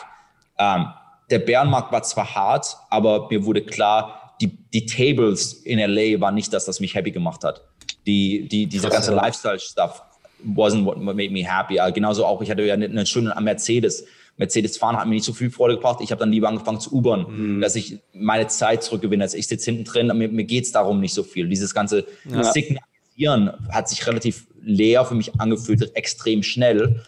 Um, 0.58 0.66
ähm, 0.66 0.88
der 1.30 1.40
Bärenmarkt 1.40 1.92
war 1.92 2.04
zwar 2.04 2.36
hart, 2.36 2.78
aber 2.90 3.28
mir 3.30 3.46
wurde 3.46 3.62
klar, 3.62 4.36
die, 4.42 4.48
die 4.74 4.86
Tables 4.86 5.54
in 5.54 5.80
LA 5.80 6.20
waren 6.20 6.36
nicht 6.36 6.52
das, 6.54 6.68
was 6.68 6.80
mich 6.80 6.94
happy 6.94 7.12
gemacht 7.12 7.44
hat. 7.44 7.62
Die, 8.06 8.48
die, 8.48 8.68
dieser 8.68 8.90
ganze 8.90 9.14
Lifestyle-Stuff 9.14 10.02
wasn't 10.46 10.86
what 10.86 11.00
made 11.00 11.32
me 11.32 11.44
happy. 11.44 11.80
Genauso 11.94 12.26
auch, 12.26 12.42
ich 12.42 12.52
hatte 12.52 12.64
ja 12.64 12.74
einen 12.74 13.06
schönen 13.06 13.34
Mercedes 13.44 14.06
Mercedes 14.38 14.78
fahren 14.78 14.98
hat 14.98 15.08
mir 15.08 15.16
nicht 15.16 15.24
so 15.24 15.34
viel 15.34 15.50
Freude 15.50 15.76
gebracht. 15.76 16.00
Ich 16.02 16.12
habe 16.12 16.20
dann 16.20 16.32
lieber 16.32 16.50
angefangen 16.50 16.80
zu 16.80 16.94
Ubern, 16.94 17.26
mhm. 17.30 17.62
dass 17.62 17.76
ich 17.76 18.00
meine 18.14 18.48
Zeit 18.48 18.84
zurückgewinne. 18.84 19.24
Also 19.24 19.38
ich 19.38 19.48
sitze 19.48 19.72
hinten 19.72 19.86
drin, 19.86 20.08
mir, 20.08 20.28
mir 20.28 20.44
geht 20.44 20.66
es 20.66 20.72
darum 20.72 21.00
nicht 21.00 21.14
so 21.14 21.24
viel. 21.24 21.48
Dieses 21.48 21.74
ganze 21.74 22.06
ja. 22.26 22.44
Signalisieren 22.44 23.52
hat 23.70 23.88
sich 23.88 24.06
relativ 24.06 24.48
leer 24.62 25.06
für 25.06 25.16
mich 25.16 25.40
angefühlt, 25.40 25.96
extrem 25.96 26.44
schnell, 26.44 27.02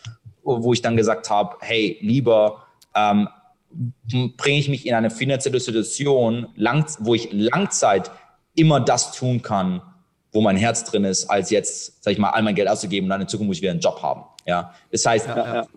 wo 0.44 0.72
ich 0.72 0.82
dann 0.82 0.96
gesagt 0.96 1.30
habe, 1.30 1.58
hey, 1.60 1.98
lieber 2.00 2.64
ähm, 2.96 3.28
bringe 4.38 4.60
ich 4.60 4.70
mich 4.70 4.86
in 4.86 4.94
eine 4.94 5.10
finanzielle 5.10 5.60
Situation, 5.60 6.48
lang, 6.56 6.86
wo 7.00 7.14
ich 7.14 7.30
Langzeit 7.32 8.12
immer 8.56 8.80
das 8.80 9.12
tun 9.12 9.42
kann, 9.42 9.82
wo 10.32 10.42
mein 10.42 10.58
Herz 10.58 10.84
drin 10.84 11.04
ist, 11.04 11.30
als 11.30 11.50
jetzt, 11.50 12.04
sag 12.04 12.12
ich 12.12 12.18
mal, 12.18 12.30
all 12.30 12.44
mein 12.44 12.56
Geld 12.56 12.68
auszugeben 12.70 13.06
und 13.06 13.10
dann 13.12 13.22
in 13.22 13.28
Zukunft 13.28 13.48
muss 13.48 13.58
ich 13.58 13.62
wieder 13.62 13.72
einen 13.72 13.80
Job 13.80 14.02
haben. 14.02 14.24
Ja, 14.46 14.74
das 14.92 15.06
heißt, 15.06 15.28
ja, 15.28 15.56
ja 15.56 15.68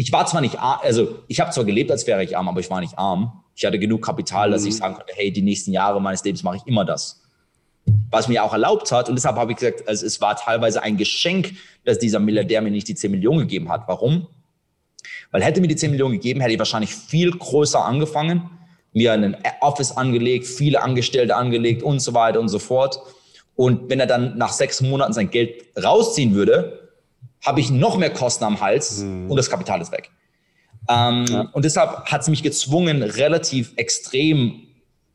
ich 0.00 0.12
war 0.12 0.24
zwar 0.24 0.40
nicht 0.40 0.58
arm, 0.58 0.80
also 0.82 1.18
ich 1.28 1.40
habe 1.40 1.50
zwar 1.50 1.64
gelebt, 1.64 1.90
als 1.90 2.06
wäre 2.06 2.24
ich 2.24 2.36
arm, 2.36 2.48
aber 2.48 2.60
ich 2.60 2.70
war 2.70 2.80
nicht 2.80 2.98
arm. 2.98 3.42
Ich 3.54 3.66
hatte 3.66 3.78
genug 3.78 4.02
Kapital, 4.02 4.50
dass 4.50 4.64
ich 4.64 4.74
mhm. 4.74 4.78
sagen 4.78 4.94
konnte, 4.94 5.12
hey, 5.14 5.30
die 5.30 5.42
nächsten 5.42 5.72
Jahre 5.72 6.00
meines 6.00 6.24
Lebens 6.24 6.42
mache 6.42 6.56
ich 6.56 6.66
immer 6.66 6.86
das. 6.86 7.20
was 8.10 8.28
mir 8.28 8.42
auch 8.42 8.52
erlaubt 8.52 8.92
hat. 8.92 9.08
Und 9.08 9.16
deshalb 9.16 9.36
habe 9.36 9.52
ich 9.52 9.58
gesagt, 9.58 9.86
also 9.88 10.06
es 10.06 10.20
war 10.20 10.36
teilweise 10.36 10.82
ein 10.82 10.96
Geschenk, 10.96 11.52
dass 11.84 11.98
dieser 11.98 12.18
Milliardär 12.18 12.62
mir 12.62 12.70
nicht 12.70 12.88
die 12.88 12.94
10 12.94 13.10
Millionen 13.10 13.40
gegeben 13.40 13.68
hat. 13.68 13.88
Warum? 13.88 14.26
Weil 15.30 15.42
hätte 15.42 15.60
mir 15.60 15.68
die 15.68 15.76
10 15.76 15.90
Millionen 15.90 16.14
gegeben, 16.14 16.40
hätte 16.40 16.52
ich 16.52 16.58
wahrscheinlich 16.58 16.94
viel 16.94 17.30
größer 17.30 17.84
angefangen, 17.84 18.50
mir 18.92 19.12
einen 19.12 19.36
Office 19.60 19.92
angelegt, 19.92 20.46
viele 20.46 20.82
Angestellte 20.82 21.36
angelegt 21.36 21.82
und 21.82 22.00
so 22.00 22.14
weiter 22.14 22.40
und 22.40 22.48
so 22.48 22.58
fort. 22.58 23.00
Und 23.54 23.90
wenn 23.90 24.00
er 24.00 24.06
dann 24.06 24.36
nach 24.38 24.52
sechs 24.52 24.80
Monaten 24.80 25.12
sein 25.12 25.30
Geld 25.30 25.64
rausziehen 25.82 26.34
würde, 26.34 26.90
habe 27.44 27.60
ich 27.60 27.70
noch 27.70 27.96
mehr 27.96 28.10
Kosten 28.10 28.44
am 28.44 28.60
Hals 28.60 28.98
mhm. 28.98 29.30
und 29.30 29.36
das 29.36 29.48
Kapital 29.48 29.80
ist 29.80 29.92
weg. 29.92 30.10
Ähm, 30.88 31.26
ja. 31.28 31.40
Und 31.52 31.64
deshalb 31.64 32.06
hat 32.06 32.22
es 32.22 32.28
mich 32.28 32.42
gezwungen, 32.42 33.02
relativ 33.02 33.72
extrem 33.76 34.66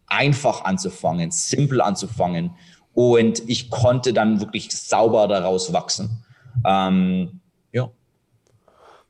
einfach 0.08 0.64
anzufangen, 0.64 1.32
simpel 1.32 1.82
anzufangen. 1.82 2.52
Und 2.94 3.48
ich 3.50 3.70
konnte 3.70 4.14
dann 4.14 4.40
wirklich 4.40 4.70
sauber 4.72 5.28
daraus 5.28 5.74
wachsen. 5.74 6.24
Ähm, 6.66 7.42
ja. 7.74 7.90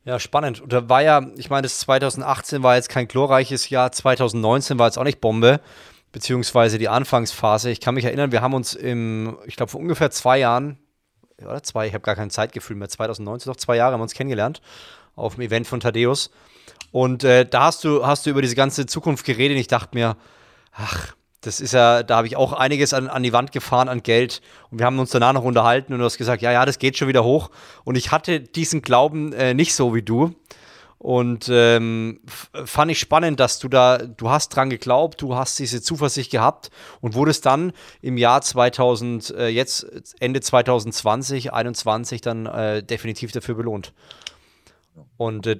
Ja, 0.05 0.19
spannend. 0.19 0.61
Und 0.61 0.71
da 0.71 0.87
war 0.87 1.01
ja, 1.01 1.25
ich 1.35 1.49
meine, 1.49 1.63
das 1.63 1.79
2018 1.79 2.61
war 2.61 2.75
jetzt 2.75 2.89
kein 2.89 3.07
glorreiches 3.07 3.69
Jahr, 3.69 3.91
2019 3.91 4.77
war 4.77 4.85
jetzt 4.85 4.99
auch 4.99 5.03
nicht 5.03 5.19
Bombe, 5.19 5.59
beziehungsweise 6.11 6.77
die 6.77 6.89
Anfangsphase. 6.89 7.71
Ich 7.71 7.81
kann 7.81 7.95
mich 7.95 8.05
erinnern, 8.05 8.31
wir 8.31 8.41
haben 8.41 8.53
uns 8.53 8.75
im, 8.75 9.37
ich 9.47 9.55
glaube, 9.55 9.71
vor 9.71 9.81
ungefähr 9.81 10.11
zwei 10.11 10.37
Jahren, 10.37 10.77
oder 11.41 11.63
zwei, 11.63 11.87
ich 11.87 11.93
habe 11.93 12.03
gar 12.03 12.15
kein 12.15 12.29
Zeitgefühl 12.29 12.75
mehr, 12.75 12.87
2019, 12.87 13.51
doch 13.51 13.57
zwei 13.57 13.77
Jahre 13.77 13.93
haben 13.93 13.99
wir 13.99 14.03
uns 14.03 14.13
kennengelernt 14.13 14.61
auf 15.15 15.35
dem 15.35 15.41
Event 15.41 15.65
von 15.65 15.79
Thaddeus. 15.79 16.29
Und 16.91 17.23
äh, 17.23 17.45
da 17.45 17.63
hast 17.63 17.83
du, 17.83 18.05
hast 18.05 18.27
du 18.27 18.29
über 18.29 18.43
diese 18.43 18.55
ganze 18.55 18.85
Zukunft 18.85 19.25
geredet 19.25 19.55
und 19.55 19.61
ich 19.61 19.67
dachte 19.67 19.97
mir, 19.97 20.17
ach, 20.71 21.15
das 21.45 21.61
ist 21.61 21.73
ja, 21.73 22.01
da 22.01 22.17
habe 22.17 22.27
ich 22.27 22.35
auch 22.35 22.53
einiges 22.53 22.93
an, 22.93 23.07
an 23.07 23.21
die 23.21 23.31
Wand 23.31 23.51
gefahren 23.51 23.87
an 23.87 24.01
Geld 24.01 24.41
und 24.71 24.79
wir 24.79 24.85
haben 24.85 24.97
uns 24.97 25.11
danach 25.11 25.33
noch 25.33 25.43
unterhalten 25.43 25.93
und 25.93 25.99
du 25.99 26.05
hast 26.05 26.17
gesagt, 26.17 26.41
ja, 26.41 26.51
ja, 26.51 26.65
das 26.65 26.79
geht 26.79 26.97
schon 26.97 27.07
wieder 27.07 27.23
hoch. 27.23 27.51
Und 27.83 27.95
ich 27.95 28.11
hatte 28.11 28.39
diesen 28.39 28.81
Glauben 28.81 29.31
äh, 29.33 29.53
nicht 29.53 29.75
so 29.75 29.93
wie 29.93 30.01
du. 30.01 30.33
Und 30.97 31.49
ähm, 31.51 32.21
fand 32.65 32.89
ich 32.89 32.97
spannend, 32.97 33.39
dass 33.39 33.59
du 33.59 33.67
da, 33.67 33.99
du 33.99 34.31
hast 34.31 34.49
dran 34.49 34.71
geglaubt, 34.71 35.21
du 35.21 35.35
hast 35.35 35.59
diese 35.59 35.81
Zuversicht 35.81 36.31
gehabt 36.31 36.71
und 36.99 37.13
wurdest 37.13 37.45
dann 37.45 37.73
im 38.01 38.17
Jahr 38.17 38.41
2000, 38.41 39.29
äh, 39.37 39.47
jetzt 39.49 39.85
Ende 40.19 40.41
2020, 40.41 41.43
2021 41.43 42.21
dann 42.21 42.45
äh, 42.47 42.81
definitiv 42.81 43.31
dafür 43.33 43.53
belohnt. 43.53 43.93
Und 45.17 45.45
äh, 45.45 45.59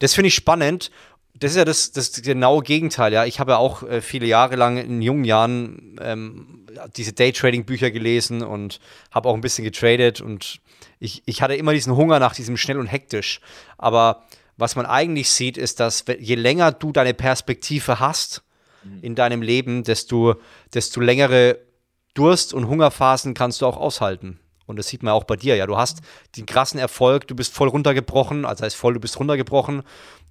das 0.00 0.14
finde 0.14 0.28
ich 0.28 0.34
spannend 0.34 0.90
das 1.38 1.52
ist 1.52 1.56
ja 1.56 1.64
das, 1.64 1.92
das 1.92 2.12
genaue 2.22 2.62
Gegenteil, 2.62 3.12
ja. 3.12 3.24
Ich 3.24 3.38
habe 3.38 3.52
ja 3.52 3.58
auch 3.58 3.82
äh, 3.82 4.00
viele 4.00 4.26
Jahre 4.26 4.56
lang 4.56 4.76
in 4.76 5.02
jungen 5.02 5.24
Jahren 5.24 5.96
ähm, 6.00 6.66
diese 6.96 7.12
Daytrading-Bücher 7.12 7.90
gelesen 7.90 8.42
und 8.42 8.80
habe 9.10 9.28
auch 9.28 9.34
ein 9.34 9.40
bisschen 9.40 9.64
getradet 9.64 10.20
und 10.20 10.60
ich, 10.98 11.22
ich 11.26 11.42
hatte 11.42 11.54
immer 11.54 11.72
diesen 11.72 11.96
Hunger 11.96 12.18
nach 12.18 12.34
diesem 12.34 12.56
schnell 12.56 12.78
und 12.78 12.86
hektisch. 12.86 13.40
Aber 13.76 14.24
was 14.56 14.74
man 14.74 14.86
eigentlich 14.86 15.30
sieht, 15.30 15.56
ist, 15.56 15.80
dass 15.80 16.04
je 16.18 16.34
länger 16.34 16.72
du 16.72 16.92
deine 16.92 17.14
Perspektive 17.14 18.00
hast 18.00 18.42
mhm. 18.82 18.98
in 19.02 19.14
deinem 19.14 19.42
Leben, 19.42 19.84
desto, 19.84 20.36
desto 20.74 21.00
längere 21.00 21.58
Durst- 22.14 22.52
und 22.52 22.66
Hungerphasen 22.66 23.34
kannst 23.34 23.62
du 23.62 23.66
auch 23.66 23.76
aushalten. 23.76 24.40
Und 24.66 24.76
das 24.76 24.88
sieht 24.88 25.02
man 25.02 25.14
auch 25.14 25.24
bei 25.24 25.36
dir, 25.36 25.56
ja. 25.56 25.66
Du 25.66 25.78
hast 25.78 26.00
den 26.36 26.44
krassen 26.44 26.78
Erfolg, 26.78 27.26
du 27.26 27.34
bist 27.34 27.54
voll 27.54 27.68
runtergebrochen, 27.68 28.44
also 28.44 28.64
heißt 28.64 28.76
voll, 28.76 28.94
du 28.94 29.00
bist 29.00 29.18
runtergebrochen 29.18 29.82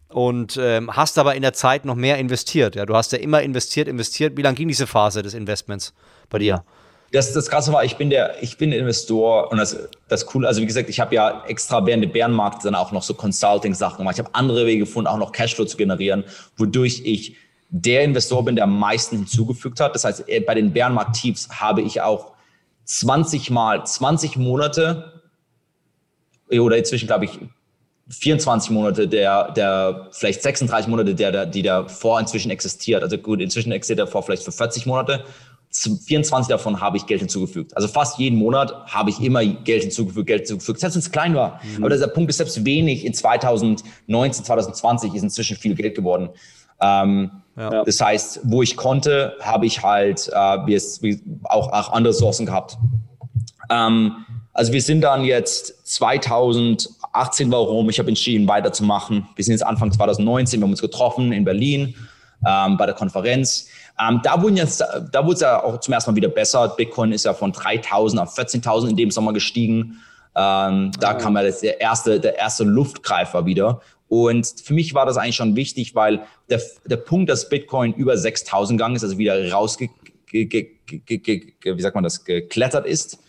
und 0.10 0.58
ähm, 0.62 0.95
hast 0.95 1.18
aber 1.18 1.36
in 1.36 1.41
der 1.41 1.53
Zeit 1.53 1.86
noch 1.86 1.95
mehr 1.95 2.18
investiert. 2.18 2.76
Ja, 2.76 2.86
du 2.86 2.95
hast 2.95 3.12
ja 3.12 3.18
immer 3.18 3.41
investiert, 3.41 3.88
investiert. 3.88 4.38
Wie 4.38 4.41
lange 4.41 4.55
ging 4.55 4.68
diese 4.68 4.88
Phase 4.88 5.22
des 5.22 5.34
Investments 5.34 5.93
bei 6.30 6.39
dir? 6.39 6.64
Das, 7.12 7.32
das 7.32 7.49
Krasse 7.49 7.72
war, 7.72 7.86
ich 7.86 7.95
bin 7.95 8.10
der, 8.10 8.41
ich 8.43 8.58
bin 8.58 8.74
Investor 8.74 9.49
und 9.51 9.58
das, 9.58 9.78
das 10.10 10.26
Coole, 10.26 10.47
also 10.47 10.62
wie 10.62 10.66
gesagt, 10.66 10.89
ich 10.89 10.99
habe 10.99 11.16
ja 11.16 11.43
extra 11.47 11.86
während 11.86 12.03
der 12.03 12.10
Bärenmarkt 12.10 12.66
dann 12.66 12.76
auch 12.76 12.91
noch 12.91 13.03
so 13.03 13.14
Consulting-Sachen 13.14 13.99
gemacht. 13.99 14.16
Ich 14.16 14.20
habe 14.20 14.36
andere 14.36 14.66
Wege 14.66 14.80
gefunden, 14.80 15.08
auch 15.08 15.18
noch 15.18 15.32
Cashflow 15.32 15.66
zu 15.66 15.78
generieren, 15.78 16.26
wodurch 16.58 17.01
ich 17.05 17.38
der 17.70 18.03
Investor 18.03 18.43
bin, 18.43 18.55
der 18.55 18.66
am 18.66 18.78
meisten 18.78 19.18
hinzugefügt 19.18 19.80
hat. 19.80 19.95
Das 19.95 20.03
heißt, 20.03 20.28
äh, 20.28 20.41
bei 20.41 20.53
den 20.53 20.74
Bärenmarkt-Tiefs 20.74 21.49
habe 21.49 21.82
ich 21.82 22.01
auch 22.01 22.34
20 22.86 23.51
mal 23.51 23.86
20 23.86 24.38
Monate 24.38 25.22
oder 26.49 26.78
inzwischen, 26.78 27.08
glaube 27.08 27.26
ich, 27.26 27.39
24 28.10 28.72
Monate, 28.72 29.08
der, 29.08 29.51
der 29.51 30.08
vielleicht 30.12 30.41
36 30.41 30.88
Monate, 30.88 31.14
der, 31.14 31.32
der, 31.32 31.45
die 31.45 31.62
davor 31.62 32.20
inzwischen 32.20 32.51
existiert. 32.51 33.03
Also 33.03 33.18
gut, 33.18 33.41
inzwischen 33.41 33.72
existiert 33.72 33.99
er 33.99 34.08
vor 34.08 34.24
vielleicht 34.24 34.43
für 34.43 34.51
40 34.51 34.86
Monate. 34.86 35.24
24 35.70 36.49
davon 36.49 36.80
habe 36.80 36.97
ich 36.97 37.05
Geld 37.05 37.20
hinzugefügt. 37.20 37.76
Also 37.76 37.89
fast 37.89 38.18
jeden 38.18 38.38
Monat 38.38 38.74
habe 38.88 39.10
ich 39.10 39.20
immer 39.22 39.45
Geld 39.45 39.84
hinzugefügt, 39.84 40.28
Geld 40.28 40.39
hinzugefügt, 40.41 40.80
selbst 40.80 40.95
wenn 40.95 41.01
es 41.01 41.12
klein 41.12 41.36
war. 41.36 41.60
Mhm. 41.64 41.84
Aber 41.84 41.89
dieser 41.89 42.08
Punkt 42.08 42.30
ist 42.30 42.38
selbst 42.38 42.64
wenig 42.66 43.05
in 43.05 43.14
2019, 43.14 44.45
2020 44.45 45.14
ist 45.14 45.24
inzwischen 45.24 45.58
viel 45.58 45.76
Geld 45.76 45.95
geworden. 45.95 46.30
Ähm, 46.80 47.32
ja. 47.58 47.84
Das 47.84 47.99
heißt, 47.99 48.41
wo 48.43 48.62
ich 48.62 48.78
konnte, 48.78 49.36
habe 49.41 49.66
ich 49.66 49.84
halt 49.84 50.30
äh, 50.30 50.58
wie 50.66 50.76
es, 50.76 51.01
wie 51.01 51.22
auch, 51.43 51.72
auch 51.74 51.91
andere 51.91 52.14
Sourcen 52.14 52.45
gehabt. 52.45 52.78
Ähm, 53.70 54.26
also 54.53 54.74
wir 54.74 54.82
sind 54.82 55.01
dann 55.01 55.24
jetzt 55.24 55.76
2018 57.18 57.51
warum 57.51 57.89
ich 57.89 57.99
habe 57.99 58.09
entschieden 58.09 58.47
weiterzumachen. 58.47 59.28
Wir 59.36 59.43
sind 59.43 59.53
jetzt 59.53 59.65
Anfang 59.65 59.91
2019, 59.91 60.59
wir 60.59 60.65
haben 60.65 60.72
uns 60.72 60.82
getroffen 60.82 61.32
in 61.32 61.43
Berlin 61.43 61.95
ähm, 62.45 62.78
bei 62.78 62.86
der 62.86 62.95
Konferenz. 62.95 63.68
Ähm, 63.99 64.22
da 64.24 64.41
wurde 64.41 64.61
es 64.61 65.39
ja 65.39 65.63
auch 65.63 65.80
zum 65.80 65.93
ersten 65.93 66.11
Mal 66.11 66.15
wieder 66.15 66.30
besser. 66.30 66.68
Bitcoin 66.70 67.11
ist 67.11 67.26
ja 67.26 67.34
von 67.34 67.51
3.000 67.51 68.20
auf 68.20 68.38
14.000 68.38 68.89
in 68.89 68.95
dem 68.95 69.11
Sommer 69.11 69.34
gestiegen. 69.34 69.99
Ähm, 70.36 70.91
da 70.99 71.15
oh. 71.15 71.18
kam 71.18 71.36
ja 71.36 71.43
der 71.43 71.82
erste, 71.82 72.20
der 72.20 72.38
erste 72.38 72.63
Luftgreifer 72.63 73.45
wieder. 73.45 73.82
Und 74.07 74.53
für 74.63 74.74
mich 74.74 74.93
war 74.93 75.05
das 75.05 75.18
eigentlich 75.18 75.36
schon 75.36 75.55
wichtig, 75.55 75.95
weil 75.95 76.22
der, 76.49 76.61
der 76.86 76.97
Punkt, 76.97 77.30
dass 77.30 77.49
Bitcoin 77.49 77.93
über 77.93 78.13
6.000 78.13 78.70
gegangen 78.70 78.95
ist, 78.95 79.03
also 79.03 79.18
wieder 79.18 79.51
rausge, 79.51 79.89
wie 80.32 80.72
sagt 81.80 81.95
man 81.95 82.03
das, 82.03 82.24
geklettert 82.24 82.86
ist, 82.86 83.20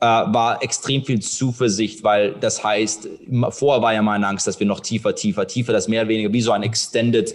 äh, 0.00 0.04
war 0.06 0.62
extrem 0.62 1.04
viel 1.04 1.20
Zuversicht, 1.20 2.02
weil 2.02 2.32
das 2.40 2.64
heißt, 2.64 3.08
vorher 3.50 3.82
war 3.82 3.92
ja 3.92 4.02
meine 4.02 4.26
Angst, 4.26 4.46
dass 4.46 4.58
wir 4.58 4.66
noch 4.66 4.80
tiefer, 4.80 5.14
tiefer, 5.14 5.46
tiefer, 5.46 5.72
das 5.72 5.88
mehr 5.88 6.02
oder 6.02 6.08
weniger 6.08 6.32
wie 6.32 6.40
so 6.40 6.52
ein 6.52 6.62
Extended, 6.62 7.34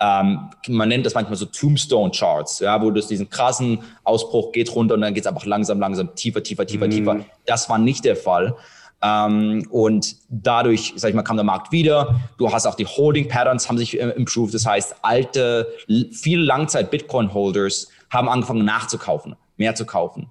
ähm, 0.00 0.50
man 0.68 0.88
nennt 0.88 1.06
das 1.06 1.14
manchmal 1.14 1.36
so 1.36 1.46
Tombstone 1.46 2.10
Charts, 2.10 2.60
ja, 2.60 2.80
wo 2.82 2.90
das 2.90 3.06
diesen 3.06 3.30
krassen 3.30 3.80
Ausbruch 4.02 4.52
geht 4.52 4.74
runter 4.74 4.94
und 4.94 5.00
dann 5.00 5.14
geht 5.14 5.24
es 5.24 5.26
einfach 5.26 5.46
langsam, 5.46 5.78
langsam 5.80 6.14
tiefer, 6.14 6.42
tiefer, 6.42 6.66
tiefer, 6.66 6.86
mhm. 6.86 6.90
tiefer. 6.90 7.20
Das 7.46 7.68
war 7.68 7.78
nicht 7.78 8.04
der 8.04 8.16
Fall. 8.16 8.56
Ähm, 9.02 9.66
und 9.70 10.16
dadurch, 10.28 10.94
sag 10.96 11.10
ich 11.10 11.14
mal, 11.14 11.22
kam 11.22 11.36
der 11.36 11.44
Markt 11.44 11.72
wieder. 11.72 12.20
Du 12.38 12.52
hast 12.52 12.66
auch 12.66 12.74
die 12.74 12.86
Holding 12.86 13.28
Patterns 13.28 13.68
haben 13.68 13.78
sich 13.78 14.00
äh, 14.00 14.10
improved. 14.10 14.54
Das 14.54 14.66
heißt, 14.66 14.96
alte, 15.02 15.72
viele 16.12 16.42
Langzeit 16.42 16.90
Bitcoin 16.90 17.32
Holders 17.32 17.88
haben 18.10 18.28
angefangen 18.28 18.64
nachzukaufen, 18.64 19.36
mehr 19.56 19.74
zu 19.74 19.84
kaufen. 19.84 20.28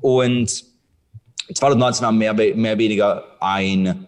Und 0.00 0.64
2019 1.52 2.04
war 2.04 2.12
mehr, 2.12 2.34
mehr 2.34 2.78
weniger 2.78 3.24
ein 3.40 4.06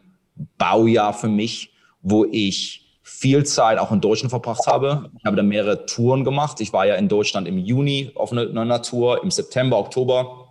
Baujahr 0.58 1.12
für 1.12 1.28
mich, 1.28 1.72
wo 2.02 2.24
ich 2.24 2.86
viel 3.02 3.44
Zeit 3.44 3.78
auch 3.78 3.92
in 3.92 4.00
Deutschland 4.00 4.30
verbracht 4.30 4.66
habe. 4.66 5.10
Ich 5.18 5.24
habe 5.24 5.36
da 5.36 5.42
mehrere 5.42 5.86
Touren 5.86 6.24
gemacht. 6.24 6.60
Ich 6.60 6.72
war 6.72 6.86
ja 6.86 6.96
in 6.96 7.08
Deutschland 7.08 7.48
im 7.48 7.58
Juni 7.58 8.10
auf 8.14 8.32
einer 8.32 8.82
Tour, 8.82 9.22
im 9.22 9.30
September, 9.30 9.78
Oktober. 9.78 10.48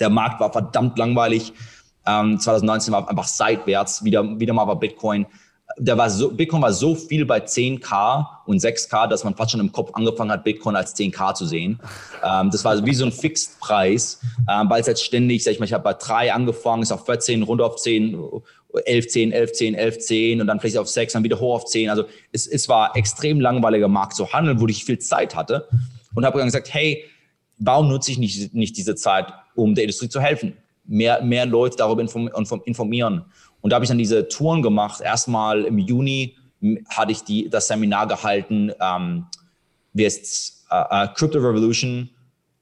Der 0.00 0.08
Markt 0.08 0.40
war 0.40 0.52
verdammt 0.52 0.96
langweilig. 0.98 1.52
Ähm, 2.06 2.38
2019 2.38 2.92
war 2.92 3.08
einfach 3.08 3.26
seitwärts. 3.26 4.04
Wieder, 4.04 4.38
wieder 4.38 4.54
mal 4.54 4.66
war 4.66 4.78
Bitcoin 4.78 5.26
der 5.78 5.96
war 5.96 6.10
so, 6.10 6.30
Bitcoin 6.30 6.62
war 6.62 6.72
so 6.72 6.94
viel 6.94 7.24
bei 7.24 7.38
10k 7.38 8.26
und 8.46 8.60
6k, 8.60 9.06
dass 9.08 9.24
man 9.24 9.34
fast 9.34 9.52
schon 9.52 9.60
im 9.60 9.72
Kopf 9.72 9.90
angefangen 9.94 10.30
hat, 10.30 10.44
Bitcoin 10.44 10.76
als 10.76 10.94
10k 10.96 11.34
zu 11.34 11.46
sehen. 11.46 11.80
Ähm, 12.24 12.50
das 12.50 12.64
war 12.64 12.84
wie 12.84 12.94
so 12.94 13.04
ein 13.04 13.12
Fixpreis, 13.12 14.20
ähm, 14.50 14.68
weil 14.68 14.80
es 14.80 14.86
jetzt 14.86 15.04
ständig, 15.04 15.44
sag 15.44 15.52
ich 15.52 15.58
mal, 15.58 15.66
ich 15.66 15.72
habe 15.72 15.84
bei 15.84 15.94
3 15.94 16.32
angefangen, 16.32 16.82
ist 16.82 16.92
auf 16.92 17.04
14, 17.06 17.42
runter 17.42 17.66
auf 17.66 17.76
10, 17.76 18.16
11, 18.84 19.08
10, 19.08 19.32
11, 19.32 19.52
10, 19.52 19.74
11, 19.74 19.98
10 19.98 20.40
und 20.40 20.46
dann 20.46 20.60
vielleicht 20.60 20.78
auf 20.78 20.88
6, 20.88 21.12
dann 21.12 21.24
wieder 21.24 21.40
hoch 21.40 21.56
auf 21.56 21.64
10. 21.64 21.90
Also 21.90 22.04
es, 22.32 22.46
es 22.46 22.68
war 22.68 22.96
extrem 22.96 23.40
langweiliger 23.40 23.88
Markt 23.88 24.14
zu 24.14 24.32
handeln, 24.32 24.60
wo 24.60 24.66
ich 24.66 24.84
viel 24.84 24.98
Zeit 24.98 25.34
hatte 25.34 25.68
und 26.14 26.24
habe 26.24 26.38
dann 26.38 26.48
gesagt, 26.48 26.72
hey, 26.72 27.04
warum 27.58 27.88
nutze 27.88 28.10
ich 28.10 28.18
nicht, 28.18 28.54
nicht 28.54 28.76
diese 28.76 28.94
Zeit, 28.94 29.32
um 29.54 29.74
der 29.74 29.84
Industrie 29.84 30.08
zu 30.08 30.20
helfen? 30.20 30.56
Mehr, 30.84 31.22
mehr 31.22 31.44
Leute 31.44 31.76
darüber 31.76 32.02
informieren. 32.02 33.24
Und 33.60 33.70
da 33.70 33.76
habe 33.76 33.84
ich 33.84 33.88
dann 33.88 33.98
diese 33.98 34.28
Touren 34.28 34.62
gemacht. 34.62 35.00
Erstmal 35.00 35.64
im 35.64 35.78
Juni 35.78 36.36
hatte 36.88 37.12
ich 37.12 37.22
die, 37.22 37.48
das 37.48 37.68
Seminar 37.68 38.06
gehalten, 38.06 38.72
ähm, 38.80 39.26
wie 39.92 40.04
heißt 40.04 40.66
uh, 40.70 40.94
uh, 40.94 41.06
Crypto 41.14 41.38
Revolution, 41.38 42.10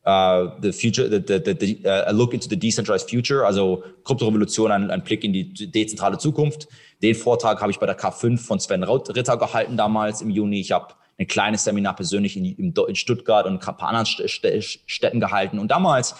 uh, 0.07 0.49
the 0.61 0.72
future, 0.72 1.09
the, 1.09 1.20
the, 1.26 1.40
the, 1.44 1.55
the 1.59 1.88
a 1.88 2.12
look 2.12 2.32
into 2.32 2.49
the 2.49 2.57
decentralized 2.57 3.09
future, 3.11 3.44
also 3.44 3.82
Kryptorevolution, 4.05 4.70
ein, 4.70 4.90
ein 4.90 5.03
Blick 5.03 5.24
in 5.24 5.32
die 5.32 5.53
dezentrale 5.70 6.18
Zukunft. 6.18 6.68
Den 7.03 7.14
Vortrag 7.14 7.61
habe 7.61 7.70
ich 7.70 7.78
bei 7.78 7.86
der 7.86 7.99
K5 7.99 8.38
von 8.38 8.61
Sven 8.61 8.82
Ritter 8.84 9.36
gehalten 9.36 9.76
damals 9.76 10.22
im 10.22 10.30
Juni. 10.30 10.61
Ich 10.61 10.72
habe 10.72 10.94
ein 11.18 11.26
kleines 11.26 11.64
Seminar 11.64 11.97
persönlich 11.97 12.36
in, 12.36 12.44
in 12.44 12.94
Stuttgart 12.94 13.47
und 13.47 13.55
ein 13.55 13.76
paar 13.76 13.88
anderen 13.88 14.07
Städten 14.07 15.20
gehalten. 15.20 15.59
Und 15.59 15.70
damals 15.70 16.14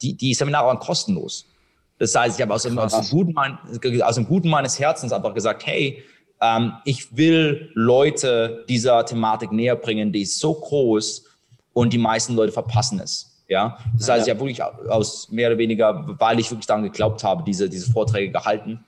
die, 0.00 0.16
die 0.16 0.34
Seminare 0.34 0.66
waren 0.66 0.78
kostenlos. 0.78 1.46
Das 2.02 2.16
heißt, 2.16 2.36
ich 2.36 2.42
habe 2.42 2.52
aus, 2.52 2.66
aus, 2.66 3.10
dem 3.10 3.10
guten, 3.10 4.02
aus 4.02 4.16
dem 4.16 4.26
Guten 4.26 4.48
meines 4.48 4.76
Herzens 4.76 5.12
einfach 5.12 5.32
gesagt, 5.34 5.64
hey, 5.64 6.02
ähm, 6.40 6.72
ich 6.84 7.16
will 7.16 7.70
Leute 7.74 8.64
dieser 8.68 9.06
Thematik 9.06 9.52
näher 9.52 9.76
bringen, 9.76 10.10
die 10.10 10.22
ist 10.22 10.40
so 10.40 10.52
groß 10.52 11.24
und 11.74 11.92
die 11.92 11.98
meisten 11.98 12.34
Leute 12.34 12.50
verpassen 12.50 12.98
es. 12.98 13.44
Ja, 13.46 13.78
das 13.96 14.08
heißt, 14.08 14.26
ich 14.26 14.34
habe 14.34 14.40
wirklich 14.40 14.60
aus 14.60 15.30
mehr 15.30 15.50
oder 15.50 15.58
weniger, 15.58 16.04
weil 16.18 16.40
ich 16.40 16.50
wirklich 16.50 16.66
daran 16.66 16.82
geglaubt 16.82 17.22
habe, 17.22 17.44
diese, 17.44 17.70
diese 17.70 17.92
Vorträge 17.92 18.32
gehalten. 18.32 18.84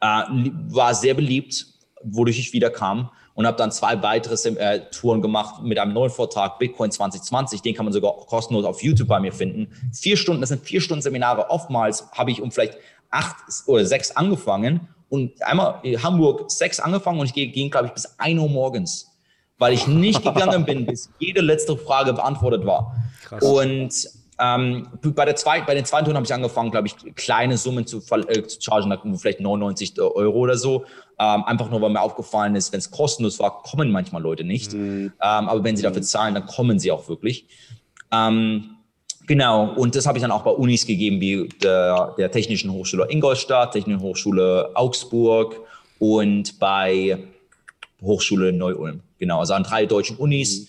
Äh, 0.00 0.22
war 0.68 0.94
sehr 0.94 1.14
beliebt, 1.14 1.66
wodurch 2.04 2.38
ich 2.38 2.52
wieder 2.52 2.70
kam 2.70 3.10
und 3.34 3.46
habe 3.46 3.56
dann 3.56 3.72
zwei 3.72 4.02
weitere 4.02 4.36
äh, 4.56 4.80
Touren 4.90 5.20
gemacht 5.20 5.62
mit 5.62 5.78
einem 5.78 5.92
neuen 5.92 6.10
Vortrag, 6.10 6.58
Bitcoin 6.58 6.90
2020. 6.90 7.62
Den 7.62 7.74
kann 7.74 7.84
man 7.84 7.92
sogar 7.92 8.12
kostenlos 8.12 8.64
auf 8.64 8.82
YouTube 8.82 9.08
bei 9.08 9.20
mir 9.20 9.32
finden. 9.32 9.68
Vier 9.92 10.16
Stunden, 10.16 10.40
das 10.40 10.50
sind 10.50 10.64
vier 10.64 10.80
Stunden 10.80 11.02
Seminare. 11.02 11.50
Oftmals 11.50 12.10
habe 12.12 12.30
ich 12.30 12.40
um 12.40 12.50
vielleicht 12.50 12.78
acht 13.10 13.36
oder 13.66 13.84
sechs 13.84 14.12
angefangen 14.12 14.88
und 15.08 15.42
einmal 15.44 15.80
in 15.82 16.02
Hamburg 16.02 16.50
sechs 16.50 16.80
angefangen 16.80 17.20
und 17.20 17.26
ich 17.26 17.52
ging, 17.52 17.70
glaube 17.70 17.86
ich, 17.86 17.92
bis 17.92 18.18
ein 18.18 18.38
Uhr 18.38 18.48
morgens, 18.48 19.12
weil 19.58 19.72
ich 19.72 19.86
nicht 19.86 20.22
gegangen 20.22 20.64
bin, 20.64 20.86
bis 20.86 21.10
jede 21.18 21.40
letzte 21.40 21.76
Frage 21.76 22.12
beantwortet 22.12 22.64
war. 22.64 22.96
Krass. 23.24 23.42
Und 23.42 24.23
ähm, 24.40 24.88
bei, 25.02 25.24
der 25.24 25.36
zwei, 25.36 25.60
bei 25.60 25.74
den 25.74 25.84
zweiten 25.84 26.04
Touren 26.04 26.16
habe 26.16 26.26
ich 26.26 26.34
angefangen, 26.34 26.70
glaube 26.70 26.88
ich, 26.88 26.96
kleine 27.14 27.56
Summen 27.56 27.86
zu, 27.86 27.98
äh, 28.28 28.42
zu 28.42 28.60
chargen, 28.60 29.18
vielleicht 29.18 29.40
99 29.40 30.00
Euro 30.00 30.38
oder 30.38 30.56
so. 30.56 30.84
Ähm, 31.18 31.44
einfach 31.44 31.70
nur, 31.70 31.80
weil 31.80 31.90
mir 31.90 32.00
aufgefallen 32.00 32.56
ist, 32.56 32.72
wenn 32.72 32.78
es 32.78 32.90
kostenlos 32.90 33.38
war, 33.38 33.62
kommen 33.62 33.92
manchmal 33.92 34.22
Leute 34.22 34.42
nicht. 34.42 34.72
Mhm. 34.72 35.12
Ähm, 35.22 35.48
aber 35.48 35.62
wenn 35.62 35.76
sie 35.76 35.82
dafür 35.84 36.02
zahlen, 36.02 36.34
dann 36.34 36.46
kommen 36.46 36.80
sie 36.80 36.90
auch 36.90 37.08
wirklich. 37.08 37.46
Ähm, 38.12 38.70
genau, 39.26 39.72
und 39.74 39.94
das 39.94 40.06
habe 40.06 40.18
ich 40.18 40.22
dann 40.22 40.32
auch 40.32 40.42
bei 40.42 40.50
Unis 40.50 40.86
gegeben, 40.86 41.20
wie 41.20 41.48
der, 41.62 42.14
der 42.18 42.32
Technischen 42.32 42.72
Hochschule 42.72 43.06
Ingolstadt, 43.08 43.72
Technischen 43.72 44.00
Hochschule 44.00 44.70
Augsburg 44.74 45.60
und 46.00 46.58
bei 46.58 47.18
Hochschule 48.02 48.52
Neu-Ulm. 48.52 49.00
Genau, 49.18 49.38
also 49.38 49.54
an 49.54 49.62
drei 49.62 49.86
deutschen 49.86 50.16
Unis. 50.16 50.62
Mhm. 50.62 50.68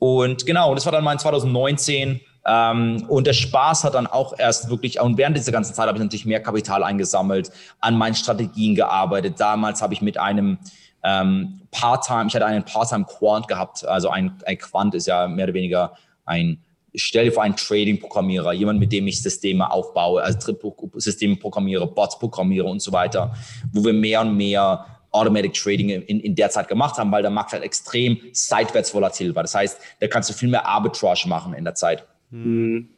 Und 0.00 0.46
genau, 0.46 0.74
das 0.74 0.84
war 0.84 0.92
dann 0.92 1.04
mein 1.04 1.18
2019. 1.18 2.20
Ähm, 2.48 3.04
und 3.08 3.26
der 3.26 3.34
Spaß 3.34 3.84
hat 3.84 3.94
dann 3.94 4.06
auch 4.06 4.38
erst 4.38 4.70
wirklich, 4.70 4.98
und 5.00 5.18
während 5.18 5.36
dieser 5.36 5.52
ganzen 5.52 5.74
Zeit 5.74 5.86
habe 5.86 5.98
ich 5.98 6.02
natürlich 6.02 6.24
mehr 6.24 6.42
Kapital 6.42 6.82
eingesammelt, 6.82 7.52
an 7.80 7.96
meinen 7.96 8.14
Strategien 8.14 8.74
gearbeitet. 8.74 9.34
Damals 9.38 9.82
habe 9.82 9.92
ich 9.92 10.00
mit 10.00 10.18
einem 10.18 10.58
ähm, 11.02 11.60
Part-Time, 11.70 12.26
ich 12.28 12.34
hatte 12.34 12.46
einen 12.46 12.64
Part-Time 12.64 13.04
Quant 13.04 13.48
gehabt. 13.48 13.86
Also 13.86 14.08
ein, 14.08 14.32
ein 14.46 14.56
Quant 14.56 14.94
ist 14.94 15.06
ja 15.06 15.28
mehr 15.28 15.44
oder 15.44 15.54
weniger 15.54 15.92
ein 16.24 16.62
stelle 16.94 17.30
vor 17.30 17.42
einen 17.42 17.54
Trading-Programmierer, 17.54 18.54
jemand, 18.54 18.80
mit 18.80 18.92
dem 18.92 19.06
ich 19.06 19.22
Systeme 19.22 19.70
aufbaue, 19.70 20.22
also 20.22 20.58
Systeme 20.94 21.36
programmiere, 21.36 21.86
Bots 21.86 22.18
programmiere 22.18 22.66
und 22.66 22.80
so 22.80 22.92
weiter, 22.92 23.34
wo 23.72 23.84
wir 23.84 23.92
mehr 23.92 24.22
und 24.22 24.36
mehr 24.36 24.86
Automatic 25.10 25.52
Trading 25.52 25.90
in, 25.90 26.20
in 26.20 26.34
der 26.34 26.50
Zeit 26.50 26.66
gemacht 26.66 26.96
haben, 26.96 27.12
weil 27.12 27.22
der 27.22 27.30
Markt 27.30 27.52
halt 27.52 27.62
extrem 27.62 28.18
seitwärts 28.32 28.92
volatil 28.94 29.34
war. 29.34 29.42
Das 29.42 29.54
heißt, 29.54 29.78
da 30.00 30.08
kannst 30.08 30.30
du 30.30 30.34
viel 30.34 30.48
mehr 30.48 30.66
Arbitrage 30.66 31.28
machen 31.28 31.54
in 31.54 31.64
der 31.64 31.74
Zeit. 31.74 32.04
Mhm. 32.30 32.90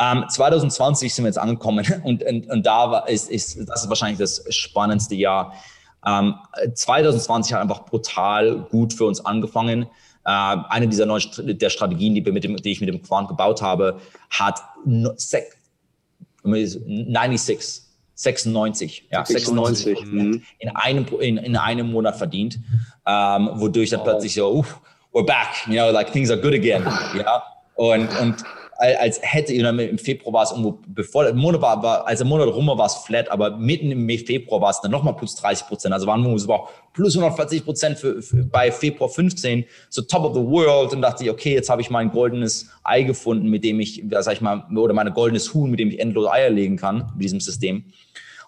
Ähm, 0.00 0.24
2020 0.28 1.12
sind 1.12 1.24
wir 1.24 1.28
jetzt 1.28 1.38
angekommen 1.38 1.84
und, 2.04 2.22
und, 2.22 2.48
und 2.48 2.66
da 2.66 2.90
war, 2.90 3.08
ist, 3.08 3.30
ist, 3.30 3.68
das 3.68 3.82
ist 3.82 3.88
wahrscheinlich 3.88 4.18
das 4.18 4.44
spannendste 4.54 5.16
Jahr. 5.16 5.54
Ähm, 6.06 6.36
2020 6.72 7.54
hat 7.54 7.60
einfach 7.60 7.84
brutal 7.84 8.68
gut 8.70 8.92
für 8.92 9.06
uns 9.06 9.24
angefangen. 9.24 9.86
Äh, 10.24 10.24
eine 10.24 10.86
dieser 10.88 11.06
neuen 11.06 11.24
der 11.38 11.70
Strategien, 11.70 12.14
die, 12.14 12.22
dem, 12.22 12.56
die 12.56 12.70
ich 12.70 12.80
mit 12.80 12.88
dem 12.88 13.02
Quant 13.02 13.26
gebaut 13.28 13.60
habe, 13.60 13.98
hat 14.30 14.62
96, 14.84 17.82
96, 18.14 19.08
ja, 19.10 19.24
96 19.24 20.04
mhm. 20.04 20.44
in, 20.58 20.76
einem, 20.76 21.06
in, 21.20 21.38
in 21.38 21.56
einem 21.56 21.90
Monat 21.90 22.16
verdient, 22.16 22.60
ähm, 23.06 23.50
wodurch 23.54 23.90
dann 23.90 24.00
oh. 24.00 24.04
plötzlich 24.04 24.34
so, 24.34 24.58
uh, 24.58 24.64
we're 25.12 25.26
back, 25.26 25.66
you 25.66 25.72
know, 25.72 25.90
like 25.90 26.12
things 26.12 26.30
are 26.30 26.40
good 26.40 26.54
again, 26.54 26.84
ja. 27.16 27.42
Und, 27.74 28.08
und 28.20 28.44
als 28.78 29.20
hätte, 29.22 29.52
im 29.52 29.98
Februar 29.98 30.32
war 30.32 30.42
es 30.44 30.52
irgendwo, 30.52 30.78
bevor 30.86 31.24
der 31.24 31.34
Monat 31.34 31.60
war, 31.60 31.82
war 31.82 32.06
als 32.06 32.20
der 32.20 32.28
Monat 32.28 32.46
rum 32.46 32.68
war, 32.68 32.86
es 32.86 32.94
flat, 32.94 33.28
aber 33.28 33.56
mitten 33.56 33.90
im 33.90 34.08
Februar 34.08 34.60
war 34.60 34.70
es 34.70 34.80
dann 34.80 34.92
nochmal 34.92 35.16
plus 35.16 35.34
30 35.34 35.66
Prozent. 35.66 35.92
Also 35.92 36.06
waren 36.06 36.22
wir 36.22 36.54
auch 36.54 36.70
plus 36.92 37.16
140 37.16 37.64
Prozent 37.64 37.98
für, 37.98 38.22
für, 38.22 38.44
bei 38.44 38.70
Februar 38.70 39.10
15, 39.10 39.64
so 39.88 40.02
top 40.02 40.22
of 40.22 40.34
the 40.34 40.40
world. 40.40 40.92
Und 40.92 41.02
dachte 41.02 41.24
ich, 41.24 41.30
okay, 41.30 41.54
jetzt 41.54 41.68
habe 41.68 41.82
ich 41.82 41.90
mein 41.90 42.12
goldenes 42.12 42.70
Ei 42.84 43.02
gefunden, 43.02 43.48
mit 43.48 43.64
dem 43.64 43.80
ich, 43.80 44.04
sag 44.20 44.34
ich 44.34 44.40
mal, 44.40 44.64
oder 44.76 44.94
meine 44.94 45.12
goldenes 45.12 45.52
Huhn, 45.52 45.68
mit 45.68 45.80
dem 45.80 45.90
ich 45.90 45.98
endlos 45.98 46.30
Eier 46.30 46.50
legen 46.50 46.76
kann, 46.76 47.10
mit 47.14 47.24
diesem 47.24 47.40
System. 47.40 47.84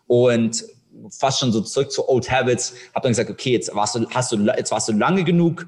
Und 0.06 0.64
fast 1.10 1.40
schon 1.40 1.50
so 1.50 1.60
zurück 1.60 1.90
zu 1.90 2.08
Old 2.08 2.30
Habits, 2.30 2.74
habe 2.94 3.02
dann 3.02 3.12
gesagt, 3.12 3.30
okay, 3.30 3.50
jetzt 3.50 3.74
warst 3.74 3.96
du, 3.96 4.06
hast 4.10 4.30
du, 4.30 4.36
jetzt 4.36 4.70
warst 4.70 4.88
du 4.88 4.92
lange 4.92 5.24
genug 5.24 5.66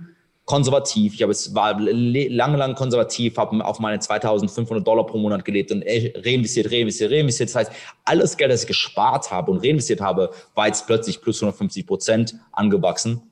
konservativ. 0.53 1.15
Ich 1.15 1.23
habe 1.23 1.33
es 1.33 1.55
war 1.55 1.81
lange, 1.81 2.59
lange 2.59 2.75
konservativ, 2.75 3.39
habe 3.39 3.65
auf 3.65 3.79
meine 3.79 3.97
2.500 3.97 4.81
Dollar 4.81 5.07
pro 5.07 5.17
Monat 5.17 5.47
gelebt 5.47 5.73
und 5.73 5.83
reinvestiert, 5.83 6.71
reinvestiert, 6.71 7.11
reinvestiert. 7.11 7.49
Das 7.49 7.57
heißt, 7.57 7.73
alles 8.05 8.37
Geld, 8.37 8.53
das 8.53 8.61
ich 8.61 8.67
gespart 8.67 9.31
habe 9.31 9.51
und 9.51 9.65
reinvestiert 9.65 10.03
habe, 10.03 10.31
war 10.55 10.67
jetzt 10.67 10.87
plötzlich 10.87 11.23
plus 11.23 11.43
150 11.43 11.87
Prozent 11.87 12.35
angewachsen. 12.53 13.23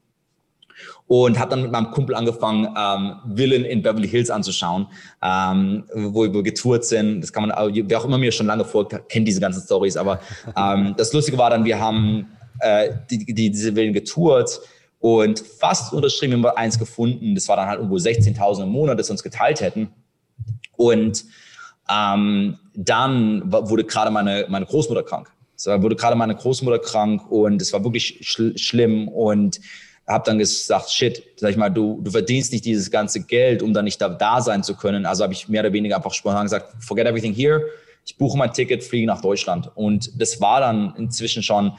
Und 1.09 1.39
habe 1.39 1.51
dann 1.51 1.61
mit 1.61 1.71
meinem 1.71 1.91
Kumpel 1.91 2.15
angefangen, 2.15 2.75
ähm, 2.75 3.37
Villen 3.37 3.67
in 3.67 3.83
Beverly 3.83 4.09
Hills 4.09 4.31
anzuschauen, 4.31 4.87
ähm, 5.23 5.85
wo 5.95 6.23
wir 6.23 6.43
getourt 6.43 6.87
sind. 6.87 7.21
Das 7.21 7.35
kann 7.35 7.47
man, 7.47 7.75
wer 7.87 7.99
auch 7.99 8.07
immer 8.07 8.17
mir 8.17 8.33
schon 8.33 8.47
lange 8.47 8.65
folgt, 8.65 8.97
kennt 9.11 9.29
diese 9.29 9.43
ganzen 9.43 9.63
Stories. 9.63 9.99
Aber 9.99 10.21
ähm, 10.57 10.95
das 10.97 11.13
Lustige 11.13 11.37
war 11.37 11.51
dann, 11.51 11.67
wir 11.67 11.79
haben 11.79 12.29
äh, 12.61 12.93
die, 13.11 13.27
die, 13.27 13.51
diese 13.51 13.75
Villen 13.75 13.93
getourt 13.93 14.61
und 15.01 15.41
fast 15.41 15.95
unterschrieben 15.95 16.35
haben 16.35 16.45
wir 16.45 16.59
eins 16.59 16.79
gefunden. 16.79 17.35
Das 17.35 17.49
war 17.49 17.57
dann 17.57 17.67
halt 17.67 17.79
irgendwo 17.79 17.97
16.000 17.97 18.65
im 18.65 18.69
Monat, 18.69 18.99
das 18.99 19.11
uns 19.11 19.23
geteilt 19.23 19.61
hätten. 19.61 19.89
Und 20.77 21.25
ähm, 21.91 22.59
dann 22.75 23.51
wurde 23.51 23.85
gerade 23.85 24.11
meine, 24.11 24.47
meine 24.49 24.67
Großmutter 24.67 25.03
krank. 25.03 25.33
Es 25.57 25.67
wurde 25.67 25.97
gerade 25.97 26.17
meine 26.17 26.35
Großmutter 26.35 26.79
krank 26.79 27.31
und 27.31 27.61
es 27.61 27.73
war 27.73 27.83
wirklich 27.83 28.19
schl 28.23 28.57
schlimm 28.57 29.09
und 29.09 29.61
habe 30.07 30.25
dann 30.25 30.39
gesagt, 30.39 30.91
shit, 30.91 31.23
sag 31.37 31.51
ich 31.51 31.57
mal, 31.57 31.71
du, 31.71 32.01
du 32.03 32.11
verdienst 32.11 32.53
nicht 32.53 32.65
dieses 32.65 32.91
ganze 32.91 33.25
Geld, 33.25 33.63
um 33.63 33.73
dann 33.73 33.85
nicht 33.85 34.01
da, 34.01 34.09
da 34.09 34.41
sein 34.41 34.63
zu 34.63 34.75
können. 34.75 35.07
Also 35.07 35.23
habe 35.23 35.33
ich 35.33 35.49
mehr 35.49 35.63
oder 35.63 35.73
weniger 35.73 35.97
einfach 35.97 36.15
spontan 36.15 36.45
gesagt, 36.45 36.83
forget 36.83 37.07
everything 37.07 37.33
here. 37.33 37.63
Ich 38.05 38.17
buche 38.17 38.37
mein 38.37 38.53
Ticket, 38.53 38.83
fliege 38.83 39.07
nach 39.07 39.21
Deutschland. 39.21 39.71
Und 39.75 40.21
das 40.21 40.41
war 40.41 40.61
dann 40.61 40.95
inzwischen 40.97 41.43
schon 41.43 41.73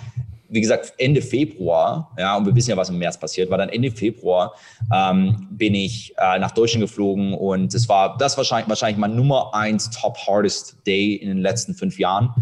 wie 0.52 0.60
gesagt, 0.60 0.94
Ende 0.98 1.22
Februar, 1.22 2.12
ja, 2.18 2.36
und 2.36 2.46
wir 2.46 2.54
wissen 2.54 2.72
ja, 2.72 2.78
was 2.78 2.90
im 2.90 2.98
März 2.98 3.18
passiert, 3.18 3.50
war 3.50 3.58
dann 3.58 3.70
Ende 3.70 3.90
Februar, 3.90 4.54
ähm, 4.94 5.48
bin 5.50 5.74
ich 5.74 6.14
äh, 6.18 6.38
nach 6.40 6.52
Deutschland 6.52 6.82
geflogen 6.82 7.34
und 7.34 7.74
es 7.74 7.88
war 7.88 8.18
das 8.18 8.36
wahrscheinlich, 8.36 8.68
wahrscheinlich 8.68 8.98
mein 8.98 9.16
Nummer 9.16 9.56
eins 9.56 9.90
Top 9.90 10.18
Hardest 10.18 10.76
Day 10.86 11.16
in 11.16 11.30
den 11.30 11.38
letzten 11.38 11.74
fünf 11.74 11.98
Jahren, 11.98 12.34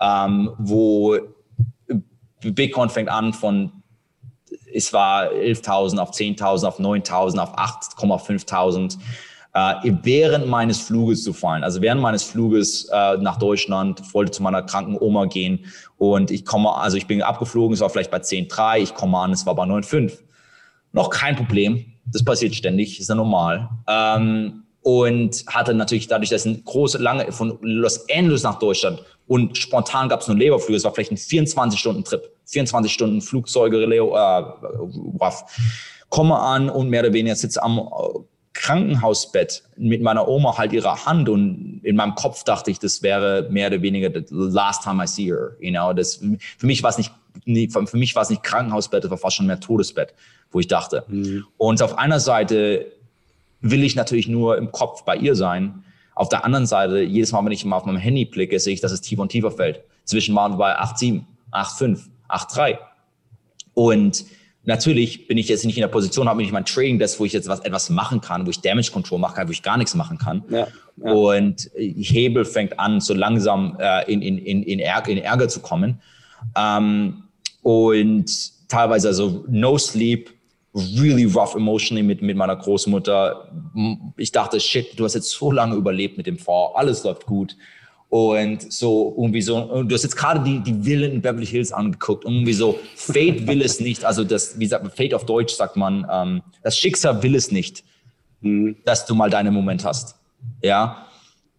ähm, 0.00 0.50
wo 0.58 1.16
Bitcoin 2.40 2.90
fängt 2.90 3.08
an 3.08 3.32
von 3.32 3.72
es 4.74 4.92
war 4.92 5.30
11.000 5.30 5.98
auf 5.98 6.10
10.000 6.10 6.66
auf 6.66 6.80
9.000 6.80 7.38
auf 7.38 7.56
8,5.000 7.56 8.98
äh, 9.54 9.74
während 10.02 10.46
meines 10.46 10.80
Fluges 10.80 11.24
zu 11.24 11.32
fallen. 11.32 11.62
Also 11.62 11.82
während 11.82 12.00
meines 12.00 12.22
Fluges 12.22 12.88
äh, 12.92 13.16
nach 13.18 13.38
Deutschland, 13.38 14.02
wollte 14.14 14.32
zu 14.32 14.42
meiner 14.42 14.62
kranken 14.62 14.96
Oma 14.98 15.26
gehen 15.26 15.66
und 15.98 16.30
ich 16.30 16.44
komme, 16.44 16.74
also 16.74 16.96
ich 16.96 17.06
bin 17.06 17.22
abgeflogen, 17.22 17.74
es 17.74 17.80
war 17.80 17.90
vielleicht 17.90 18.10
bei 18.10 18.18
10,3, 18.18 18.78
ich 18.78 18.94
komme 18.94 19.18
an, 19.18 19.32
es 19.32 19.44
war 19.46 19.54
bei 19.54 19.64
9,5. 19.64 20.18
Noch 20.92 21.10
kein 21.10 21.36
Problem, 21.36 21.84
das 22.06 22.24
passiert 22.24 22.54
ständig, 22.54 23.00
ist 23.00 23.08
ja 23.08 23.14
normal. 23.14 23.68
Ähm, 23.88 24.64
und 24.82 25.44
hatte 25.46 25.74
natürlich 25.74 26.08
dadurch, 26.08 26.30
dass 26.30 26.44
ein 26.44 26.64
große, 26.64 26.98
lange 26.98 27.30
von 27.30 27.56
Los 27.60 28.04
Angeles 28.10 28.42
nach 28.42 28.58
Deutschland 28.58 29.00
und 29.28 29.56
spontan 29.56 30.08
gab 30.08 30.22
es 30.22 30.28
nur 30.28 30.36
Leberflüge, 30.36 30.76
es 30.76 30.84
war 30.84 30.92
vielleicht 30.92 31.12
ein 31.12 31.16
24-Stunden-Trip, 31.16 32.30
24 32.46 32.92
Stunden 32.92 33.20
Flugzeuge, 33.20 33.84
Leo, 33.86 34.16
äh, 34.16 34.42
Waff. 35.18 35.44
Komme 36.08 36.38
an 36.38 36.68
und 36.68 36.90
mehr 36.90 37.00
oder 37.00 37.12
weniger 37.12 37.36
sitze 37.36 37.62
am 37.62 37.78
Krankenhausbett 38.54 39.62
mit 39.76 40.02
meiner 40.02 40.28
Oma 40.28 40.58
halt 40.58 40.72
ihre 40.72 41.06
Hand 41.06 41.28
und 41.28 41.80
in 41.82 41.96
meinem 41.96 42.14
Kopf 42.14 42.44
dachte 42.44 42.70
ich, 42.70 42.78
das 42.78 43.02
wäre 43.02 43.48
mehr 43.50 43.68
oder 43.68 43.82
weniger 43.82 44.10
the 44.12 44.24
last 44.30 44.82
time 44.82 45.02
I 45.02 45.06
see 45.06 45.26
her. 45.26 45.56
You 45.60 45.70
know, 45.70 45.92
das, 45.92 46.16
für 46.58 46.66
mich 46.66 46.82
war 46.82 46.90
es 46.90 46.98
nicht, 46.98 47.12
für 47.44 47.96
mich 47.96 48.14
war 48.14 48.22
es 48.22 48.30
nicht 48.30 48.42
Krankenhausbett, 48.42 49.04
das 49.04 49.10
war 49.10 49.18
fast 49.18 49.36
schon 49.36 49.46
mehr 49.46 49.58
Todesbett, 49.58 50.14
wo 50.50 50.60
ich 50.60 50.68
dachte. 50.68 51.04
Mhm. 51.08 51.46
Und 51.56 51.82
auf 51.82 51.96
einer 51.96 52.20
Seite 52.20 52.92
will 53.62 53.82
ich 53.84 53.96
natürlich 53.96 54.28
nur 54.28 54.58
im 54.58 54.70
Kopf 54.70 55.04
bei 55.04 55.16
ihr 55.16 55.34
sein. 55.34 55.84
Auf 56.14 56.28
der 56.28 56.44
anderen 56.44 56.66
Seite, 56.66 57.00
jedes 57.00 57.32
Mal, 57.32 57.42
wenn 57.44 57.52
ich 57.52 57.64
mal 57.64 57.76
auf 57.76 57.86
meinem 57.86 57.96
Handy 57.96 58.26
blicke, 58.26 58.60
sehe 58.60 58.74
ich, 58.74 58.80
dass 58.80 58.92
es 58.92 59.00
tiefer 59.00 59.22
und 59.22 59.30
tiefer 59.30 59.50
fällt. 59.50 59.80
Zwischen 60.04 60.34
waren 60.34 60.52
wir 60.52 60.58
bei 60.58 60.78
8,7, 60.78 61.22
8,5, 61.52 62.00
8,3. 62.28 62.78
Und 63.72 64.26
natürlich 64.64 65.26
bin 65.26 65.38
ich 65.38 65.48
jetzt 65.48 65.64
nicht 65.64 65.76
in 65.76 65.82
der 65.82 65.88
Position, 65.88 66.28
habe 66.28 66.42
ich 66.42 66.52
mein 66.52 66.64
Trading 66.64 66.98
Desk, 66.98 67.18
wo 67.18 67.24
ich 67.24 67.32
jetzt 67.32 67.48
was, 67.48 67.60
etwas 67.60 67.90
machen 67.90 68.20
kann, 68.20 68.46
wo 68.46 68.50
ich 68.50 68.60
Damage 68.60 68.90
Control 68.92 69.18
machen 69.18 69.34
kann, 69.36 69.48
wo 69.48 69.52
ich 69.52 69.62
gar 69.62 69.76
nichts 69.76 69.94
machen 69.94 70.18
kann. 70.18 70.44
Ja, 70.50 70.68
ja. 70.96 71.12
Und 71.12 71.70
Hebel 71.76 72.44
fängt 72.44 72.78
an, 72.78 73.00
so 73.00 73.14
langsam 73.14 73.76
äh, 73.80 74.10
in, 74.12 74.22
in, 74.22 74.38
in, 74.38 74.62
in, 74.62 74.78
Ärger, 74.78 75.10
in 75.10 75.18
Ärger 75.18 75.48
zu 75.48 75.60
kommen. 75.60 76.00
Ähm, 76.56 77.24
und 77.62 78.68
teilweise 78.68 79.08
also 79.08 79.44
no 79.48 79.78
sleep, 79.78 80.30
really 80.74 81.24
rough 81.24 81.54
emotionally 81.54 82.02
mit, 82.02 82.22
mit 82.22 82.36
meiner 82.36 82.56
Großmutter. 82.56 83.52
Ich 84.16 84.32
dachte, 84.32 84.58
shit, 84.58 84.98
du 84.98 85.04
hast 85.04 85.14
jetzt 85.14 85.30
so 85.30 85.50
lange 85.50 85.76
überlebt 85.76 86.16
mit 86.16 86.26
dem 86.26 86.38
Fonds, 86.38 86.74
alles 86.76 87.04
läuft 87.04 87.26
gut. 87.26 87.56
Und 88.12 88.70
so 88.70 89.14
irgendwie 89.16 89.40
so, 89.40 89.84
du 89.84 89.94
hast 89.94 90.02
jetzt 90.02 90.16
gerade 90.16 90.40
die, 90.40 90.58
die 90.58 90.84
Villen 90.84 91.12
in 91.12 91.22
Beverly 91.22 91.46
Hills 91.46 91.72
angeguckt. 91.72 92.26
Irgendwie 92.26 92.52
so, 92.52 92.78
Fate 92.94 93.46
will 93.46 93.62
es 93.62 93.80
nicht. 93.80 94.04
Also 94.04 94.22
das, 94.22 94.58
wie 94.58 94.66
sagt 94.66 94.94
Fate 94.94 95.14
auf 95.14 95.24
Deutsch 95.24 95.54
sagt 95.54 95.78
man, 95.78 96.06
ähm, 96.12 96.42
das 96.62 96.76
Schicksal 96.76 97.22
will 97.22 97.34
es 97.34 97.50
nicht, 97.50 97.82
mhm. 98.42 98.76
dass 98.84 99.06
du 99.06 99.14
mal 99.14 99.30
deinen 99.30 99.54
Moment 99.54 99.86
hast. 99.86 100.16
Ja. 100.62 101.06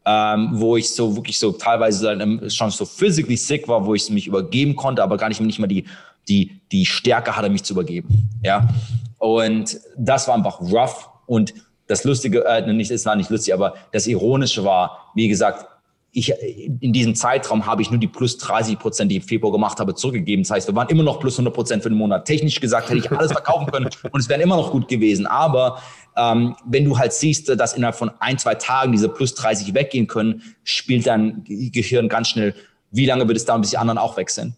Ähm, 0.05 0.49
wo 0.51 0.77
ich 0.77 0.91
so 0.91 1.15
wirklich 1.15 1.39
so 1.39 1.53
teilweise 1.53 2.15
schon 2.51 2.69
so 2.69 2.85
physically 2.85 3.35
sick 3.35 3.67
war, 3.67 3.83
wo 3.83 3.95
ich 3.95 4.07
mich 4.11 4.27
übergeben 4.27 4.75
konnte, 4.75 5.01
aber 5.01 5.17
gar 5.17 5.29
nicht, 5.29 5.41
nicht 5.41 5.57
mal 5.57 5.65
die, 5.65 5.85
die, 6.27 6.61
die 6.71 6.85
Stärke 6.85 7.35
hatte, 7.35 7.49
mich 7.49 7.63
zu 7.63 7.73
übergeben. 7.73 8.29
Ja. 8.43 8.69
Und 9.17 9.79
das 9.97 10.27
war 10.27 10.35
einfach 10.35 10.61
rough. 10.61 11.09
Und 11.25 11.51
das 11.87 12.03
Lustige, 12.03 12.45
äh, 12.45 12.71
nicht, 12.71 12.91
es 12.91 13.07
war 13.07 13.15
nicht 13.15 13.31
lustig, 13.31 13.55
aber 13.55 13.73
das 13.91 14.05
Ironische 14.05 14.63
war, 14.63 15.11
wie 15.15 15.27
gesagt, 15.27 15.65
ich, 16.15 16.31
in 16.79 16.93
diesem 16.93 17.15
Zeitraum 17.15 17.65
habe 17.65 17.81
ich 17.81 17.89
nur 17.89 17.99
die 17.99 18.07
plus 18.07 18.37
30 18.37 18.77
Prozent, 18.77 19.11
die 19.11 19.17
ich 19.17 19.23
im 19.23 19.27
Februar 19.27 19.51
gemacht 19.51 19.79
habe, 19.79 19.95
zurückgegeben. 19.95 20.43
Das 20.43 20.51
heißt, 20.51 20.67
wir 20.67 20.75
waren 20.75 20.87
immer 20.89 21.01
noch 21.01 21.19
plus 21.19 21.33
100 21.33 21.51
Prozent 21.51 21.81
für 21.81 21.89
den 21.89 21.97
Monat. 21.97 22.25
Technisch 22.25 22.61
gesagt 22.61 22.89
hätte 22.89 22.99
ich 22.99 23.11
alles 23.11 23.31
verkaufen 23.31 23.65
können 23.65 23.89
und 24.11 24.19
es 24.19 24.29
wäre 24.29 24.39
immer 24.39 24.55
noch 24.55 24.71
gut 24.71 24.87
gewesen. 24.87 25.25
Aber 25.25 25.81
ähm, 26.15 26.55
wenn 26.65 26.85
du 26.85 26.99
halt 26.99 27.13
siehst, 27.13 27.49
dass 27.49 27.73
innerhalb 27.73 27.95
von 27.95 28.11
ein, 28.19 28.37
zwei 28.37 28.53
Tagen 28.53 28.91
diese 28.91 29.09
plus 29.09 29.33
30 29.33 29.73
weggehen 29.73 30.05
können, 30.05 30.43
spielt 30.63 31.07
dein 31.07 31.43
Gehirn 31.45 32.09
ganz 32.09 32.27
schnell, 32.27 32.53
wie 32.91 33.07
lange 33.07 33.27
wird 33.27 33.37
es 33.37 33.45
dauern, 33.45 33.61
bis 33.61 33.71
die 33.71 33.77
anderen 33.79 33.97
auch 33.97 34.15
weg 34.15 34.29
sind. 34.29 34.53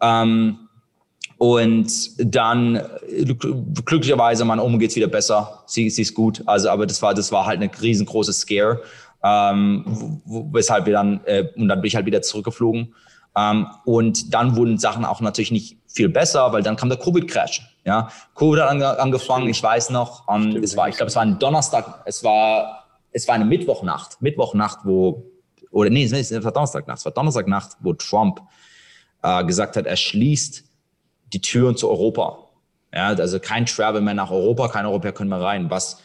Ähm, 0.00 0.58
und 1.38 1.90
dann 2.18 2.80
glücklicherweise, 3.84 4.44
meine 4.44 4.62
Oma 4.62 4.78
geht's 4.78 4.96
wieder 4.96 5.08
besser. 5.08 5.62
Sie, 5.66 5.88
sie 5.90 6.02
ist 6.02 6.14
gut. 6.14 6.42
Also, 6.46 6.68
aber 6.68 6.86
das 6.86 7.00
war, 7.02 7.14
das 7.14 7.30
war 7.30 7.46
halt 7.46 7.60
eine 7.60 7.70
riesengroße 7.80 8.32
Scare 8.32 8.80
ähm, 9.24 10.20
weshalb 10.52 10.86
wir 10.86 10.92
dann, 10.92 11.22
äh, 11.24 11.48
und 11.56 11.68
dann 11.68 11.80
bin 11.80 11.88
ich 11.88 11.96
halt 11.96 12.06
wieder 12.06 12.22
zurückgeflogen. 12.22 12.94
Ähm, 13.36 13.66
und 13.84 14.34
dann 14.34 14.54
wurden 14.54 14.78
Sachen 14.78 15.04
auch 15.04 15.20
natürlich 15.20 15.50
nicht 15.50 15.78
viel 15.88 16.08
besser, 16.08 16.52
weil 16.52 16.62
dann 16.62 16.76
kam 16.76 16.88
der 16.88 16.98
Covid-Crash. 16.98 17.62
Ja, 17.84 18.10
Covid 18.34 18.60
hat 18.62 18.70
ange 18.70 18.98
angefangen, 18.98 19.48
ich 19.48 19.62
weiß 19.62 19.90
noch, 19.90 20.28
ähm, 20.28 20.62
es 20.62 20.76
war, 20.76 20.88
ich 20.88 20.96
glaube, 20.96 21.08
es 21.08 21.16
war 21.16 21.22
ein 21.22 21.38
Donnerstag, 21.38 22.02
es 22.04 22.22
war, 22.22 22.86
es 23.12 23.26
war 23.26 23.34
eine 23.34 23.44
Mittwochnacht, 23.44 24.20
Mittwochnacht, 24.20 24.80
wo, 24.84 25.24
oder 25.70 25.90
nee, 25.90 26.04
es 26.04 26.44
war 26.44 26.52
Donnerstagnacht, 26.52 26.98
es 26.98 27.04
war 27.04 27.12
Donnerstagnacht, 27.12 27.76
wo 27.80 27.92
Trump 27.94 28.40
äh, 29.22 29.44
gesagt 29.44 29.76
hat, 29.76 29.86
er 29.86 29.96
schließt 29.96 30.64
die 31.32 31.40
Türen 31.40 31.76
zu 31.76 31.88
Europa. 31.90 32.38
Ja, 32.92 33.08
also 33.08 33.40
kein 33.40 33.66
Travel 33.66 34.00
mehr 34.00 34.14
nach 34.14 34.30
Europa, 34.30 34.68
kein 34.68 34.86
Europäer 34.86 35.12
können 35.12 35.30
mehr 35.30 35.40
rein, 35.40 35.70
was 35.70 36.00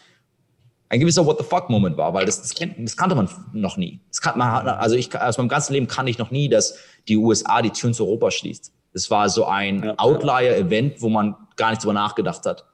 ein 0.90 1.00
gewisser 1.00 1.26
What 1.26 1.38
the 1.38 1.44
fuck 1.44 1.70
Moment 1.70 1.98
war, 1.98 2.14
weil 2.14 2.26
das, 2.26 2.42
das, 2.42 2.54
kennt, 2.54 2.76
das 2.80 2.98
kannte 2.98 3.16
man 3.16 3.30
noch 3.54 3.78
nie. 3.78 4.00
Das 4.10 4.22
kann 4.22 4.38
man, 4.38 4.68
also 4.68 4.96
ich, 4.96 5.16
aus 5.16 5.38
meinem 5.38 5.48
ganzen 5.48 5.74
Leben 5.74 5.88
kannte 5.88 6.10
ich 6.10 6.18
noch 6.18 6.32
nie, 6.32 6.50
dass 6.50 6.78
die 7.08 7.16
USA 7.16 7.62
die 7.62 7.70
Türen 7.70 7.94
zu 7.94 8.06
Europa 8.06 8.32
schließt. 8.32 8.74
Das 8.94 9.12
war 9.12 9.30
so 9.30 9.46
ein 9.46 9.84
ja, 9.84 9.94
Outlier-Event, 9.98 11.02
wo 11.02 11.10
man 11.10 11.36
gar 11.56 11.70
nicht 11.70 11.84
drüber 11.84 11.94
nachgedacht 11.94 12.46
hat. 12.48 12.66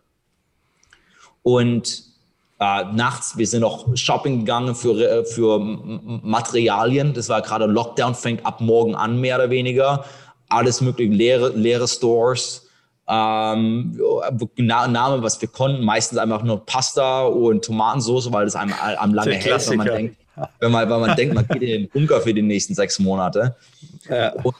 Und 1.43 2.03
äh, 2.59 2.85
nachts, 2.93 3.37
wir 3.37 3.45
sind 3.45 3.61
noch 3.61 3.85
shopping 3.97 4.39
gegangen 4.39 4.75
für, 4.75 4.97
äh, 4.97 5.25
für 5.25 5.59
Materialien. 5.59 7.13
Das 7.13 7.27
war 7.27 7.41
gerade 7.41 7.65
Lockdown, 7.65 8.15
fängt 8.15 8.45
ab 8.45 8.61
morgen 8.61 8.95
an, 8.95 9.19
mehr 9.19 9.35
oder 9.35 9.49
weniger. 9.49 10.05
Alles 10.47 10.79
mögliche, 10.79 11.11
leere, 11.11 11.49
leere 11.49 11.87
Stores 11.87 12.64
ähm, 13.07 13.99
Name, 14.57 15.21
was 15.21 15.39
wir 15.39 15.47
konnten, 15.47 15.83
meistens 15.83 16.17
einfach 16.17 16.43
nur 16.43 16.65
Pasta 16.65 17.25
und 17.25 17.63
Tomatensauce, 17.63 18.31
weil 18.31 18.45
das 18.45 18.55
einem 18.55 18.73
am 18.73 19.13
lange 19.13 19.35
hält, 19.35 19.69
wenn 19.69 19.77
man 19.77 19.87
denkt, 19.87 20.17
wenn 20.59 20.71
man, 20.71 20.89
wenn 20.89 20.99
man 20.99 21.15
denkt, 21.15 21.35
man 21.35 21.47
geht 21.47 21.61
in 21.61 21.83
den 21.83 21.89
Bunker 21.89 22.21
für 22.21 22.33
die 22.33 22.41
nächsten 22.41 22.73
sechs 22.73 22.99
Monate. 22.99 23.55
Ja. 24.09 24.33
Und 24.43 24.55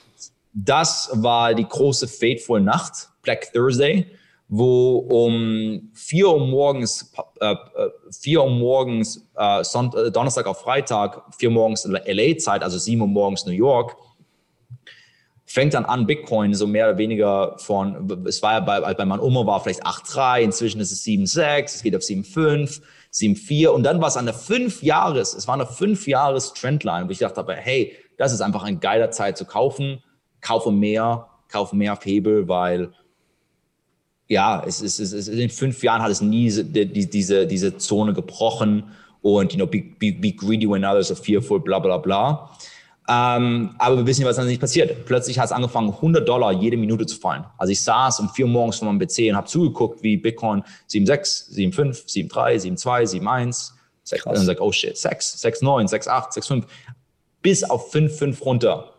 das 0.53 1.09
war 1.13 1.53
die 1.53 1.67
große 1.67 2.07
Fateful 2.07 2.61
Nacht, 2.61 3.09
Black 3.23 3.51
Thursday, 3.51 4.05
wo 4.47 4.97
um 5.09 5.89
vier 5.93 6.29
Uhr 6.29 6.45
morgens, 6.47 7.11
äh, 7.39 7.55
4 8.11 8.43
Uhr 8.43 8.49
morgens, 8.51 9.25
äh, 9.35 9.63
Sonntag, 9.63 10.13
Donnerstag 10.13 10.45
auf 10.45 10.61
Freitag, 10.61 11.23
vier 11.37 11.49
Uhr 11.49 11.55
morgens 11.55 11.85
LA-Zeit, 11.85 12.61
also 12.61 12.77
sieben 12.77 13.01
Uhr 13.01 13.07
morgens 13.07 13.45
New 13.45 13.51
York, 13.51 13.97
fängt 15.45 15.75
dann 15.75 15.85
an, 15.85 16.07
Bitcoin 16.07 16.53
so 16.53 16.65
mehr 16.65 16.89
oder 16.89 16.97
weniger 16.97 17.57
von, 17.59 18.25
es 18.27 18.41
war 18.41 18.53
ja 18.53 18.59
bei, 18.61 18.93
bei 18.93 19.05
meinem 19.05 19.21
Oma 19.21 19.45
war 19.45 19.61
vielleicht 19.61 19.85
8,3, 19.85 20.41
inzwischen 20.41 20.81
ist 20.81 20.91
es 20.91 21.03
7,6, 21.03 21.63
es 21.65 21.83
geht 21.83 21.95
auf 21.95 22.01
7,5, 22.01 22.81
7,4 23.13 23.67
und 23.67 23.83
dann 23.83 24.01
war 24.01 24.07
es 24.07 24.17
an 24.17 24.25
der 24.25 24.33
5 24.33 24.81
Jahres, 24.81 25.35
es 25.35 25.47
war 25.47 25.53
eine 25.53 25.67
5 25.67 26.07
Jahres 26.07 26.53
Trendline, 26.53 27.07
wo 27.07 27.11
ich 27.11 27.19
dachte, 27.19 27.45
hey, 27.53 27.95
das 28.17 28.33
ist 28.33 28.41
einfach 28.41 28.63
ein 28.63 28.79
geiler 28.79 29.11
Zeit 29.11 29.37
zu 29.37 29.45
kaufen, 29.45 30.01
kaufe 30.41 30.71
mehr, 30.71 31.27
kaufe 31.49 31.75
mehr 31.75 31.93
auf 31.93 32.03
Hebel, 32.05 32.47
weil 32.47 32.91
ja, 34.27 34.63
es 34.65 34.81
ist, 34.81 34.99
es 34.99 35.13
ist, 35.13 35.27
in 35.27 35.49
fünf 35.49 35.83
Jahren 35.83 36.01
hat 36.01 36.09
es 36.09 36.21
nie 36.21 36.49
die, 36.49 37.07
diese, 37.07 37.45
diese 37.45 37.77
Zone 37.77 38.13
gebrochen 38.13 38.91
und, 39.21 39.53
you 39.53 39.57
know, 39.57 39.67
be, 39.67 39.83
be, 39.99 40.11
be 40.11 40.31
greedy 40.31 40.67
when 40.67 40.83
others 40.83 41.11
are 41.11 41.19
fearful, 41.19 41.59
bla, 41.59 41.79
bla, 41.79 41.97
bla. 41.97 42.49
Ähm, 43.07 43.75
aber 43.77 43.97
wir 43.97 44.07
wissen 44.07 44.21
nicht, 44.21 44.29
was 44.29 44.37
dann 44.37 44.47
nicht 44.47 44.61
passiert. 44.61 45.05
Plötzlich 45.05 45.37
hat 45.37 45.45
es 45.45 45.51
angefangen, 45.51 45.89
100 45.89 46.27
Dollar 46.27 46.51
jede 46.51 46.75
Minute 46.75 47.05
zu 47.05 47.17
fallen. 47.17 47.45
Also 47.57 47.71
ich 47.71 47.81
saß 47.83 48.19
um 48.19 48.29
vier 48.29 48.45
Uhr 48.45 48.51
morgens 48.51 48.77
vor 48.77 48.91
meinem 48.91 48.99
PC 48.99 49.29
und 49.29 49.35
habe 49.35 49.47
zugeguckt, 49.47 50.01
wie 50.01 50.17
Bitcoin 50.17 50.63
7,6, 50.89 51.53
7,5, 51.53 52.31
7,3, 52.31 52.77
7,2, 52.79 53.21
7,1, 53.21 53.71
6, 54.03 54.25
und 54.25 54.35
dann 54.35 54.45
sag, 54.45 54.59
oh 54.59 54.71
shit, 54.71 54.97
6, 54.97 55.43
6,9, 55.43 55.89
6,8, 55.89 56.33
6,5, 56.33 56.63
bis 57.41 57.63
auf 57.63 57.93
5,5 57.93 58.43
runter. 58.43 58.93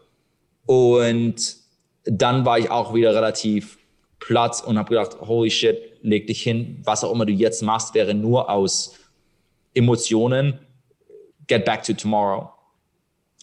Und 0.66 1.56
dann 2.04 2.44
war 2.44 2.58
ich 2.58 2.70
auch 2.70 2.94
wieder 2.94 3.14
relativ 3.14 3.78
platt 4.20 4.62
und 4.64 4.78
habe 4.78 4.90
gedacht, 4.90 5.20
holy 5.20 5.50
shit, 5.50 5.98
leg 6.02 6.26
dich 6.26 6.42
hin, 6.42 6.80
was 6.84 7.02
auch 7.02 7.12
immer 7.12 7.26
du 7.26 7.32
jetzt 7.32 7.62
machst, 7.62 7.94
wäre 7.94 8.14
nur 8.14 8.48
aus 8.50 8.94
Emotionen, 9.74 10.58
get 11.48 11.64
back 11.64 11.82
to 11.82 11.92
tomorrow. 11.92 12.50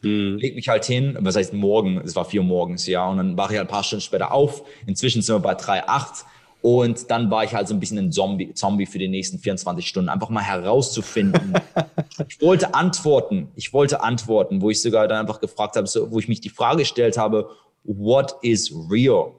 Mhm. 0.03 0.37
Leg 0.37 0.55
mich 0.55 0.67
halt 0.67 0.85
hin, 0.85 1.17
was 1.19 1.35
heißt 1.35 1.53
morgen, 1.53 1.99
es 2.03 2.15
war 2.15 2.25
vier 2.25 2.41
Uhr 2.41 2.47
morgens, 2.47 2.85
ja, 2.87 3.07
und 3.07 3.17
dann 3.17 3.37
wache 3.37 3.53
ich 3.53 3.57
halt 3.57 3.67
ein 3.67 3.71
paar 3.71 3.83
Stunden 3.83 4.01
später 4.01 4.31
auf. 4.31 4.63
Inzwischen 4.85 5.21
sind 5.21 5.35
wir 5.35 5.39
bei 5.39 5.53
3,8 5.53 6.25
und 6.61 7.11
dann 7.11 7.29
war 7.29 7.43
ich 7.43 7.53
halt 7.53 7.67
so 7.67 7.73
ein 7.73 7.79
bisschen 7.79 7.97
ein 7.97 8.11
Zombie, 8.11 8.53
Zombie 8.53 8.85
für 8.85 8.99
die 8.99 9.07
nächsten 9.07 9.39
24 9.39 9.87
Stunden, 9.87 10.09
einfach 10.09 10.29
mal 10.29 10.43
herauszufinden. 10.43 11.53
ich 12.27 12.39
wollte 12.41 12.73
antworten, 12.73 13.49
ich 13.55 13.73
wollte 13.73 14.01
antworten, 14.01 14.61
wo 14.61 14.69
ich 14.69 14.81
sogar 14.81 15.07
dann 15.07 15.19
einfach 15.19 15.41
gefragt 15.41 15.75
habe, 15.75 15.87
so, 15.87 16.11
wo 16.11 16.19
ich 16.19 16.27
mich 16.27 16.41
die 16.41 16.49
Frage 16.49 16.79
gestellt 16.79 17.17
habe, 17.17 17.49
what 17.83 18.35
is 18.41 18.73
real? 18.89 19.31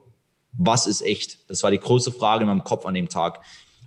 Was 0.53 0.87
ist 0.87 1.01
echt? 1.01 1.39
Das 1.49 1.63
war 1.63 1.71
die 1.71 1.79
große 1.79 2.11
Frage 2.11 2.43
in 2.43 2.47
meinem 2.47 2.63
Kopf 2.63 2.85
an 2.85 2.93
dem 2.93 3.09
Tag. 3.09 3.41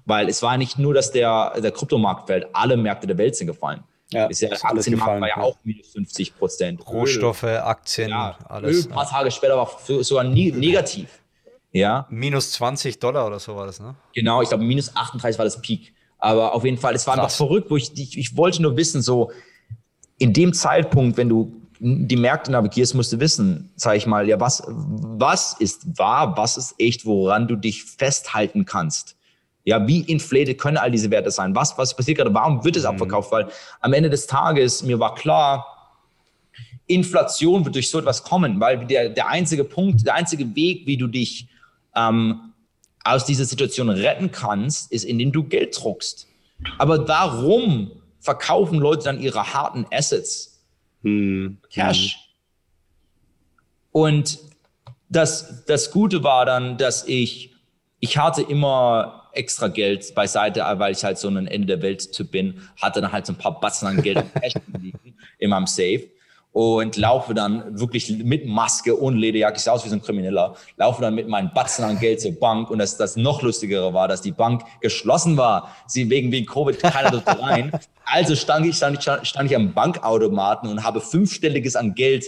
Weil 0.04 0.28
es 0.28 0.42
war 0.42 0.56
nicht 0.56 0.78
nur, 0.78 0.94
dass 0.94 1.12
der, 1.12 1.60
der 1.60 1.70
Kryptomarkt 1.70 2.26
fällt, 2.26 2.46
alle 2.54 2.76
Märkte 2.76 3.06
der 3.06 3.18
Welt 3.18 3.36
sind 3.36 3.46
gefallen. 3.46 3.84
Ja, 4.10 4.26
ist 4.26 4.40
ja, 4.40 4.50
Aktienmarkt 4.50 4.86
gefallen, 4.86 5.20
war 5.20 5.28
ja 5.28 5.36
auch 5.38 5.56
minus 5.64 5.88
50 5.88 6.36
Prozent. 6.36 6.86
Rohstoffe, 6.88 7.44
Aktien, 7.44 8.10
ja, 8.10 8.38
alles. 8.48 8.76
Öl, 8.76 8.82
ein 8.84 8.94
paar 8.94 9.08
Tage 9.08 9.30
später 9.30 9.56
war 9.56 9.70
sogar 10.02 10.24
nie, 10.24 10.50
negativ. 10.50 11.20
Ja. 11.72 12.06
Minus 12.08 12.52
20 12.52 12.98
Dollar 12.98 13.26
oder 13.26 13.38
so 13.38 13.54
war 13.54 13.66
das, 13.66 13.80
ne? 13.80 13.94
Genau, 14.14 14.40
ich 14.40 14.48
glaube, 14.48 14.64
minus 14.64 14.96
38 14.96 15.38
war 15.38 15.44
das 15.44 15.60
Peak. 15.60 15.92
Aber 16.18 16.54
auf 16.54 16.64
jeden 16.64 16.78
Fall, 16.78 16.94
es 16.94 17.06
war 17.06 17.14
Krass. 17.14 17.24
einfach 17.24 17.36
verrückt, 17.36 17.70
wo 17.70 17.76
ich, 17.76 17.92
ich, 17.98 18.18
ich 18.18 18.36
wollte 18.36 18.62
nur 18.62 18.76
wissen, 18.76 19.02
so 19.02 19.30
in 20.18 20.32
dem 20.32 20.52
Zeitpunkt, 20.52 21.16
wenn 21.16 21.28
du 21.28 21.52
die 21.80 22.16
Märkte 22.16 22.50
navigierst, 22.50 22.94
musst 22.94 23.12
du 23.12 23.20
wissen, 23.20 23.70
sage 23.76 23.98
ich 23.98 24.06
mal, 24.06 24.28
ja, 24.28 24.40
was, 24.40 24.64
was 24.66 25.54
ist 25.60 25.98
wahr, 25.98 26.36
was 26.36 26.56
ist 26.56 26.74
echt, 26.78 27.06
woran 27.06 27.46
du 27.46 27.54
dich 27.54 27.84
festhalten 27.84 28.64
kannst. 28.64 29.16
Ja, 29.68 29.86
wie 29.86 30.00
inflated 30.00 30.56
können 30.56 30.78
all 30.78 30.90
diese 30.90 31.10
Werte 31.10 31.30
sein? 31.30 31.54
Was, 31.54 31.76
was 31.76 31.94
passiert 31.94 32.16
gerade? 32.16 32.32
Warum 32.32 32.64
wird 32.64 32.76
es 32.76 32.84
mhm. 32.84 32.88
abverkauft? 32.88 33.30
Weil 33.30 33.48
am 33.80 33.92
Ende 33.92 34.08
des 34.08 34.26
Tages, 34.26 34.82
mir 34.82 34.98
war 34.98 35.14
klar, 35.14 35.92
Inflation 36.86 37.66
wird 37.66 37.74
durch 37.74 37.90
so 37.90 37.98
etwas 37.98 38.22
kommen, 38.22 38.58
weil 38.60 38.86
der, 38.86 39.10
der 39.10 39.28
einzige 39.28 39.64
Punkt, 39.64 40.06
der 40.06 40.14
einzige 40.14 40.56
Weg, 40.56 40.86
wie 40.86 40.96
du 40.96 41.06
dich 41.06 41.48
ähm, 41.94 42.54
aus 43.04 43.26
dieser 43.26 43.44
Situation 43.44 43.90
retten 43.90 44.30
kannst, 44.30 44.90
ist, 44.90 45.04
indem 45.04 45.32
du 45.32 45.44
Geld 45.44 45.78
druckst. 45.78 46.26
Aber 46.78 47.06
warum 47.06 47.90
verkaufen 48.20 48.78
Leute 48.78 49.04
dann 49.04 49.20
ihre 49.20 49.52
harten 49.52 49.84
Assets? 49.92 50.64
Mhm. 51.02 51.58
Cash. 51.70 52.16
Und 53.92 54.38
das, 55.10 55.66
das 55.66 55.90
Gute 55.90 56.24
war 56.24 56.46
dann, 56.46 56.78
dass 56.78 57.06
ich 57.06 57.54
ich 58.00 58.16
hatte 58.16 58.42
immer 58.42 59.27
extra 59.38 59.68
Geld 59.68 60.14
beiseite, 60.14 60.62
weil 60.76 60.92
ich 60.92 61.04
halt 61.04 61.18
so 61.18 61.28
ein 61.28 61.46
Ende 61.46 61.66
der 61.66 61.82
Welt-Typ 61.82 62.30
bin, 62.30 62.60
hatte 62.80 63.00
dann 63.00 63.12
halt 63.12 63.26
so 63.26 63.32
ein 63.32 63.38
paar 63.38 63.60
Batzen 63.60 63.88
an 63.88 64.02
Geld 64.02 64.22
in 65.38 65.50
meinem 65.50 65.66
Safe 65.66 66.08
und 66.52 66.96
laufe 66.96 67.34
dann 67.34 67.78
wirklich 67.78 68.10
mit 68.10 68.46
Maske 68.46 68.96
und 68.96 69.16
Lederjacke, 69.16 69.58
ich 69.58 69.62
sah 69.62 69.72
aus 69.72 69.84
wie 69.84 69.90
so 69.90 69.94
ein 69.94 70.02
Krimineller, 70.02 70.56
laufe 70.76 71.00
dann 71.00 71.14
mit 71.14 71.28
meinen 71.28 71.52
Batzen 71.54 71.84
an 71.84 71.98
Geld 72.00 72.20
zur 72.20 72.32
Bank 72.32 72.70
und 72.70 72.78
das, 72.78 72.96
das 72.96 73.16
noch 73.16 73.42
lustigere 73.42 73.94
war, 73.94 74.08
dass 74.08 74.22
die 74.22 74.32
Bank 74.32 74.62
geschlossen 74.80 75.36
war. 75.36 75.74
Sie 75.86 76.10
wegen, 76.10 76.32
wegen 76.32 76.46
Covid 76.46 76.80
keiner 76.80 77.10
durfte 77.10 77.40
rein. 77.40 77.70
Also 78.04 78.34
stand 78.34 78.66
ich, 78.66 78.76
stand, 78.76 79.02
stand 79.02 79.50
ich 79.50 79.54
am 79.54 79.72
Bankautomaten 79.72 80.68
und 80.68 80.82
habe 80.82 81.00
fünfstelliges 81.00 81.76
an 81.76 81.94
Geld 81.94 82.24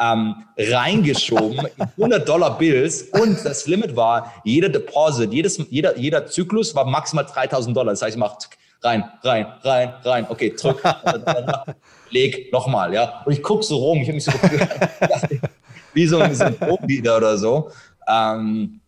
ähm, 0.00 0.44
reingeschoben, 0.58 1.68
100 1.78 2.28
Dollar 2.28 2.58
Bills 2.58 3.02
und 3.02 3.44
das 3.44 3.66
Limit 3.66 3.94
war, 3.96 4.32
jeder 4.44 4.68
Deposit, 4.68 5.32
jedes, 5.32 5.58
jeder, 5.70 5.96
jeder 5.96 6.26
Zyklus 6.26 6.74
war 6.74 6.84
maximal 6.84 7.24
3000 7.24 7.76
Dollar. 7.76 7.92
Das 7.92 8.02
heißt, 8.02 8.16
ich 8.16 8.20
mache 8.20 8.38
rein, 8.82 9.04
rein, 9.22 9.46
rein, 9.62 9.94
rein, 10.02 10.26
okay, 10.28 10.54
drück, 10.56 10.82
leg 12.10 12.52
nochmal, 12.52 12.92
ja. 12.92 13.22
Und 13.24 13.32
ich 13.32 13.42
gucke 13.42 13.62
so 13.62 13.76
rum, 13.76 13.98
ich 13.98 14.08
habe 14.08 14.14
mich 14.14 14.24
so 14.24 14.32
wie 15.94 16.06
so 16.06 16.18
ein, 16.18 16.34
so 16.34 16.44
ein 16.44 16.56
oder 17.08 17.38
so. 17.38 17.70
Ähm, 18.08 18.80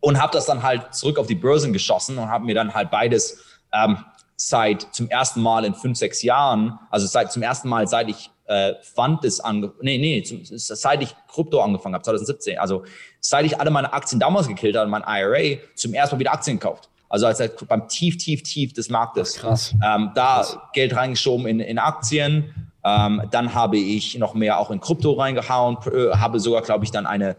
und 0.00 0.20
habe 0.20 0.32
das 0.32 0.46
dann 0.46 0.62
halt 0.62 0.94
zurück 0.94 1.18
auf 1.18 1.26
die 1.26 1.34
Börsen 1.34 1.72
geschossen 1.72 2.18
und 2.18 2.28
habe 2.28 2.44
mir 2.44 2.54
dann 2.54 2.72
halt 2.74 2.90
beides 2.90 3.42
ähm, 3.72 3.98
seit 4.36 4.82
zum 4.92 5.10
ersten 5.10 5.40
Mal 5.40 5.64
in 5.64 5.74
fünf, 5.74 5.98
sechs 5.98 6.22
Jahren, 6.22 6.78
also 6.90 7.06
seit 7.06 7.32
zum 7.32 7.42
ersten 7.42 7.68
Mal, 7.68 7.88
seit 7.88 8.08
ich 8.08 8.30
äh, 8.48 8.74
Fund 8.82 9.24
ist 9.24 9.40
ange 9.40 9.72
nee, 9.80 9.98
nee, 9.98 10.22
seit 10.24 11.02
ich 11.02 11.14
Krypto 11.28 11.60
angefangen 11.60 11.94
habe, 11.94 12.04
2017, 12.04 12.58
also 12.58 12.84
seit 13.20 13.44
ich 13.44 13.60
alle 13.60 13.70
meine 13.70 13.92
Aktien 13.92 14.18
damals 14.18 14.48
gekillt 14.48 14.76
habe, 14.76 14.90
mein 14.90 15.04
IRA, 15.06 15.60
zum 15.74 15.94
ersten 15.94 16.16
Mal 16.16 16.20
wieder 16.20 16.32
Aktien 16.32 16.58
gekauft. 16.58 16.88
Also 17.10 17.26
als 17.26 17.40
halt 17.40 17.66
beim 17.68 17.88
tief, 17.88 18.18
tief, 18.18 18.42
tief 18.42 18.72
des 18.72 18.90
Marktes. 18.90 19.34
Krass. 19.34 19.74
Ähm, 19.84 20.10
da 20.14 20.36
krass. 20.36 20.58
Geld 20.74 20.94
reingeschoben 20.94 21.46
in, 21.46 21.60
in 21.60 21.78
Aktien. 21.78 22.70
Ähm, 22.84 23.22
dann 23.30 23.54
habe 23.54 23.78
ich 23.78 24.18
noch 24.18 24.34
mehr 24.34 24.58
auch 24.58 24.70
in 24.70 24.80
Krypto 24.80 25.12
reingehauen, 25.12 25.78
äh, 25.92 26.10
habe 26.16 26.38
sogar, 26.40 26.62
glaube 26.62 26.84
ich, 26.84 26.90
dann 26.90 27.06
eine 27.06 27.36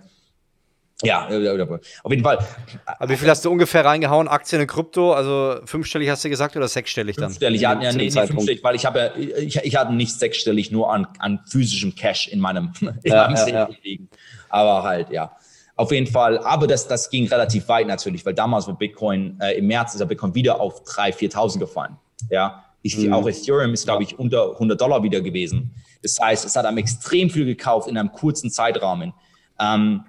ja, 1.02 1.28
auf 1.28 2.12
jeden 2.12 2.24
Fall. 2.24 2.40
Aber 2.86 3.10
wie 3.10 3.16
viel 3.16 3.30
hast 3.30 3.46
du 3.46 3.52
ungefähr 3.52 3.86
reingehauen? 3.86 4.28
Aktien 4.28 4.62
in 4.62 4.68
Krypto? 4.68 5.14
Also 5.14 5.62
fünfstellig 5.64 6.10
hast 6.10 6.26
du 6.26 6.30
gesagt 6.30 6.58
oder 6.58 6.68
sechsstellig 6.68 7.16
dann? 7.16 7.30
Fünfstellig, 7.30 7.62
ja, 7.62 7.72
ja 7.82 7.94
nee, 7.94 8.10
nee, 8.10 8.28
fünfstellig, 8.28 8.64
weil 8.64 8.76
ich 8.76 8.86
habe 8.86 9.14
ja, 9.16 9.38
ich, 9.38 9.56
ich 9.58 9.76
hatte 9.78 9.94
nicht 9.94 10.20
sechsstellig 10.20 10.72
nur 10.72 10.92
an, 10.92 11.08
an 11.20 11.40
physischem 11.48 11.96
Cash 11.96 12.28
in 12.28 12.40
meinem, 12.40 12.74
in 12.82 13.12
ja, 13.12 13.30
meinem 13.30 13.48
ja, 13.48 13.48
ja. 13.48 13.70
liegen. 13.82 14.10
Aber 14.50 14.84
halt, 14.84 15.10
ja. 15.10 15.32
Auf 15.78 15.94
jeden 15.94 16.08
Fall, 16.08 16.38
aber 16.40 16.68
das, 16.68 16.90
das 16.90 17.10
ging 17.10 17.26
relativ 17.28 17.70
weit 17.70 17.88
natürlich, 17.88 18.26
weil 18.26 18.34
damals 18.34 18.68
war 18.68 18.78
Bitcoin, 18.78 19.40
äh, 19.40 19.58
im 19.58 19.68
März 19.68 19.94
ist 19.94 20.02
ja 20.02 20.06
Bitcoin 20.06 20.36
wieder 20.36 20.60
auf 20.60 20.84
3.000, 20.84 21.32
4.000 21.32 21.60
gefallen. 21.60 21.96
Ja, 22.30 22.66
ich, 22.82 22.98
mhm. 22.98 23.14
auch 23.14 23.26
Ethereum 23.26 23.74
ist, 23.74 23.86
glaube 23.86 24.04
ich, 24.04 24.20
unter 24.20 24.52
100 24.52 24.80
Dollar 24.80 25.02
wieder 25.04 25.22
gewesen. 25.22 25.74
Das 26.02 26.18
heißt, 26.20 26.46
es 26.46 26.58
hat 26.58 26.66
einem 26.66 26.80
extrem 26.80 27.30
viel 27.30 27.46
gekauft 27.46 27.88
in 27.88 27.98
einem 27.98 28.12
kurzen 28.12 28.52
Zeitrahmen. 28.52 29.14
Ähm, 29.58 30.04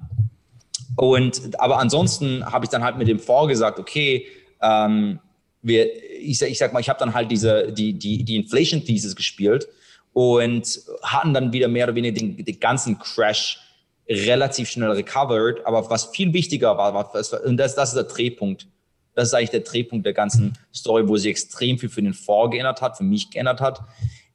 und, 0.97 1.61
aber 1.61 1.79
ansonsten 1.79 2.45
habe 2.45 2.65
ich 2.65 2.71
dann 2.71 2.83
halt 2.83 2.99
mit 2.99 3.09
dem 3.09 3.19
Fonds 3.19 3.49
gesagt, 3.49 3.79
okay, 3.79 4.27
ähm, 4.61 5.21
wir, 5.63 5.87
ich, 6.21 6.41
ich 6.43 6.59
sag 6.59 6.73
mal, 6.73 6.81
ich 6.81 6.89
habe 6.89 6.99
dann 6.99 7.15
halt 7.15 7.31
diese, 7.31 7.73
die, 7.73 7.93
die, 7.93 8.25
die 8.25 8.37
Inflation 8.37 8.85
Thesis 8.85 9.15
gespielt 9.15 9.69
und 10.13 10.81
hatten 11.03 11.35
dann 11.35 11.53
wieder 11.53 11.69
mehr 11.69 11.87
oder 11.87 11.95
weniger 11.95 12.19
den, 12.19 12.45
den 12.45 12.61
ganzen 12.61 12.99
Crash 12.99 13.61
relativ 14.09 14.71
schnell 14.71 14.91
recovered. 14.91 15.65
Aber 15.67 15.89
was 15.91 16.07
viel 16.07 16.33
wichtiger 16.33 16.77
war, 16.77 16.95
war 16.95 17.45
und 17.45 17.57
das, 17.57 17.75
das 17.75 17.91
ist 17.91 17.97
der 17.97 18.05
Drehpunkt. 18.05 18.67
Das 19.15 19.29
ist 19.29 19.35
eigentlich 19.35 19.51
der 19.51 19.61
Drehpunkt 19.61 20.07
der 20.07 20.13
ganzen 20.13 20.57
Story, 20.75 21.07
wo 21.07 21.17
sich 21.17 21.31
extrem 21.31 21.79
viel 21.79 21.89
für 21.89 22.03
den 22.03 22.15
Fonds 22.15 22.53
geändert 22.53 22.81
hat, 22.81 22.97
für 22.97 23.05
mich 23.05 23.31
geändert 23.31 23.61
hat, 23.61 23.81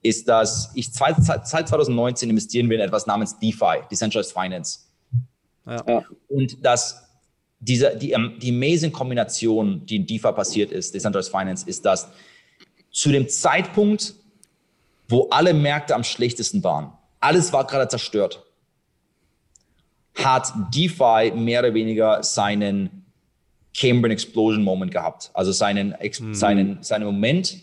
ist, 0.02 0.28
dass 0.28 0.72
ich 0.76 0.92
seit 0.94 1.26
2019 1.26 2.30
investieren 2.30 2.70
will 2.70 2.80
in 2.80 2.86
etwas 2.86 3.08
namens 3.08 3.40
DeFi, 3.40 3.80
Decentralized 3.90 4.34
Finance. 4.34 4.80
Ja. 5.66 6.04
Und 6.28 6.64
dass 6.64 7.06
diese, 7.60 7.96
die, 7.96 8.12
ähm, 8.12 8.36
die 8.40 8.50
amazing 8.52 8.92
Kombination, 8.92 9.86
die 9.86 9.98
in 9.98 10.06
DeFi 10.06 10.32
passiert 10.32 10.72
ist, 10.72 10.94
Decentralized 10.94 11.32
Finance, 11.32 11.68
ist, 11.68 11.86
dass 11.86 12.10
zu 12.92 13.12
dem 13.12 13.28
Zeitpunkt, 13.28 14.14
wo 15.08 15.28
alle 15.30 15.54
Märkte 15.54 15.96
am 15.96 16.04
schlechtesten 16.04 16.64
waren, 16.64 16.94
alles 17.20 17.52
war 17.54 17.66
gerade 17.66 17.88
zerstört, 17.88 18.44
hat 20.16 20.54
DeFi 20.74 21.32
mehr 21.36 21.60
oder 21.60 21.74
weniger 21.74 22.24
seinen 22.24 23.06
Cambrian 23.76 24.12
Explosion 24.12 24.64
Moment 24.64 24.92
gehabt. 24.92 25.32
Also 25.34 25.52
seinen, 25.52 25.96
mhm. 26.20 26.34
seinen, 26.34 26.84
seinen 26.84 27.06
Moment, 27.06 27.58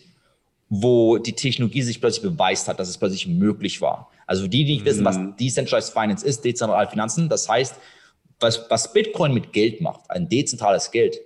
wo 0.75 1.19
die 1.19 1.33
Technologie 1.33 1.83
sich 1.83 2.01
plötzlich 2.01 2.23
beweist 2.23 2.67
hat, 2.67 2.79
dass 2.79 2.89
es 2.89 2.97
plötzlich 2.97 3.27
möglich 3.27 3.79
war. 3.79 4.09
Also 4.25 4.47
die, 4.47 4.65
die 4.65 4.73
nicht 4.73 4.85
wissen, 4.85 5.05
was 5.05 5.19
mhm. 5.19 5.35
Decentralized 5.37 5.93
Finance 5.93 6.25
ist, 6.25 6.43
dezentrale 6.43 6.89
Finanzen, 6.89 7.29
das 7.29 7.47
heißt, 7.47 7.75
was, 8.39 8.65
was 8.71 8.91
Bitcoin 8.91 9.35
mit 9.35 9.53
Geld 9.53 9.81
macht, 9.81 10.09
ein 10.09 10.27
dezentrales 10.27 10.89
Geld. 10.89 11.19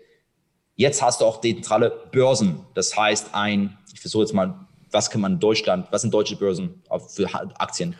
Jetzt 0.76 1.02
hast 1.02 1.22
du 1.22 1.26
auch 1.26 1.40
dezentrale 1.40 1.94
Börsen. 2.12 2.66
Das 2.74 2.98
heißt, 2.98 3.34
ein, 3.34 3.78
ich 3.94 4.02
versuche 4.02 4.24
jetzt 4.24 4.34
mal, 4.34 4.68
was 4.92 5.10
kann 5.10 5.22
man 5.22 5.34
in 5.34 5.40
Deutschland, 5.40 5.88
was 5.92 6.02
sind 6.02 6.14
deutsche 6.14 6.36
Börsen 6.36 6.84
für 7.08 7.34
Aktien? 7.34 7.96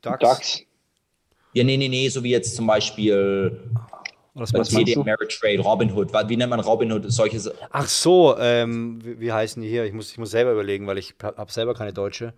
DAX. 0.00 0.18
DAX. 0.20 0.62
Ja, 1.52 1.62
nee, 1.62 1.76
nee, 1.76 1.88
nee, 1.88 2.08
so 2.08 2.24
wie 2.24 2.30
jetzt 2.30 2.56
zum 2.56 2.66
Beispiel 2.66 3.70
was, 4.40 4.52
was 4.52 4.68
TD 4.68 4.96
Ameritrade, 4.96 5.60
Robinhood. 5.60 6.12
Wie 6.28 6.36
nennt 6.36 6.50
man 6.50 6.60
Robinhood? 6.60 7.10
Solche 7.12 7.40
Ach 7.70 7.88
so, 7.88 8.36
ähm, 8.38 8.98
wie, 9.04 9.20
wie, 9.20 9.32
heißen 9.32 9.62
die 9.62 9.68
hier? 9.68 9.84
Ich 9.84 9.92
muss, 9.92 10.10
ich 10.10 10.18
muss 10.18 10.30
selber 10.30 10.52
überlegen, 10.52 10.86
weil 10.86 10.98
ich 10.98 11.14
habe 11.22 11.52
selber 11.52 11.74
keine 11.74 11.92
deutsche. 11.92 12.34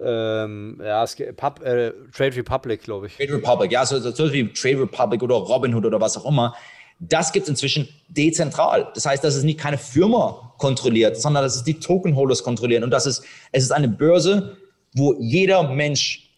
Ähm, 0.00 0.80
ja, 0.82 1.02
es, 1.02 1.16
Pub, 1.36 1.62
äh, 1.64 1.92
Trade 2.14 2.36
Republic, 2.36 2.82
glaube 2.82 3.08
ich. 3.08 3.16
Trade 3.16 3.34
Republic, 3.34 3.72
ja, 3.72 3.84
so, 3.84 3.98
so 3.98 4.32
wie 4.32 4.52
Trade 4.52 4.80
Republic 4.80 5.22
oder 5.22 5.34
Robinhood 5.34 5.84
oder 5.84 6.00
was 6.00 6.16
auch 6.16 6.26
immer. 6.26 6.54
Das 6.98 7.32
gibt 7.32 7.44
es 7.44 7.50
inzwischen 7.50 7.88
dezentral. 8.08 8.90
Das 8.94 9.06
heißt, 9.06 9.24
dass 9.24 9.34
es 9.34 9.42
nicht 9.42 9.58
keine 9.58 9.76
Firma 9.76 10.54
kontrolliert, 10.58 11.20
sondern 11.20 11.42
dass 11.42 11.56
es 11.56 11.64
die 11.64 11.80
Token 11.80 12.14
Holders 12.14 12.42
kontrollieren. 12.42 12.84
Und 12.84 12.90
das 12.90 13.06
ist, 13.06 13.24
es 13.50 13.64
ist 13.64 13.72
eine 13.72 13.88
Börse, 13.88 14.56
wo 14.94 15.14
jeder 15.18 15.64
Mensch 15.64 16.30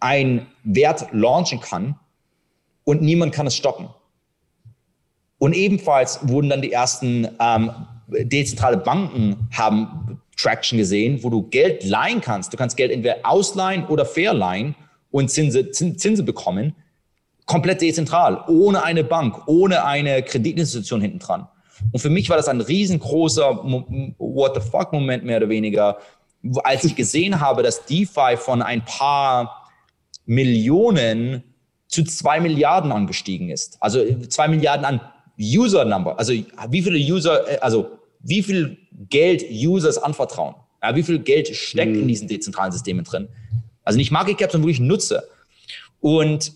einen 0.00 0.46
Wert 0.64 1.06
launchen 1.12 1.60
kann 1.60 1.98
und 2.84 3.02
niemand 3.02 3.34
kann 3.34 3.46
es 3.46 3.54
stoppen. 3.54 3.90
Und 5.40 5.54
ebenfalls 5.54 6.20
wurden 6.28 6.50
dann 6.50 6.60
die 6.60 6.70
ersten 6.70 7.26
ähm, 7.40 7.72
dezentrale 8.08 8.76
Banken 8.76 9.48
haben 9.50 10.20
Traction 10.36 10.76
gesehen, 10.76 11.22
wo 11.22 11.30
du 11.30 11.42
Geld 11.48 11.82
leihen 11.82 12.20
kannst. 12.20 12.52
Du 12.52 12.58
kannst 12.58 12.76
Geld 12.76 12.92
entweder 12.92 13.16
ausleihen 13.22 13.86
oder 13.86 14.04
verleihen 14.04 14.74
und 15.10 15.30
Zinse, 15.30 15.70
Zinse 15.70 16.22
bekommen. 16.22 16.74
Komplett 17.46 17.80
dezentral, 17.80 18.44
ohne 18.48 18.82
eine 18.82 19.02
Bank, 19.02 19.48
ohne 19.48 19.84
eine 19.84 20.22
Kreditinstitution 20.22 21.00
hinten 21.00 21.20
dran. 21.20 21.48
Und 21.90 22.00
für 22.00 22.10
mich 22.10 22.28
war 22.28 22.36
das 22.36 22.48
ein 22.48 22.60
riesengroßer 22.60 23.64
What 24.18 24.54
the 24.54 24.70
fuck 24.70 24.92
Moment 24.92 25.24
mehr 25.24 25.38
oder 25.38 25.48
weniger, 25.48 25.96
als 26.64 26.84
ich 26.84 26.94
gesehen 26.94 27.40
habe, 27.40 27.62
dass 27.62 27.86
DeFi 27.86 28.36
von 28.36 28.60
ein 28.60 28.84
paar 28.84 29.70
Millionen 30.26 31.44
zu 31.88 32.04
zwei 32.04 32.40
Milliarden 32.40 32.92
angestiegen 32.92 33.48
ist. 33.48 33.78
Also 33.80 34.04
zwei 34.28 34.46
Milliarden 34.46 34.84
an 34.84 35.00
User 35.40 35.84
Number. 35.84 36.18
Also 36.18 36.32
wie 36.32 36.82
viele 36.82 36.98
User, 36.98 37.48
äh, 37.48 37.58
also 37.58 37.98
wie 38.20 38.42
viel 38.42 38.76
Geld 39.08 39.44
Users 39.50 39.98
anvertrauen. 39.98 40.54
Ja, 40.82 40.94
wie 40.94 41.02
viel 41.02 41.18
Geld 41.18 41.48
steckt 41.48 41.92
mhm. 41.92 42.02
in 42.02 42.08
diesen 42.08 42.28
dezentralen 42.28 42.72
Systemen 42.72 43.04
drin. 43.04 43.28
Also 43.84 43.98
nicht 43.98 44.10
Market 44.10 44.38
Cap, 44.38 44.52
sondern 44.52 44.68
wirklich 44.68 44.86
Nutzer. 44.86 45.22
Und 46.00 46.52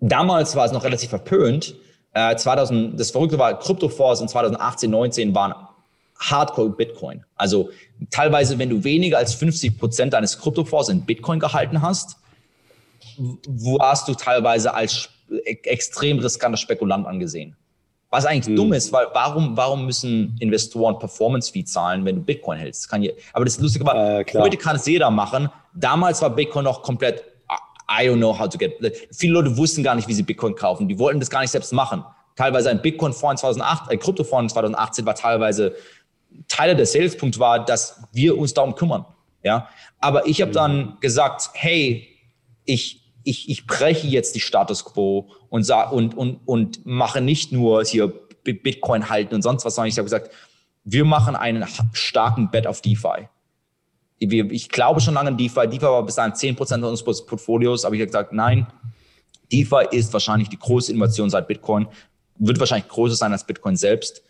damals 0.00 0.56
war 0.56 0.66
es 0.66 0.72
noch 0.72 0.84
relativ 0.84 1.10
verpönt. 1.10 1.74
Äh, 2.12 2.36
2000, 2.36 2.98
das 2.98 3.10
Verrückte 3.10 3.38
war, 3.38 3.58
Kryptofonds 3.58 4.20
in 4.20 4.28
2018, 4.28 4.90
19 4.90 5.34
waren 5.34 5.54
Hardcore 6.18 6.70
Bitcoin. 6.70 7.24
Also 7.36 7.70
teilweise, 8.10 8.58
wenn 8.58 8.70
du 8.70 8.84
weniger 8.84 9.18
als 9.18 9.34
50 9.34 9.78
Prozent 9.78 10.12
deines 10.14 10.38
Kryptofonds 10.38 10.88
in 10.88 11.04
Bitcoin 11.04 11.40
gehalten 11.40 11.82
hast, 11.82 12.16
warst 13.18 14.08
du 14.08 14.14
teilweise 14.14 14.72
als 14.74 15.10
extrem 15.44 16.18
riskanter 16.18 16.56
Spekulant 16.56 17.06
angesehen. 17.06 17.56
Was 18.10 18.24
eigentlich 18.24 18.48
mhm. 18.48 18.56
dumm 18.56 18.72
ist, 18.72 18.92
weil 18.92 19.06
warum, 19.12 19.56
warum 19.56 19.84
müssen 19.84 20.36
Investoren 20.40 20.98
Performance 20.98 21.50
Fee 21.52 21.64
zahlen, 21.64 22.04
wenn 22.04 22.16
du 22.16 22.22
Bitcoin 22.22 22.58
hältst? 22.58 22.88
kann 22.88 23.02
hier, 23.02 23.14
aber 23.32 23.44
das 23.44 23.58
Lustige 23.58 23.84
war, 23.84 24.20
äh, 24.20 24.24
heute 24.34 24.56
kann 24.56 24.76
es 24.76 24.86
jeder 24.86 25.10
machen. 25.10 25.48
Damals 25.74 26.22
war 26.22 26.30
Bitcoin 26.30 26.64
noch 26.64 26.82
komplett, 26.82 27.24
I 27.90 28.08
don't 28.08 28.16
know 28.16 28.36
how 28.38 28.48
to 28.48 28.58
get. 28.58 28.74
Viele 29.12 29.34
Leute 29.34 29.56
wussten 29.56 29.82
gar 29.82 29.94
nicht, 29.94 30.08
wie 30.08 30.14
sie 30.14 30.22
Bitcoin 30.22 30.54
kaufen. 30.54 30.88
Die 30.88 30.98
wollten 30.98 31.20
das 31.20 31.30
gar 31.30 31.40
nicht 31.40 31.50
selbst 31.50 31.72
machen. 31.72 32.04
Teilweise 32.36 32.70
ein 32.70 32.82
Bitcoin-Fonds 32.82 33.40
2008, 33.40 33.90
ein 33.90 33.98
Kryptofonds 33.98 34.52
2018 34.52 35.06
war 35.06 35.14
teilweise 35.14 35.74
Teile 36.48 36.76
des 36.76 36.92
Salespunkts 36.92 37.38
war, 37.38 37.64
dass 37.64 38.02
wir 38.12 38.36
uns 38.36 38.54
darum 38.54 38.74
kümmern. 38.74 39.04
Ja, 39.42 39.68
aber 40.00 40.26
ich 40.26 40.40
habe 40.40 40.50
mhm. 40.50 40.54
dann 40.54 40.96
gesagt, 41.00 41.50
hey, 41.54 42.08
ich 42.64 43.05
ich, 43.26 43.48
ich 43.48 43.66
breche 43.66 44.06
jetzt 44.06 44.36
die 44.36 44.40
Status 44.40 44.84
quo 44.84 45.28
und, 45.48 45.64
sag, 45.64 45.92
und, 45.92 46.16
und, 46.16 46.40
und 46.46 46.86
mache 46.86 47.20
nicht 47.20 47.50
nur 47.50 47.84
hier 47.84 48.12
Bitcoin 48.44 49.10
halten 49.10 49.34
und 49.34 49.42
sonst 49.42 49.64
was, 49.64 49.74
sondern 49.74 49.88
ich 49.88 49.98
habe 49.98 50.04
gesagt, 50.04 50.30
wir 50.84 51.04
machen 51.04 51.34
einen 51.34 51.66
starken 51.92 52.50
Bet 52.52 52.68
auf 52.68 52.80
DeFi. 52.80 53.28
Ich 54.18 54.68
glaube 54.68 55.00
schon 55.00 55.14
lange 55.14 55.28
an 55.28 55.36
DeFi. 55.36 55.66
DeFi 55.66 55.82
war 55.82 56.06
bis 56.06 56.14
dahin 56.14 56.32
10% 56.32 56.82
unseres 56.84 57.26
Portfolios, 57.26 57.84
aber 57.84 57.96
ich 57.96 58.00
habe 58.00 58.06
gesagt, 58.06 58.32
nein, 58.32 58.68
DeFi 59.52 59.88
ist 59.90 60.12
wahrscheinlich 60.12 60.48
die 60.48 60.58
größte 60.58 60.92
Innovation 60.92 61.28
seit 61.28 61.48
Bitcoin, 61.48 61.88
wird 62.38 62.60
wahrscheinlich 62.60 62.88
größer 62.88 63.16
sein 63.16 63.32
als 63.32 63.44
Bitcoin 63.44 63.76
selbst. 63.76 64.22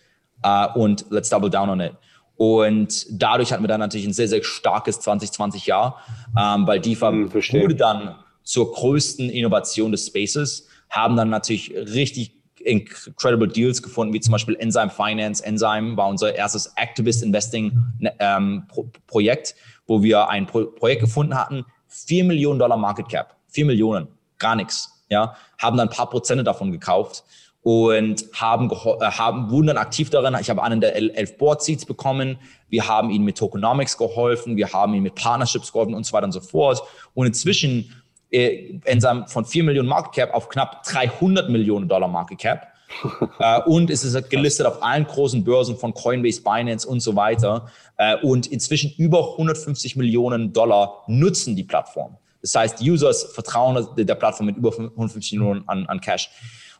Uh, 0.44 0.78
und 0.78 1.06
let's 1.10 1.30
double 1.30 1.48
down 1.48 1.70
on 1.70 1.80
it. 1.80 1.92
Und 2.36 3.06
dadurch 3.10 3.52
hatten 3.52 3.62
wir 3.62 3.68
dann 3.68 3.80
natürlich 3.80 4.06
ein 4.06 4.12
sehr, 4.12 4.28
sehr 4.28 4.42
starkes 4.42 5.00
2020 5.00 5.66
Jahr, 5.66 6.02
ähm, 6.38 6.66
weil 6.66 6.80
DeFi 6.80 7.06
hm, 7.06 7.32
wurde 7.32 7.74
dann 7.74 8.16
zur 8.46 8.72
größten 8.72 9.28
Innovation 9.28 9.90
des 9.90 10.06
Spaces, 10.06 10.68
haben 10.88 11.16
dann 11.16 11.30
natürlich 11.30 11.74
richtig 11.74 12.32
incredible 12.58 13.48
Deals 13.48 13.82
gefunden, 13.82 14.14
wie 14.14 14.20
zum 14.20 14.32
Beispiel 14.32 14.56
Enzyme 14.56 14.90
Finance. 14.90 15.44
Enzyme 15.44 15.96
war 15.96 16.08
unser 16.08 16.34
erstes 16.34 16.72
Activist 16.76 17.22
Investing 17.22 17.72
ähm, 18.18 18.64
Pro 18.68 18.88
Projekt, 19.06 19.56
wo 19.86 20.02
wir 20.02 20.28
ein 20.28 20.46
Pro 20.46 20.64
Projekt 20.66 21.02
gefunden 21.02 21.34
hatten, 21.34 21.66
4 21.88 22.24
Millionen 22.24 22.58
Dollar 22.58 22.76
Market 22.76 23.08
Cap, 23.08 23.36
4 23.48 23.66
Millionen, 23.66 24.08
gar 24.38 24.54
nichts, 24.54 25.04
ja, 25.08 25.36
haben 25.58 25.76
dann 25.76 25.88
ein 25.88 25.94
paar 25.94 26.08
Prozente 26.08 26.44
davon 26.44 26.70
gekauft 26.70 27.24
und 27.62 28.26
haben, 28.32 28.70
äh, 28.70 29.10
haben, 29.10 29.50
wurden 29.50 29.66
dann 29.66 29.76
aktiv 29.76 30.08
darin. 30.08 30.36
Ich 30.40 30.50
habe 30.50 30.62
einen 30.62 30.80
der 30.80 30.94
elf 30.94 31.36
Board 31.36 31.64
Seats 31.64 31.84
bekommen. 31.84 32.38
Wir 32.68 32.86
haben 32.86 33.10
ihnen 33.10 33.24
mit 33.24 33.38
Tokenomics 33.38 33.98
geholfen. 33.98 34.56
Wir 34.56 34.72
haben 34.72 34.94
ihnen 34.94 35.02
mit 35.02 35.16
Partnerships 35.16 35.72
geholfen 35.72 35.94
und 35.94 36.06
so 36.06 36.12
weiter 36.12 36.26
und 36.26 36.32
so 36.32 36.40
fort. 36.40 36.80
Und 37.14 37.26
inzwischen 37.26 37.92
äh, 38.36 38.80
Enzyme 38.84 39.26
von 39.28 39.44
4 39.44 39.64
Millionen 39.64 39.88
Market 39.88 40.12
Cap 40.12 40.34
auf 40.34 40.48
knapp 40.48 40.82
300 40.84 41.48
Millionen 41.48 41.88
Dollar 41.88 42.08
Market 42.08 42.38
Cap. 42.38 42.66
äh, 43.40 43.62
und 43.62 43.90
es 43.90 44.04
ist 44.04 44.30
gelistet 44.30 44.66
auf 44.66 44.82
allen 44.82 45.06
großen 45.06 45.42
Börsen 45.42 45.76
von 45.76 45.92
Coinbase, 45.94 46.42
Binance 46.42 46.86
und 46.86 47.00
so 47.00 47.16
weiter. 47.16 47.66
Äh, 47.96 48.16
und 48.18 48.46
inzwischen 48.46 48.92
über 48.96 49.32
150 49.32 49.96
Millionen 49.96 50.52
Dollar 50.52 51.02
nutzen 51.06 51.56
die 51.56 51.64
Plattform. 51.64 52.16
Das 52.42 52.54
heißt, 52.54 52.80
Users 52.80 53.24
vertrauen 53.32 53.88
der 53.96 54.14
Plattform 54.14 54.46
mit 54.46 54.56
über 54.56 54.70
150 54.70 55.32
Millionen 55.32 55.68
an, 55.68 55.86
an 55.86 56.00
Cash. 56.00 56.30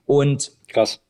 Und 0.04 0.52
krass. 0.68 1.00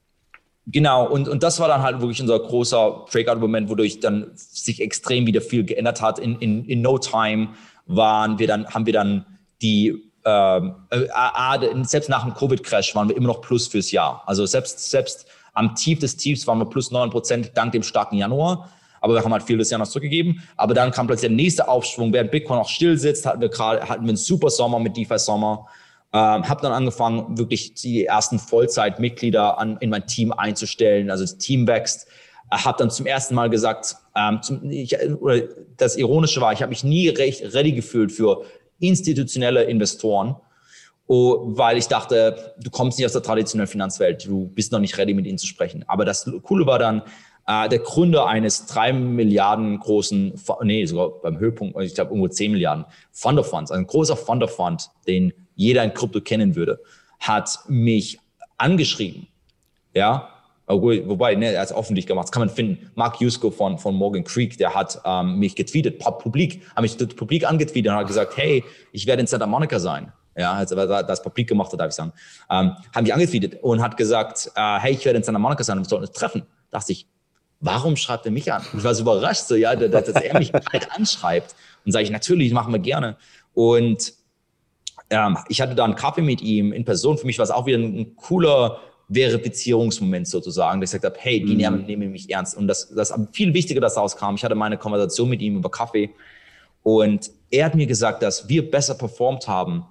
Genau, 0.69 1.09
und, 1.09 1.29
und 1.29 1.43
das 1.43 1.61
war 1.61 1.69
dann 1.69 1.83
halt 1.83 2.01
wirklich 2.01 2.21
unser 2.21 2.41
großer 2.41 3.05
Breakout-Moment, 3.11 3.69
wodurch 3.69 4.01
dann 4.01 4.33
sich 4.35 4.81
extrem 4.81 5.27
wieder 5.27 5.41
viel 5.41 5.65
geändert 5.65 6.01
hat. 6.01 6.19
In, 6.19 6.37
in, 6.41 6.65
in 6.65 6.83
no 6.83 6.99
time 6.99 7.51
waren 7.87 8.39
wir 8.39 8.49
dann, 8.49 8.67
haben 8.69 8.87
wir 8.87 8.93
dann 8.93 9.27
die, 9.63 10.06
äh, 10.27 11.85
selbst 11.85 12.09
nach 12.09 12.25
dem 12.25 12.35
Covid-Crash 12.35 12.95
waren 12.97 13.09
wir 13.09 13.17
immer 13.17 13.29
noch 13.29 13.41
plus 13.41 13.69
fürs 13.69 13.93
Jahr. 13.93 14.25
Also 14.27 14.45
selbst, 14.45 14.91
selbst 14.91 15.27
am 15.55 15.75
Tief 15.77 16.01
des 16.01 16.17
Tiefs 16.17 16.47
waren 16.47 16.59
wir 16.59 16.67
plus 16.67 16.91
9 16.91 17.11
Prozent 17.11 17.53
dank 17.55 17.73
dem 17.73 17.85
starken 17.85 18.17
Januar. 18.17 18.69
Aber 19.01 19.15
wir 19.15 19.23
haben 19.23 19.33
halt 19.33 19.45
viel 19.45 19.59
des 19.59 19.71
Jahres 19.71 19.91
zurückgegeben. 19.91 20.43
Aber 20.57 20.75
dann 20.75 20.91
kam 20.91 21.07
plötzlich 21.07 21.29
der 21.29 21.37
nächste 21.37 21.69
Aufschwung. 21.69 22.13
Während 22.13 22.33
Bitcoin 22.33 22.59
auch 22.59 22.69
still 22.69 22.99
sitzt, 22.99 23.25
hatten 23.25 23.41
wir 23.41 23.49
gerade, 23.49 23.89
hatten 23.89 24.03
wir 24.03 24.09
einen 24.09 24.17
super 24.17 24.51
Sommer 24.51 24.81
mit 24.81 24.97
DeFi 24.97 25.19
Sommer. 25.19 25.67
Ähm, 26.13 26.49
habe 26.49 26.61
dann 26.63 26.73
angefangen, 26.73 27.39
wirklich 27.39 27.75
die 27.75 28.07
ersten 28.07 28.41
Vollzeitmitglieder 28.41 29.59
an, 29.59 29.77
in 29.79 29.91
mein 29.91 30.07
Team 30.09 30.33
einzustellen. 30.33 31.09
Also 31.09 31.23
das 31.23 31.39
Team 31.39 31.69
wächst. 31.69 32.09
Äh, 32.51 32.57
habe 32.57 32.79
dann 32.79 32.91
zum 32.91 33.07
ersten 33.07 33.37
Mal 33.37 33.49
gesagt, 33.49 33.95
ähm, 34.17 34.43
zum, 34.43 34.69
ich, 34.71 34.99
oder 35.21 35.43
das 35.77 35.97
Ironische 35.97 36.41
war, 36.41 36.53
ich 36.53 36.63
habe 36.63 36.71
mich 36.71 36.83
nie 36.83 37.09
recht 37.11 37.55
ready 37.55 37.73
gefühlt 37.73 38.11
für 38.11 38.45
institutionelle 38.79 39.65
Investoren, 39.65 40.37
oh, 41.07 41.43
weil 41.47 41.79
ich 41.79 41.89
dachte, 41.89 42.55
du 42.59 42.71
kommst 42.71 42.99
nicht 42.99 43.07
aus 43.07 43.13
der 43.13 43.23
traditionellen 43.23 43.71
Finanzwelt, 43.71 44.27
du 44.27 44.47
bist 44.49 44.73
noch 44.73 44.81
nicht 44.81 44.99
ready, 44.99 45.15
mit 45.15 45.27
ihnen 45.27 45.39
zu 45.39 45.47
sprechen. 45.47 45.85
Aber 45.87 46.05
das 46.05 46.31
Coole 46.43 46.67
war 46.67 46.79
dann, 46.79 47.03
äh, 47.47 47.69
der 47.69 47.79
Gründer 47.79 48.27
eines 48.27 48.67
drei 48.67 48.93
Milliarden 48.93 49.79
großen, 49.79 50.35
nee, 50.63 50.85
sogar 50.85 51.21
beim 51.23 51.39
Höhepunkt, 51.39 51.81
ich 51.81 51.95
glaube 51.95 52.11
irgendwo 52.11 52.29
zehn 52.29 52.53
Milliarden 52.53 52.85
Fund 53.13 53.39
of 53.39 53.49
Funds, 53.49 53.71
ein 53.71 53.87
großer 53.87 54.17
Fund 54.17 54.43
of 54.43 54.55
Fund, 54.55 54.91
den 55.07 55.33
jeder 55.55 55.85
in 55.85 55.95
Krypto 55.95 56.21
kennen 56.21 56.57
würde, 56.57 56.81
hat 57.21 57.61
mich 57.69 58.19
angeschrieben. 58.59 59.29
Ja, 59.95 60.29
wobei, 60.67 61.35
ne, 61.35 61.53
er 61.53 61.61
hat 61.61 61.71
es 61.71 61.77
öffentlich 61.77 62.07
gemacht, 62.07 62.25
das 62.25 62.33
kann 62.33 62.41
man 62.41 62.51
finden. 62.51 62.91
Mark 62.95 63.21
Yusko 63.21 63.51
von, 63.51 63.79
von 63.79 63.95
Morgan 63.95 64.25
Creek, 64.25 64.59
der 64.59 64.75
hat 64.75 65.01
ähm, 65.05 65.39
mich 65.39 65.55
getweetet, 65.55 65.99
publik, 65.99 66.63
hat 66.75 66.83
mich 66.83 66.97
publik 67.17 67.49
angetweetet 67.49 67.93
und 67.93 67.99
hat 67.99 68.07
gesagt, 68.07 68.37
hey, 68.37 68.65
ich 68.93 69.07
werde 69.07 69.21
in 69.21 69.27
Santa 69.27 69.47
Monica 69.47 69.79
sein. 69.79 70.13
Ja, 70.37 70.53
also 70.53 70.75
das 70.75 71.23
publik 71.23 71.49
gemacht 71.49 71.73
hat, 71.73 71.81
darf 71.81 71.89
ich 71.89 71.95
sagen. 71.95 72.13
Ähm, 72.51 72.73
hat 72.95 73.03
mich 73.03 73.15
angetweetet 73.15 73.63
und 73.63 73.81
hat 73.81 73.97
gesagt, 73.97 74.51
äh, 74.55 74.79
hey, 74.81 74.93
ich 74.93 75.05
werde 75.05 75.19
in 75.19 75.23
Santa 75.23 75.39
Monica 75.39 75.65
sein 75.65 75.79
und 75.79 75.85
wir 75.85 75.89
sollten 75.89 76.07
uns 76.07 76.17
treffen. 76.17 76.43
Da 76.71 76.79
dachte 76.79 76.93
ich, 76.93 77.07
warum 77.61 77.97
schreibt 77.97 78.27
er 78.27 78.33
mich 78.33 78.53
an? 78.53 78.63
Ich 78.77 78.85
war 78.85 78.95
so 78.95 79.03
überrascht, 79.03 79.45
so, 79.45 79.55
ja, 79.55 79.75
dass, 79.75 80.05
dass 80.05 80.23
er 80.23 80.39
mich 80.39 80.53
halt 80.53 80.91
anschreibt. 80.93 81.55
Und 81.85 81.93
sage 81.93 82.05
ich, 82.05 82.11
natürlich, 82.11 82.53
machen 82.53 82.73
wir 82.73 82.81
gerne. 82.81 83.17
Und 83.55 84.13
ähm, 85.09 85.39
ich 85.49 85.61
hatte 85.61 85.75
da 85.75 85.85
einen 85.85 85.95
Kaffee 85.95 86.23
mit 86.23 86.43
ihm 86.43 86.73
in 86.73 86.85
Person. 86.85 87.17
Für 87.17 87.27
mich 87.27 87.39
war 87.39 87.45
es 87.45 87.51
auch 87.51 87.67
wieder 87.67 87.79
ein 87.79 88.17
cooler 88.17 88.81
Verifizierungsmoment 89.09 90.27
sozusagen, 90.27 90.81
dass 90.81 90.93
ich 90.93 91.01
gesagt 91.01 91.17
habe, 91.17 91.25
hey, 91.25 91.45
die 91.45 91.55
mhm. 91.55 91.85
nehmen 91.87 92.11
mich 92.11 92.29
ernst. 92.31 92.57
Und 92.57 92.67
das, 92.67 92.89
das 92.89 93.15
viel 93.33 93.55
wichtiger, 93.55 93.81
dass 93.81 93.95
daraus 93.95 94.17
kam. 94.17 94.35
Ich 94.35 94.45
hatte 94.45 94.55
meine 94.55 94.79
Konversation 94.79 95.29
mit 95.29 95.41
ihm 95.41 95.57
über 95.57 95.71
Kaffee 95.71 96.11
und 96.83 97.31
er 97.51 97.67
hat 97.67 97.75
mir 97.75 97.87
gesagt, 97.87 98.23
dass 98.23 98.49
wir 98.49 98.69
besser 98.71 98.95
performt 98.95 99.47
haben 99.49 99.85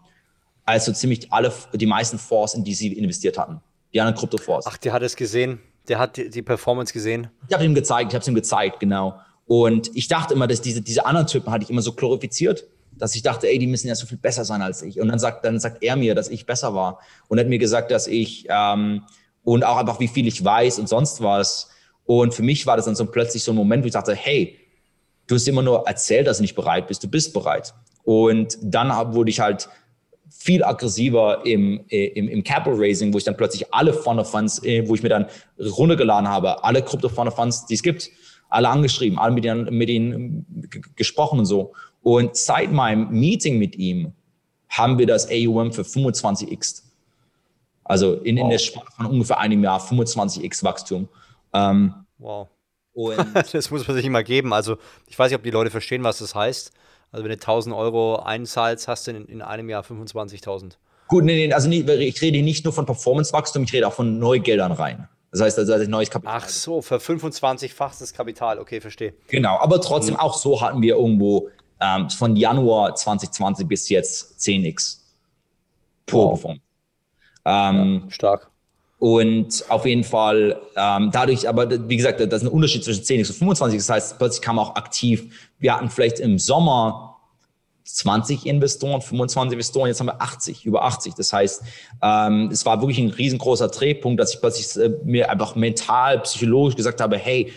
als 0.66 0.86
so 0.86 0.92
ziemlich 0.92 1.32
alle, 1.32 1.54
die 1.74 1.86
meisten 1.86 2.18
Fonds, 2.18 2.54
in 2.54 2.64
die 2.64 2.74
sie 2.74 2.92
investiert 2.94 3.38
hatten. 3.38 3.62
Die 3.94 4.02
anderen 4.02 4.18
Kryptofonds. 4.18 4.66
Ach, 4.68 4.78
der 4.78 4.94
hat 4.94 5.04
es 5.04 5.16
gesehen. 5.16 5.60
Der 5.88 6.00
hat 6.00 6.18
die, 6.18 6.30
die 6.30 6.42
Performance 6.42 6.92
gesehen. 6.92 7.30
Ich 7.48 7.54
habe 7.54 7.64
ihm 7.64 7.76
gezeigt, 7.76 8.12
ich 8.12 8.16
habe 8.16 8.22
es 8.22 8.28
ihm 8.28 8.36
gezeigt, 8.36 8.80
genau. 8.80 9.20
Und 9.46 9.96
ich 9.96 10.08
dachte 10.08 10.34
immer, 10.34 10.48
dass 10.48 10.62
diese, 10.62 10.82
diese 10.82 11.06
anderen 11.06 11.28
Typen 11.28 11.52
hatte 11.52 11.64
ich 11.64 11.70
immer 11.70 11.82
so 11.82 11.94
glorifiziert 11.94 12.66
dass 12.98 13.16
ich 13.16 13.22
dachte, 13.22 13.48
ey, 13.48 13.60
die 13.60 13.68
müssen 13.68 13.88
ja 13.88 13.96
so 13.96 14.06
viel 14.06 14.18
besser 14.18 14.46
sein 14.46 14.62
als 14.62 14.82
ich. 14.82 15.00
Und 15.00 15.08
dann 15.08 15.20
sagt, 15.20 15.46
dann 15.46 15.60
sagt 15.60 15.84
er 15.84 15.96
mir, 15.96 16.16
dass 16.16 16.30
ich 16.30 16.46
besser 16.46 16.74
war 16.74 17.00
und 17.28 17.40
hat 17.40 17.48
mir 17.48 17.60
gesagt, 17.60 17.92
dass 17.92 18.08
ich 18.08 18.46
ähm, 18.50 19.04
und 19.44 19.64
auch 19.64 19.78
einfach 19.78 20.00
wie 20.00 20.08
viel 20.08 20.28
ich 20.28 20.44
weiß 20.44 20.80
und 20.80 20.90
sonst 20.90 21.22
was. 21.22 21.70
Und 22.06 22.34
für 22.34 22.44
mich 22.44 22.66
war 22.66 22.76
das 22.76 22.86
dann 22.86 22.96
so 22.96 23.06
plötzlich 23.06 23.44
so 23.44 23.52
ein 23.52 23.56
Moment, 23.56 23.84
wo 23.84 23.88
ich 23.88 23.94
dachte, 23.94 24.16
hey, 24.16 24.58
du 25.28 25.36
hast 25.36 25.48
immer 25.48 25.62
nur 25.62 25.88
erzählt, 25.88 26.28
dass 26.28 26.38
du 26.38 26.44
nicht 26.44 26.56
bereit 26.56 26.88
bist, 26.88 27.04
du 27.04 27.08
bist 27.08 27.34
bereit. 27.34 27.74
Und 28.04 28.58
dann 28.62 28.90
wurde 29.14 29.30
ich 29.30 29.40
halt 29.40 29.70
viel 30.30 30.64
aggressiver 30.64 31.46
im, 31.46 31.86
äh, 31.90 32.08
im, 32.08 32.28
im 32.28 32.44
Capital 32.44 32.78
Raising, 32.78 33.14
wo 33.14 33.18
ich 33.18 33.24
dann 33.24 33.38
plötzlich 33.38 33.74
alle 33.74 33.94
Fund 33.94 34.20
of 34.20 34.30
Funds, 34.30 34.64
äh, 34.64 34.88
wo 34.88 34.96
ich 34.96 35.02
mir 35.02 35.10
dann 35.10 35.28
runtergeladen 35.60 36.28
habe, 36.28 36.64
alle 36.64 36.82
Krypto 36.82 37.10
Fund 37.10 37.28
of 37.28 37.36
Funds, 37.36 37.66
die 37.66 37.76
es 37.76 37.84
gibt, 37.84 38.10
alle 38.50 38.70
angeschrieben, 38.70 39.18
alle 39.18 39.34
mit 39.34 39.44
denen, 39.44 39.74
mit 39.74 39.90
ihnen 39.90 40.70
gesprochen 40.96 41.40
und 41.40 41.46
so. 41.46 41.74
Und 42.06 42.38
seit 42.38 42.72
meinem 42.72 43.10
Meeting 43.10 43.58
mit 43.58 43.78
ihm 43.78 44.14
haben 44.70 45.00
wir 45.00 45.08
das 45.08 45.28
AUM 45.28 45.74
für 45.74 45.82
25x. 45.82 46.84
Also 47.84 48.14
in, 48.14 48.36
wow. 48.36 48.44
in 48.44 48.50
der 48.52 48.60
Spanne 48.60 48.86
von 48.96 49.06
ungefähr 49.08 49.40
einem 49.40 49.64
Jahr 49.64 49.82
25x 49.82 50.64
Wachstum. 50.64 51.10
Ähm, 51.52 51.96
wow. 52.20 52.48
das 53.52 53.72
muss 53.72 53.88
man 53.88 53.98
sich 53.98 54.06
immer 54.06 54.22
geben. 54.22 54.54
Also 54.54 54.78
ich 55.08 55.18
weiß 55.18 55.32
nicht, 55.32 55.38
ob 55.40 55.44
die 55.44 55.50
Leute 55.50 55.72
verstehen, 55.72 56.04
was 56.04 56.20
das 56.20 56.36
heißt. 56.36 56.72
Also 57.12 57.24
wenn 57.24 57.32
du 57.32 57.38
1000 57.38 57.76
Euro 57.76 58.18
einzahlst, 58.18 58.88
hast 58.88 59.08
du 59.08 59.12
in, 59.12 59.26
in 59.26 59.42
einem 59.42 59.68
Jahr 59.68 59.84
25.000. 59.84 60.74
Gut, 61.08 61.24
nee, 61.24 61.48
nee, 61.48 61.54
also 61.54 61.68
nicht, 61.68 61.90
ich 61.90 62.22
rede 62.22 62.40
nicht 62.44 62.66
nur 62.66 62.74
von 62.74 62.86
Performance-Wachstum, 62.86 63.64
ich 63.64 63.74
rede 63.74 63.88
auch 63.88 63.94
von 63.94 64.20
Neugeldern 64.20 64.74
rein. 64.74 65.10
Das 65.32 65.42
heißt, 65.42 65.58
also, 65.58 65.90
neues 65.90 66.12
Kapital. 66.12 66.42
Ach 66.44 66.48
so, 66.48 66.84
für 66.84 66.98
25-fachs 66.98 68.14
Kapital, 68.14 68.60
okay, 68.60 68.80
verstehe. 68.80 69.16
Genau, 69.28 69.58
aber 69.58 69.82
trotzdem, 69.82 70.14
mhm. 70.14 70.20
auch 70.20 70.38
so 70.38 70.62
hatten 70.62 70.84
wir 70.84 70.98
irgendwo 70.98 71.50
ähm, 71.80 72.10
von 72.10 72.36
Januar 72.36 72.96
2020 72.96 73.68
bis 73.68 73.90
jetzt 73.90 74.40
10x 74.40 75.00
pro 76.06 76.32
wow. 76.32 76.56
Ähm, 77.46 78.02
ja, 78.06 78.12
stark. 78.12 78.52
Und 78.98 79.66
auf 79.70 79.86
jeden 79.86 80.04
Fall 80.04 80.60
ähm, 80.76 81.12
dadurch, 81.12 81.48
aber 81.48 81.70
wie 81.90 81.98
gesagt, 81.98 82.20
das 82.20 82.42
ist 82.42 82.48
ein 82.48 82.52
Unterschied 82.52 82.84
zwischen 82.84 83.04
10x 83.04 83.30
und 83.30 83.36
25. 83.36 83.80
Das 83.80 83.90
heißt, 83.90 84.18
plötzlich 84.18 84.42
kam 84.42 84.58
auch 84.58 84.76
aktiv. 84.76 85.52
Wir 85.60 85.76
hatten 85.76 85.90
vielleicht 85.90 86.20
im 86.20 86.40
Sommer 86.40 87.18
20 87.84 88.48
Investoren, 88.48 89.02
25 89.02 89.54
Investoren, 89.54 89.88
jetzt 89.90 90.00
haben 90.00 90.08
wir 90.08 90.22
80, 90.22 90.66
über 90.66 90.84
80. 90.86 91.14
Das 91.14 91.32
heißt, 91.32 91.64
ähm, 92.02 92.50
es 92.52 92.66
war 92.66 92.82
wirklich 92.82 92.98
ein 92.98 93.10
riesengroßer 93.10 93.68
Drehpunkt, 93.68 94.20
dass 94.20 94.34
ich 94.34 94.42
plötzlich 94.42 94.76
äh, 94.84 94.90
mir 95.04 95.30
einfach 95.30 95.56
mental, 95.56 96.20
psychologisch 96.22 96.76
gesagt 96.76 97.00
habe, 97.00 97.18
hey, 97.18 97.54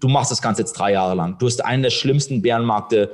du 0.00 0.08
machst 0.08 0.30
das 0.30 0.40
Ganze 0.40 0.62
jetzt 0.62 0.72
drei 0.72 0.92
Jahre 0.92 1.14
lang. 1.14 1.36
Du 1.38 1.46
hast 1.46 1.62
einen 1.62 1.82
der 1.82 1.90
schlimmsten 1.90 2.40
Bärenmärkte 2.40 3.10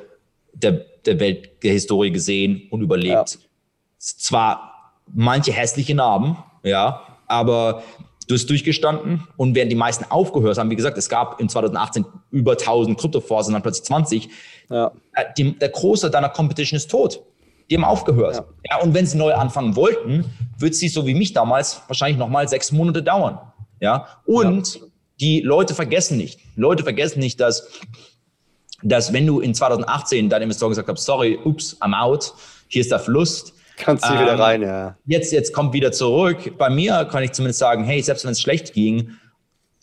der, 0.54 0.84
der 1.04 1.20
Welthistorie 1.20 2.10
gesehen 2.10 2.68
und 2.70 2.82
überlebt. 2.82 3.34
Ja. 3.34 3.48
Zwar 3.98 4.92
manche 5.12 5.52
hässliche 5.52 5.94
Narben, 5.94 6.36
ja, 6.62 7.02
aber 7.26 7.82
du 8.28 8.34
hast 8.34 8.48
durchgestanden 8.48 9.26
und 9.36 9.54
während 9.54 9.70
die 9.70 9.76
meisten 9.76 10.04
aufgehört 10.10 10.58
haben, 10.58 10.70
wie 10.70 10.76
gesagt, 10.76 10.96
es 10.98 11.08
gab 11.08 11.40
in 11.40 11.48
2018 11.48 12.04
über 12.30 12.52
1000 12.52 12.98
Kryptofonds 12.98 13.48
und 13.48 13.54
dann 13.54 13.62
plötzlich 13.62 13.84
20, 13.84 14.28
ja. 14.70 14.92
Äh, 15.14 15.24
die, 15.36 15.58
der 15.58 15.68
Große 15.68 16.10
deiner 16.10 16.28
Competition 16.28 16.76
ist 16.76 16.90
tot. 16.90 17.20
Die 17.70 17.76
haben 17.76 17.84
aufgehört. 17.84 18.36
Ja. 18.36 18.44
ja 18.70 18.82
und 18.82 18.94
wenn 18.94 19.06
sie 19.06 19.16
neu 19.16 19.34
anfangen 19.34 19.76
wollten, 19.76 20.24
wird 20.58 20.74
sie 20.74 20.88
so 20.88 21.06
wie 21.06 21.14
mich 21.14 21.32
damals 21.32 21.82
wahrscheinlich 21.88 22.18
nochmal 22.18 22.48
sechs 22.48 22.72
Monate 22.72 23.02
dauern. 23.02 23.38
Ja, 23.80 24.06
und 24.26 24.74
ja. 24.74 24.80
die 25.20 25.40
Leute 25.40 25.74
vergessen 25.74 26.16
nicht. 26.16 26.40
Leute 26.54 26.84
vergessen 26.84 27.18
nicht, 27.18 27.40
dass, 27.40 27.68
dass 28.82 29.12
wenn 29.12 29.26
du 29.26 29.40
in 29.40 29.54
2018 29.54 30.28
deinen 30.28 30.42
Investoren 30.42 30.70
gesagt 30.70 30.88
hast, 30.88 31.04
sorry, 31.04 31.38
ups, 31.44 31.76
I'm 31.80 31.98
out, 31.98 32.34
hier 32.68 32.80
ist 32.80 32.90
der 32.90 32.98
Verlust. 32.98 33.54
Kannst 33.76 34.04
du 34.04 34.12
ähm, 34.12 34.20
wieder 34.20 34.38
rein, 34.38 34.62
ja. 34.62 34.96
Jetzt, 35.06 35.32
jetzt 35.32 35.52
kommt 35.52 35.72
wieder 35.72 35.92
zurück. 35.92 36.56
Bei 36.58 36.70
mir 36.70 37.04
kann 37.06 37.22
ich 37.22 37.32
zumindest 37.32 37.58
sagen, 37.58 37.84
hey, 37.84 38.02
selbst 38.02 38.24
wenn 38.24 38.32
es 38.32 38.40
schlecht 38.40 38.72
ging, 38.72 39.12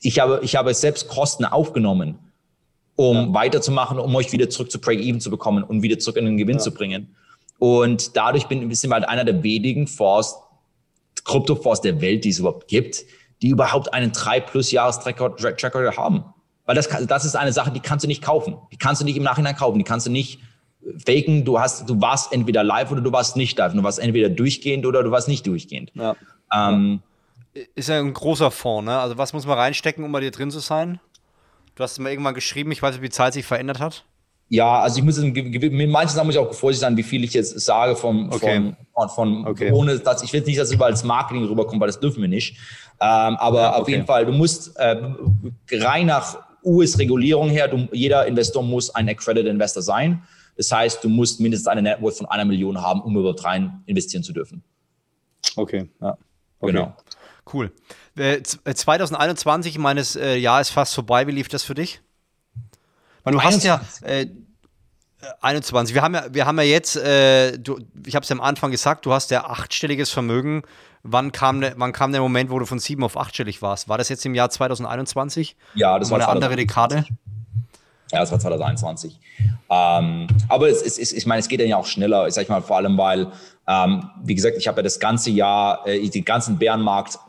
ich 0.01 0.19
habe, 0.19 0.39
ich 0.43 0.55
habe 0.55 0.73
selbst 0.73 1.07
Kosten 1.07 1.45
aufgenommen, 1.45 2.19
um 2.95 3.15
ja. 3.15 3.33
weiterzumachen, 3.33 3.99
um 3.99 4.15
euch 4.15 4.31
wieder 4.31 4.49
zurück 4.49 4.71
zu 4.71 4.79
Break-Even 4.79 5.19
zu 5.19 5.29
bekommen 5.29 5.63
und 5.63 5.81
wieder 5.81 5.99
zurück 5.99 6.17
in 6.17 6.25
den 6.25 6.37
Gewinn 6.37 6.57
ja. 6.57 6.61
zu 6.63 6.71
bringen. 6.71 7.15
Und 7.57 8.15
dadurch 8.15 8.47
bin, 8.47 8.73
sind 8.73 8.89
wir 8.89 8.95
halt 8.95 9.09
einer 9.09 9.25
der 9.25 9.43
wenigen 9.43 9.87
Fonds, 9.87 10.37
Kryptofonds 11.25 11.81
der 11.81 11.99
Welt, 12.01 12.23
die 12.23 12.29
es 12.29 12.39
überhaupt 12.39 12.67
gibt, 12.69 13.03
die 13.41 13.49
überhaupt 13.49 13.93
einen 13.93 14.11
3 14.11 14.39
plus 14.41 14.71
Jahres 14.71 14.99
Track 14.99 15.19
Record 15.21 15.97
haben. 15.97 16.23
Weil 16.69 16.75
das, 16.75 16.87
das 16.87 17.25
ist 17.25 17.35
eine 17.35 17.51
Sache, 17.51 17.71
die 17.71 17.79
kannst 17.79 18.03
du 18.03 18.07
nicht 18.07 18.21
kaufen. 18.21 18.55
Die 18.71 18.77
kannst 18.77 19.01
du 19.01 19.05
nicht 19.05 19.17
im 19.17 19.23
Nachhinein 19.23 19.55
kaufen. 19.55 19.79
Die 19.79 19.83
kannst 19.83 20.05
du 20.05 20.11
nicht 20.11 20.39
faken. 21.03 21.43
Du 21.43 21.59
hast, 21.59 21.89
du 21.89 21.99
warst 21.99 22.31
entweder 22.31 22.63
live 22.63 22.91
oder 22.91 23.01
du 23.01 23.11
warst 23.11 23.35
nicht 23.37 23.57
live. 23.57 23.73
Du 23.73 23.81
warst 23.81 23.97
entweder 23.97 24.29
durchgehend 24.29 24.85
oder 24.85 25.01
du 25.01 25.09
warst 25.09 25.27
nicht 25.27 25.47
durchgehend. 25.47 25.91
Ja. 25.95 26.15
Ähm, 26.53 27.01
ist 27.73 27.89
ja 27.89 27.97
ein 27.97 28.13
großer 28.13 28.51
Fonds, 28.51 28.85
ne? 28.85 28.99
Also 28.99 29.17
was 29.17 29.33
muss 29.33 29.47
man 29.47 29.57
reinstecken, 29.57 30.03
um 30.03 30.11
bei 30.11 30.19
dir 30.19 30.29
drin 30.29 30.51
zu 30.51 30.59
sein? 30.59 30.99
Du 31.73 31.81
hast 31.81 31.93
es 31.93 31.97
mal 31.97 32.11
irgendwann 32.11 32.35
geschrieben, 32.35 32.71
ich 32.71 32.83
weiß 32.83 32.93
nicht, 32.93 33.01
wie 33.01 33.07
die 33.07 33.15
Zeit 33.15 33.33
sich 33.33 33.47
verändert 33.47 33.79
hat. 33.79 34.05
Ja, 34.49 34.81
also 34.81 34.99
ich 34.99 35.03
muss 35.03 35.17
mit 35.17 35.89
manchen 35.89 36.13
Sachen 36.13 36.27
muss 36.27 36.35
ich 36.35 36.39
auch 36.39 36.53
vorsichtig 36.53 36.81
sein, 36.81 36.95
wie 36.97 37.03
viel 37.03 37.23
ich 37.23 37.33
jetzt 37.33 37.59
sage 37.61 37.95
vom, 37.95 38.31
okay. 38.31 38.75
von, 38.93 39.09
von, 39.09 39.47
okay. 39.47 39.71
ohne 39.71 39.97
dass 39.97 40.21
ich 40.21 40.31
will 40.33 40.41
nicht, 40.41 40.59
dass 40.59 40.67
es 40.67 40.75
überall 40.75 40.91
als 40.91 41.03
Marketing 41.03 41.45
rüberkommt, 41.45 41.81
weil 41.81 41.87
das 41.87 41.99
dürfen 41.99 42.21
wir 42.21 42.29
nicht. 42.29 42.57
Ähm, 43.01 43.37
aber 43.37 43.61
ja, 43.61 43.69
okay. 43.71 43.81
auf 43.81 43.89
jeden 43.89 44.05
Fall, 44.05 44.27
du 44.27 44.33
musst 44.33 44.77
äh, 44.77 44.97
rein 45.71 46.05
nach 46.05 46.48
US-Regulierung 46.69 47.49
her, 47.49 47.67
du, 47.67 47.87
jeder 47.91 48.25
Investor 48.27 48.63
muss 48.63 48.93
ein 48.93 49.09
Accredited 49.09 49.47
Investor 49.47 49.81
sein. 49.83 50.23
Das 50.55 50.71
heißt, 50.71 51.03
du 51.03 51.09
musst 51.09 51.39
mindestens 51.39 51.67
eine 51.67 51.81
Network 51.81 52.15
von 52.15 52.25
einer 52.25 52.45
Million 52.45 52.81
haben, 52.81 53.01
um 53.01 53.15
überhaupt 53.17 53.43
rein 53.43 53.81
investieren 53.85 54.23
zu 54.23 54.33
dürfen. 54.33 54.61
Okay, 55.55 55.89
ja. 56.01 56.17
Genau. 56.61 56.95
Cool. 57.51 57.71
Äh, 58.17 58.41
2021, 58.43 59.73
ich 59.73 59.79
meine, 59.79 60.01
das 60.01 60.15
äh, 60.15 60.35
Jahr 60.35 60.61
ist 60.61 60.69
fast 60.69 60.93
vorbei. 60.93 61.25
Wie 61.27 61.31
lief 61.31 61.47
das 61.47 61.63
für 61.63 61.73
dich? 61.73 62.01
Weil 63.23 63.33
du 63.33 63.39
21. 63.39 63.71
hast 63.71 64.01
ja 64.01 64.07
äh, 64.07 64.27
21. 65.41 65.93
Wir 65.93 66.01
haben 66.01 66.13
ja, 66.13 66.25
wir 66.31 66.45
haben 66.45 66.57
ja 66.57 66.63
jetzt, 66.63 66.95
äh, 66.95 67.57
du, 67.57 67.79
ich 68.05 68.15
habe 68.15 68.23
es 68.23 68.29
ja 68.29 68.35
am 68.35 68.41
Anfang 68.41 68.71
gesagt, 68.71 69.05
du 69.05 69.13
hast 69.13 69.31
ja 69.31 69.45
achtstelliges 69.45 70.09
Vermögen. 70.09 70.63
Wann 71.03 71.31
kam, 71.31 71.59
ne, 71.59 71.73
wann 71.77 71.93
kam 71.93 72.11
der 72.11 72.21
Moment, 72.21 72.49
wo 72.51 72.59
du 72.59 72.65
von 72.65 72.79
sieben 72.79 73.03
auf 73.03 73.17
achtstellig 73.17 73.61
warst? 73.61 73.87
War 73.89 73.97
das 73.97 74.09
jetzt 74.09 74.25
im 74.25 74.35
Jahr 74.35 74.49
2021? 74.49 75.55
Ja, 75.75 75.97
das 75.97 76.11
war 76.11 76.19
eine 76.19 76.27
andere 76.27 76.55
Dekade. 76.55 77.05
Ja, 78.11 78.19
das 78.19 78.31
war 78.31 78.39
2021. 78.39 79.19
Ähm, 79.69 80.27
aber 80.47 80.67
es, 80.67 80.81
es, 80.81 80.97
es, 80.97 81.13
ich 81.13 81.25
meine, 81.25 81.39
es 81.39 81.47
geht 81.47 81.61
dann 81.61 81.67
ja 81.67 81.77
auch 81.77 81.85
schneller, 81.85 82.27
ich 82.27 82.33
sag 82.33 82.49
mal, 82.49 82.61
vor 82.61 82.77
allem, 82.77 82.97
weil, 82.97 83.27
ähm, 83.67 84.09
wie 84.23 84.35
gesagt, 84.35 84.57
ich 84.57 84.67
habe 84.67 84.77
ja 84.77 84.83
das 84.83 84.99
ganze 84.99 85.29
Jahr, 85.29 85.85
äh, 85.87 86.09
den 86.09 86.25
ganzen 86.25 86.57
Bärenmarkt 86.57 87.19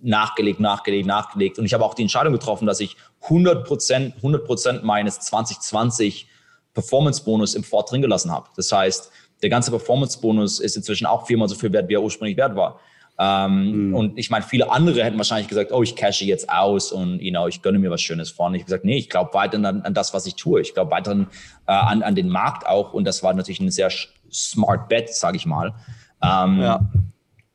nachgelegt, 0.00 0.58
nachgelegt, 0.58 1.06
nachgelegt. 1.06 1.58
Und 1.58 1.66
ich 1.66 1.74
habe 1.74 1.84
auch 1.84 1.94
die 1.94 2.02
Entscheidung 2.02 2.32
getroffen, 2.32 2.66
dass 2.66 2.80
ich 2.80 2.96
100 3.24 3.64
Prozent, 3.66 4.16
100 4.16 4.44
Prozent 4.44 4.84
meines 4.84 5.20
2020 5.20 6.26
Performance-Bonus 6.74 7.54
im 7.54 7.64
Ford 7.64 7.90
drin 7.90 8.02
gelassen 8.02 8.30
habe. 8.30 8.48
Das 8.56 8.70
heißt, 8.72 9.10
der 9.42 9.50
ganze 9.50 9.70
Performance-Bonus 9.70 10.60
ist 10.60 10.76
inzwischen 10.76 11.06
auch 11.06 11.26
viermal 11.26 11.48
so 11.48 11.54
viel 11.54 11.72
wert, 11.72 11.88
wie 11.88 11.94
er 11.94 12.02
ursprünglich 12.02 12.36
wert 12.36 12.56
war. 12.56 12.80
Ähm, 13.18 13.88
mhm. 13.88 13.94
Und 13.94 14.18
ich 14.18 14.30
meine, 14.30 14.44
viele 14.44 14.70
andere 14.70 15.04
hätten 15.04 15.18
wahrscheinlich 15.18 15.48
gesagt, 15.48 15.70
oh, 15.70 15.82
ich 15.82 15.94
cashe 15.96 16.24
jetzt 16.24 16.48
aus 16.48 16.92
und 16.92 17.20
you 17.20 17.30
know, 17.30 17.46
ich 17.46 17.60
gönne 17.60 17.78
mir 17.78 17.90
was 17.90 18.00
Schönes 18.00 18.30
vorne. 18.30 18.56
Ich 18.56 18.62
habe 18.62 18.66
gesagt, 18.66 18.84
nee, 18.84 18.96
ich 18.96 19.10
glaube 19.10 19.34
weiterhin 19.34 19.66
an, 19.66 19.82
an, 19.82 19.94
das, 19.94 20.14
was 20.14 20.26
ich 20.26 20.34
tue. 20.34 20.60
Ich 20.60 20.74
glaube 20.74 20.90
weiterhin 20.90 21.26
äh, 21.66 21.72
an, 21.72 22.02
an 22.02 22.14
den 22.14 22.28
Markt 22.28 22.66
auch. 22.66 22.94
Und 22.94 23.04
das 23.04 23.22
war 23.22 23.34
natürlich 23.34 23.60
ein 23.60 23.70
sehr 23.70 23.90
smart 24.32 24.88
Bet, 24.88 25.14
sage 25.14 25.36
ich 25.36 25.46
mal. 25.46 25.74
Ähm, 26.22 26.60
ja. 26.60 26.80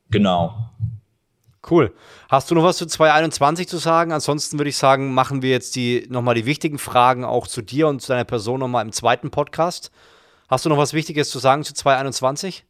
Genau. 0.10 0.54
Cool. 1.70 1.94
Hast 2.30 2.50
du 2.50 2.56
noch 2.56 2.64
was 2.64 2.78
zu 2.78 2.86
2021 2.86 3.68
zu 3.68 3.78
sagen? 3.78 4.12
Ansonsten 4.14 4.58
würde 4.58 4.70
ich 4.70 4.78
sagen, 4.78 5.14
machen 5.14 5.42
wir 5.42 5.50
jetzt 5.50 5.76
die 5.76 6.06
nochmal 6.10 6.36
die 6.36 6.46
wichtigen 6.46 6.78
Fragen 6.78 7.26
auch 7.26 7.48
zu 7.48 7.62
dir 7.62 7.88
und 7.88 8.02
zu 8.02 8.10
deiner 8.10 8.24
Person 8.24 8.60
nochmal 8.60 8.86
im 8.86 8.94
zweiten 8.94 9.32
Podcast. 9.32 9.92
Hast 10.48 10.66
du 10.66 10.70
noch 10.70 10.78
was 10.78 10.94
Wichtiges 10.94 11.30
zu 11.30 11.40
sagen 11.40 11.64
zu 11.64 11.74
2021? 11.74 12.64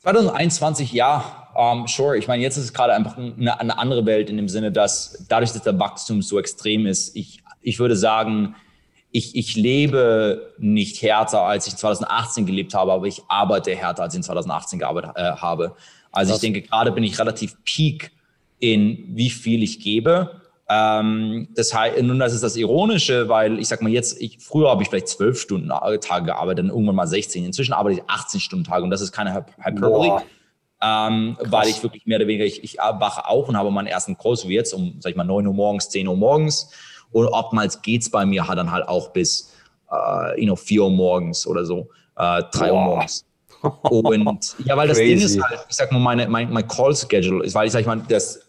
2021, 0.00 0.92
ja, 0.92 1.48
um, 1.54 1.86
sure. 1.88 2.16
Ich 2.16 2.28
meine, 2.28 2.42
jetzt 2.42 2.56
ist 2.56 2.64
es 2.64 2.72
gerade 2.72 2.94
einfach 2.94 3.18
eine, 3.18 3.58
eine, 3.58 3.76
andere 3.78 4.06
Welt 4.06 4.30
in 4.30 4.36
dem 4.36 4.48
Sinne, 4.48 4.72
dass 4.72 5.26
dadurch, 5.28 5.52
dass 5.52 5.62
der 5.62 5.78
Wachstum 5.78 6.22
so 6.22 6.38
extrem 6.38 6.86
ist, 6.86 7.14
ich, 7.16 7.42
ich 7.60 7.78
würde 7.80 7.96
sagen, 7.96 8.54
ich, 9.10 9.36
ich 9.36 9.56
lebe 9.56 10.54
nicht 10.58 11.02
härter, 11.02 11.42
als 11.42 11.66
ich 11.66 11.76
2018 11.76 12.46
gelebt 12.46 12.72
habe, 12.74 12.92
aber 12.92 13.06
ich 13.06 13.22
arbeite 13.28 13.74
härter, 13.74 14.04
als 14.04 14.14
ich 14.14 14.18
in 14.18 14.22
2018 14.22 14.78
gearbeitet 14.78 15.10
äh, 15.16 15.32
habe. 15.32 15.76
Also 16.12 16.30
Was? 16.30 16.36
ich 16.36 16.40
denke, 16.40 16.62
gerade 16.66 16.92
bin 16.92 17.04
ich 17.04 17.18
relativ 17.18 17.56
peak 17.64 18.12
in 18.62 19.04
wie 19.08 19.28
viel 19.28 19.62
ich 19.62 19.80
gebe. 19.80 20.40
Ähm, 20.68 21.48
das 21.56 21.74
heißt, 21.74 22.00
nun, 22.00 22.20
das 22.20 22.32
ist 22.32 22.44
das 22.44 22.56
Ironische, 22.56 23.28
weil 23.28 23.58
ich 23.58 23.66
sag 23.66 23.82
mal 23.82 23.90
jetzt, 23.90 24.22
ich, 24.22 24.38
früher 24.38 24.70
habe 24.70 24.82
ich 24.84 24.88
vielleicht 24.88 25.08
zwölf 25.08 25.38
Stunden 25.38 25.68
Tage 25.68 26.26
gearbeitet, 26.26 26.60
dann 26.60 26.68
irgendwann 26.70 26.94
mal 26.94 27.08
16. 27.08 27.44
Inzwischen 27.44 27.72
arbeite 27.72 27.96
ich 27.98 28.08
18 28.08 28.40
Stunden 28.40 28.64
Tage 28.64 28.84
und 28.84 28.90
das 28.90 29.00
ist 29.00 29.10
keine 29.10 29.34
Hyperbole. 29.34 30.22
Ähm, 30.80 31.36
weil 31.40 31.68
ich 31.68 31.82
wirklich 31.82 32.06
mehr 32.06 32.18
oder 32.18 32.28
weniger, 32.28 32.44
ich, 32.44 32.62
ich 32.62 32.78
wache 32.78 33.28
auf 33.28 33.48
und 33.48 33.56
habe 33.56 33.70
meinen 33.70 33.88
ersten 33.88 34.16
Kurs 34.16 34.46
wie 34.46 34.54
jetzt 34.54 34.72
um, 34.72 34.94
sag 35.00 35.10
ich 35.10 35.16
mal, 35.16 35.24
9 35.24 35.46
Uhr 35.46 35.54
morgens, 35.54 35.88
10 35.90 36.06
Uhr 36.06 36.16
morgens. 36.16 36.70
Und 37.10 37.26
oftmals 37.26 37.82
geht's 37.82 38.10
bei 38.10 38.24
mir 38.24 38.46
halt 38.46 38.58
dann 38.58 38.70
halt 38.70 38.86
auch 38.86 39.10
bis, 39.10 39.52
äh, 39.90 40.40
you 40.40 40.46
know, 40.46 40.56
4 40.56 40.84
Uhr 40.84 40.90
morgens 40.90 41.46
oder 41.48 41.64
so, 41.64 41.88
äh, 42.16 42.42
3 42.52 42.72
Uhr 42.72 42.80
morgens. 42.80 43.24
Und 43.62 44.56
ja, 44.64 44.76
weil 44.76 44.88
das 44.88 44.98
Ding 44.98 45.18
ist 45.18 45.40
halt, 45.42 45.66
ich 45.68 45.76
sag 45.76 45.92
mal, 45.92 45.98
meine, 45.98 46.28
mein, 46.28 46.52
mein 46.52 46.66
Call-Schedule 46.66 47.44
ist, 47.44 47.54
weil 47.54 47.66
ich 47.66 47.72
sag 47.72 47.86
mal, 47.86 48.00
das 48.08 48.41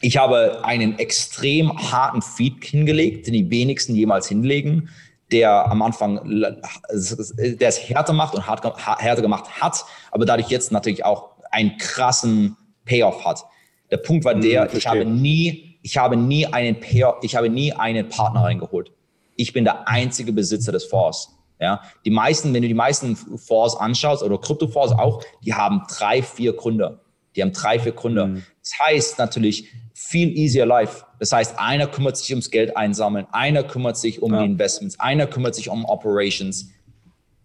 ich 0.00 0.16
habe 0.16 0.64
einen 0.64 0.98
extrem 0.98 1.76
harten 1.90 2.22
Feed 2.22 2.64
hingelegt, 2.64 3.26
den 3.26 3.34
die 3.34 3.50
wenigsten 3.50 3.94
jemals 3.94 4.28
hinlegen, 4.28 4.90
der 5.32 5.70
am 5.70 5.82
Anfang, 5.82 6.20
der 6.28 7.68
es 7.68 7.88
härter 7.88 8.12
macht 8.12 8.34
und 8.34 8.46
hart, 8.46 8.64
härter 9.00 9.22
gemacht 9.22 9.60
hat, 9.60 9.84
aber 10.12 10.24
dadurch 10.24 10.48
jetzt 10.48 10.70
natürlich 10.70 11.04
auch 11.04 11.30
einen 11.50 11.76
krassen 11.78 12.56
Payoff 12.84 13.24
hat. 13.24 13.44
Der 13.90 13.96
Punkt 13.98 14.24
war 14.24 14.34
der, 14.34 14.70
hm, 14.70 14.76
ich 14.76 14.86
habe 14.86 15.04
nie, 15.04 15.78
ich 15.82 15.96
habe 15.96 16.16
nie 16.16 16.46
einen 16.46 16.78
Payoff, 16.78 17.16
ich 17.22 17.34
habe 17.34 17.48
nie 17.48 17.72
einen 17.72 18.08
Partner 18.08 18.44
reingeholt. 18.44 18.92
Ich 19.36 19.52
bin 19.52 19.64
der 19.64 19.88
einzige 19.88 20.32
Besitzer 20.32 20.72
des 20.72 20.84
Fonds. 20.84 21.32
Ja, 21.58 21.80
die 22.04 22.10
meisten, 22.10 22.52
wenn 22.52 22.62
du 22.62 22.68
die 22.68 22.74
meisten 22.74 23.16
Fonds 23.16 23.76
anschaust 23.76 24.22
oder 24.22 24.36
Kryptofonds 24.36 24.92
auch, 24.92 25.22
die 25.42 25.54
haben 25.54 25.82
drei, 25.88 26.22
vier 26.22 26.52
Gründer. 26.52 27.00
Die 27.36 27.42
haben 27.42 27.52
drei, 27.52 27.78
vier 27.78 27.92
Gründer. 27.92 28.26
Mhm. 28.26 28.42
Das 28.60 28.72
heißt 28.86 29.18
natürlich, 29.18 29.68
viel 29.94 30.36
easier 30.36 30.66
life. 30.66 31.04
Das 31.20 31.32
heißt, 31.32 31.58
einer 31.58 31.86
kümmert 31.86 32.16
sich 32.16 32.30
ums 32.30 32.50
Geld 32.50 32.76
einsammeln, 32.76 33.26
einer 33.32 33.62
kümmert 33.62 33.96
sich 33.96 34.22
um 34.22 34.32
ja. 34.32 34.40
die 34.40 34.46
Investments, 34.46 34.98
einer 34.98 35.26
kümmert 35.26 35.54
sich 35.54 35.68
um 35.68 35.84
Operations. 35.84 36.70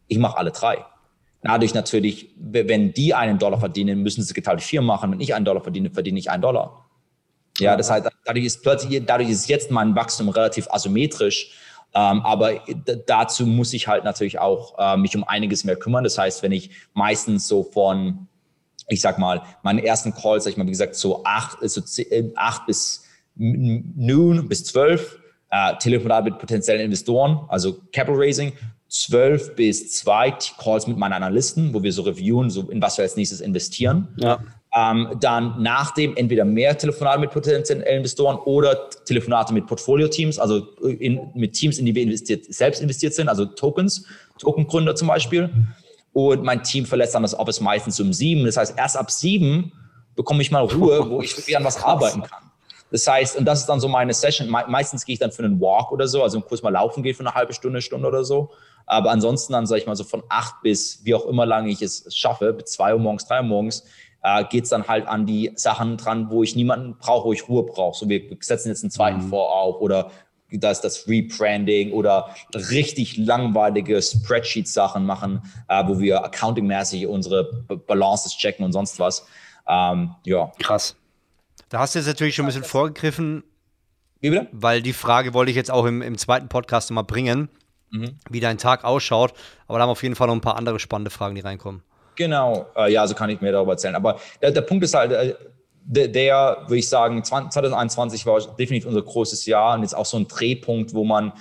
Ich 0.07 0.17
mache 0.17 0.37
alle 0.37 0.51
drei. 0.51 0.85
Dadurch 1.43 1.73
natürlich, 1.73 2.29
wenn 2.37 2.93
die 2.93 3.13
einen 3.13 3.39
Dollar 3.39 3.59
verdienen, 3.59 4.03
müssen 4.03 4.21
sie 4.23 4.33
geteilt 4.33 4.61
vier 4.61 4.81
machen. 4.81 5.11
Wenn 5.11 5.21
ich 5.21 5.33
einen 5.33 5.45
Dollar 5.45 5.61
verdiene, 5.61 5.89
verdiene 5.89 6.19
ich 6.19 6.29
einen 6.29 6.41
Dollar. 6.41 6.85
Ja, 7.57 7.75
das 7.75 7.89
heißt, 7.89 8.07
dadurch 8.25 8.45
ist 8.45 8.61
plötzlich, 8.61 9.03
dadurch 9.05 9.29
ist 9.29 9.47
jetzt 9.49 9.71
mein 9.71 9.95
Wachstum 9.95 10.29
relativ 10.29 10.67
asymmetrisch. 10.69 11.51
Ähm, 11.93 12.21
aber 12.21 12.61
dazu 13.07 13.45
muss 13.45 13.73
ich 13.73 13.87
halt 13.87 14.03
natürlich 14.03 14.39
auch 14.39 14.75
äh, 14.77 14.97
mich 14.97 15.15
um 15.15 15.23
einiges 15.23 15.63
mehr 15.63 15.75
kümmern. 15.75 16.03
Das 16.03 16.17
heißt, 16.17 16.43
wenn 16.43 16.51
ich 16.51 16.71
meistens 16.93 17.47
so 17.47 17.63
von 17.63 18.27
ich 18.91 19.01
sag 19.01 19.17
mal, 19.17 19.41
meine 19.63 19.85
ersten 19.85 20.13
Calls, 20.13 20.43
sag 20.43 20.51
ich 20.51 20.57
mal, 20.57 20.67
wie 20.67 20.71
gesagt, 20.71 20.95
so 20.95 21.23
acht, 21.23 21.57
so 21.61 21.81
äh, 22.01 22.31
acht 22.35 22.65
bis 22.65 23.03
noon 23.35 24.47
bis 24.49 24.65
zwölf, 24.65 25.17
äh, 25.49 25.75
Telefonat 25.77 26.25
mit 26.25 26.37
potenziellen 26.37 26.81
Investoren, 26.81 27.39
also 27.47 27.77
Capital 27.91 28.21
Raising, 28.21 28.53
zwölf 28.89 29.55
bis 29.55 29.93
zwei 29.93 30.35
Calls 30.57 30.85
mit 30.85 30.97
meinen 30.97 31.13
Analysten, 31.13 31.73
wo 31.73 31.81
wir 31.81 31.93
so 31.93 32.01
reviewen, 32.01 32.49
so 32.49 32.69
in 32.69 32.81
was 32.81 32.97
wir 32.97 33.03
als 33.03 33.15
nächstes 33.15 33.39
investieren. 33.39 34.09
Ja. 34.17 34.39
Ähm, 34.73 35.17
dann 35.19 35.61
nach 35.61 35.93
dem 35.93 36.15
entweder 36.15 36.45
mehr 36.45 36.77
Telefonate 36.77 37.19
mit 37.19 37.31
potenziellen 37.31 37.83
Investoren 37.83 38.37
oder 38.37 38.89
Telefonate 39.05 39.53
mit 39.53 39.67
Portfolio-Teams, 39.67 40.39
also 40.39 40.59
in, 40.81 41.29
mit 41.35 41.53
Teams, 41.53 41.77
in 41.77 41.85
die 41.85 41.95
wir 41.95 42.03
investiert, 42.03 42.45
selbst 42.53 42.81
investiert 42.81 43.13
sind, 43.13 43.27
also 43.27 43.45
Tokens, 43.45 44.05
Tokengründer 44.39 44.95
zum 44.95 45.09
Beispiel. 45.09 45.49
Und 46.13 46.43
mein 46.43 46.63
Team 46.63 46.85
verlässt 46.85 47.15
dann 47.15 47.21
das 47.21 47.37
Office 47.37 47.61
meistens 47.61 47.99
um 47.99 48.11
sieben. 48.11 48.45
Das 48.45 48.57
heißt, 48.57 48.77
erst 48.77 48.97
ab 48.97 49.11
sieben 49.11 49.71
bekomme 50.15 50.41
ich 50.41 50.51
mal 50.51 50.63
Ruhe, 50.63 51.09
wo 51.09 51.21
ich 51.21 51.37
wirklich 51.37 51.55
an 51.55 51.63
was 51.63 51.81
arbeiten 51.81 52.21
kann. 52.23 52.51
Das 52.91 53.07
heißt, 53.07 53.37
und 53.37 53.45
das 53.45 53.61
ist 53.61 53.67
dann 53.67 53.79
so 53.79 53.87
meine 53.87 54.13
Session. 54.13 54.49
Me 54.49 54.65
meistens 54.67 55.05
gehe 55.05 55.13
ich 55.13 55.19
dann 55.19 55.31
für 55.31 55.43
einen 55.43 55.61
Walk 55.61 55.91
oder 55.91 56.07
so, 56.07 56.21
also 56.21 56.41
kurz 56.41 56.61
mal 56.61 56.71
laufen 56.71 57.03
gehe 57.03 57.13
für 57.13 57.21
eine 57.21 57.33
halbe 57.33 57.53
Stunde, 57.53 57.81
Stunde 57.81 58.07
oder 58.07 58.25
so. 58.25 58.51
Aber 58.85 59.11
ansonsten 59.11 59.53
dann, 59.53 59.65
sage 59.65 59.81
ich 59.81 59.87
mal, 59.87 59.95
so 59.95 60.03
von 60.03 60.23
acht 60.27 60.61
bis 60.61 61.05
wie 61.05 61.15
auch 61.15 61.25
immer 61.25 61.45
lange 61.45 61.69
ich 61.69 61.81
es 61.81 62.05
schaffe, 62.13 62.51
bis 62.51 62.71
zwei 62.71 62.93
Uhr 62.93 62.99
morgens, 62.99 63.25
drei 63.25 63.37
Uhr 63.37 63.45
morgens, 63.45 63.85
äh, 64.23 64.43
geht 64.45 64.65
es 64.65 64.69
dann 64.69 64.87
halt 64.87 65.07
an 65.07 65.25
die 65.25 65.53
Sachen 65.55 65.95
dran, 65.95 66.29
wo 66.29 66.43
ich 66.43 66.55
niemanden 66.55 66.97
brauche, 66.97 67.27
wo 67.27 67.33
ich 67.33 67.47
Ruhe 67.47 67.63
brauche. 67.63 67.97
So, 67.97 68.09
wir 68.09 68.21
setzen 68.41 68.67
jetzt 68.67 68.83
einen 68.83 68.91
zweiten 68.91 69.25
mhm. 69.25 69.29
vor 69.29 69.53
auf 69.53 69.79
oder 69.79 70.11
das, 70.51 70.81
das 70.81 71.07
Rebranding 71.07 71.91
oder 71.91 72.35
richtig 72.53 73.17
langweilige 73.17 74.01
Spreadsheet-Sachen 74.01 75.05
machen, 75.05 75.41
äh, 75.67 75.83
wo 75.87 75.99
wir 75.99 76.23
accounting-mäßig 76.25 77.07
unsere 77.07 77.65
Balances 77.87 78.37
checken 78.37 78.65
und 78.65 78.73
sonst 78.73 78.99
was. 78.99 79.25
Ähm, 79.67 80.15
ja. 80.25 80.51
Krass. 80.59 80.95
Da 81.69 81.79
hast 81.79 81.95
du 81.95 81.99
jetzt 81.99 82.07
natürlich 82.07 82.35
schon 82.35 82.45
ein 82.45 82.47
bisschen 82.47 82.63
vorgegriffen. 82.63 83.43
Wie 84.19 84.29
bitte? 84.29 84.47
Weil 84.51 84.81
die 84.81 84.93
Frage 84.93 85.33
wollte 85.33 85.51
ich 85.51 85.57
jetzt 85.57 85.71
auch 85.71 85.85
im, 85.85 86.01
im 86.01 86.17
zweiten 86.17 86.49
Podcast 86.49 86.91
mal 86.91 87.01
bringen, 87.01 87.49
mhm. 87.91 88.17
wie 88.29 88.39
dein 88.39 88.57
Tag 88.57 88.83
ausschaut. 88.83 89.33
Aber 89.67 89.77
da 89.77 89.83
haben 89.83 89.89
wir 89.89 89.93
auf 89.93 90.03
jeden 90.03 90.15
Fall 90.15 90.27
noch 90.27 90.35
ein 90.35 90.41
paar 90.41 90.57
andere 90.57 90.79
spannende 90.79 91.11
Fragen, 91.11 91.35
die 91.35 91.41
reinkommen. 91.41 91.81
Genau, 92.15 92.67
äh, 92.75 92.91
ja, 92.91 93.07
so 93.07 93.15
kann 93.15 93.29
ich 93.29 93.41
mir 93.41 93.51
darüber 93.51 93.71
erzählen. 93.71 93.95
Aber 93.95 94.19
der, 94.41 94.51
der 94.51 94.61
Punkt 94.61 94.83
ist 94.83 94.93
halt, 94.93 95.11
äh, 95.11 95.33
der, 95.83 96.07
der, 96.07 96.63
würde 96.67 96.77
ich 96.77 96.89
sagen, 96.89 97.23
2021 97.23 98.25
war 98.25 98.39
definitiv 98.55 98.87
unser 98.87 99.01
großes 99.01 99.45
Jahr 99.45 99.75
und 99.75 99.81
jetzt 99.81 99.95
auch 99.95 100.05
so 100.05 100.17
ein 100.17 100.27
Drehpunkt, 100.27 100.93
wo 100.93 101.03
man, 101.03 101.33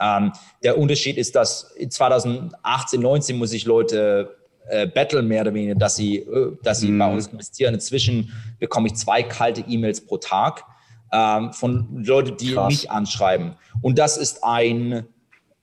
ähm, 0.00 0.32
der 0.62 0.78
Unterschied 0.78 1.16
ist, 1.16 1.34
dass 1.34 1.74
2018, 1.88 3.00
19 3.00 3.36
muss 3.36 3.52
ich 3.52 3.64
Leute 3.64 4.36
äh, 4.68 4.86
betteln, 4.86 5.26
mehr 5.26 5.42
oder 5.42 5.54
weniger, 5.54 5.74
dass 5.74 5.96
sie, 5.96 6.18
äh, 6.18 6.56
dass 6.62 6.80
sie 6.80 6.90
mm. 6.90 6.98
bei 6.98 7.12
uns 7.12 7.26
investieren. 7.28 7.74
Inzwischen 7.74 8.32
bekomme 8.58 8.88
ich 8.88 8.94
zwei 8.94 9.22
kalte 9.22 9.62
E-Mails 9.62 10.04
pro 10.04 10.18
Tag 10.18 10.64
ähm, 11.12 11.52
von 11.52 12.04
Leuten, 12.04 12.36
die 12.36 12.52
Krass. 12.52 12.68
mich 12.68 12.90
anschreiben. 12.90 13.56
Und 13.80 13.98
das 13.98 14.16
ist 14.16 14.44
ein, 14.44 15.06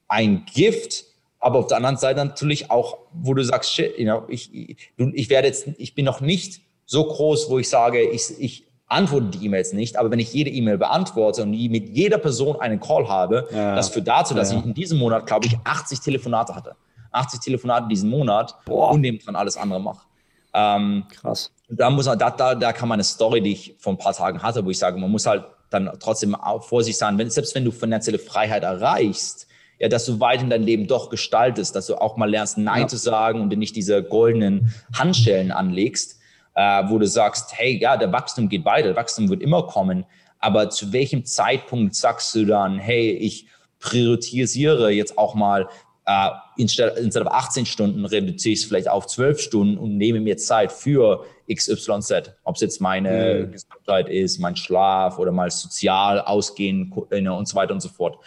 ein 0.08 0.46
Gift, 0.54 1.06
aber 1.40 1.60
auf 1.60 1.68
der 1.68 1.78
anderen 1.78 1.98
Seite 1.98 2.26
natürlich 2.26 2.72
auch, 2.72 2.98
wo 3.14 3.34
du 3.34 3.44
sagst, 3.44 3.72
shit, 3.74 3.98
you 3.98 4.06
know, 4.06 4.24
ich, 4.28 4.54
ich, 4.54 4.92
ich 4.98 5.30
werde 5.30 5.48
jetzt, 5.48 5.68
ich 5.78 5.94
bin 5.94 6.06
noch 6.06 6.20
nicht 6.20 6.62
so 6.86 7.04
groß, 7.06 7.50
wo 7.50 7.60
ich 7.60 7.70
sage, 7.70 8.02
ich, 8.02 8.40
ich 8.40 8.66
antworte 8.88 9.28
die 9.28 9.46
E-Mails 9.46 9.74
nicht, 9.74 9.98
aber 9.98 10.12
wenn 10.12 10.20
ich 10.20 10.34
jede 10.34 10.50
E-Mail 10.50 10.78
beantworte 10.78 11.44
und 11.44 11.52
mit 11.52 11.90
jeder 11.90 12.18
Person 12.18 12.60
einen 12.60 12.80
Call 12.80 13.08
habe, 13.08 13.48
ja. 13.52 13.76
das 13.76 13.90
führt 13.90 14.08
dazu, 14.08 14.34
dass 14.34 14.52
ja. 14.52 14.60
ich 14.60 14.66
in 14.66 14.74
diesem 14.74 15.00
Monat, 15.00 15.26
glaube 15.26 15.48
ich, 15.48 15.58
80 15.64 16.00
Telefonate 16.00 16.56
hatte. 16.56 16.76
80 17.12 17.40
Telefonate 17.40 17.88
diesen 17.88 18.10
Monat 18.10 18.56
Boah. 18.66 18.92
und 18.92 19.02
neben 19.02 19.20
dran 19.20 19.36
alles 19.36 19.58
andere 19.58 19.80
mache. 19.82 20.06
Ähm, 20.54 21.06
Krass. 21.10 21.52
Da, 21.70 21.90
muss 21.90 22.06
man, 22.06 22.20
da, 22.20 22.30
da, 22.30 22.54
da 22.54 22.74
kann 22.74 22.88
man 22.88 22.98
eine 22.98 23.04
Story, 23.04 23.42
die 23.42 23.54
ich 23.54 23.76
vor 23.80 23.94
ein 23.94 23.98
paar 23.98 24.14
Tagen 24.14 24.42
hatte, 24.44 24.64
wo 24.64 24.70
ich 24.70 24.78
sage, 24.78 24.98
man 24.98 25.10
muss 25.10 25.26
halt 25.26 25.46
dann 25.70 25.90
trotzdem 26.00 26.36
vorsichtig 26.62 26.98
sein, 26.98 27.18
wenn, 27.18 27.30
selbst 27.30 27.56
wenn 27.56 27.66
du 27.66 27.72
finanzielle 27.72 28.20
Freiheit 28.20 28.64
erreichst, 28.64 29.48
ja, 29.80 29.90
dass 29.90 30.06
du 30.06 30.20
weit 30.20 30.42
in 30.42 30.50
dein 30.50 30.64
Leben 30.64 30.88
doch 30.88 31.10
gestaltest, 31.10 31.76
dass 31.76 31.88
du 31.88 31.96
auch 31.96 32.16
mal 32.16 32.30
lernst, 32.30 32.58
Nein 32.58 32.84
ja. 32.84 32.88
zu 32.88 32.98
sagen 32.98 33.42
und 33.42 33.50
dir 33.50 33.58
nicht 33.58 33.76
diese 33.76 34.04
goldenen 34.04 34.74
Handschellen 34.94 35.52
anlegst, 35.52 36.15
wo 36.56 36.98
du 36.98 37.08
sagst, 37.08 37.58
hey, 37.58 37.78
ja, 37.78 37.98
der 37.98 38.12
Wachstum 38.12 38.50
geht 38.50 38.66
weiter, 38.66 38.88
der 38.90 38.96
Wachstum 38.96 39.30
wird 39.30 39.42
immer 39.42 39.68
kommen, 39.68 40.06
aber 40.40 40.70
zu 40.70 40.94
welchem 40.94 41.26
Zeitpunkt 41.26 41.96
sagst 41.96 42.34
du 42.36 42.46
dann, 42.46 42.80
hey, 42.80 43.12
ich 43.12 43.48
priorisiere 43.80 44.90
jetzt 44.92 45.18
auch 45.18 45.36
mal 45.36 45.68
äh, 46.06 46.30
instead, 46.58 46.98
instead 46.98 47.26
of 47.26 47.32
18 47.32 47.66
Stunden 47.66 48.06
reduziere 48.06 48.54
ich 48.54 48.62
es 48.62 48.66
vielleicht 48.66 48.88
auf 48.88 49.08
12 49.08 49.40
Stunden 49.40 49.78
und 49.78 49.98
nehme 49.98 50.20
mir 50.20 50.38
Zeit 50.38 50.72
für 50.72 51.26
XYZ. 51.52 52.32
Ob 52.44 52.56
es 52.56 52.62
jetzt 52.62 52.80
meine 52.80 53.48
mhm. 53.48 53.52
Gesundheit 53.52 54.10
ist, 54.10 54.40
mein 54.40 54.56
Schlaf 54.56 55.18
oder 55.18 55.32
mal 55.32 55.50
sozial 55.50 56.22
ausgehen 56.22 56.92
und 56.92 57.48
so 57.48 57.56
weiter 57.56 57.74
und 57.74 57.82
so 57.82 57.90
fort. 57.90 58.18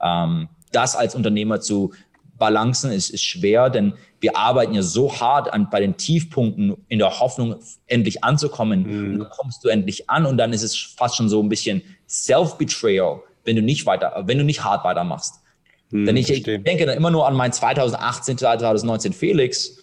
Ähm, 0.00 0.48
das 0.72 0.96
als 0.96 1.14
Unternehmer 1.14 1.60
zu 1.60 1.92
balancen 2.38 2.92
ist, 2.92 3.10
ist 3.10 3.24
schwer, 3.24 3.70
denn 3.70 3.94
wir 4.20 4.36
arbeiten 4.36 4.74
ja 4.74 4.82
so 4.82 5.12
hart 5.12 5.52
an, 5.52 5.68
bei 5.70 5.80
den 5.80 5.96
Tiefpunkten 5.96 6.76
in 6.88 6.98
der 6.98 7.20
Hoffnung, 7.20 7.56
endlich 7.86 8.24
anzukommen. 8.24 8.82
Mhm. 8.82 9.12
Und 9.12 9.18
dann 9.20 9.30
kommst 9.30 9.64
du 9.64 9.68
endlich 9.68 10.08
an 10.10 10.26
und 10.26 10.36
dann 10.36 10.52
ist 10.52 10.62
es 10.62 10.76
fast 10.76 11.16
schon 11.16 11.28
so 11.28 11.42
ein 11.42 11.48
bisschen 11.48 11.82
Self-Betrayal, 12.08 13.20
wenn 13.44 13.56
du 13.56 13.62
nicht 13.62 13.86
weiter, 13.86 14.22
wenn 14.26 14.38
du 14.38 14.44
nicht 14.44 14.64
hart 14.64 14.84
weitermachst. 14.84 15.40
Mhm, 15.90 16.06
Denn 16.06 16.16
ich, 16.16 16.30
ich 16.30 16.42
denke 16.42 16.86
dann 16.86 16.96
immer 16.96 17.10
nur 17.10 17.26
an 17.26 17.34
mein 17.34 17.52
2018, 17.52 18.38
2019 18.38 19.12
Felix, 19.12 19.78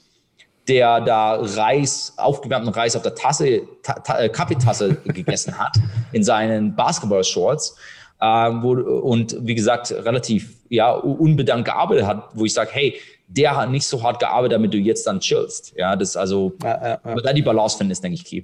der 0.67 1.01
da 1.01 1.35
Reis, 1.39 2.13
aufgewärmten 2.17 2.73
Reis 2.73 2.95
auf 2.95 3.01
der 3.01 3.15
Tasse, 3.15 3.63
ta, 3.83 3.93
ta, 3.99 4.19
äh, 4.19 4.29
Kaffeetasse 4.29 4.95
gegessen 5.05 5.57
hat 5.57 5.77
in 6.11 6.23
seinen 6.23 6.75
Basketball-Shorts 6.75 7.75
äh, 8.23 8.49
und 8.49 9.37
wie 9.41 9.55
gesagt 9.55 9.91
relativ 9.91 10.55
ja 10.69 10.91
unbedankt 10.91 11.65
gearbeitet 11.65 12.05
hat, 12.05 12.29
wo 12.33 12.45
ich 12.45 12.53
sage, 12.53 12.69
hey, 12.71 12.99
der 13.27 13.55
hat 13.55 13.69
nicht 13.69 13.85
so 13.85 14.01
hart 14.01 14.19
gearbeitet, 14.19 14.53
damit 14.53 14.73
du 14.73 14.77
jetzt 14.77 15.05
dann 15.07 15.19
chillst. 15.19 15.73
Ja, 15.75 15.95
das 15.95 16.15
also, 16.15 16.53
ja, 16.63 16.69
ja, 16.69 16.87
ja. 16.89 16.99
aber 17.03 17.21
da 17.21 17.33
die 17.33 17.41
Balance 17.41 17.77
finden, 17.77 17.91
ist 17.91 18.03
denke 18.03 18.15
ich 18.15 18.25
key. 18.25 18.43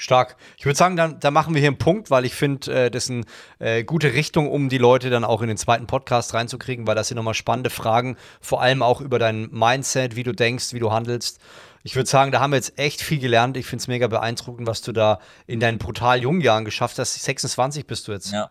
Stark. 0.00 0.36
Ich 0.56 0.64
würde 0.64 0.78
sagen, 0.78 0.96
dann, 0.96 1.18
dann 1.18 1.34
machen 1.34 1.54
wir 1.54 1.60
hier 1.60 1.70
einen 1.70 1.78
Punkt, 1.78 2.08
weil 2.12 2.24
ich 2.24 2.32
finde, 2.32 2.72
äh, 2.84 2.90
das 2.90 3.08
ist 3.08 3.10
eine 3.10 3.24
äh, 3.58 3.82
gute 3.82 4.12
Richtung, 4.12 4.48
um 4.48 4.68
die 4.68 4.78
Leute 4.78 5.10
dann 5.10 5.24
auch 5.24 5.42
in 5.42 5.48
den 5.48 5.56
zweiten 5.56 5.88
Podcast 5.88 6.34
reinzukriegen, 6.34 6.86
weil 6.86 6.94
das 6.94 7.08
sind 7.08 7.16
nochmal 7.16 7.34
spannende 7.34 7.68
Fragen, 7.68 8.16
vor 8.40 8.62
allem 8.62 8.82
auch 8.82 9.00
über 9.00 9.18
dein 9.18 9.48
Mindset, 9.50 10.14
wie 10.14 10.22
du 10.22 10.30
denkst, 10.32 10.72
wie 10.72 10.78
du 10.78 10.92
handelst. 10.92 11.40
Ich 11.82 11.96
würde 11.96 12.08
sagen, 12.08 12.32
da 12.32 12.40
haben 12.40 12.50
wir 12.50 12.56
jetzt 12.56 12.78
echt 12.78 13.00
viel 13.00 13.18
gelernt. 13.18 13.56
Ich 13.56 13.66
finde 13.66 13.82
es 13.82 13.88
mega 13.88 14.06
beeindruckend, 14.08 14.66
was 14.66 14.82
du 14.82 14.92
da 14.92 15.20
in 15.46 15.60
deinen 15.60 15.78
brutal 15.78 16.20
jungen 16.20 16.40
Jahren 16.40 16.64
geschafft 16.64 16.98
hast. 16.98 17.14
26 17.14 17.86
bist 17.86 18.08
du 18.08 18.12
jetzt. 18.12 18.32
Ja. 18.32 18.50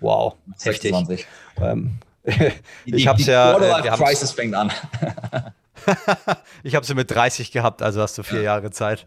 Wow. 0.00 0.34
26. 0.56 1.26
Ähm, 1.60 1.98
ich 2.84 3.06
habe 3.06 3.20
es 3.20 3.26
ja. 3.26 3.56
Äh, 3.58 3.90
Crisis 3.96 4.32
fängt 4.32 4.54
an. 4.54 4.72
ich 6.62 6.74
habe 6.74 6.84
sie 6.84 6.94
mit 6.94 7.10
30 7.10 7.52
gehabt, 7.52 7.82
also 7.82 8.02
hast 8.02 8.18
du 8.18 8.22
vier 8.22 8.38
ja. 8.38 8.54
Jahre 8.54 8.70
Zeit. 8.70 9.06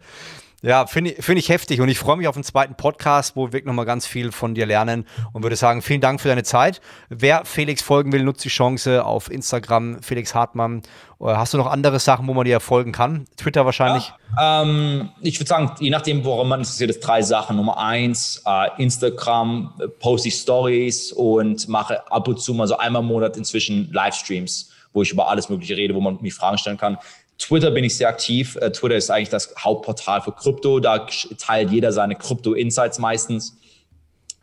Ja, 0.62 0.88
finde 0.88 1.12
ich, 1.12 1.24
find 1.24 1.40
ich 1.40 1.48
heftig 1.48 1.80
und 1.80 1.88
ich 1.88 1.98
freue 1.98 2.18
mich 2.18 2.28
auf 2.28 2.36
den 2.36 2.44
zweiten 2.44 2.76
Podcast, 2.76 3.38
wo 3.38 3.54
wir 3.54 3.64
nochmal 3.64 3.86
ganz 3.86 4.06
viel 4.06 4.34
von 4.34 4.56
dir 4.56 4.66
lernen 4.66 5.06
und 5.32 5.44
würde 5.44 5.56
sagen, 5.56 5.82
vielen 5.82 6.02
Dank 6.02 6.20
für 6.20 6.28
deine 6.28 6.44
Zeit. 6.44 6.82
Wer 7.08 7.46
Felix 7.46 7.82
folgen 7.82 8.12
will, 8.12 8.24
nutzt 8.24 8.44
die 8.44 8.50
Chance 8.50 9.06
auf 9.06 9.32
Instagram, 9.32 10.02
Felix 10.02 10.36
Hartmann. 10.36 10.82
Äh, 11.22 11.28
hast 11.28 11.54
du 11.54 11.58
noch 11.58 11.68
andere 11.68 12.00
Sachen, 12.00 12.28
wo 12.28 12.34
man 12.34 12.44
dir 12.44 12.60
folgen 12.60 12.92
kann? 12.92 13.26
Twitter 13.38 13.66
wahrscheinlich? 13.66 14.12
Ja, 14.36 14.64
ähm, 14.64 15.12
ich 15.22 15.40
würde 15.40 15.48
sagen, 15.48 15.72
je 15.80 15.92
nachdem, 15.92 16.26
worum 16.26 16.50
man 16.50 16.60
interessiert, 16.60 16.90
ist 16.90 17.00
drei 17.00 17.22
Sachen. 17.22 17.56
Nummer 17.56 17.78
eins, 17.78 18.44
äh, 18.46 18.82
Instagram, 18.84 19.74
äh, 19.80 19.88
poste 19.88 20.28
ich 20.28 20.36
Stories 20.36 21.14
und 21.14 21.70
mache 21.70 22.12
ab 22.12 22.28
und 22.28 22.42
zu 22.42 22.54
mal 22.54 22.68
so 22.68 22.78
einmal 22.78 23.02
im 23.02 23.08
Monat 23.08 23.38
inzwischen 23.38 23.90
Livestreams 23.94 24.72
wo 24.92 25.04
ich 25.04 25.12
über 25.12 25.30
alles 25.30 25.50
Mögliche 25.50 25.78
rede, 25.78 25.94
wo 25.94 26.02
man 26.02 26.18
mich 26.22 26.34
Fragen 26.34 26.58
stellen 26.58 26.78
kann. 26.78 26.98
Twitter 27.40 27.72
bin 27.72 27.84
ich 27.84 27.98
sehr 27.98 28.10
aktiv. 28.10 28.58
Äh, 28.58 28.72
Twitter 28.72 28.96
ist 28.96 29.10
eigentlich 29.10 29.30
das 29.30 29.56
Hauptportal 29.58 30.22
für 30.22 30.34
Krypto. 30.34 30.80
Da 30.80 31.08
teilt 31.38 31.72
jeder 31.72 31.92
seine 31.92 32.16
Krypto-Insights 32.16 33.00
meistens. 33.00 33.58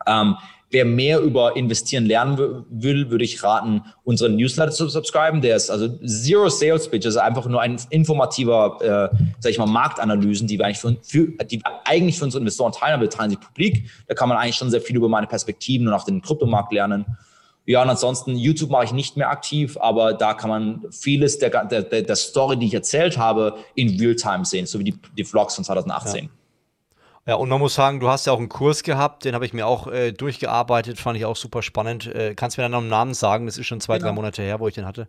Ähm, 0.07 0.37
wer 0.71 0.85
mehr 0.85 1.21
über 1.21 1.57
Investieren 1.57 2.07
lernen 2.07 2.65
will, 2.71 3.11
würde 3.11 3.25
ich 3.25 3.43
raten, 3.43 3.83
unseren 4.05 4.37
Newsletter 4.37 4.73
zu 4.73 4.89
subscriben. 4.89 5.41
Der 5.41 5.57
ist 5.57 5.71
also 5.71 5.89
Zero 6.05 6.49
Sales 6.49 6.89
Pitch, 6.89 7.07
also 7.07 7.21
einfach 7.21 7.47
nur 7.47 7.61
ein 7.61 7.79
informativer, 7.91 8.79
äh, 9.13 9.17
sag 9.41 9.53
ich 9.53 9.59
mal, 9.59 9.67
Marktanalysen, 9.67 10.49
die 10.49 10.59
wir 10.59 10.67
eigentlich 10.67 10.79
für, 10.79 10.97
für, 11.03 11.45
die 11.45 11.59
wir 11.59 11.81
eigentlich 11.85 12.19
für 12.19 12.25
unsere 12.25 12.41
Investoren 12.41 12.73
teilen, 12.73 13.01
wir 13.01 13.11
teilen 13.11 13.31
sie 13.31 13.37
publik. 13.37 13.91
Da 14.09 14.15
kann 14.15 14.29
man 14.29 14.39
eigentlich 14.39 14.57
schon 14.57 14.71
sehr 14.71 14.81
viel 14.81 14.97
über 14.97 15.09
meine 15.09 15.27
Perspektiven 15.27 15.87
und 15.87 15.95
auch 15.95 16.05
den 16.05 16.23
Kryptomarkt 16.23 16.73
lernen. 16.73 17.05
Ja, 17.67 17.83
und 17.83 17.91
ansonsten, 17.91 18.37
YouTube 18.37 18.71
mache 18.71 18.85
ich 18.85 18.93
nicht 18.93 19.17
mehr 19.17 19.29
aktiv, 19.29 19.77
aber 19.81 20.15
da 20.15 20.35
kann 20.35 20.51
man 20.51 20.87
vieles 20.93 21.39
der, 21.41 21.51
der, 21.65 21.83
der 21.83 22.17
Story, 22.17 22.57
die 22.57 22.67
ich 22.67 22.75
erzählt 22.75 23.19
habe, 23.19 23.57
in 23.75 23.99
Realtime 24.01 24.45
sehen, 24.45 24.67
so 24.67 24.79
wie 24.79 24.85
die, 24.85 24.99
die 25.17 25.25
Vlogs 25.25 25.57
von 25.57 25.65
2018. 25.65 26.25
Ja. 26.25 26.31
Ja, 27.29 27.35
und 27.35 27.49
man 27.49 27.59
muss 27.59 27.75
sagen, 27.75 27.99
du 27.99 28.09
hast 28.09 28.25
ja 28.27 28.33
auch 28.33 28.39
einen 28.39 28.49
Kurs 28.49 28.85
gehabt, 28.85 29.25
den 29.25 29.35
habe 29.35 29.45
ich 29.45 29.53
mir 29.53 29.67
auch 29.67 29.89
äh, 29.89 30.13
durchgearbeitet, 30.13 31.01
fand 31.01 31.19
ich 31.19 31.25
auch 31.25 31.35
super 31.35 31.61
spannend. 31.61 32.07
Äh, 32.07 32.37
kannst 32.37 32.57
du 32.57 32.61
mir 32.61 32.67
dann 32.67 32.71
noch 32.73 32.79
einen 32.79 32.89
Namen 32.89 33.15
sagen? 33.15 33.47
Das 33.47 33.59
ist 33.59 33.67
schon 33.67 33.81
zwei, 33.81 33.97
genau. 33.97 34.11
drei 34.11 34.15
Monate 34.15 34.43
her, 34.43 34.61
wo 34.61 34.69
ich 34.69 34.75
den 34.75 34.87
hatte. 34.87 35.09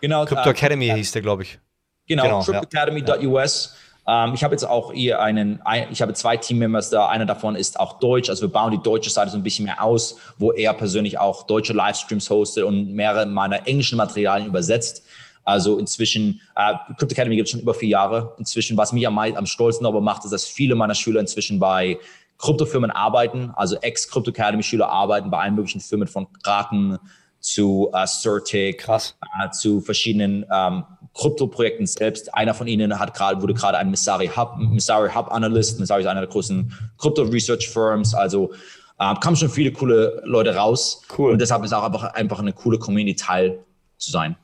Genau. 0.00 0.24
Crypto 0.26 0.48
äh, 0.48 0.52
Academy 0.52 0.86
hieß 0.86 1.10
der, 1.10 1.22
glaube 1.22 1.42
ich. 1.42 1.58
Genau, 2.06 2.22
genau 2.22 2.42
cryptoacademy.us. 2.44 3.74
Ja. 3.74 3.89
Ähm, 4.06 4.32
ich 4.34 4.44
habe 4.44 4.54
jetzt 4.54 4.64
auch 4.64 4.92
hier 4.92 5.20
einen, 5.20 5.60
ein, 5.62 5.88
ich 5.90 6.02
habe 6.02 6.14
zwei 6.14 6.36
Teammembers 6.36 6.90
da. 6.90 7.08
Einer 7.08 7.26
davon 7.26 7.56
ist 7.56 7.78
auch 7.78 7.98
Deutsch. 7.98 8.28
Also 8.28 8.42
wir 8.42 8.52
bauen 8.52 8.70
die 8.72 8.82
deutsche 8.82 9.10
Seite 9.10 9.30
so 9.30 9.36
ein 9.36 9.42
bisschen 9.42 9.64
mehr 9.64 9.82
aus, 9.82 10.16
wo 10.38 10.52
er 10.52 10.74
persönlich 10.74 11.18
auch 11.18 11.44
deutsche 11.44 11.72
Livestreams 11.72 12.28
hostet 12.30 12.64
und 12.64 12.92
mehrere 12.92 13.26
meiner 13.26 13.66
englischen 13.66 13.96
Materialien 13.96 14.48
übersetzt. 14.48 15.04
Also 15.44 15.78
inzwischen, 15.78 16.40
äh, 16.54 16.74
Crypto 16.96 17.12
Academy 17.12 17.36
gibt 17.36 17.46
es 17.46 17.52
schon 17.52 17.60
über 17.60 17.74
vier 17.74 17.88
Jahre. 17.88 18.34
Inzwischen, 18.38 18.76
was 18.76 18.92
mich 18.92 19.06
am, 19.06 19.18
am 19.18 19.46
stolzen 19.46 19.84
darüber 19.84 20.00
macht, 20.00 20.24
ist, 20.24 20.32
dass 20.32 20.44
viele 20.44 20.74
meiner 20.74 20.94
Schüler 20.94 21.20
inzwischen 21.20 21.58
bei 21.58 21.98
Kryptofirmen 22.38 22.90
arbeiten, 22.90 23.52
also 23.54 23.76
Ex-Crypto 23.76 24.30
Academy 24.30 24.62
Schüler 24.62 24.88
arbeiten 24.88 25.30
bei 25.30 25.38
allen 25.38 25.54
möglichen 25.54 25.80
Firmen 25.80 26.08
von 26.08 26.26
Kraken 26.42 26.98
zu 27.38 27.90
äh, 27.92 28.06
Certic. 28.06 28.86
Äh, 28.88 29.50
zu 29.50 29.80
verschiedenen 29.80 30.46
ähm, 30.52 30.84
Krypto-Projekten 31.14 31.86
selbst. 31.86 32.34
Einer 32.34 32.54
von 32.54 32.66
ihnen 32.66 32.98
hat 32.98 33.14
gerade, 33.14 33.42
wurde 33.42 33.54
gerade 33.54 33.78
ein 33.78 33.90
Messari 33.90 34.28
Hub, 34.28 34.56
Messari 34.58 35.10
Hub 35.10 35.30
Analyst. 35.30 35.80
Messari 35.80 36.02
ist 36.02 36.06
einer 36.06 36.20
der 36.20 36.30
großen 36.30 36.72
Krypto-Research-Firms. 36.98 38.14
Also 38.14 38.52
äh, 38.98 39.14
kamen 39.16 39.36
schon 39.36 39.50
viele 39.50 39.72
coole 39.72 40.22
Leute 40.24 40.54
raus. 40.54 41.02
Cool. 41.16 41.32
Und 41.32 41.40
deshalb 41.40 41.64
ist 41.64 41.72
auch 41.72 41.84
einfach, 41.84 42.04
einfach 42.14 42.38
eine 42.38 42.52
coole 42.52 42.78
Community 42.78 43.16
Teil 43.16 43.64
zu 43.98 44.10
sein. 44.10 44.36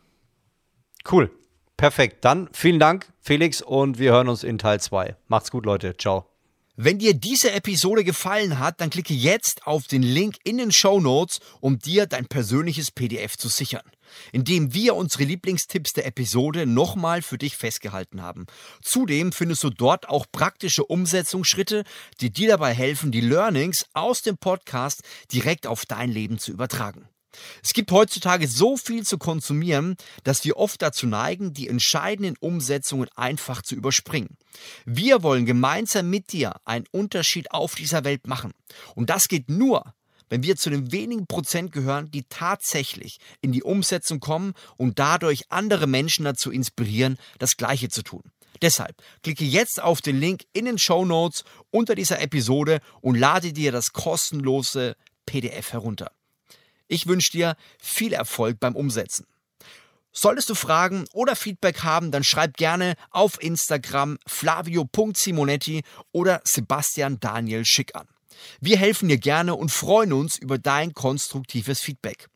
Cool. 1.10 1.30
Perfekt. 1.76 2.24
Dann 2.24 2.48
vielen 2.52 2.80
Dank, 2.80 3.12
Felix, 3.20 3.60
und 3.60 3.98
wir 3.98 4.12
hören 4.12 4.28
uns 4.28 4.44
in 4.44 4.58
Teil 4.58 4.80
2. 4.80 5.14
Macht's 5.28 5.50
gut, 5.50 5.66
Leute. 5.66 5.96
Ciao. 5.96 6.26
Wenn 6.78 6.98
dir 6.98 7.14
diese 7.14 7.52
Episode 7.52 8.04
gefallen 8.04 8.58
hat, 8.58 8.80
dann 8.82 8.90
klicke 8.90 9.14
jetzt 9.14 9.66
auf 9.66 9.86
den 9.86 10.02
Link 10.02 10.36
in 10.44 10.58
den 10.58 10.72
Show 10.72 11.00
Notes, 11.00 11.40
um 11.60 11.78
dir 11.78 12.06
dein 12.06 12.26
persönliches 12.26 12.90
PDF 12.90 13.36
zu 13.38 13.48
sichern, 13.48 13.80
in 14.32 14.44
dem 14.44 14.74
wir 14.74 14.94
unsere 14.94 15.24
Lieblingstipps 15.24 15.92
der 15.92 16.06
Episode 16.06 16.66
nochmal 16.66 17.22
für 17.22 17.38
dich 17.38 17.56
festgehalten 17.56 18.22
haben. 18.22 18.46
Zudem 18.82 19.32
findest 19.32 19.64
du 19.64 19.70
dort 19.70 20.08
auch 20.08 20.26
praktische 20.30 20.84
Umsetzungsschritte, 20.84 21.84
die 22.20 22.30
dir 22.30 22.48
dabei 22.48 22.74
helfen, 22.74 23.12
die 23.12 23.20
Learnings 23.20 23.86
aus 23.92 24.22
dem 24.22 24.36
Podcast 24.36 25.02
direkt 25.32 25.66
auf 25.66 25.86
dein 25.86 26.10
Leben 26.10 26.38
zu 26.38 26.52
übertragen. 26.52 27.08
Es 27.62 27.72
gibt 27.72 27.92
heutzutage 27.92 28.48
so 28.48 28.76
viel 28.76 29.04
zu 29.04 29.18
konsumieren, 29.18 29.96
dass 30.24 30.44
wir 30.44 30.56
oft 30.56 30.80
dazu 30.82 31.06
neigen, 31.06 31.52
die 31.52 31.68
entscheidenden 31.68 32.36
Umsetzungen 32.40 33.08
einfach 33.14 33.62
zu 33.62 33.74
überspringen. 33.74 34.36
Wir 34.84 35.22
wollen 35.22 35.46
gemeinsam 35.46 36.08
mit 36.08 36.32
dir 36.32 36.56
einen 36.64 36.86
Unterschied 36.90 37.50
auf 37.50 37.74
dieser 37.74 38.04
Welt 38.04 38.26
machen. 38.26 38.52
Und 38.94 39.10
das 39.10 39.28
geht 39.28 39.50
nur, 39.50 39.94
wenn 40.28 40.42
wir 40.42 40.56
zu 40.56 40.70
den 40.70 40.92
wenigen 40.92 41.26
Prozent 41.26 41.72
gehören, 41.72 42.10
die 42.10 42.24
tatsächlich 42.28 43.18
in 43.40 43.52
die 43.52 43.62
Umsetzung 43.62 44.20
kommen 44.20 44.54
und 44.76 44.98
dadurch 44.98 45.50
andere 45.50 45.86
Menschen 45.86 46.24
dazu 46.24 46.50
inspirieren, 46.50 47.18
das 47.38 47.56
Gleiche 47.56 47.88
zu 47.88 48.02
tun. 48.02 48.22
Deshalb 48.62 48.96
klicke 49.22 49.44
jetzt 49.44 49.82
auf 49.82 50.00
den 50.00 50.18
Link 50.18 50.44
in 50.52 50.64
den 50.64 50.78
Show 50.78 51.04
Notes 51.04 51.44
unter 51.70 51.94
dieser 51.94 52.20
Episode 52.20 52.80
und 53.00 53.16
lade 53.16 53.52
dir 53.52 53.72
das 53.72 53.92
kostenlose 53.92 54.96
PDF 55.26 55.72
herunter. 55.72 56.10
Ich 56.88 57.06
wünsche 57.06 57.32
dir 57.32 57.56
viel 57.78 58.12
Erfolg 58.12 58.60
beim 58.60 58.76
Umsetzen. 58.76 59.26
Solltest 60.12 60.48
du 60.48 60.54
Fragen 60.54 61.04
oder 61.12 61.36
Feedback 61.36 61.82
haben, 61.82 62.10
dann 62.10 62.24
schreib 62.24 62.56
gerne 62.56 62.94
auf 63.10 63.42
Instagram 63.42 64.18
flavio.simonetti 64.26 65.82
oder 66.12 66.40
Sebastian 66.44 67.20
Daniel 67.20 67.66
Schick 67.66 67.94
an. 67.94 68.08
Wir 68.60 68.76
helfen 68.76 69.08
dir 69.08 69.18
gerne 69.18 69.54
und 69.54 69.70
freuen 69.70 70.12
uns 70.12 70.36
über 70.38 70.58
dein 70.58 70.94
konstruktives 70.94 71.80
Feedback. 71.80 72.28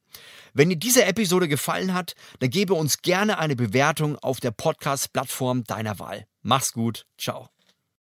Wenn 0.53 0.69
dir 0.69 0.77
diese 0.77 1.05
Episode 1.05 1.49
gefallen 1.49 1.95
hat, 1.95 2.15
dann 2.41 2.51
gebe 2.51 2.75
uns 2.75 3.03
gerne 3.03 3.39
eine 3.39 3.57
Bewertung 3.57 4.17
auf 4.19 4.41
der 4.41 4.51
Podcast-Plattform 4.51 5.65
deiner 5.65 5.99
Wahl. 5.99 6.27
Mach's 6.43 6.73
gut. 6.73 7.07
Ciao. 7.19 7.49